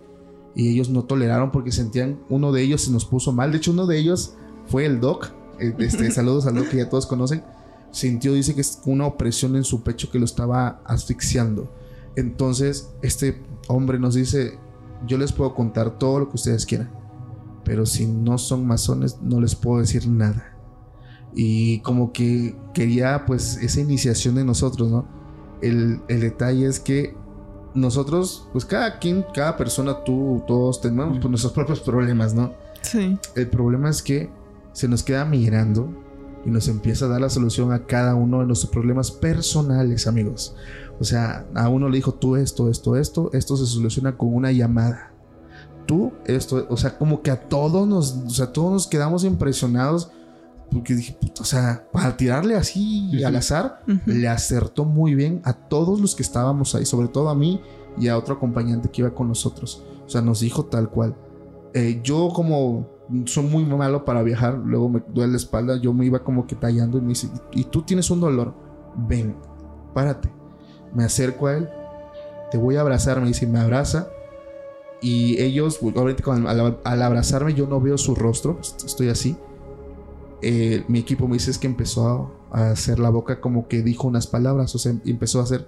y 0.55 0.69
ellos 0.69 0.89
no 0.89 1.03
toleraron 1.03 1.51
porque 1.51 1.71
sentían, 1.71 2.19
uno 2.29 2.51
de 2.51 2.63
ellos 2.63 2.81
se 2.81 2.91
nos 2.91 3.05
puso 3.05 3.31
mal. 3.31 3.51
De 3.51 3.57
hecho, 3.57 3.71
uno 3.71 3.85
de 3.85 3.97
ellos 3.99 4.33
fue 4.65 4.85
el 4.85 4.99
Doc. 4.99 5.31
eh, 5.59 5.75
Este, 5.79 6.09
saludos 6.11 6.47
al 6.47 6.55
Doc 6.55 6.69
que 6.69 6.77
ya 6.77 6.89
todos 6.89 7.05
conocen. 7.05 7.43
Sintió, 7.91 8.33
dice 8.33 8.55
que 8.55 8.61
es 8.61 8.81
una 8.85 9.05
opresión 9.05 9.55
en 9.55 9.63
su 9.63 9.83
pecho 9.83 10.09
que 10.11 10.19
lo 10.19 10.25
estaba 10.25 10.81
asfixiando. 10.85 11.71
Entonces, 12.15 12.89
este 13.01 13.41
hombre 13.67 13.99
nos 13.99 14.15
dice: 14.15 14.57
Yo 15.05 15.17
les 15.17 15.31
puedo 15.31 15.53
contar 15.53 15.97
todo 15.99 16.19
lo 16.19 16.29
que 16.29 16.35
ustedes 16.35 16.65
quieran, 16.65 16.89
pero 17.63 17.85
si 17.85 18.07
no 18.07 18.37
son 18.39 18.65
masones, 18.65 19.19
no 19.21 19.39
les 19.39 19.55
puedo 19.55 19.79
decir 19.79 20.07
nada. 20.07 20.56
Y 21.35 21.79
como 21.81 22.11
que 22.13 22.55
quería, 22.73 23.25
pues, 23.25 23.57
esa 23.57 23.79
iniciación 23.79 24.35
de 24.35 24.43
nosotros, 24.43 24.89
¿no? 24.89 25.07
El, 25.61 26.01
el 26.07 26.21
detalle 26.21 26.67
es 26.67 26.79
que 26.79 27.15
nosotros, 27.73 28.47
pues 28.51 28.65
cada 28.65 28.99
quien, 28.99 29.25
cada 29.33 29.55
persona, 29.55 30.03
tú, 30.03 30.43
todos 30.47 30.81
tenemos 30.81 31.19
pues, 31.19 31.29
nuestros 31.29 31.53
propios 31.53 31.79
problemas, 31.79 32.33
¿no? 32.33 32.53
Sí. 32.81 33.17
El 33.35 33.49
problema 33.49 33.89
es 33.89 34.01
que 34.01 34.29
se 34.73 34.87
nos 34.87 35.03
queda 35.03 35.25
mirando 35.25 35.89
y 36.45 36.49
nos 36.49 36.67
empieza 36.67 37.05
a 37.05 37.07
dar 37.09 37.21
la 37.21 37.29
solución 37.29 37.71
a 37.71 37.85
cada 37.85 38.15
uno 38.15 38.39
de 38.39 38.45
nuestros 38.45 38.71
problemas 38.71 39.11
personales, 39.11 40.07
amigos. 40.07 40.55
O 40.99 41.03
sea, 41.03 41.45
a 41.53 41.69
uno 41.69 41.89
le 41.89 41.97
dijo 41.97 42.13
tú 42.13 42.35
esto, 42.35 42.69
esto, 42.69 42.95
esto, 42.95 43.29
esto 43.33 43.57
se 43.57 43.65
soluciona 43.65 44.17
con 44.17 44.33
una 44.33 44.51
llamada. 44.51 45.13
Tú 45.85 46.13
esto, 46.25 46.65
o 46.69 46.77
sea, 46.77 46.97
como 46.97 47.21
que 47.21 47.31
a 47.31 47.47
todos 47.47 47.87
nos, 47.87 48.11
o 48.25 48.29
sea, 48.29 48.51
todos 48.51 48.71
nos 48.71 48.87
quedamos 48.87 49.23
impresionados 49.23 50.11
porque 50.71 50.95
dije, 50.95 51.17
puta, 51.19 51.41
o 51.41 51.45
sea, 51.45 51.87
para 51.91 52.17
tirarle 52.17 52.55
así 52.55 53.23
al 53.23 53.35
azar, 53.35 53.83
le 54.05 54.27
acertó 54.27 54.85
muy 54.85 55.15
bien 55.15 55.41
a 55.45 55.53
todos 55.53 56.01
los 56.01 56.15
que 56.15 56.23
estábamos 56.23 56.75
ahí, 56.75 56.85
sobre 56.85 57.07
todo 57.07 57.29
a 57.29 57.35
mí 57.35 57.61
y 57.97 58.07
a 58.09 58.17
otro 58.17 58.35
acompañante 58.35 58.89
que 58.89 59.01
iba 59.01 59.13
con 59.13 59.27
nosotros. 59.27 59.83
O 60.05 60.09
sea, 60.09 60.21
nos 60.21 60.41
dijo 60.41 60.65
tal 60.65 60.89
cual. 60.89 61.15
Eh, 61.73 62.01
yo 62.03 62.29
como 62.33 62.89
soy 63.25 63.45
muy 63.45 63.65
malo 63.65 64.03
para 64.03 64.23
viajar, 64.23 64.55
luego 64.55 64.89
me 64.89 65.01
duele 65.07 65.33
la 65.33 65.37
espalda, 65.37 65.77
yo 65.77 65.93
me 65.93 66.05
iba 66.05 66.23
como 66.23 66.47
que 66.47 66.55
tallando 66.55 66.97
y 66.97 67.01
me 67.01 67.09
dice, 67.09 67.29
y 67.51 67.63
tú 67.63 67.83
tienes 67.83 68.09
un 68.09 68.19
dolor, 68.19 68.53
ven, 68.95 69.35
párate. 69.93 70.29
Me 70.93 71.03
acerco 71.03 71.47
a 71.47 71.57
él, 71.57 71.69
te 72.51 72.57
voy 72.57 72.75
a 72.75 72.81
abrazar, 72.81 73.21
me 73.21 73.27
dice, 73.27 73.47
me 73.47 73.59
abraza. 73.59 74.09
Y 75.01 75.39
ellos, 75.41 75.79
al, 76.25 76.79
al 76.83 77.01
abrazarme 77.01 77.53
yo 77.53 77.67
no 77.67 77.79
veo 77.79 77.97
su 77.97 78.15
rostro, 78.15 78.59
estoy 78.59 79.09
así. 79.09 79.37
Eh, 80.41 80.83
mi 80.87 80.99
equipo 80.99 81.27
me 81.27 81.33
dice 81.33 81.51
es 81.51 81.57
que 81.57 81.67
empezó 81.67 82.31
a, 82.51 82.69
hacer 82.71 82.99
la 82.99 83.09
boca 83.09 83.41
como 83.41 83.67
que 83.67 83.81
dijo 83.81 84.07
unas 84.07 84.27
palabras, 84.27 84.73
o 84.75 84.79
sea, 84.79 84.95
empezó 85.05 85.39
a 85.39 85.43
hacer... 85.43 85.67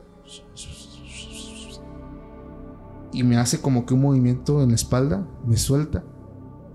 Y 3.11 3.23
me 3.23 3.37
hace 3.37 3.59
como 3.59 3.85
que 3.85 3.95
un 3.95 4.01
movimiento 4.01 4.61
en 4.61 4.69
la 4.69 4.75
espalda, 4.75 5.27
me 5.45 5.57
suelta. 5.57 6.03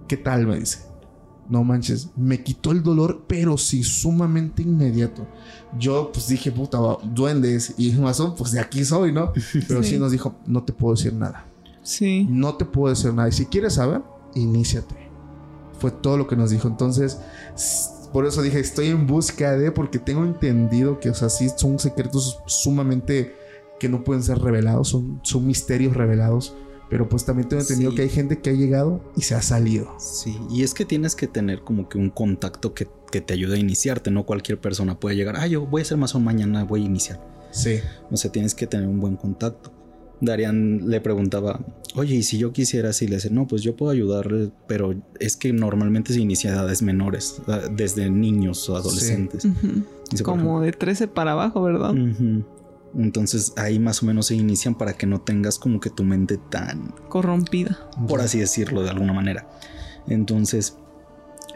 ¿Qué 0.08 0.16
tal? 0.16 0.46
Me 0.46 0.58
dice. 0.58 0.80
No 1.48 1.62
manches, 1.62 2.10
me 2.16 2.42
quitó 2.42 2.72
el 2.72 2.82
dolor, 2.82 3.24
pero 3.28 3.58
sí 3.58 3.84
sumamente 3.84 4.62
inmediato. 4.62 5.26
Yo 5.78 6.10
pues 6.12 6.28
dije, 6.28 6.50
puta, 6.50 6.78
duendes 7.02 7.74
y 7.76 7.92
masón, 7.92 8.34
pues 8.34 8.52
de 8.52 8.60
aquí 8.60 8.84
soy, 8.84 9.12
¿no? 9.12 9.32
Pero 9.68 9.82
sí. 9.82 9.90
Sí. 9.90 9.98
nos 9.98 10.10
dijo, 10.10 10.36
no 10.46 10.62
te 10.64 10.72
puedo 10.72 10.94
decir 10.94 11.12
nada. 11.12 11.46
Sí. 11.82 12.26
No 12.30 12.56
te 12.56 12.64
puedo 12.64 12.94
decir 12.94 13.12
nada. 13.12 13.28
Y 13.28 13.32
si 13.32 13.46
quieres 13.46 13.74
saber, 13.74 14.02
iníciate. 14.34 15.03
Fue 15.78 15.90
todo 15.90 16.16
lo 16.16 16.26
que 16.26 16.36
nos 16.36 16.50
dijo. 16.50 16.68
Entonces, 16.68 17.18
por 18.12 18.26
eso 18.26 18.42
dije, 18.42 18.60
estoy 18.60 18.88
en 18.88 19.06
busca 19.06 19.56
de, 19.56 19.72
porque 19.72 19.98
tengo 19.98 20.24
entendido 20.24 21.00
que, 21.00 21.10
o 21.10 21.14
sea, 21.14 21.28
sí 21.28 21.48
son 21.56 21.78
secretos 21.78 22.38
sumamente 22.46 23.34
que 23.80 23.88
no 23.88 24.04
pueden 24.04 24.22
ser 24.22 24.38
revelados, 24.38 24.88
son, 24.88 25.20
son 25.24 25.46
misterios 25.46 25.94
revelados. 25.96 26.54
Pero 26.90 27.08
pues 27.08 27.24
también 27.24 27.48
tengo 27.48 27.62
entendido 27.62 27.90
Sí. 27.90 27.96
que 27.96 28.02
hay 28.02 28.08
gente 28.10 28.40
que 28.40 28.50
ha 28.50 28.52
llegado 28.52 29.00
y 29.16 29.22
se 29.22 29.34
ha 29.34 29.42
salido. 29.42 29.94
Sí, 29.98 30.38
y 30.50 30.62
es 30.62 30.74
que 30.74 30.84
tienes 30.84 31.16
que 31.16 31.26
tener 31.26 31.62
como 31.62 31.88
que 31.88 31.98
un 31.98 32.10
contacto 32.10 32.74
que, 32.74 32.86
que 33.10 33.20
te 33.22 33.32
ayude 33.32 33.56
a 33.56 33.58
iniciarte, 33.58 34.10
no 34.10 34.24
cualquier 34.26 34.60
persona 34.60 35.00
puede 35.00 35.16
llegar, 35.16 35.36
ah, 35.38 35.46
yo 35.46 35.66
voy 35.66 35.82
a 35.82 35.84
ser 35.86 35.96
masón 35.96 36.22
mañana, 36.22 36.62
voy 36.62 36.82
a 36.82 36.86
iniciar. 36.86 37.20
Sí. 37.50 37.80
O 38.10 38.16
sea, 38.16 38.30
tienes 38.30 38.54
que 38.54 38.66
tener 38.66 38.86
un 38.86 39.00
buen 39.00 39.16
contacto. 39.16 39.72
Darían 40.20 40.88
le 40.88 41.00
preguntaba, 41.00 41.60
oye, 41.96 42.16
y 42.16 42.22
si 42.22 42.38
yo 42.38 42.52
quisiera 42.52 42.90
así, 42.90 43.06
le 43.06 43.16
dice, 43.16 43.30
no, 43.30 43.46
pues 43.46 43.62
yo 43.62 43.76
puedo 43.76 43.90
ayudarle, 43.90 44.50
pero 44.66 44.94
es 45.20 45.36
que 45.36 45.52
normalmente 45.52 46.12
se 46.12 46.20
inicia 46.20 46.50
a 46.50 46.54
edades 46.54 46.82
menores, 46.82 47.42
desde 47.72 48.08
niños 48.10 48.68
o 48.68 48.76
adolescentes. 48.76 49.46
Dice, 50.10 50.24
Como 50.24 50.60
de 50.60 50.72
13 50.72 51.08
para 51.08 51.32
abajo, 51.32 51.62
¿verdad? 51.62 51.94
Entonces 52.96 53.52
ahí 53.56 53.78
más 53.78 54.02
o 54.02 54.06
menos 54.06 54.26
se 54.26 54.36
inician 54.36 54.76
para 54.76 54.92
que 54.92 55.06
no 55.06 55.20
tengas 55.20 55.58
como 55.58 55.80
que 55.80 55.90
tu 55.90 56.04
mente 56.04 56.38
tan, 56.50 56.94
Corrompida. 57.08 57.90
por 58.08 58.20
así 58.20 58.38
decirlo 58.38 58.82
de 58.82 58.90
alguna 58.90 59.12
manera. 59.12 59.48
Entonces 60.06 60.76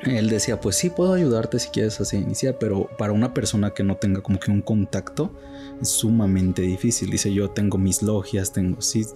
él 0.02 0.28
decía, 0.28 0.60
pues 0.60 0.76
sí 0.76 0.90
puedo 0.90 1.12
ayudarte 1.12 1.58
si 1.58 1.68
quieres 1.68 2.00
así 2.00 2.16
iniciar, 2.16 2.56
pero 2.58 2.88
para 2.98 3.12
una 3.12 3.34
persona 3.34 3.70
que 3.70 3.84
no 3.84 3.96
tenga 3.96 4.20
como 4.20 4.40
que 4.40 4.50
un 4.50 4.62
contacto 4.62 5.32
es 5.80 5.88
sumamente 5.88 6.62
difícil. 6.62 7.10
Dice, 7.10 7.32
yo 7.32 7.50
tengo 7.50 7.78
mis 7.78 8.02
logias, 8.02 8.52
tengo 8.52 8.80
sí, 8.80 9.06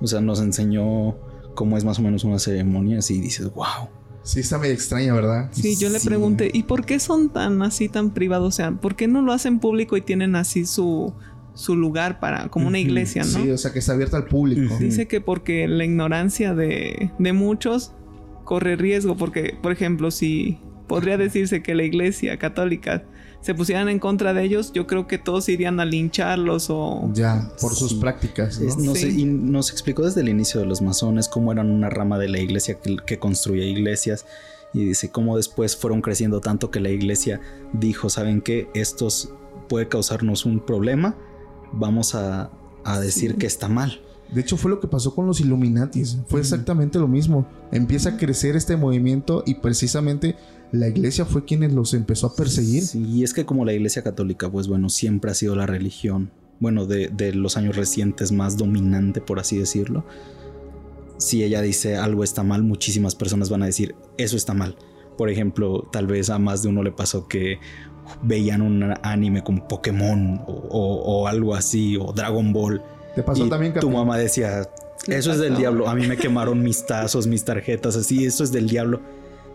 o 0.00 0.06
sea, 0.06 0.20
nos 0.20 0.40
enseñó 0.40 1.16
cómo 1.54 1.76
es 1.76 1.84
más 1.84 1.98
o 1.98 2.02
menos 2.02 2.24
una 2.24 2.38
ceremonia 2.38 2.98
y 3.08 3.20
dices, 3.20 3.52
wow. 3.54 3.88
Sí, 4.22 4.40
está 4.40 4.58
medio 4.58 4.72
extraña, 4.72 5.12
¿verdad? 5.12 5.50
Sí, 5.52 5.76
yo 5.76 5.90
le 5.90 6.00
pregunté, 6.00 6.50
¿y 6.52 6.62
por 6.62 6.86
qué 6.86 6.98
son 6.98 7.30
tan 7.30 7.60
así, 7.62 7.90
tan 7.90 8.12
privados? 8.14 8.54
O 8.54 8.56
sea, 8.56 8.72
¿por 8.72 8.96
qué 8.96 9.06
no 9.06 9.20
lo 9.20 9.32
hacen 9.32 9.60
público 9.60 9.98
y 9.98 10.00
tienen 10.00 10.34
así 10.34 10.64
su, 10.64 11.12
su 11.54 11.76
lugar 11.76 12.20
para, 12.20 12.48
como 12.48 12.68
una 12.68 12.78
iglesia, 12.78 13.22
¿no? 13.22 13.42
Sí, 13.42 13.50
o 13.50 13.58
sea, 13.58 13.72
que 13.72 13.80
está 13.80 13.92
abierta 13.92 14.16
al 14.16 14.24
público. 14.24 14.76
Dice 14.78 15.06
que 15.06 15.20
porque 15.20 15.68
la 15.68 15.84
ignorancia 15.84 16.54
de, 16.54 17.10
de 17.18 17.32
muchos 17.34 17.92
corre 18.44 18.76
riesgo, 18.76 19.16
porque, 19.16 19.56
por 19.60 19.72
ejemplo, 19.72 20.10
si 20.10 20.58
podría 20.86 21.16
decirse 21.16 21.62
que 21.62 21.74
la 21.74 21.84
iglesia 21.84 22.38
católica 22.38 23.04
se 23.44 23.54
pusieran 23.54 23.88
en 23.90 23.98
contra 23.98 24.32
de 24.32 24.42
ellos, 24.42 24.72
yo 24.72 24.86
creo 24.86 25.06
que 25.06 25.18
todos 25.18 25.48
irían 25.50 25.78
a 25.78 25.84
lincharlos 25.84 26.68
o... 26.70 27.10
Ya, 27.12 27.50
por 27.60 27.74
sus 27.74 27.90
Sí. 27.90 27.96
prácticas, 28.00 28.58
¿no? 28.58 28.68
Es- 28.68 28.76
no 28.78 28.94
sé, 28.94 29.10
Sí. 29.10 29.20
y 29.20 29.24
nos 29.26 29.70
explicó 29.70 30.02
desde 30.02 30.22
el 30.22 30.30
inicio 30.30 30.60
de 30.60 30.66
los 30.66 30.80
masones 30.80 31.28
cómo 31.28 31.52
eran 31.52 31.70
una 31.70 31.90
rama 31.90 32.18
de 32.18 32.28
la 32.30 32.38
iglesia 32.38 32.78
que, 32.80 32.96
que 33.04 33.18
construía 33.18 33.66
iglesias 33.66 34.24
y 34.72 34.84
dice 34.86 35.10
cómo 35.10 35.36
después 35.36 35.76
fueron 35.76 36.00
creciendo 36.00 36.40
tanto 36.40 36.70
que 36.70 36.80
la 36.80 36.88
iglesia 36.90 37.40
dijo, 37.74 38.08
¿saben 38.08 38.40
qué? 38.40 38.68
Esto 38.74 39.08
puede 39.68 39.88
causarnos 39.88 40.46
un 40.46 40.60
problema, 40.60 41.14
vamos 41.72 42.14
a, 42.14 42.50
a 42.82 42.98
decir 42.98 43.32
Sí. 43.32 43.36
que 43.38 43.46
está 43.46 43.68
mal. 43.68 44.00
De 44.32 44.40
hecho, 44.40 44.56
fue 44.56 44.70
lo 44.70 44.80
que 44.80 44.88
pasó 44.88 45.14
con 45.14 45.26
los 45.26 45.38
Illuminatis. 45.40 46.16
Fue 46.28 46.40
exactamente 46.40 46.98
lo 46.98 47.06
mismo. 47.06 47.46
Empieza 47.70 48.08
a 48.10 48.16
crecer 48.16 48.56
este 48.56 48.76
movimiento 48.76 49.42
y 49.46 49.56
precisamente 49.56 50.34
la 50.74 50.88
iglesia 50.88 51.24
fue 51.24 51.44
quien 51.44 51.74
los 51.74 51.94
empezó 51.94 52.26
a 52.28 52.36
perseguir. 52.36 52.82
Sí, 52.84 53.02
y 53.04 53.22
es 53.24 53.32
que 53.34 53.44
como 53.46 53.64
la 53.64 53.72
iglesia 53.72 54.02
católica, 54.02 54.50
pues 54.50 54.68
bueno, 54.68 54.88
siempre 54.88 55.30
ha 55.30 55.34
sido 55.34 55.54
la 55.56 55.66
religión, 55.66 56.30
bueno, 56.60 56.86
de, 56.86 57.08
de 57.08 57.32
los 57.34 57.56
años 57.56 57.76
recientes 57.76 58.32
más 58.32 58.56
dominante, 58.56 59.20
por 59.20 59.38
así 59.40 59.56
decirlo. 59.58 60.04
Si 61.18 61.42
ella 61.42 61.62
dice 61.62 61.96
algo 61.96 62.24
está 62.24 62.42
mal, 62.42 62.62
muchísimas 62.62 63.14
personas 63.14 63.48
van 63.50 63.62
a 63.62 63.66
decir 63.66 63.94
eso 64.18 64.36
está 64.36 64.52
mal. 64.52 64.76
Por 65.16 65.30
ejemplo, 65.30 65.88
tal 65.92 66.06
vez 66.06 66.28
a 66.28 66.38
más 66.38 66.62
de 66.62 66.68
uno 66.68 66.82
le 66.82 66.90
pasó 66.90 67.28
que 67.28 67.58
veían 68.22 68.60
un 68.62 68.94
anime 69.02 69.42
como 69.44 69.66
Pokémon 69.68 70.42
o, 70.46 70.52
o- 70.52 71.02
o 71.22 71.26
algo 71.28 71.54
así, 71.54 71.96
o 71.96 72.12
Dragon 72.12 72.52
Ball. 72.52 72.82
¿Te 73.14 73.22
pasó 73.22 73.46
y 73.46 73.48
también, 73.48 73.72
tu 73.74 73.80
Capi? 73.80 73.92
mamá 73.92 74.18
decía, 74.18 74.68
eso 75.06 75.30
es 75.30 75.38
del 75.38 75.56
diablo. 75.56 75.88
A 75.88 75.94
mí 75.94 76.06
me 76.06 76.16
quemaron 76.16 76.62
mis 76.62 76.84
tazos, 76.84 77.26
mis 77.28 77.44
tarjetas, 77.44 77.94
así, 77.96 78.24
eso 78.24 78.42
es 78.42 78.50
del 78.50 78.68
diablo. 78.68 79.00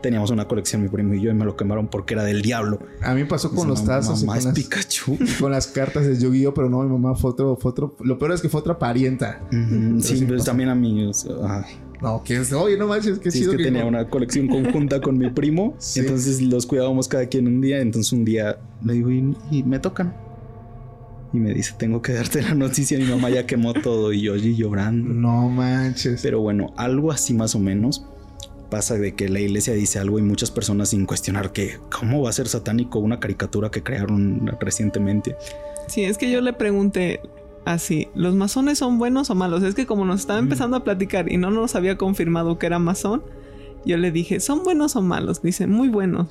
Teníamos 0.02 0.32
una 0.32 0.48
colección, 0.48 0.82
mi 0.82 0.88
primo 0.88 1.14
y 1.14 1.22
yo, 1.22 1.30
y 1.30 1.34
me 1.34 1.44
lo 1.44 1.58
quemaron 1.58 1.88
porque 1.90 2.14
era 2.14 2.24
del 2.24 2.42
diablo. 2.42 2.80
A 3.02 3.14
mí 3.14 3.22
me 3.22 3.26
pasó 3.28 3.52
con 3.52 3.68
los 3.68 3.84
tazos 3.84 4.22
y 4.24 4.26
Mamá 4.26 4.34
con 4.34 4.40
es 4.40 4.46
las, 4.46 4.54
Pikachu. 4.56 5.18
con 5.42 5.52
las 5.52 5.68
cartas 5.68 6.06
de 6.08 6.18
Yu-Gi-Oh, 6.18 6.54
pero 6.54 6.70
no, 6.70 6.82
mi 6.84 6.90
mamá 6.90 7.16
fue 7.16 7.32
otro, 7.32 7.58
fue 7.58 7.72
otro. 7.72 7.96
Lo 8.02 8.18
peor 8.18 8.32
es 8.32 8.42
que 8.42 8.48
fue 8.48 8.62
otra 8.62 8.80
parienta. 8.80 9.42
Sí 9.52 10.18
Sí, 10.20 10.26
pues 10.26 10.46
también 10.46 10.70
a 10.70 10.76
mí. 10.76 11.06
o 11.06 11.14
sea, 11.14 11.34
ay, 11.44 11.64
No, 12.02 12.24
que 12.24 12.38
es, 12.38 12.54
oye, 12.54 12.78
no 12.78 12.88
manches, 12.88 13.20
qué 13.20 13.30
sí, 13.30 13.42
es 13.42 13.50
que 13.50 13.58
tenía 13.58 13.82
no- 13.82 13.90
una 13.90 14.10
colección 14.10 14.48
conjunta 14.48 15.02
con 15.02 15.18
mi 15.18 15.30
primo. 15.32 15.76
Sí. 15.80 16.00
Entonces 16.00 16.42
los 16.42 16.66
cuidábamos 16.66 17.10
cada 17.10 17.26
quien 17.26 17.48
un 17.48 17.60
día. 17.60 17.80
Entonces 17.82 18.14
un 18.14 18.24
día 18.24 18.58
le 18.86 18.94
digo, 18.94 19.12
y, 19.12 19.36
y 19.52 19.64
me 19.64 19.80
tocan. 19.80 20.16
Y 21.34 21.38
me 21.40 21.54
dice, 21.54 21.74
tengo 21.78 22.02
que 22.02 22.14
darte 22.14 22.42
la 22.42 22.56
noticia. 22.56 22.98
Mi 22.98 23.04
mamá 23.06 23.30
ya 23.30 23.46
quemó 23.46 23.74
todo 23.74 24.14
y 24.14 24.22
yo 24.22 24.34
allí 24.34 24.56
llorando. 24.56 25.14
No 25.14 25.50
manches. 25.50 26.22
Pero 26.24 26.40
bueno, 26.40 26.74
algo 26.78 27.12
así 27.12 27.34
más 27.34 27.54
o 27.54 27.60
menos 27.60 28.06
pasa 28.70 28.96
de 28.96 29.16
que 29.16 29.30
la 29.30 29.40
iglesia 29.40 29.74
dice 29.74 30.00
algo 30.00 30.20
y 30.20 30.22
muchas 30.22 30.52
personas 30.52 30.90
sin 30.90 31.06
cuestionar 31.06 31.52
que 31.52 31.78
cómo 31.92 32.22
va 32.22 32.30
a 32.30 32.34
ser 32.34 32.48
satánico 32.48 33.00
una 33.00 33.20
caricatura 33.20 33.70
que 33.72 33.84
crearon 33.84 34.48
recientemente. 34.60 35.36
Sí, 35.88 36.04
es 36.04 36.18
que 36.18 36.30
yo 36.32 36.42
le 36.42 36.54
pregunté 36.54 37.22
así, 37.66 38.08
¿los 38.16 38.36
masones 38.36 38.78
son 38.78 38.98
buenos 39.00 39.30
o 39.30 39.36
malos? 39.36 39.64
Es 39.64 39.76
que 39.76 39.86
como 39.86 40.06
nos 40.06 40.22
estaba 40.22 40.40
empezando 40.40 40.78
a 40.78 40.84
platicar 40.84 41.32
y 41.32 41.38
no 41.38 41.52
nos 41.52 41.76
había 41.76 41.98
confirmado 41.98 42.58
que 42.60 42.68
era 42.68 42.80
masón, 42.80 43.24
yo 43.86 43.98
le 43.98 44.12
dije, 44.12 44.40
¿son 44.40 44.64
buenos 44.64 44.96
o 44.96 45.02
malos? 45.02 45.42
Dice, 45.42 45.66
muy 45.68 45.88
buenos. 45.90 46.28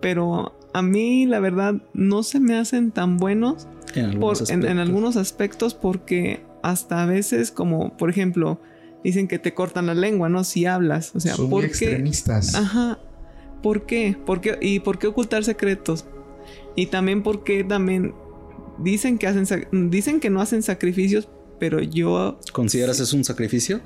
Pero 0.00 0.54
a 0.74 0.82
mí, 0.82 1.26
la 1.26 1.40
verdad, 1.40 1.74
no 1.94 2.22
se 2.22 2.40
me 2.40 2.56
hacen 2.56 2.90
tan 2.90 3.16
buenos 3.16 3.66
En 3.94 4.06
algunos, 4.06 4.40
por- 4.40 4.50
en, 4.50 4.56
en 4.56 4.64
aspectos. 4.66 4.88
algunos 4.88 5.16
aspectos 5.16 5.74
porque 5.74 6.40
hasta 6.62 7.02
a 7.02 7.06
veces 7.06 7.50
como 7.52 7.96
por 7.96 8.10
ejemplo 8.10 8.60
dicen 9.04 9.28
que 9.28 9.38
te 9.38 9.54
cortan 9.54 9.86
la 9.86 9.94
lengua 9.94 10.28
no 10.28 10.44
si 10.44 10.66
hablas 10.66 11.12
o 11.14 11.20
sea 11.20 11.34
Son 11.34 11.48
muy 11.48 11.62
¿por 11.62 11.78
qué? 11.78 11.84
extremistas. 11.86 12.54
ajá 12.54 12.98
¿por 13.62 13.86
qué? 13.86 14.16
¿por 14.26 14.40
qué 14.40 14.58
y 14.60 14.80
por 14.80 14.98
qué 14.98 15.06
ocultar 15.06 15.44
secretos? 15.44 16.04
y 16.76 16.86
también 16.86 17.22
porque 17.22 17.64
también 17.64 18.14
dicen 18.78 19.18
que 19.18 19.26
hacen 19.26 19.46
dicen 19.90 20.20
que 20.20 20.30
no 20.30 20.40
hacen 20.40 20.62
sacrificios 20.62 21.28
pero 21.58 21.80
yo 21.80 22.38
¿Consideras 22.52 23.00
eso 23.00 23.16
un 23.16 23.24
sacrificio? 23.24 23.80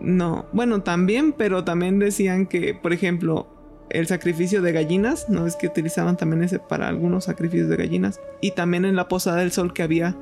no 0.00 0.46
bueno 0.52 0.82
también 0.82 1.32
pero 1.32 1.64
también 1.64 1.98
decían 1.98 2.46
que 2.46 2.74
por 2.74 2.92
ejemplo 2.92 3.46
el 3.90 4.06
sacrificio 4.06 4.62
de 4.62 4.70
gallinas, 4.70 5.28
¿no? 5.28 5.48
Es 5.48 5.56
que 5.56 5.66
utilizaban 5.66 6.16
también 6.16 6.44
ese 6.44 6.60
para 6.60 6.86
algunos 6.86 7.24
sacrificios 7.24 7.68
de 7.68 7.74
gallinas. 7.76 8.20
Y 8.40 8.52
también 8.52 8.84
en 8.84 8.94
la 8.94 9.08
Posada 9.08 9.38
del 9.38 9.50
Sol 9.50 9.72
que 9.74 9.82
había 9.82 10.16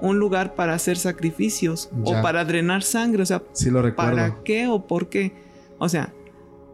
un 0.00 0.18
lugar 0.18 0.54
para 0.54 0.74
hacer 0.74 0.96
sacrificios 0.96 1.90
Ya. 2.04 2.20
o 2.20 2.22
para 2.22 2.44
drenar 2.44 2.82
sangre. 2.82 3.22
O 3.22 3.26
sea, 3.26 3.42
Sí 3.52 3.70
lo. 3.70 3.94
¿para 3.94 4.38
qué 4.44 4.66
o 4.68 4.86
por 4.86 5.08
qué? 5.08 5.32
O 5.78 5.88
sea, 5.88 6.12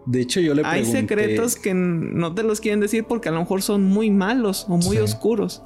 De 0.06 0.20
hecho, 0.20 0.38
yo 0.40 0.54
le 0.54 0.62
hay 0.64 0.82
pregunté... 0.82 1.00
secretos 1.00 1.56
que 1.56 1.72
no 1.72 2.34
te 2.34 2.42
los 2.42 2.60
quieren 2.60 2.80
decir 2.80 3.04
porque 3.08 3.30
a 3.30 3.32
lo 3.32 3.40
mejor 3.40 3.62
son 3.62 3.84
muy 3.84 4.10
malos 4.10 4.66
o 4.68 4.76
muy 4.76 4.96
Sí. 4.96 5.02
oscuros. 5.02 5.62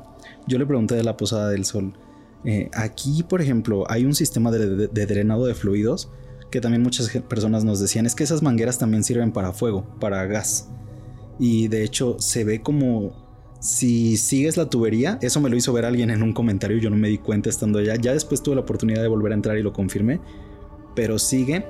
Yo 0.46 0.58
le 0.58 0.66
pregunté 0.66 0.94
de 0.94 1.02
la 1.02 1.16
Posada 1.16 1.48
del 1.50 1.64
Sol. 1.64 1.92
eh, 2.44 2.70
aquí, 2.72 3.24
por 3.24 3.42
ejemplo, 3.42 3.84
hay 3.90 4.04
un 4.04 4.14
sistema 4.14 4.52
de, 4.52 4.76
de- 4.76 4.86
de 4.86 5.06
drenado 5.06 5.44
de 5.46 5.54
fluidos 5.54 6.08
que 6.52 6.60
también 6.60 6.82
muchas 6.84 7.08
personas 7.28 7.64
nos 7.64 7.80
decían, 7.80 8.06
es 8.06 8.14
que 8.14 8.22
esas 8.22 8.42
mangueras 8.44 8.78
también 8.78 9.02
sirven 9.02 9.32
para 9.32 9.52
fuego, 9.52 9.84
para 9.98 10.24
gas. 10.26 10.68
Y 11.40 11.66
de 11.68 11.82
hecho 11.82 12.16
se 12.20 12.44
ve 12.44 12.62
como 12.62 13.27
si 13.60 14.16
sigues 14.16 14.56
la 14.56 14.70
tubería, 14.70 15.18
eso 15.20 15.40
me 15.40 15.50
lo 15.50 15.56
hizo 15.56 15.72
ver 15.72 15.84
alguien 15.84 16.10
en 16.10 16.22
un 16.22 16.32
comentario, 16.32 16.78
yo 16.78 16.90
no 16.90 16.96
me 16.96 17.08
di 17.08 17.18
cuenta 17.18 17.48
estando 17.50 17.78
allá, 17.80 17.96
ya 17.96 18.12
después 18.12 18.42
tuve 18.42 18.54
la 18.54 18.60
oportunidad 18.62 19.02
de 19.02 19.08
volver 19.08 19.32
a 19.32 19.34
entrar 19.34 19.58
y 19.58 19.62
lo 19.62 19.72
confirmé, 19.72 20.20
pero 20.94 21.18
sigue 21.18 21.64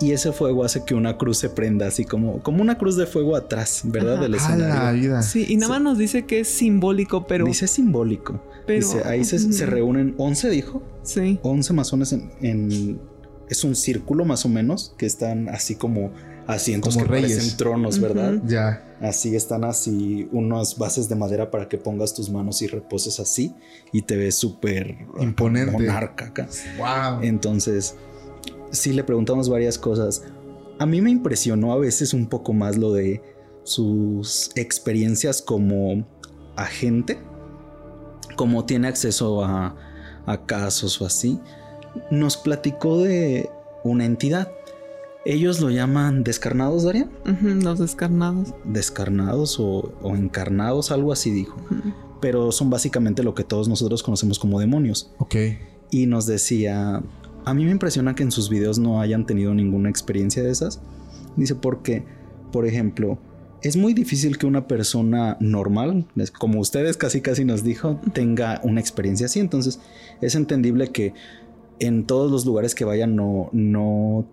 y 0.00 0.12
ese 0.12 0.32
fuego 0.32 0.64
hace 0.64 0.84
que 0.84 0.94
una 0.94 1.16
cruz 1.16 1.38
se 1.38 1.48
prenda 1.50 1.86
así 1.86 2.04
como, 2.04 2.42
como 2.42 2.62
una 2.62 2.78
cruz 2.78 2.96
de 2.96 3.06
fuego 3.06 3.36
atrás, 3.36 3.82
¿verdad? 3.84 4.14
Ajá. 4.14 4.22
Del 4.22 4.34
A 4.34 4.36
escenario. 4.36 4.74
la 4.84 4.92
vida. 4.92 5.22
Sí, 5.22 5.46
y 5.48 5.56
nada 5.56 5.74
más 5.74 5.82
nos 5.82 5.98
dice 5.98 6.26
que 6.26 6.40
es 6.40 6.48
simbólico, 6.48 7.26
pero... 7.26 7.44
Dice 7.44 7.66
simbólico. 7.68 8.40
pero 8.66 8.78
Dice, 8.80 9.02
ahí 9.04 9.24
se, 9.24 9.38
se 9.38 9.66
reúnen 9.66 10.14
11, 10.18 10.50
dijo. 10.50 10.82
Sí. 11.04 11.38
11 11.42 11.72
masones 11.74 12.12
en, 12.12 12.30
en- 12.40 13.00
Es 13.48 13.62
un 13.64 13.76
círculo 13.76 14.24
más 14.24 14.44
o 14.44 14.48
menos, 14.48 14.94
que 14.98 15.06
están 15.06 15.48
así 15.48 15.74
como 15.76 16.10
asientos 16.46 16.94
Como 16.94 17.06
que 17.06 17.12
reyes. 17.12 17.36
parecen 17.36 17.56
tronos, 17.56 17.98
¿verdad? 18.00 18.34
Ya. 18.46 18.96
Así 19.00 19.34
están 19.34 19.64
así 19.64 20.28
unas 20.32 20.78
bases 20.78 21.08
de 21.08 21.14
madera 21.16 21.50
para 21.50 21.68
que 21.68 21.78
pongas 21.78 22.14
tus 22.14 22.30
manos 22.30 22.62
y 22.62 22.66
reposes 22.68 23.18
así 23.20 23.54
y 23.92 24.02
te 24.02 24.16
ves 24.16 24.36
súper 24.36 24.96
Imponente. 25.20 25.72
monarca 25.72 26.26
acá. 26.26 26.48
Wow. 26.78 27.22
Entonces, 27.22 27.94
sí 28.70 28.92
le 28.92 29.04
preguntamos 29.04 29.48
varias 29.48 29.78
cosas. 29.78 30.22
A 30.78 30.86
mí 30.86 31.00
me 31.00 31.10
impresionó 31.10 31.72
a 31.72 31.78
veces 31.78 32.14
un 32.14 32.26
poco 32.28 32.52
más 32.52 32.76
lo 32.76 32.92
de 32.92 33.22
sus 33.64 34.50
experiencias 34.56 35.42
como 35.42 36.06
agente, 36.56 37.18
como 38.36 38.64
tiene 38.64 38.88
acceso 38.88 39.44
a, 39.44 39.76
a 40.26 40.46
casos 40.46 41.00
o 41.00 41.06
así. 41.06 41.38
Nos 42.10 42.36
platicó 42.36 42.98
de 43.02 43.50
una 43.84 44.04
entidad. 44.04 44.50
Ellos 45.24 45.60
lo 45.60 45.70
llaman 45.70 46.24
descarnados, 46.24 46.82
Daria. 46.84 47.08
Los 47.42 47.78
descarnados. 47.78 48.54
Descarnados 48.64 49.60
o, 49.60 49.92
o 50.02 50.16
encarnados, 50.16 50.90
algo 50.90 51.12
así 51.12 51.30
dijo. 51.30 51.56
Pero 52.20 52.50
son 52.52 52.70
básicamente 52.70 53.22
lo 53.22 53.34
que 53.34 53.44
todos 53.44 53.68
nosotros 53.68 54.02
conocemos 54.02 54.38
como 54.38 54.58
demonios 54.60 55.12
Ok. 55.18 55.34
y 55.90 56.06
nos 56.06 56.26
decía, 56.26 57.02
a 57.44 57.54
mí 57.54 57.64
me 57.64 57.70
impresiona 57.70 58.14
que 58.14 58.22
en 58.22 58.30
sus 58.32 58.48
videos 58.48 58.78
no 58.78 59.00
hayan 59.00 59.26
tenido 59.26 59.54
ninguna 59.54 59.88
experiencia 59.90 60.42
de 60.42 60.50
esas. 60.50 60.80
Dice, 61.36 61.54
porque, 61.54 62.04
por 62.50 62.66
ejemplo, 62.66 63.18
es 63.62 63.76
muy 63.76 63.94
difícil 63.94 64.38
que 64.38 64.46
una 64.46 64.66
persona 64.66 65.36
normal, 65.40 66.06
como 66.38 66.58
ustedes 66.60 66.96
casi 66.96 67.20
casi 67.20 67.44
nos 67.44 67.62
dijo, 67.62 68.00
tenga 68.12 68.60
una 68.64 68.80
experiencia 68.80 69.26
así. 69.26 69.38
Entonces 69.38 69.78
es 70.20 70.34
entendible 70.34 70.88
que 70.88 71.14
en 71.78 72.06
todos 72.06 72.30
los 72.30 72.44
lugares 72.44 72.74
que 72.74 72.84
vayan 72.84 73.14
no, 73.16 73.50
no 73.52 74.26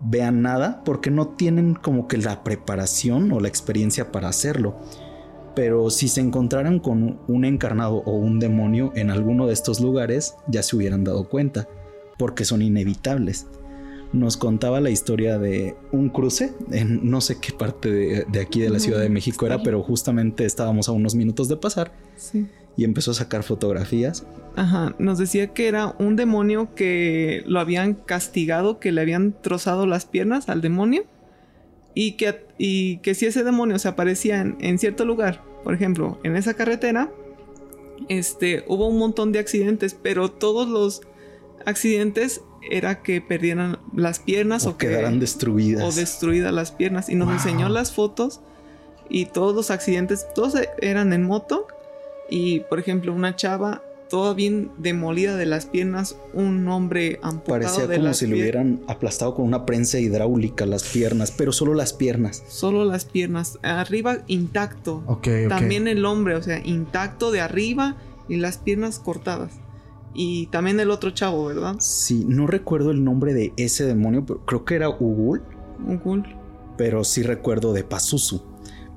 vean 0.00 0.42
nada 0.42 0.82
porque 0.84 1.10
no 1.10 1.28
tienen 1.28 1.74
como 1.74 2.08
que 2.08 2.18
la 2.18 2.44
preparación 2.44 3.32
o 3.32 3.40
la 3.40 3.48
experiencia 3.48 4.12
para 4.12 4.28
hacerlo. 4.28 4.76
Pero 5.54 5.88
si 5.90 6.08
se 6.08 6.20
encontraran 6.20 6.80
con 6.80 7.18
un 7.28 7.44
encarnado 7.44 7.96
o 8.04 8.12
un 8.12 8.38
demonio 8.38 8.92
en 8.94 9.10
alguno 9.10 9.46
de 9.46 9.54
estos 9.54 9.80
lugares, 9.80 10.36
ya 10.48 10.62
se 10.62 10.76
hubieran 10.76 11.02
dado 11.02 11.28
cuenta, 11.28 11.66
porque 12.18 12.44
son 12.44 12.60
inevitables. 12.60 13.46
Nos 14.12 14.36
contaba 14.36 14.80
la 14.80 14.90
historia 14.90 15.38
de 15.38 15.74
un 15.92 16.10
cruce 16.10 16.54
en 16.70 17.10
no 17.10 17.20
sé 17.20 17.38
qué 17.40 17.52
parte 17.52 17.90
de, 17.90 18.26
de 18.30 18.40
aquí 18.40 18.60
de 18.60 18.70
la 18.70 18.78
Ciudad 18.78 19.00
de 19.00 19.08
México 19.08 19.46
era, 19.46 19.62
pero 19.62 19.82
justamente 19.82 20.44
estábamos 20.44 20.88
a 20.88 20.92
unos 20.92 21.14
minutos 21.14 21.48
de 21.48 21.56
pasar 21.56 21.92
Sí. 22.16 22.46
Y 22.76 22.84
empezó 22.84 23.10
a 23.12 23.14
sacar 23.14 23.42
fotografías. 23.42 24.26
Ajá, 24.54 24.94
nos 24.98 25.18
decía 25.18 25.48
que 25.48 25.68
era 25.68 25.94
un 25.98 26.16
demonio 26.16 26.74
que 26.74 27.42
lo 27.46 27.60
habían 27.60 27.94
castigado, 27.94 28.78
que 28.80 28.92
le 28.92 29.00
habían 29.02 29.34
trozado 29.42 29.86
las 29.86 30.06
piernas 30.06 30.48
al 30.48 30.60
demonio 30.62 31.04
Y 31.94 32.12
que, 32.12 32.46
y 32.58 32.98
que 32.98 33.14
si 33.14 33.26
ese 33.26 33.44
demonio 33.44 33.78
se 33.78 33.88
aparecía 33.88 34.40
en, 34.40 34.56
en 34.60 34.78
cierto 34.78 35.04
lugar, 35.06 35.42
por 35.64 35.74
ejemplo, 35.74 36.18
en 36.24 36.36
esa 36.36 36.54
carretera, 36.54 37.10
este, 38.08 38.64
hubo 38.68 38.88
un 38.88 38.98
montón 38.98 39.32
de 39.32 39.38
accidentes, 39.38 39.94
pero 39.94 40.30
todos 40.30 40.68
los 40.68 41.00
accidentes 41.64 42.42
era 42.70 43.02
que 43.02 43.20
perdieran 43.20 43.78
las 43.94 44.18
piernas 44.18 44.66
o, 44.66 44.70
o, 44.70 44.76
quedaran 44.78 45.14
que, 45.14 45.20
destruidas. 45.20 45.82
o 45.84 45.92
destruidas 45.98 46.52
las 46.52 46.72
piernas. 46.72 47.08
Y 47.08 47.14
nos 47.14 47.28
Wow. 47.28 47.36
enseñó 47.36 47.68
las 47.68 47.92
fotos 47.92 48.40
y 49.08 49.26
todos 49.26 49.54
los 49.54 49.70
accidentes, 49.70 50.26
todos 50.34 50.54
eran 50.80 51.12
en 51.12 51.22
moto. 51.22 51.66
Y 52.30 52.60
por 52.60 52.78
ejemplo, 52.78 53.12
una 53.12 53.36
chava 53.36 53.82
toda 54.08 54.34
bien 54.34 54.70
demolida 54.78 55.36
de 55.36 55.46
las 55.46 55.66
piernas, 55.66 56.16
un 56.32 56.68
hombre 56.68 57.18
amputado 57.22 57.58
Parecía 57.58 57.86
de 57.88 57.96
como 57.96 58.06
las 58.08 58.18
si 58.18 58.26
pier- 58.26 58.34
hubieran 58.34 58.80
aplastado 58.86 59.34
con 59.34 59.44
una 59.46 59.66
prensa 59.66 59.98
hidráulica 59.98 60.64
las 60.64 60.84
piernas, 60.84 61.32
pero 61.36 61.50
solo 61.52 61.74
las 61.74 61.92
piernas. 61.92 62.44
Solo 62.46 62.84
las 62.84 63.04
piernas, 63.04 63.58
arriba 63.62 64.18
intacto. 64.28 65.02
Ok, 65.06 65.26
ok. 65.46 65.48
También 65.48 65.88
el 65.88 66.04
hombre, 66.04 66.36
o 66.36 66.42
sea, 66.42 66.64
intacto 66.64 67.32
de 67.32 67.40
arriba 67.40 67.96
y 68.28 68.36
las 68.36 68.58
piernas 68.58 69.00
cortadas. 69.00 69.54
Y 70.14 70.46
también 70.46 70.78
el 70.80 70.90
otro 70.92 71.10
chavo, 71.10 71.44
¿verdad? 71.46 71.74
Sí, 71.80 72.24
no 72.28 72.46
recuerdo 72.46 72.92
el 72.92 73.02
nombre 73.04 73.34
de 73.34 73.52
ese 73.56 73.84
demonio, 73.86 74.24
pero 74.24 74.46
creo 74.46 74.64
que 74.64 74.76
era 74.76 74.88
Ugul, 74.88 75.42
Un 75.84 75.98
ghoul. 75.98 76.24
pero 76.78 77.02
sí 77.02 77.22
recuerdo 77.24 77.72
de 77.72 77.82
Pazuzu. 77.84 78.40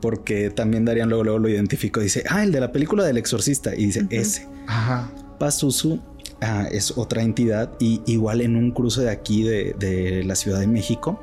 Porque 0.02 0.50
también 0.50 0.86
Darían 0.86 1.10
luego, 1.10 1.24
luego 1.24 1.40
lo 1.40 1.50
identificó. 1.50 2.00
Dice, 2.00 2.24
ah, 2.30 2.44
el 2.44 2.52
de 2.52 2.60
la 2.60 2.72
película 2.72 3.04
del 3.04 3.18
exorcista. 3.18 3.76
Y 3.76 3.88
dice, 3.88 4.06
ese. 4.10 4.48
Ajá. 4.68 5.12
Pazuzu 5.40 6.00
ah, 6.42 6.68
es 6.72 6.98
otra 6.98 7.22
entidad. 7.22 7.72
Y 7.80 8.02
igual 8.06 8.42
en 8.42 8.56
un 8.56 8.72
cruce 8.72 9.02
de 9.02 9.10
aquí 9.10 9.44
de, 9.44 9.76
de 9.78 10.24
la 10.24 10.36
Ciudad 10.36 10.60
de 10.60 10.68
México. 10.68 11.20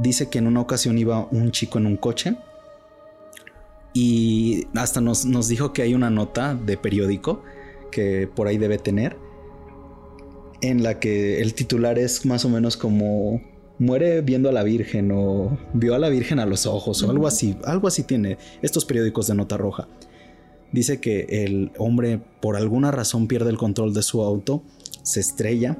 Dice 0.00 0.28
que 0.28 0.38
en 0.38 0.46
una 0.46 0.60
ocasión 0.60 0.98
iba 0.98 1.28
un 1.30 1.50
chico 1.50 1.78
en 1.78 1.86
un 1.86 1.96
coche. 1.96 2.36
Y 3.92 4.66
hasta 4.74 5.00
nos, 5.00 5.24
nos 5.24 5.48
dijo 5.48 5.72
que 5.72 5.82
hay 5.82 5.94
una 5.94 6.10
nota 6.10 6.54
de 6.54 6.76
periódico 6.76 7.42
que 7.90 8.28
por 8.32 8.46
ahí 8.46 8.58
debe 8.58 8.78
tener. 8.78 9.16
En 10.60 10.82
la 10.82 10.98
que 10.98 11.40
el 11.40 11.54
titular 11.54 11.98
es 11.98 12.26
más 12.26 12.44
o 12.44 12.48
menos 12.48 12.76
como 12.76 13.40
muere 13.78 14.20
viendo 14.22 14.48
a 14.48 14.52
la 14.52 14.62
Virgen 14.62 15.10
o 15.12 15.58
vio 15.72 15.94
a 15.94 15.98
la 15.98 16.08
Virgen 16.08 16.40
a 16.40 16.46
los 16.46 16.66
ojos 16.66 17.02
o 17.02 17.10
algo 17.10 17.26
así. 17.26 17.56
Algo 17.64 17.88
así 17.88 18.02
tiene 18.02 18.38
estos 18.62 18.84
periódicos 18.84 19.26
de 19.26 19.34
nota 19.34 19.56
roja. 19.56 19.88
Dice 20.72 21.00
que 21.00 21.26
el 21.44 21.72
hombre 21.78 22.20
por 22.40 22.56
alguna 22.56 22.90
razón 22.90 23.26
pierde 23.26 23.50
el 23.50 23.56
control 23.56 23.94
de 23.94 24.02
su 24.02 24.22
auto, 24.22 24.62
se 25.02 25.20
estrella 25.20 25.78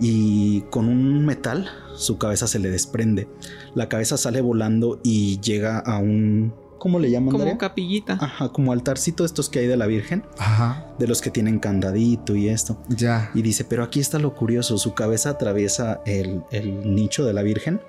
y 0.00 0.62
con 0.62 0.88
un 0.88 1.24
metal 1.24 1.68
su 1.94 2.18
cabeza 2.18 2.46
se 2.46 2.58
le 2.58 2.70
desprende. 2.70 3.28
La 3.74 3.88
cabeza 3.88 4.16
sale 4.16 4.40
volando 4.40 5.00
y 5.04 5.38
llega 5.40 5.78
a 5.78 5.98
un... 5.98 6.54
¿Cómo 6.80 6.98
le 6.98 7.10
llaman? 7.12 7.30
Como 7.30 7.44
Daria? 7.44 7.58
capillita. 7.58 8.18
Ajá, 8.20 8.48
como 8.48 8.72
altarcito 8.72 9.24
estos 9.24 9.48
que 9.48 9.60
hay 9.60 9.66
de 9.68 9.76
la 9.76 9.86
Virgen, 9.86 10.24
Ajá. 10.38 10.86
de 10.98 11.06
los 11.06 11.20
que 11.20 11.30
tienen 11.30 11.60
candadito 11.60 12.34
y 12.34 12.48
esto. 12.48 12.82
Ya. 12.88 13.30
Y 13.34 13.42
dice, 13.42 13.64
pero 13.64 13.84
aquí 13.84 14.00
está 14.00 14.18
lo 14.18 14.34
curioso, 14.34 14.76
su 14.78 14.94
cabeza 14.94 15.30
atraviesa 15.30 16.00
el, 16.06 16.42
el 16.50 16.92
nicho 16.94 17.24
de 17.24 17.32
la 17.34 17.42
Virgen 17.42 17.80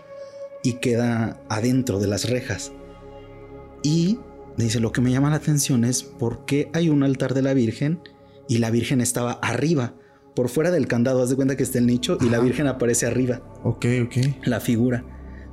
y 0.63 0.73
queda 0.73 1.41
adentro 1.49 1.97
de 1.99 2.07
las 2.07 2.29
rejas. 2.29 2.71
Y 3.81 4.19
dice, 4.57 4.79
lo 4.79 4.91
que 4.91 5.01
me 5.01 5.09
llama 5.11 5.29
la 5.29 5.37
atención 5.37 5.85
es 5.85 6.03
por 6.03 6.45
qué 6.45 6.69
hay 6.73 6.89
un 6.89 7.03
altar 7.03 7.33
de 7.33 7.41
la 7.41 7.53
Virgen 7.53 7.99
y 8.47 8.57
la 8.59 8.69
Virgen 8.69 9.01
estaba 9.01 9.31
arriba, 9.41 9.93
por 10.35 10.49
fuera 10.49 10.71
del 10.71 10.87
candado, 10.87 11.21
haz 11.23 11.29
de 11.29 11.35
cuenta 11.35 11.55
que 11.55 11.63
está 11.63 11.77
el 11.79 11.85
nicho 11.87 12.17
y 12.21 12.29
la. 12.29 12.39
Virgen 12.39 12.67
aparece 12.67 13.05
arriba, 13.05 13.41
Ok, 13.63 13.85
ok. 14.05 14.45
la 14.45 14.59
figura. 14.59 15.03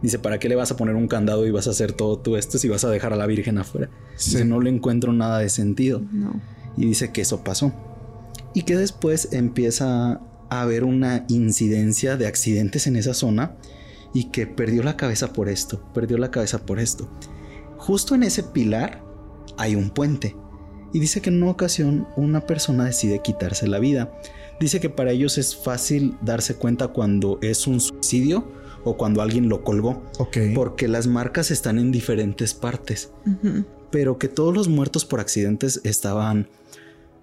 Dice, 0.03 0.19
¿para 0.19 0.39
qué 0.39 0.49
le 0.49 0.55
vas 0.55 0.71
a 0.71 0.77
poner 0.77 0.95
un 0.95 1.09
candado 1.09 1.47
y 1.47 1.51
vas 1.51 1.67
a 1.67 1.71
hacer 1.71 1.93
todo 1.93 2.19
tú 2.19 2.37
esto 2.37 2.59
si 2.59 2.69
vas 2.69 2.85
a 2.85 2.91
dejar 2.91 3.13
a 3.13 3.17
la 3.17 3.27
Virgen 3.27 3.59
afuera? 3.59 3.91
Sí. 4.17 4.33
Dice, 4.33 4.45
no 4.45 4.61
le 4.61 4.71
encuentro 4.71 5.13
nada 5.13 5.39
de 5.41 5.49
sentido 5.49 6.01
No. 6.13 6.41
y 6.77 6.87
dice 6.87 7.11
que 7.13 7.21
eso 7.23 7.43
pasó. 7.43 7.73
Y 8.55 8.63
que 8.63 8.77
después 8.77 9.33
empieza 9.33 10.21
a 10.51 10.63
haber 10.63 10.85
una 10.85 11.25
incidencia 11.29 12.17
de 12.17 12.27
accidentes 12.27 12.87
en 12.87 12.97
esa 12.97 13.13
zona 13.15 13.57
y 14.15 14.31
que 14.31 14.47
perdió 14.47 14.83
la 14.83 14.97
cabeza 14.97 15.33
por 15.33 15.49
esto, 15.49 15.83
perdió 15.93 16.17
la 16.17 16.31
cabeza 16.31 16.65
por 16.65 16.79
esto. 16.79 17.09
Justo 17.77 18.15
en 18.15 18.23
ese 18.23 18.43
pilar 18.43 19.03
hay 19.57 19.75
un 19.75 19.91
puente 19.91 20.37
y 20.93 21.01
dice 21.01 21.21
que 21.21 21.29
en 21.31 21.43
una 21.43 21.51
ocasión 21.53 22.07
una 22.17 22.47
persona 22.47 22.85
decide 22.87 23.21
quitarse 23.21 23.67
la 23.69 23.79
vida. 23.79 24.13
Dice 24.61 24.81
que 24.81 24.91
para 24.91 25.11
ellos 25.13 25.39
es 25.39 25.55
fácil 25.55 26.17
darse 26.23 26.55
cuenta 26.55 26.89
cuando 26.89 27.39
es 27.43 27.67
un 27.67 27.81
suicidio 27.81 28.49
o 28.85 28.97
cuando 28.97 29.23
alguien 29.23 29.49
lo 29.49 29.65
colgó, 29.65 30.03
Ok. 30.19 30.37
porque 30.55 30.89
las 30.89 31.07
marcas 31.07 31.51
están 31.51 31.79
en 31.79 31.91
diferentes 31.93 32.55
partes 32.55 33.11
pero 33.91 34.19
que 34.19 34.29
todos 34.29 34.55
los 34.55 34.69
muertos 34.69 35.07
por 35.07 35.19
accidentes 35.19 35.81
estaban 35.83 36.49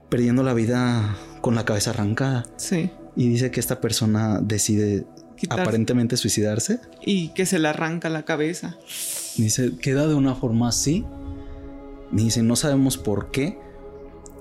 perdiendo 0.09 0.41
la 0.41 0.55
vida 0.55 1.15
con 1.41 1.53
la 1.53 1.63
cabeza 1.63 1.91
arrancada. 1.91 2.43
Sí. 2.57 2.89
Y 3.15 3.29
dice 3.29 3.51
que 3.51 3.59
esta 3.59 3.79
persona 3.81 4.39
decide 4.41 5.05
aparentemente 5.49 6.17
suicidarse. 6.17 6.79
Y 7.05 7.29
que 7.35 7.45
se 7.45 7.59
le 7.59 7.67
arranca 7.67 8.09
la 8.09 8.25
cabeza. 8.25 8.77
Dice, 9.37 9.73
queda 9.79 10.07
de 10.07 10.15
una 10.15 10.33
forma 10.33 10.69
así. 10.69 11.05
Dice, 12.11 12.41
no 12.41 12.55
sabemos 12.55 12.97
por 12.97 13.29
qué. 13.29 13.59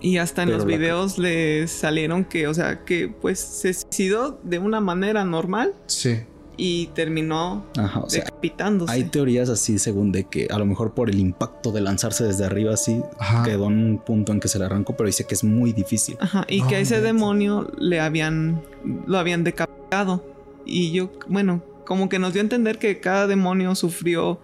Y 0.00 0.16
hasta 0.16 0.44
en 0.44 0.50
los 0.52 0.60
la- 0.60 0.64
videos 0.76 1.18
le 1.18 1.66
salieron 1.68 2.24
que, 2.24 2.46
o 2.48 2.54
sea, 2.54 2.84
que 2.86 3.08
pues 3.08 3.38
se 3.38 3.74
suicidó 3.74 4.40
de 4.44 4.58
una 4.58 4.80
manera 4.80 5.24
normal 5.26 5.74
Sí. 5.86 6.20
Y 6.56 6.86
terminó 6.88 7.64
Ajá, 7.76 8.00
o 8.00 8.10
sea, 8.10 8.24
decapitándose. 8.24 8.92
hay 8.92 9.04
teorías 9.04 9.48
así 9.48 9.78
según 9.78 10.12
de 10.12 10.24
que 10.24 10.48
a 10.50 10.58
lo 10.58 10.66
mejor 10.66 10.92
por 10.94 11.10
el 11.10 11.18
impacto 11.18 11.72
de 11.72 11.80
lanzarse 11.80 12.24
desde 12.24 12.44
arriba 12.44 12.74
así 12.74 13.00
Ajá. 13.18 13.42
quedó 13.42 13.66
en 13.66 13.78
un 13.78 13.98
punto 13.98 14.32
en 14.32 14.40
que 14.40 14.48
se 14.48 14.58
le 14.58 14.64
arrancó, 14.66 14.96
pero 14.96 15.06
dice 15.06 15.24
que 15.26 15.34
es 15.34 15.44
muy 15.44 15.72
difícil. 15.72 16.16
Ajá, 16.20 16.44
y 16.48 16.62
que 16.62 16.76
a 16.76 16.80
ese 16.80 17.00
demonio 17.00 17.70
le 17.78 18.00
habían, 18.00 18.62
lo 19.06 19.18
habían 19.18 19.44
decapitado. 19.44 20.24
Y 20.66 20.92
yo, 20.92 21.10
bueno, 21.28 21.62
como 21.86 22.08
que 22.08 22.18
nos 22.18 22.32
dio 22.32 22.40
a 22.40 22.44
entender 22.44 22.78
que 22.78 23.00
cada 23.00 23.26
demonio 23.26 23.74
sufrió 23.74 24.40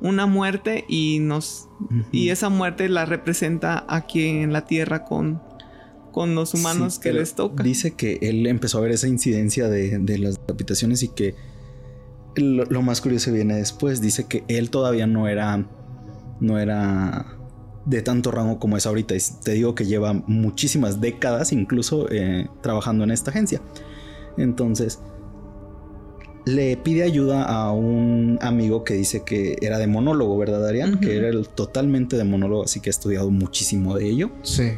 una 0.00 0.26
muerte 0.26 0.84
y 0.88 1.18
nos, 1.20 1.68
y 2.12 2.28
esa 2.28 2.48
muerte 2.48 2.88
la 2.88 3.06
representa 3.06 3.84
aquí 3.88 4.26
en 4.26 4.52
la 4.52 4.66
tierra 4.66 5.04
con, 5.04 5.40
con 6.12 6.34
los 6.34 6.52
humanos 6.54 6.94
Sí, 6.94 7.00
que 7.00 7.12
les 7.12 7.34
toca. 7.34 7.62
Dice 7.64 7.94
que 7.94 8.18
él 8.22 8.46
empezó 8.46 8.78
a 8.78 8.80
ver 8.82 8.90
esa 8.92 9.08
incidencia 9.08 9.68
de, 9.68 9.98
de 9.98 10.18
las 10.18 10.36
decapitaciones 10.38 11.02
y 11.02 11.08
que 11.08 11.34
lo, 12.36 12.64
lo 12.64 12.82
más 12.82 13.00
curioso 13.00 13.32
viene 13.32 13.56
después. 13.56 14.00
Dice 14.00 14.26
que 14.26 14.44
él 14.48 14.70
todavía 14.70 15.06
no 15.06 15.28
era, 15.28 15.66
no 16.40 16.58
era 16.58 17.26
de 17.86 18.02
tanto 18.02 18.30
rango 18.30 18.58
como 18.58 18.76
es 18.76 18.86
ahorita. 18.86 19.14
Y 19.14 19.18
te 19.42 19.52
digo 19.52 19.74
que 19.74 19.84
lleva 19.84 20.12
muchísimas 20.12 21.00
décadas 21.00 21.52
incluso 21.52 22.10
eh, 22.10 22.48
trabajando 22.62 23.04
en 23.04 23.10
esta 23.10 23.30
agencia. 23.30 23.60
Entonces 24.36 25.00
le 26.46 26.76
pide 26.76 27.04
ayuda 27.04 27.44
a 27.44 27.72
un 27.72 28.38
amigo 28.42 28.84
que 28.84 28.94
dice 28.94 29.22
que 29.24 29.56
era 29.62 29.78
de 29.78 29.86
monólogo, 29.86 30.36
¿verdad, 30.36 30.60
Darían? 30.60 30.94
Ujú. 30.94 31.00
Que 31.00 31.16
era 31.16 31.28
el, 31.28 31.48
totalmente 31.48 32.16
de 32.16 32.24
monólogo, 32.24 32.64
así 32.64 32.80
que 32.80 32.90
ha 32.90 32.92
estudiado 32.92 33.30
muchísimo 33.30 33.96
de 33.96 34.06
ello. 34.08 34.30
Sí. 34.42 34.72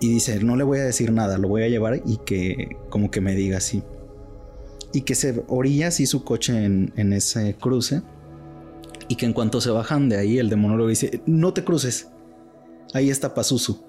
Y 0.00 0.08
dice, 0.08 0.42
no 0.42 0.56
le 0.56 0.64
voy 0.64 0.78
a 0.78 0.84
decir 0.84 1.12
nada, 1.12 1.38
lo 1.38 1.48
voy 1.48 1.62
a 1.62 1.68
llevar 1.68 2.02
y 2.04 2.16
que 2.18 2.76
como 2.88 3.10
que 3.10 3.20
me 3.20 3.34
diga 3.34 3.58
así. 3.58 3.82
Y 4.92 5.02
que 5.02 5.14
se 5.14 5.44
orilla 5.48 5.88
así 5.88 6.06
su 6.06 6.24
coche 6.24 6.64
en, 6.64 6.92
en 6.96 7.12
ese 7.12 7.54
cruce. 7.54 8.02
Y 9.08 9.16
que 9.16 9.26
en 9.26 9.32
cuanto 9.32 9.60
se 9.60 9.70
bajan 9.70 10.08
de 10.08 10.16
ahí, 10.18 10.38
el 10.38 10.48
demonólogo 10.50 10.88
dice, 10.88 11.20
no 11.26 11.52
te 11.52 11.64
cruces. 11.64 12.08
Ahí 12.94 13.10
está 13.10 13.34
Pazuzu. 13.34 13.82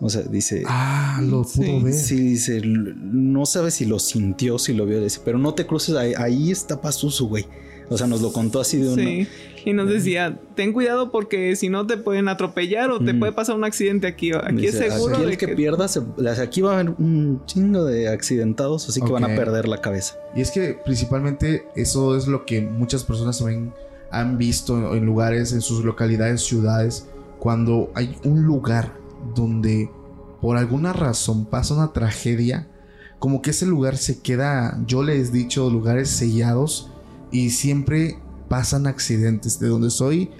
O 0.00 0.10
sea, 0.10 0.22
dice... 0.22 0.62
Ah, 0.66 1.20
lo 1.22 1.42
Sí. 1.44 1.60
pudo 1.60 1.82
ver. 1.84 1.92
Sí, 1.94 2.16
dice, 2.20 2.58
"L- 2.58 2.92
no 2.96 3.46
sabe 3.46 3.70
si 3.70 3.86
lo 3.86 3.98
sintió, 3.98 4.58
si 4.58 4.74
lo 4.74 4.84
vio, 4.84 5.00
dice, 5.02 5.20
pero 5.24 5.38
no 5.38 5.54
te 5.54 5.66
cruces, 5.66 5.94
ahí, 5.96 6.12
ahí 6.18 6.50
está 6.50 6.80
Pazuzu, 6.82 7.28
güey. 7.28 7.46
O 7.88 7.96
sea, 7.96 8.06
nos 8.06 8.20
lo 8.20 8.32
contó 8.32 8.60
así 8.60 8.78
de 8.78 8.88
una... 8.92 9.02
Sí, 9.02 9.28
y 9.64 9.72
nos 9.72 9.88
decía, 9.88 10.38
ten 10.54 10.72
cuidado 10.72 11.10
porque 11.10 11.54
si 11.56 11.68
no 11.68 11.86
te 11.86 11.96
pueden 11.96 12.28
atropellar 12.28 12.90
o 12.90 12.98
te 13.00 13.12
Mm. 13.12 13.18
puede 13.18 13.32
pasar 13.32 13.56
un 13.56 13.64
accidente 13.64 14.06
aquí. 14.06 14.30
Aquí 14.32 14.56
Dice, 14.56 14.86
es 14.86 14.94
seguro 14.94 15.14
aquí 15.16 15.24
el 15.24 15.30
de 15.30 15.36
que, 15.38 15.46
que... 15.46 15.54
pierda, 15.56 15.88
se- 15.88 16.02
aquí 16.42 16.60
va 16.60 16.72
a 16.72 16.80
haber 16.80 16.90
un 16.98 17.42
chingo 17.46 17.84
de 17.84 18.08
accidentados, 18.08 18.88
así 18.88 19.00
que 19.00 19.10
van 19.12 19.24
a 19.24 19.28
perder 19.34 19.66
la 19.68 19.80
cabeza. 19.80 20.16
Y 20.34 20.40
es 20.40 20.50
que 20.50 20.78
principalmente 20.84 21.64
eso 21.76 22.16
es 22.16 22.26
lo 22.28 22.44
que 22.44 22.60
muchas 22.60 23.04
personas 23.04 23.38
también 23.38 23.72
han 24.10 24.38
visto 24.38 24.94
en 24.94 25.04
lugares, 25.04 25.52
en 25.52 25.60
sus 25.60 25.84
localidades, 25.84 26.42
ciudades, 26.42 27.08
cuando 27.38 27.90
hay 27.94 28.16
un 28.24 28.42
lugar 28.44 28.92
donde 29.34 29.90
por 30.40 30.56
alguna 30.56 30.92
razón 30.92 31.44
pasa 31.46 31.74
una 31.74 31.92
tragedia, 31.92 32.68
como 33.18 33.42
que 33.42 33.50
ese 33.50 33.66
lugar 33.66 33.96
se 33.96 34.20
queda, 34.20 34.78
yo 34.86 35.02
les 35.02 35.30
he 35.30 35.32
dicho, 35.32 35.68
lugares 35.70 36.08
sellados 36.10 36.90
y 37.30 37.50
siempre 37.50 38.18
pasan 38.48 38.86
accidentes. 38.86 39.58
De 39.58 39.68
donde 39.68 39.90
soy 39.90 40.30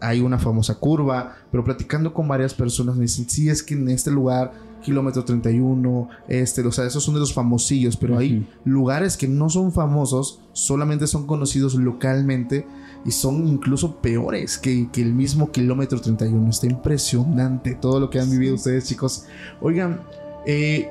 hay 0.00 0.20
una 0.20 0.38
famosa 0.38 0.74
curva, 0.74 1.36
pero 1.50 1.64
platicando 1.64 2.12
con 2.12 2.28
varias 2.28 2.54
personas 2.54 2.96
me 2.96 3.02
dicen, 3.02 3.28
sí, 3.28 3.48
es 3.48 3.62
que 3.62 3.74
en 3.74 3.88
este 3.88 4.10
lugar 4.10 4.52
kilómetro 4.82 5.24
31, 5.24 6.08
este, 6.28 6.62
o 6.62 6.70
sea, 6.70 6.86
esos 6.86 7.02
son 7.02 7.14
de 7.14 7.20
los 7.20 7.32
famosillos, 7.32 7.96
pero 7.96 8.18
hay 8.18 8.48
lugares 8.64 9.16
que 9.16 9.26
no 9.26 9.48
son 9.48 9.72
famosos, 9.72 10.40
solamente 10.52 11.06
son 11.06 11.26
conocidos 11.26 11.74
localmente 11.74 12.66
y 13.04 13.10
son 13.10 13.48
incluso 13.48 13.96
peores 13.96 14.58
que, 14.58 14.88
el 14.94 15.12
mismo 15.12 15.50
kilómetro 15.50 16.00
31. 16.00 16.50
Está 16.50 16.66
impresionante 16.66 17.74
todo 17.74 17.98
lo 18.00 18.10
que 18.10 18.20
han 18.20 18.30
vivido 18.30 18.54
ustedes, 18.54 18.86
chicos. 18.86 19.26
Oigan, 19.60 20.02
eh, 20.46 20.88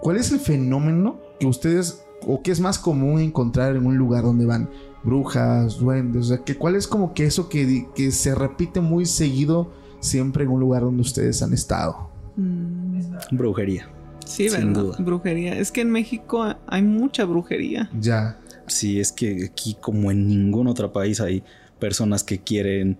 ¿cuál 0.00 0.16
es 0.16 0.32
el 0.32 0.40
fenómeno 0.40 1.20
que 1.38 1.46
ustedes 1.46 2.02
o 2.26 2.42
que 2.42 2.50
es 2.50 2.58
más 2.58 2.78
común 2.78 3.20
encontrar 3.20 3.76
en 3.76 3.86
un 3.86 3.96
lugar 3.96 4.24
donde 4.24 4.46
van 4.46 4.68
brujas, 5.02 5.78
duendes? 5.78 6.26
O 6.26 6.28
sea, 6.28 6.38
que 6.38 6.56
¿cuál 6.56 6.76
es 6.76 6.86
como 6.86 7.14
que 7.14 7.24
eso 7.24 7.48
que, 7.48 7.88
que 7.94 8.10
se 8.10 8.34
repite 8.34 8.80
muy 8.80 9.06
seguido 9.06 9.70
siempre 10.00 10.44
en 10.44 10.50
un 10.50 10.60
lugar 10.60 10.82
donde 10.82 11.02
ustedes 11.02 11.42
han 11.42 11.52
estado? 11.52 12.10
Mm. 12.36 13.00
Brujería. 13.32 13.88
Sí, 14.24 14.48
sin 14.48 14.74
Duda. 14.74 14.96
Brujería. 14.98 15.58
Es 15.58 15.72
que 15.72 15.80
en 15.80 15.90
México 15.90 16.54
hay 16.66 16.82
mucha 16.82 17.24
brujería. 17.24 17.90
Ya. 17.98 18.38
Sí, 18.66 19.00
es 19.00 19.12
que 19.12 19.46
aquí 19.50 19.76
como 19.80 20.10
en 20.10 20.28
ningún 20.28 20.66
otro 20.66 20.92
país 20.92 21.20
hay 21.20 21.42
personas 21.78 22.22
que 22.24 22.38
quieren 22.38 22.98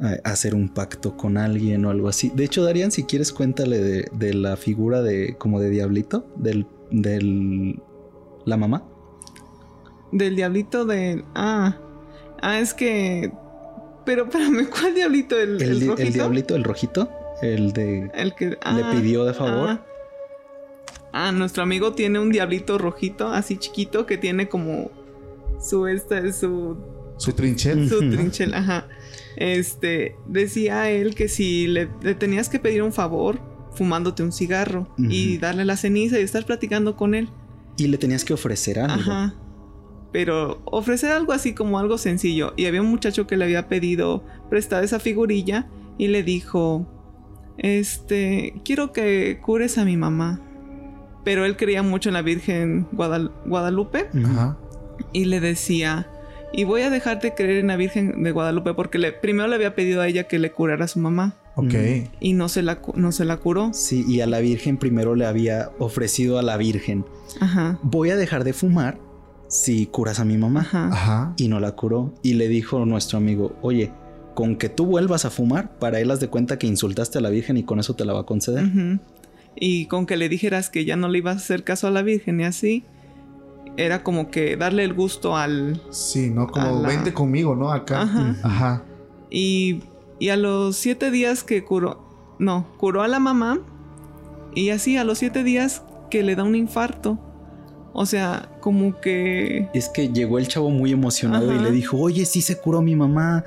eh, 0.00 0.20
hacer 0.22 0.54
un 0.54 0.68
pacto 0.68 1.16
con 1.16 1.36
alguien 1.36 1.84
o 1.84 1.90
algo 1.90 2.08
así. 2.08 2.30
De 2.34 2.44
hecho, 2.44 2.62
Darían, 2.62 2.92
si 2.92 3.02
quieres, 3.02 3.32
cuéntale 3.32 4.06
de, 4.10 4.34
la 4.34 4.56
figura 4.56 5.02
de 5.02 5.34
como 5.36 5.60
de 5.60 5.70
diablito, 5.70 6.26
del, 6.36 6.66
del 6.92 7.82
la 8.44 8.56
mamá. 8.56 8.84
Del 10.12 10.36
diablito 10.36 10.84
de... 10.84 11.24
Ah, 11.34 11.76
ah, 12.40 12.58
es 12.60 12.74
que... 12.74 13.32
Pero 14.04 14.24
espérame, 14.24 14.68
¿cuál 14.70 14.94
diablito? 14.94 15.38
¿El, 15.38 15.60
el, 15.62 15.82
el, 15.82 16.00
el 16.00 16.12
diablito, 16.12 16.56
el 16.56 16.64
rojito? 16.64 17.10
El 17.42 17.72
de... 17.72 18.10
El 18.14 18.34
que... 18.34 18.50
le 18.50 18.58
ah, 18.62 18.92
pidió 18.94 19.24
de 19.24 19.34
favor. 19.34 19.68
Ah. 19.70 19.84
ah. 21.12 21.32
nuestro 21.32 21.62
amigo 21.62 21.92
tiene 21.92 22.18
un 22.18 22.30
diablito 22.30 22.78
rojito, 22.78 23.28
así 23.28 23.56
chiquito, 23.56 24.06
que 24.06 24.18
tiene 24.18 24.48
como 24.48 24.90
su... 25.60 25.86
Esta, 25.86 26.32
su... 26.32 26.76
Su 27.18 27.32
trinchel. 27.32 27.88
Su 27.88 27.98
trinchel, 27.98 28.54
ajá. 28.54 28.86
Este, 29.36 30.16
decía 30.26 30.90
él 30.90 31.14
que 31.14 31.28
si 31.28 31.66
le, 31.68 31.86
tenías 32.18 32.48
que 32.48 32.58
pedir 32.58 32.82
un 32.82 32.92
favor 32.92 33.40
fumándote 33.72 34.24
un 34.24 34.32
cigarro 34.32 34.88
y 34.98 35.38
darle 35.38 35.64
la 35.64 35.76
ceniza 35.76 36.18
y 36.18 36.22
estar 36.22 36.44
platicando 36.44 36.96
con 36.96 37.14
él. 37.14 37.28
Y 37.76 37.86
le 37.86 37.98
tenías 37.98 38.24
que 38.24 38.34
ofrecer 38.34 38.80
algo. 38.80 39.12
Ajá. 39.12 39.34
Pero 40.12 40.60
ofrecer 40.64 41.12
algo 41.12 41.32
así 41.32 41.52
como 41.52 41.78
algo 41.78 41.98
sencillo. 41.98 42.54
Y 42.56 42.66
había 42.66 42.80
un 42.80 42.88
muchacho 42.88 43.26
que 43.26 43.36
le 43.36 43.44
había 43.44 43.68
pedido 43.68 44.24
prestar 44.48 44.84
esa 44.84 44.98
figurilla 44.98 45.66
y 45.98 46.08
le 46.08 46.22
dijo, 46.22 46.86
este, 47.58 48.54
quiero 48.64 48.92
que 48.92 49.40
cures 49.42 49.78
a 49.78 49.84
mi 49.84 49.96
mamá. 49.96 50.40
Pero 51.24 51.44
él 51.44 51.56
creía 51.56 51.82
mucho 51.82 52.08
en 52.08 52.14
la 52.14 52.22
Virgen 52.22 52.86
Guadalupe. 52.92 54.08
Y 55.12 55.26
le 55.26 55.40
decía, 55.40 56.08
y 56.52 56.64
voy 56.64 56.82
a 56.82 56.90
dejar 56.90 57.20
de 57.20 57.34
creer 57.34 57.58
en 57.58 57.66
la 57.66 57.76
Virgen 57.76 58.22
de 58.22 58.32
Guadalupe 58.32 58.72
porque 58.74 58.98
le, 58.98 59.12
primero 59.12 59.48
le 59.48 59.56
había 59.56 59.74
pedido 59.74 60.00
a 60.00 60.08
ella 60.08 60.24
que 60.24 60.38
le 60.38 60.52
curara 60.52 60.86
a 60.86 60.88
su 60.88 60.98
mamá. 60.98 61.36
Ok. 61.56 61.74
Y 62.20 62.34
no 62.34 62.48
se, 62.48 62.62
la, 62.62 62.80
no 62.94 63.12
se 63.12 63.24
la 63.24 63.36
curó. 63.36 63.70
Sí, 63.74 64.04
y 64.08 64.20
a 64.20 64.26
la 64.26 64.38
Virgen 64.38 64.78
primero 64.78 65.16
le 65.16 65.26
había 65.26 65.70
ofrecido 65.78 66.38
a 66.38 66.42
la 66.42 66.56
Virgen. 66.56 67.04
Ajá. 67.40 67.78
Voy 67.82 68.10
a 68.10 68.16
dejar 68.16 68.44
de 68.44 68.52
fumar 68.52 68.98
si 69.48 69.86
curas 69.86 70.20
a 70.20 70.24
mi 70.24 70.38
mamá. 70.38 70.68
Ajá. 70.72 71.34
Y 71.36 71.48
no 71.48 71.58
la 71.60 71.72
curó. 71.72 72.14
Y 72.22 72.34
le 72.34 72.48
dijo 72.48 72.84
nuestro 72.86 73.18
amigo, 73.18 73.56
oye, 73.62 73.92
con 74.34 74.56
que 74.56 74.68
tú 74.68 74.86
vuelvas 74.86 75.24
a 75.24 75.30
fumar, 75.30 75.78
para 75.78 75.98
él 75.98 76.10
haz 76.10 76.20
de 76.20 76.28
cuenta 76.28 76.58
que 76.58 76.66
insultaste 76.66 77.18
a 77.18 77.20
la 77.20 77.30
Virgen 77.30 77.56
y 77.56 77.64
con 77.64 77.80
eso 77.80 77.94
te 77.94 78.04
la 78.04 78.12
va 78.12 78.20
a 78.20 78.26
conceder. 78.26 78.70
Y 79.56 79.86
con 79.86 80.06
que 80.06 80.16
le 80.16 80.28
dijeras 80.28 80.70
que 80.70 80.84
ya 80.84 80.96
no 80.96 81.08
le 81.08 81.18
ibas 81.18 81.34
a 81.34 81.38
hacer 81.38 81.64
caso 81.64 81.88
a 81.88 81.90
la 81.90 82.02
Virgen 82.02 82.40
y 82.40 82.44
así, 82.44 82.84
era 83.76 84.04
como 84.04 84.30
que 84.30 84.56
darle 84.56 84.84
el 84.84 84.94
gusto 84.94 85.36
al... 85.36 85.82
Sí, 85.90 86.30
¿no? 86.30 86.46
Como 86.46 86.82
vente 86.82 87.12
conmigo, 87.12 87.56
¿no? 87.56 87.72
Acá. 87.72 88.02
Ajá. 88.02 88.36
Ajá. 88.42 88.82
Y, 89.30 89.80
y 90.18 90.28
a 90.28 90.36
los 90.36 90.76
siete 90.76 91.10
días 91.10 91.42
que 91.42 91.64
curó, 91.64 92.36
no, 92.38 92.66
curó 92.76 93.02
a 93.02 93.08
la 93.08 93.18
mamá 93.18 93.60
y 94.54 94.70
así 94.70 94.96
a 94.96 95.04
los 95.04 95.18
siete 95.18 95.42
días 95.42 95.82
que 96.10 96.22
le 96.22 96.36
da 96.36 96.44
un 96.44 96.54
infarto. 96.54 97.18
O 97.92 98.06
sea, 98.06 98.48
como 98.60 99.00
que... 99.00 99.68
Es 99.74 99.88
que 99.88 100.08
llegó 100.08 100.38
el 100.38 100.48
chavo 100.48 100.70
muy 100.70 100.92
emocionado 100.92 101.52
y 101.52 101.58
le 101.58 101.70
dijo, 101.70 101.98
oye, 101.98 102.24
sí 102.26 102.42
se 102.42 102.56
curó 102.58 102.82
mi 102.82 102.94
mamá 102.94 103.44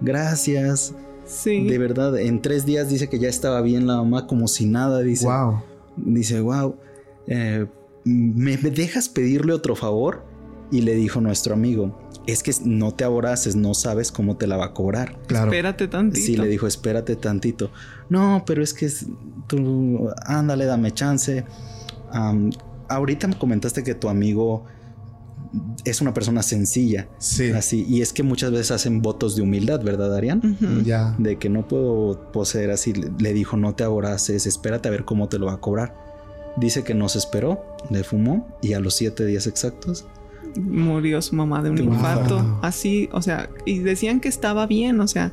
gracias. 0.00 0.94
Sí. 1.24 1.66
De 1.66 1.78
verdad, 1.78 2.18
en 2.18 2.42
tres 2.42 2.66
días 2.66 2.88
dice 2.88 3.08
que 3.08 3.18
ya 3.18 3.28
estaba 3.28 3.60
bien 3.62 3.86
la 3.86 3.96
mamá, 3.96 4.26
como 4.26 4.48
si 4.48 4.66
nada. 4.66 5.00
Dice, 5.00 5.26
wow. 5.26 5.62
Dice, 5.96 6.40
wow. 6.40 6.76
Eh, 7.26 7.66
¿Me 8.04 8.56
dejas 8.56 9.08
pedirle 9.08 9.52
otro 9.52 9.74
favor? 9.74 10.22
Y 10.70 10.80
le 10.80 10.94
dijo 10.94 11.20
nuestro 11.20 11.54
amigo, 11.54 11.96
es 12.26 12.42
que 12.42 12.52
no 12.64 12.92
te 12.92 13.04
aboraces, 13.04 13.54
no 13.54 13.74
sabes 13.74 14.10
cómo 14.10 14.36
te 14.36 14.46
la 14.46 14.56
va 14.56 14.66
a 14.66 14.74
cobrar. 14.74 15.18
Claro. 15.26 15.46
Espérate 15.46 15.88
tantito. 15.88 16.26
Sí, 16.26 16.36
le 16.36 16.48
dijo, 16.48 16.66
espérate 16.66 17.16
tantito. 17.16 17.70
No, 18.08 18.42
pero 18.46 18.62
es 18.62 18.74
que 18.74 18.90
tú, 19.46 20.10
ándale, 20.24 20.64
dame 20.64 20.92
chance. 20.92 21.44
Ahorita 22.88 23.28
me 23.28 23.38
comentaste 23.38 23.82
que 23.82 23.94
tu 23.94 24.08
amigo 24.08 24.64
es 25.84 26.00
una 26.00 26.14
persona 26.14 26.42
sencilla. 26.42 27.08
Sí. 27.18 27.50
Así. 27.52 27.84
Y 27.88 28.02
es 28.02 28.12
que 28.12 28.22
muchas 28.22 28.50
veces 28.50 28.70
hacen 28.70 29.02
votos 29.02 29.36
de 29.36 29.42
humildad, 29.42 29.82
¿verdad, 29.82 30.14
Arián? 30.14 30.56
Ya. 30.84 31.14
De 31.18 31.38
que 31.38 31.48
no 31.48 31.68
puedo 31.68 32.32
poseer 32.32 32.70
así. 32.70 32.92
Le 32.92 33.32
dijo, 33.32 33.56
no 33.56 33.74
te 33.74 33.84
aboraces, 33.84 34.46
espérate 34.46 34.88
a 34.88 34.90
ver 34.90 35.04
cómo 35.04 35.28
te 35.28 35.38
lo 35.38 35.46
va 35.46 35.54
a 35.54 35.60
cobrar. 35.60 35.94
Dice 36.56 36.84
que 36.84 36.94
no 36.94 37.08
se 37.08 37.18
esperó, 37.18 37.64
le 37.90 38.04
fumó 38.04 38.48
y 38.62 38.74
a 38.74 38.80
los 38.80 38.94
siete 38.94 39.26
días 39.26 39.46
exactos 39.46 40.06
murió 40.56 41.20
su 41.22 41.34
mamá 41.34 41.62
de 41.62 41.70
un 41.70 41.78
infarto. 41.78 42.58
Así, 42.62 43.08
o 43.12 43.22
sea, 43.22 43.50
y 43.64 43.80
decían 43.80 44.20
que 44.20 44.28
estaba 44.28 44.66
bien, 44.66 45.00
o 45.00 45.08
sea, 45.08 45.32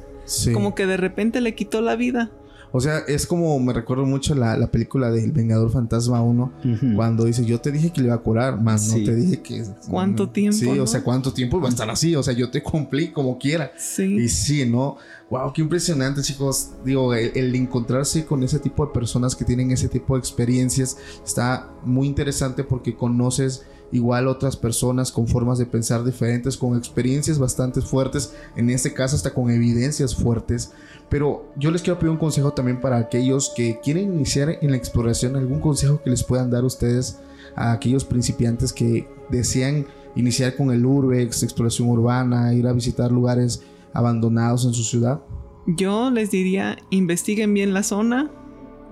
como 0.54 0.76
que 0.76 0.86
de 0.86 0.98
repente 0.98 1.42
le 1.42 1.56
quitó 1.56 1.82
la 1.82 1.96
vida. 1.96 2.32
O 2.72 2.80
sea, 2.80 3.00
es 3.00 3.28
como 3.28 3.60
me 3.60 3.74
recuerdo 3.74 4.06
mucho 4.06 4.34
la, 4.34 4.56
la 4.58 4.72
película 4.72 5.12
del 5.12 5.32
Vengador 5.32 5.72
Fantasma 5.72 6.22
1, 6.22 6.52
cuando 6.96 7.26
dice, 7.26 7.46
yo 7.46 7.60
te 7.60 7.72
dije 7.72 7.92
que 7.92 8.02
le 8.02 8.08
iba 8.08 8.16
a 8.16 8.20
curar, 8.20 8.62
más 8.62 8.88
no 8.88 9.04
te 9.04 9.16
dije 9.16 9.42
que... 9.42 9.64
¿Cuánto 9.90 10.30
tiempo? 10.30 10.58
Sí, 10.58 10.80
o 10.80 10.88
sea, 10.88 11.04
¿cuánto 11.04 11.34
tiempo 11.34 11.60
va 11.60 11.68
a 11.68 11.70
estar 11.70 11.90
así? 11.90 12.16
O 12.16 12.24
sea, 12.24 12.34
yo 12.34 12.50
te 12.50 12.64
cumplí 12.64 13.10
como 13.10 13.38
quiera. 13.38 13.72
Sí. 13.78 14.04
Y 14.04 14.30
sí, 14.30 14.66
¿no? 14.66 14.98
Wow, 15.30 15.54
qué 15.54 15.62
impresionante, 15.62 16.22
chicos. 16.22 16.72
Digo, 16.84 17.14
el, 17.14 17.56
encontrarse 17.56 18.26
con 18.26 18.44
ese 18.44 18.60
tipo 18.60 18.86
de 18.86 18.92
personas 18.92 19.36
que 19.36 19.46
tienen 19.46 19.72
ese 19.72 19.88
tipo 19.88 20.16
de 20.16 20.20
experiencias 20.20 20.98
está 21.24 21.70
muy 21.86 22.08
interesante 22.08 22.64
porque 22.64 22.96
conoces 22.96 23.64
igual 23.92 24.28
otras 24.28 24.56
personas 24.56 25.12
con 25.12 25.28
formas 25.28 25.58
de 25.58 25.66
pensar 25.66 26.04
diferentes, 26.04 26.58
con 26.58 26.78
experiencias 26.78 27.40
bastante 27.40 27.82
fuertes, 27.82 28.34
en 28.56 28.70
este 28.70 28.94
caso 28.94 29.16
hasta 29.16 29.34
con 29.34 29.50
evidencias 29.50 30.16
fuertes. 30.16 30.72
Pero 31.10 31.52
yo 31.58 31.72
les 31.72 31.82
quiero 31.82 32.00
pedir 32.00 32.12
un 32.12 32.18
consejo 32.18 32.54
también 32.54 32.80
para 32.80 32.98
aquellos 32.98 33.52
que 33.56 33.80
quieren 33.84 34.14
iniciar 34.14 34.58
en 34.62 34.72
la 34.72 34.78
exploración, 34.78 35.36
algún 35.36 35.60
consejo 35.60 36.02
que 36.02 36.10
les 36.10 36.24
puedan 36.24 36.50
dar 36.50 36.64
ustedes 36.64 37.20
a 37.56 37.74
aquellos 37.74 38.06
principiantes 38.06 38.72
que 38.72 39.08
desean 39.30 39.86
iniciar 40.16 40.56
con 40.56 40.72
el 40.72 40.86
urbex, 40.86 41.44
exploración 41.44 41.90
urbana, 41.90 42.54
ir 42.54 42.68
a 42.68 42.74
visitar 42.74 43.12
lugares 43.12 43.64
abandonados 43.94 44.66
en 44.66 44.74
su 44.74 44.84
ciudad. 44.84 45.22
Yo 45.68 46.10
les 46.12 46.32
diría, 46.32 46.78
investiguen 46.90 47.54
bien 47.54 47.74
la 47.74 47.84
zona, 47.84 48.32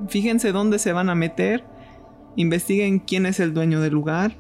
fíjense 0.08 0.52
dónde 0.52 0.80
se 0.80 0.94
van 0.94 1.10
a 1.10 1.16
meter, 1.16 1.66
investiguen 2.36 3.00
quién 3.00 3.26
es 3.26 3.40
el 3.40 3.54
dueño 3.54 3.82
del 3.82 3.94
lugar, 3.94 4.38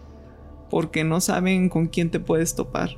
porque 0.69 1.03
no 1.03 1.21
saben 1.21 1.69
con 1.69 1.87
quién 1.87 2.11
te 2.11 2.19
puedes 2.19 2.55
topar. 2.55 2.97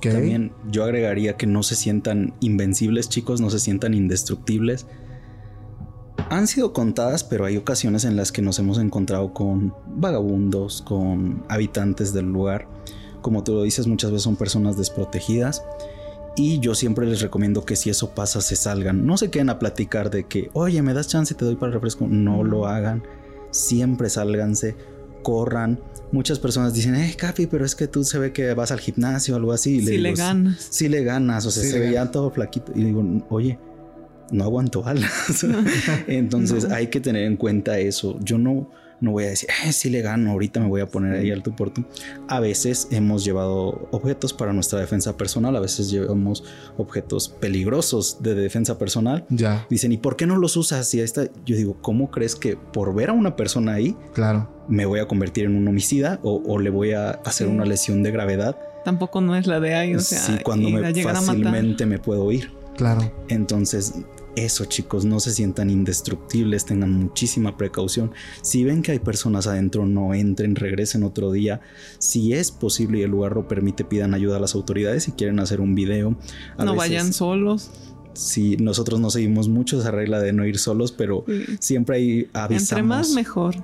También 0.00 0.52
yo 0.70 0.84
agregaría 0.84 1.36
que 1.36 1.46
no 1.46 1.62
se 1.62 1.76
sientan 1.76 2.34
invencibles, 2.40 3.08
chicos, 3.08 3.40
no 3.40 3.50
se 3.50 3.58
sientan 3.58 3.94
indestructibles. 3.94 4.86
Han 6.30 6.46
sido 6.46 6.72
contadas, 6.72 7.22
pero 7.22 7.44
hay 7.44 7.56
ocasiones 7.56 8.04
en 8.04 8.16
las 8.16 8.32
que 8.32 8.40
nos 8.40 8.58
hemos 8.58 8.78
encontrado 8.78 9.34
con 9.34 9.74
vagabundos, 9.86 10.80
con 10.82 11.44
habitantes 11.48 12.14
del 12.14 12.26
lugar. 12.26 12.66
Como 13.20 13.44
tú 13.44 13.54
lo 13.54 13.62
dices, 13.62 13.86
muchas 13.86 14.10
veces 14.10 14.22
son 14.22 14.36
personas 14.36 14.76
desprotegidas. 14.78 15.62
Y 16.36 16.58
yo 16.60 16.74
siempre 16.74 17.06
les 17.06 17.20
recomiendo 17.20 17.64
que 17.64 17.76
si 17.76 17.90
eso 17.90 18.14
pasa, 18.14 18.40
se 18.40 18.56
salgan. 18.56 19.06
No 19.06 19.16
se 19.16 19.30
queden 19.30 19.50
a 19.50 19.58
platicar 19.58 20.10
de 20.10 20.24
que, 20.24 20.50
oye, 20.54 20.82
me 20.82 20.94
das 20.94 21.08
chance, 21.08 21.34
te 21.34 21.44
doy 21.44 21.56
para 21.56 21.68
el 21.68 21.74
refresco. 21.74 22.06
No 22.08 22.42
lo 22.42 22.66
hagan. 22.66 23.04
Siempre 23.50 24.10
sálganse, 24.10 24.76
corran 25.24 25.80
muchas 26.14 26.38
personas 26.38 26.72
dicen, 26.72 26.94
eh, 26.94 27.14
Capi, 27.16 27.46
pero 27.46 27.66
es 27.66 27.74
que 27.74 27.88
tú 27.88 28.04
se 28.04 28.18
ve 28.18 28.32
que 28.32 28.54
vas 28.54 28.70
al 28.70 28.80
gimnasio 28.80 29.34
o 29.34 29.36
algo 29.36 29.52
así. 29.52 29.84
Si 29.84 29.98
le, 29.98 30.14
ganas. 30.14 30.68
Si 30.70 30.88
le 30.88 31.04
ganas, 31.04 31.44
o 31.44 31.50
sea, 31.50 31.62
se 31.62 31.78
veía 31.78 32.10
todo 32.10 32.30
flaquito. 32.30 32.72
Y 32.74 32.84
digo, 32.84 33.04
oye, 33.28 33.58
no 34.30 34.44
aguanto 34.44 34.86
alas. 34.86 35.44
Entonces 36.06 36.64
hay 36.70 36.86
que 36.86 37.00
tener 37.00 37.24
en 37.24 37.36
cuenta 37.36 37.78
eso. 37.78 38.18
Yo 38.20 38.38
no, 38.38 38.70
no 39.04 39.12
voy 39.12 39.24
a 39.24 39.28
decir, 39.28 39.48
eh, 39.64 39.72
sí 39.72 39.90
le 39.90 40.00
gano, 40.00 40.30
ahorita 40.32 40.60
me 40.60 40.68
voy 40.68 40.80
a 40.80 40.86
poner 40.86 41.14
ahí 41.14 41.30
al 41.30 41.42
tú 41.42 41.54
por 41.54 41.70
tú. 41.70 41.84
A 42.28 42.40
veces 42.40 42.88
hemos 42.90 43.24
llevado 43.24 43.88
objetos 43.90 44.32
para 44.32 44.52
nuestra 44.52 44.80
defensa 44.80 45.16
personal, 45.16 45.54
a 45.56 45.60
veces 45.60 45.90
llevamos 45.90 46.42
objetos 46.76 47.28
peligrosos 47.28 48.22
de 48.22 48.34
defensa 48.34 48.78
personal. 48.78 49.24
Ya. 49.28 49.66
Dicen, 49.70 49.92
¿y 49.92 49.98
por 49.98 50.16
qué 50.16 50.26
no 50.26 50.36
los 50.36 50.56
usas? 50.56 50.92
Y 50.94 51.00
esta, 51.00 51.26
yo 51.44 51.56
digo, 51.56 51.76
¿cómo 51.80 52.10
crees 52.10 52.34
que 52.34 52.56
por 52.56 52.94
ver 52.94 53.10
a 53.10 53.12
una 53.12 53.36
persona 53.36 53.74
ahí, 53.74 53.96
claro, 54.12 54.48
me 54.68 54.86
voy 54.86 55.00
a 55.00 55.06
convertir 55.06 55.44
en 55.44 55.56
un 55.56 55.68
homicida 55.68 56.18
o, 56.22 56.58
le 56.58 56.70
voy 56.70 56.92
a 56.92 57.10
hacer 57.10 57.48
una 57.48 57.64
lesión 57.64 58.02
de 58.02 58.10
gravedad? 58.10 58.56
Tampoco 58.84 59.20
no 59.20 59.36
es 59.36 59.46
la 59.46 59.60
de 59.60 59.74
ahí, 59.74 59.94
o 59.94 60.00
sea, 60.00 60.18
sí, 60.18 60.38
cuando 60.42 60.68
me 60.68 60.94
fácilmente 61.02 61.86
me 61.86 61.98
puedo 61.98 62.30
ir. 62.32 62.50
Claro. 62.76 63.12
Entonces, 63.28 63.94
eso 64.36 64.64
chicos, 64.64 65.04
no 65.04 65.20
se 65.20 65.32
sientan 65.32 65.70
indestructibles, 65.70 66.64
tengan 66.64 66.92
muchísima 66.92 67.56
precaución. 67.56 68.12
Si 68.42 68.64
ven 68.64 68.82
que 68.82 68.92
hay 68.92 68.98
personas 68.98 69.46
adentro, 69.46 69.86
no 69.86 70.14
entren, 70.14 70.56
regresen 70.56 71.02
otro 71.02 71.32
día. 71.32 71.60
Si 71.98 72.32
es 72.32 72.50
posible 72.50 72.98
y 72.98 73.02
el 73.02 73.10
lugar 73.10 73.32
lo 73.32 73.48
permite, 73.48 73.84
pidan 73.84 74.14
ayuda 74.14 74.36
a 74.36 74.40
las 74.40 74.54
autoridades 74.54 75.04
si 75.04 75.12
quieren 75.12 75.38
hacer 75.40 75.60
un 75.60 75.74
video. 75.74 76.16
no 76.58 76.74
vayan 76.74 77.12
solos. 77.12 77.70
Si 78.14 78.56
nosotros 78.58 79.00
no 79.00 79.10
seguimos 79.10 79.48
mucho 79.48 79.80
esa 79.80 79.90
regla 79.90 80.20
de 80.20 80.32
no 80.32 80.44
ir 80.46 80.58
solos, 80.58 80.92
pero 80.92 81.24
siempre 81.58 81.96
hay 81.96 82.28
avisamos. 82.32 82.72
Entre 82.72 82.82
más 82.82 83.10
mejor. 83.10 83.56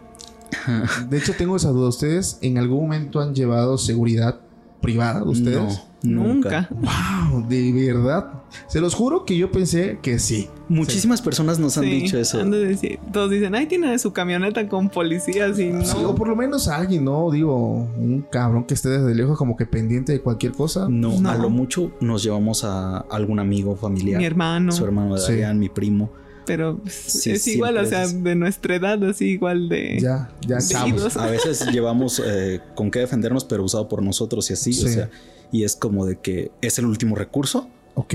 De 1.08 1.18
hecho, 1.18 1.34
tengo 1.34 1.56
esa 1.56 1.70
duda. 1.70 1.88
¿Ustedes 1.88 2.38
en 2.42 2.58
algún 2.58 2.82
momento 2.82 3.20
han 3.20 3.34
llevado 3.34 3.78
seguridad 3.78 4.40
privada 4.80 5.20
de 5.20 5.28
ustedes? 5.28 5.82
Nunca. 6.02 6.68
Wow, 6.70 7.46
de 7.46 7.72
verdad. 7.72 8.39
Se 8.66 8.80
los 8.80 8.94
juro 8.94 9.24
que 9.24 9.36
yo 9.36 9.50
pensé 9.50 9.98
que 10.02 10.18
sí. 10.18 10.48
Muchísimas 10.68 11.20
personas 11.22 11.58
nos 11.58 11.76
han 11.78 11.84
dicho 11.84 12.18
eso. 12.18 12.44
decir, 12.44 12.98
todos 13.12 13.30
dicen, 13.30 13.54
ay, 13.54 13.66
tiene 13.66 13.98
su 13.98 14.12
camioneta 14.12 14.68
con 14.68 14.88
policías 14.88 15.58
y 15.58 15.70
no. 15.70 16.08
o 16.08 16.14
por 16.14 16.28
lo 16.28 16.36
menos 16.36 16.68
alguien, 16.68 17.04
¿no? 17.04 17.30
Digo, 17.30 17.56
un 17.56 18.24
cabrón 18.30 18.64
que 18.64 18.74
esté 18.74 18.88
desde 18.88 19.14
lejos 19.14 19.36
como 19.36 19.56
que 19.56 19.66
pendiente 19.66 20.12
de 20.12 20.20
cualquier 20.20 20.52
cosa. 20.52 20.86
No, 20.88 21.28
a 21.28 21.36
lo 21.36 21.50
mucho 21.50 21.92
nos 22.00 22.22
llevamos 22.22 22.64
a 22.64 22.98
algún 22.98 23.38
amigo 23.38 23.76
familiar. 23.76 24.18
Mi 24.18 24.26
hermano. 24.26 24.72
Su 24.72 24.84
hermano 24.84 25.16
de 25.16 25.24
Adrián, 25.24 25.58
mi 25.58 25.68
primo 25.68 26.10
pero 26.50 26.80
es 26.84 27.46
igual, 27.46 27.76
o 27.76 27.86
sea, 27.86 28.08
de 28.08 28.34
nuestra 28.34 28.74
edad, 28.74 29.02
así 29.04 29.26
igual 29.26 29.68
de. 29.68 30.00
Ya, 30.00 30.32
ya 30.44 30.56
estamos. 30.56 31.16
A 31.16 31.26
veces 31.26 31.64
llevamos 31.72 32.20
eh, 32.26 32.60
con 32.74 32.90
qué 32.90 32.98
defendernos, 32.98 33.44
pero 33.44 33.62
usado 33.62 33.88
por 33.88 34.02
nosotros 34.02 34.50
y 34.50 34.54
así, 34.54 34.70
o 34.70 34.88
sea, 34.88 35.10
y 35.52 35.62
es 35.62 35.76
como 35.76 36.06
de 36.06 36.16
que 36.16 36.50
es 36.60 36.76
el 36.80 36.86
último 36.86 37.14
recurso. 37.14 37.68
Ok. 37.94 38.14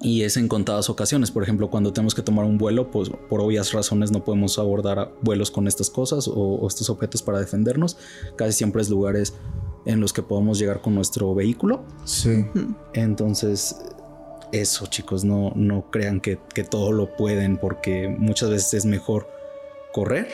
Y 0.00 0.22
es 0.22 0.36
en 0.36 0.48
contadas 0.48 0.90
ocasiones. 0.90 1.30
Por 1.30 1.42
ejemplo, 1.42 1.70
cuando 1.70 1.92
tenemos 1.92 2.14
que 2.14 2.22
tomar 2.22 2.44
un 2.44 2.58
vuelo, 2.58 2.90
pues 2.90 3.10
por 3.30 3.40
obvias 3.40 3.72
razones 3.72 4.10
no 4.10 4.22
podemos 4.22 4.58
abordar 4.58 5.12
vuelos 5.22 5.50
con 5.50 5.66
estas 5.66 5.88
cosas 5.88 6.28
o, 6.28 6.66
estos 6.68 6.90
objetos 6.90 7.22
para 7.22 7.40
defendernos. 7.40 7.96
Casi 8.36 8.52
siempre 8.52 8.82
es 8.82 8.90
lugares 8.90 9.34
en 9.86 10.00
los 10.00 10.12
que 10.12 10.22
podemos 10.22 10.58
llegar 10.58 10.82
con 10.82 10.94
nuestro 10.94 11.34
vehículo. 11.34 11.84
Sí. 12.04 12.44
Entonces, 12.92 13.76
eso, 14.52 14.86
chicos, 14.86 15.24
no, 15.24 15.52
no 15.54 15.90
crean 15.90 16.20
que, 16.20 16.36
todo 16.68 16.92
lo 16.92 17.16
pueden, 17.16 17.56
porque 17.56 18.08
muchas 18.08 18.50
veces 18.50 18.74
es 18.74 18.84
mejor 18.84 19.26
correr 19.92 20.28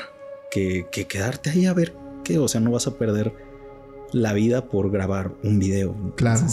que, 0.50 0.88
que 0.90 1.06
quedarte 1.06 1.50
ahí 1.50 1.66
a 1.66 1.74
ver 1.74 1.94
qué. 2.24 2.38
O 2.38 2.48
sea, 2.48 2.60
no 2.60 2.72
vas 2.72 2.88
a 2.88 2.98
perder 2.98 3.32
la 4.12 4.32
vida 4.32 4.68
por 4.68 4.90
grabar 4.90 5.32
un 5.44 5.58
video. 5.60 5.94
Claro. 6.16 6.44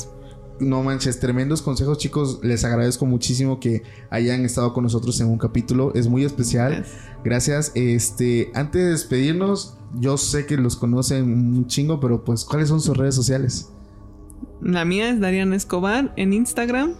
No 0.59 0.83
manches, 0.83 1.19
tremendos 1.19 1.61
consejos, 1.61 1.97
chicos. 1.97 2.39
Les 2.43 2.63
agradezco 2.63 3.05
muchísimo 3.05 3.59
que 3.59 3.83
hayan 4.09 4.45
estado 4.45 4.73
con 4.73 4.83
nosotros 4.83 5.19
en 5.21 5.27
un 5.27 5.37
capítulo. 5.37 5.93
Es 5.93 6.07
muy 6.07 6.23
especial. 6.23 6.85
Gracias. 7.23 7.71
Este, 7.75 8.51
antes 8.53 8.81
de 8.81 8.89
despedirnos, 8.89 9.77
yo 9.99 10.17
sé 10.17 10.45
que 10.45 10.57
los 10.57 10.75
conocen 10.75 11.23
un 11.25 11.67
chingo, 11.67 11.99
pero 11.99 12.23
pues, 12.23 12.45
¿cuáles 12.45 12.69
son 12.69 12.81
sus 12.81 12.97
redes 12.97 13.15
sociales? 13.15 13.69
La 14.61 14.85
mía 14.85 15.09
es 15.09 15.19
Darian 15.19 15.53
Escobar 15.53 16.13
en 16.17 16.33
Instagram 16.33 16.93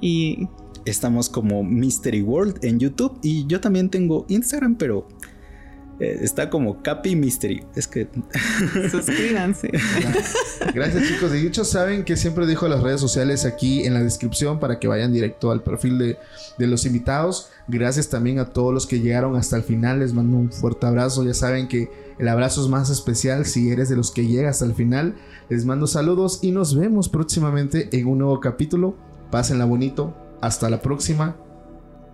y 0.00 0.48
estamos 0.84 1.28
como 1.28 1.62
Mystery 1.62 2.22
World 2.22 2.64
en 2.64 2.78
YouTube 2.78 3.18
y 3.22 3.46
yo 3.46 3.60
también 3.60 3.88
tengo 3.88 4.26
Instagram, 4.28 4.76
pero 4.76 5.06
está 6.02 6.50
como 6.50 6.82
Capi 6.82 7.16
Mystery. 7.16 7.64
Es 7.74 7.86
que. 7.86 8.08
Suscríbanse. 8.90 9.70
Gracias, 10.74 11.08
chicos. 11.08 11.30
De 11.30 11.46
hecho, 11.46 11.64
saben 11.64 12.04
que 12.04 12.16
siempre 12.16 12.46
dejo 12.46 12.68
las 12.68 12.82
redes 12.82 13.00
sociales 13.00 13.44
aquí 13.44 13.84
en 13.84 13.94
la 13.94 14.02
descripción 14.02 14.58
para 14.58 14.78
que 14.78 14.88
vayan 14.88 15.12
directo 15.12 15.50
al 15.50 15.62
perfil 15.62 15.98
de, 15.98 16.18
de 16.58 16.66
los 16.66 16.86
invitados. 16.86 17.50
Gracias 17.68 18.08
también 18.08 18.38
a 18.38 18.46
todos 18.46 18.74
los 18.74 18.86
que 18.86 19.00
llegaron 19.00 19.36
hasta 19.36 19.56
el 19.56 19.62
final. 19.62 20.00
Les 20.00 20.12
mando 20.12 20.36
un 20.36 20.50
fuerte 20.50 20.86
abrazo. 20.86 21.24
Ya 21.24 21.34
saben 21.34 21.68
que 21.68 21.90
el 22.18 22.28
abrazo 22.28 22.62
es 22.62 22.68
más 22.68 22.90
especial 22.90 23.46
si 23.46 23.70
eres 23.70 23.88
de 23.88 23.96
los 23.96 24.10
que 24.10 24.26
llegas 24.26 24.56
hasta 24.56 24.66
el 24.66 24.74
final. 24.74 25.14
Les 25.48 25.64
mando 25.64 25.86
saludos 25.86 26.40
y 26.42 26.50
nos 26.50 26.76
vemos 26.76 27.08
próximamente 27.08 27.88
en 27.92 28.06
un 28.06 28.18
nuevo 28.18 28.40
capítulo. 28.40 28.96
Pásenla 29.30 29.64
bonito. 29.64 30.14
Hasta 30.40 30.68
la 30.68 30.82
próxima. 30.82 31.36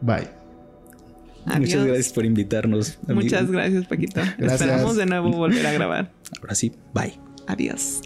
Bye. 0.00 0.37
Muchas 1.56 1.84
gracias 1.86 2.12
por 2.12 2.24
invitarnos. 2.24 2.98
Muchas 3.06 3.50
gracias, 3.50 3.86
Paquito. 3.86 4.20
Esperamos 4.38 4.96
de 4.96 5.06
nuevo 5.06 5.30
volver 5.30 5.66
a 5.66 5.72
grabar. 5.72 6.12
Ahora 6.40 6.54
sí, 6.54 6.72
bye. 6.94 7.12
Adiós. 7.46 8.02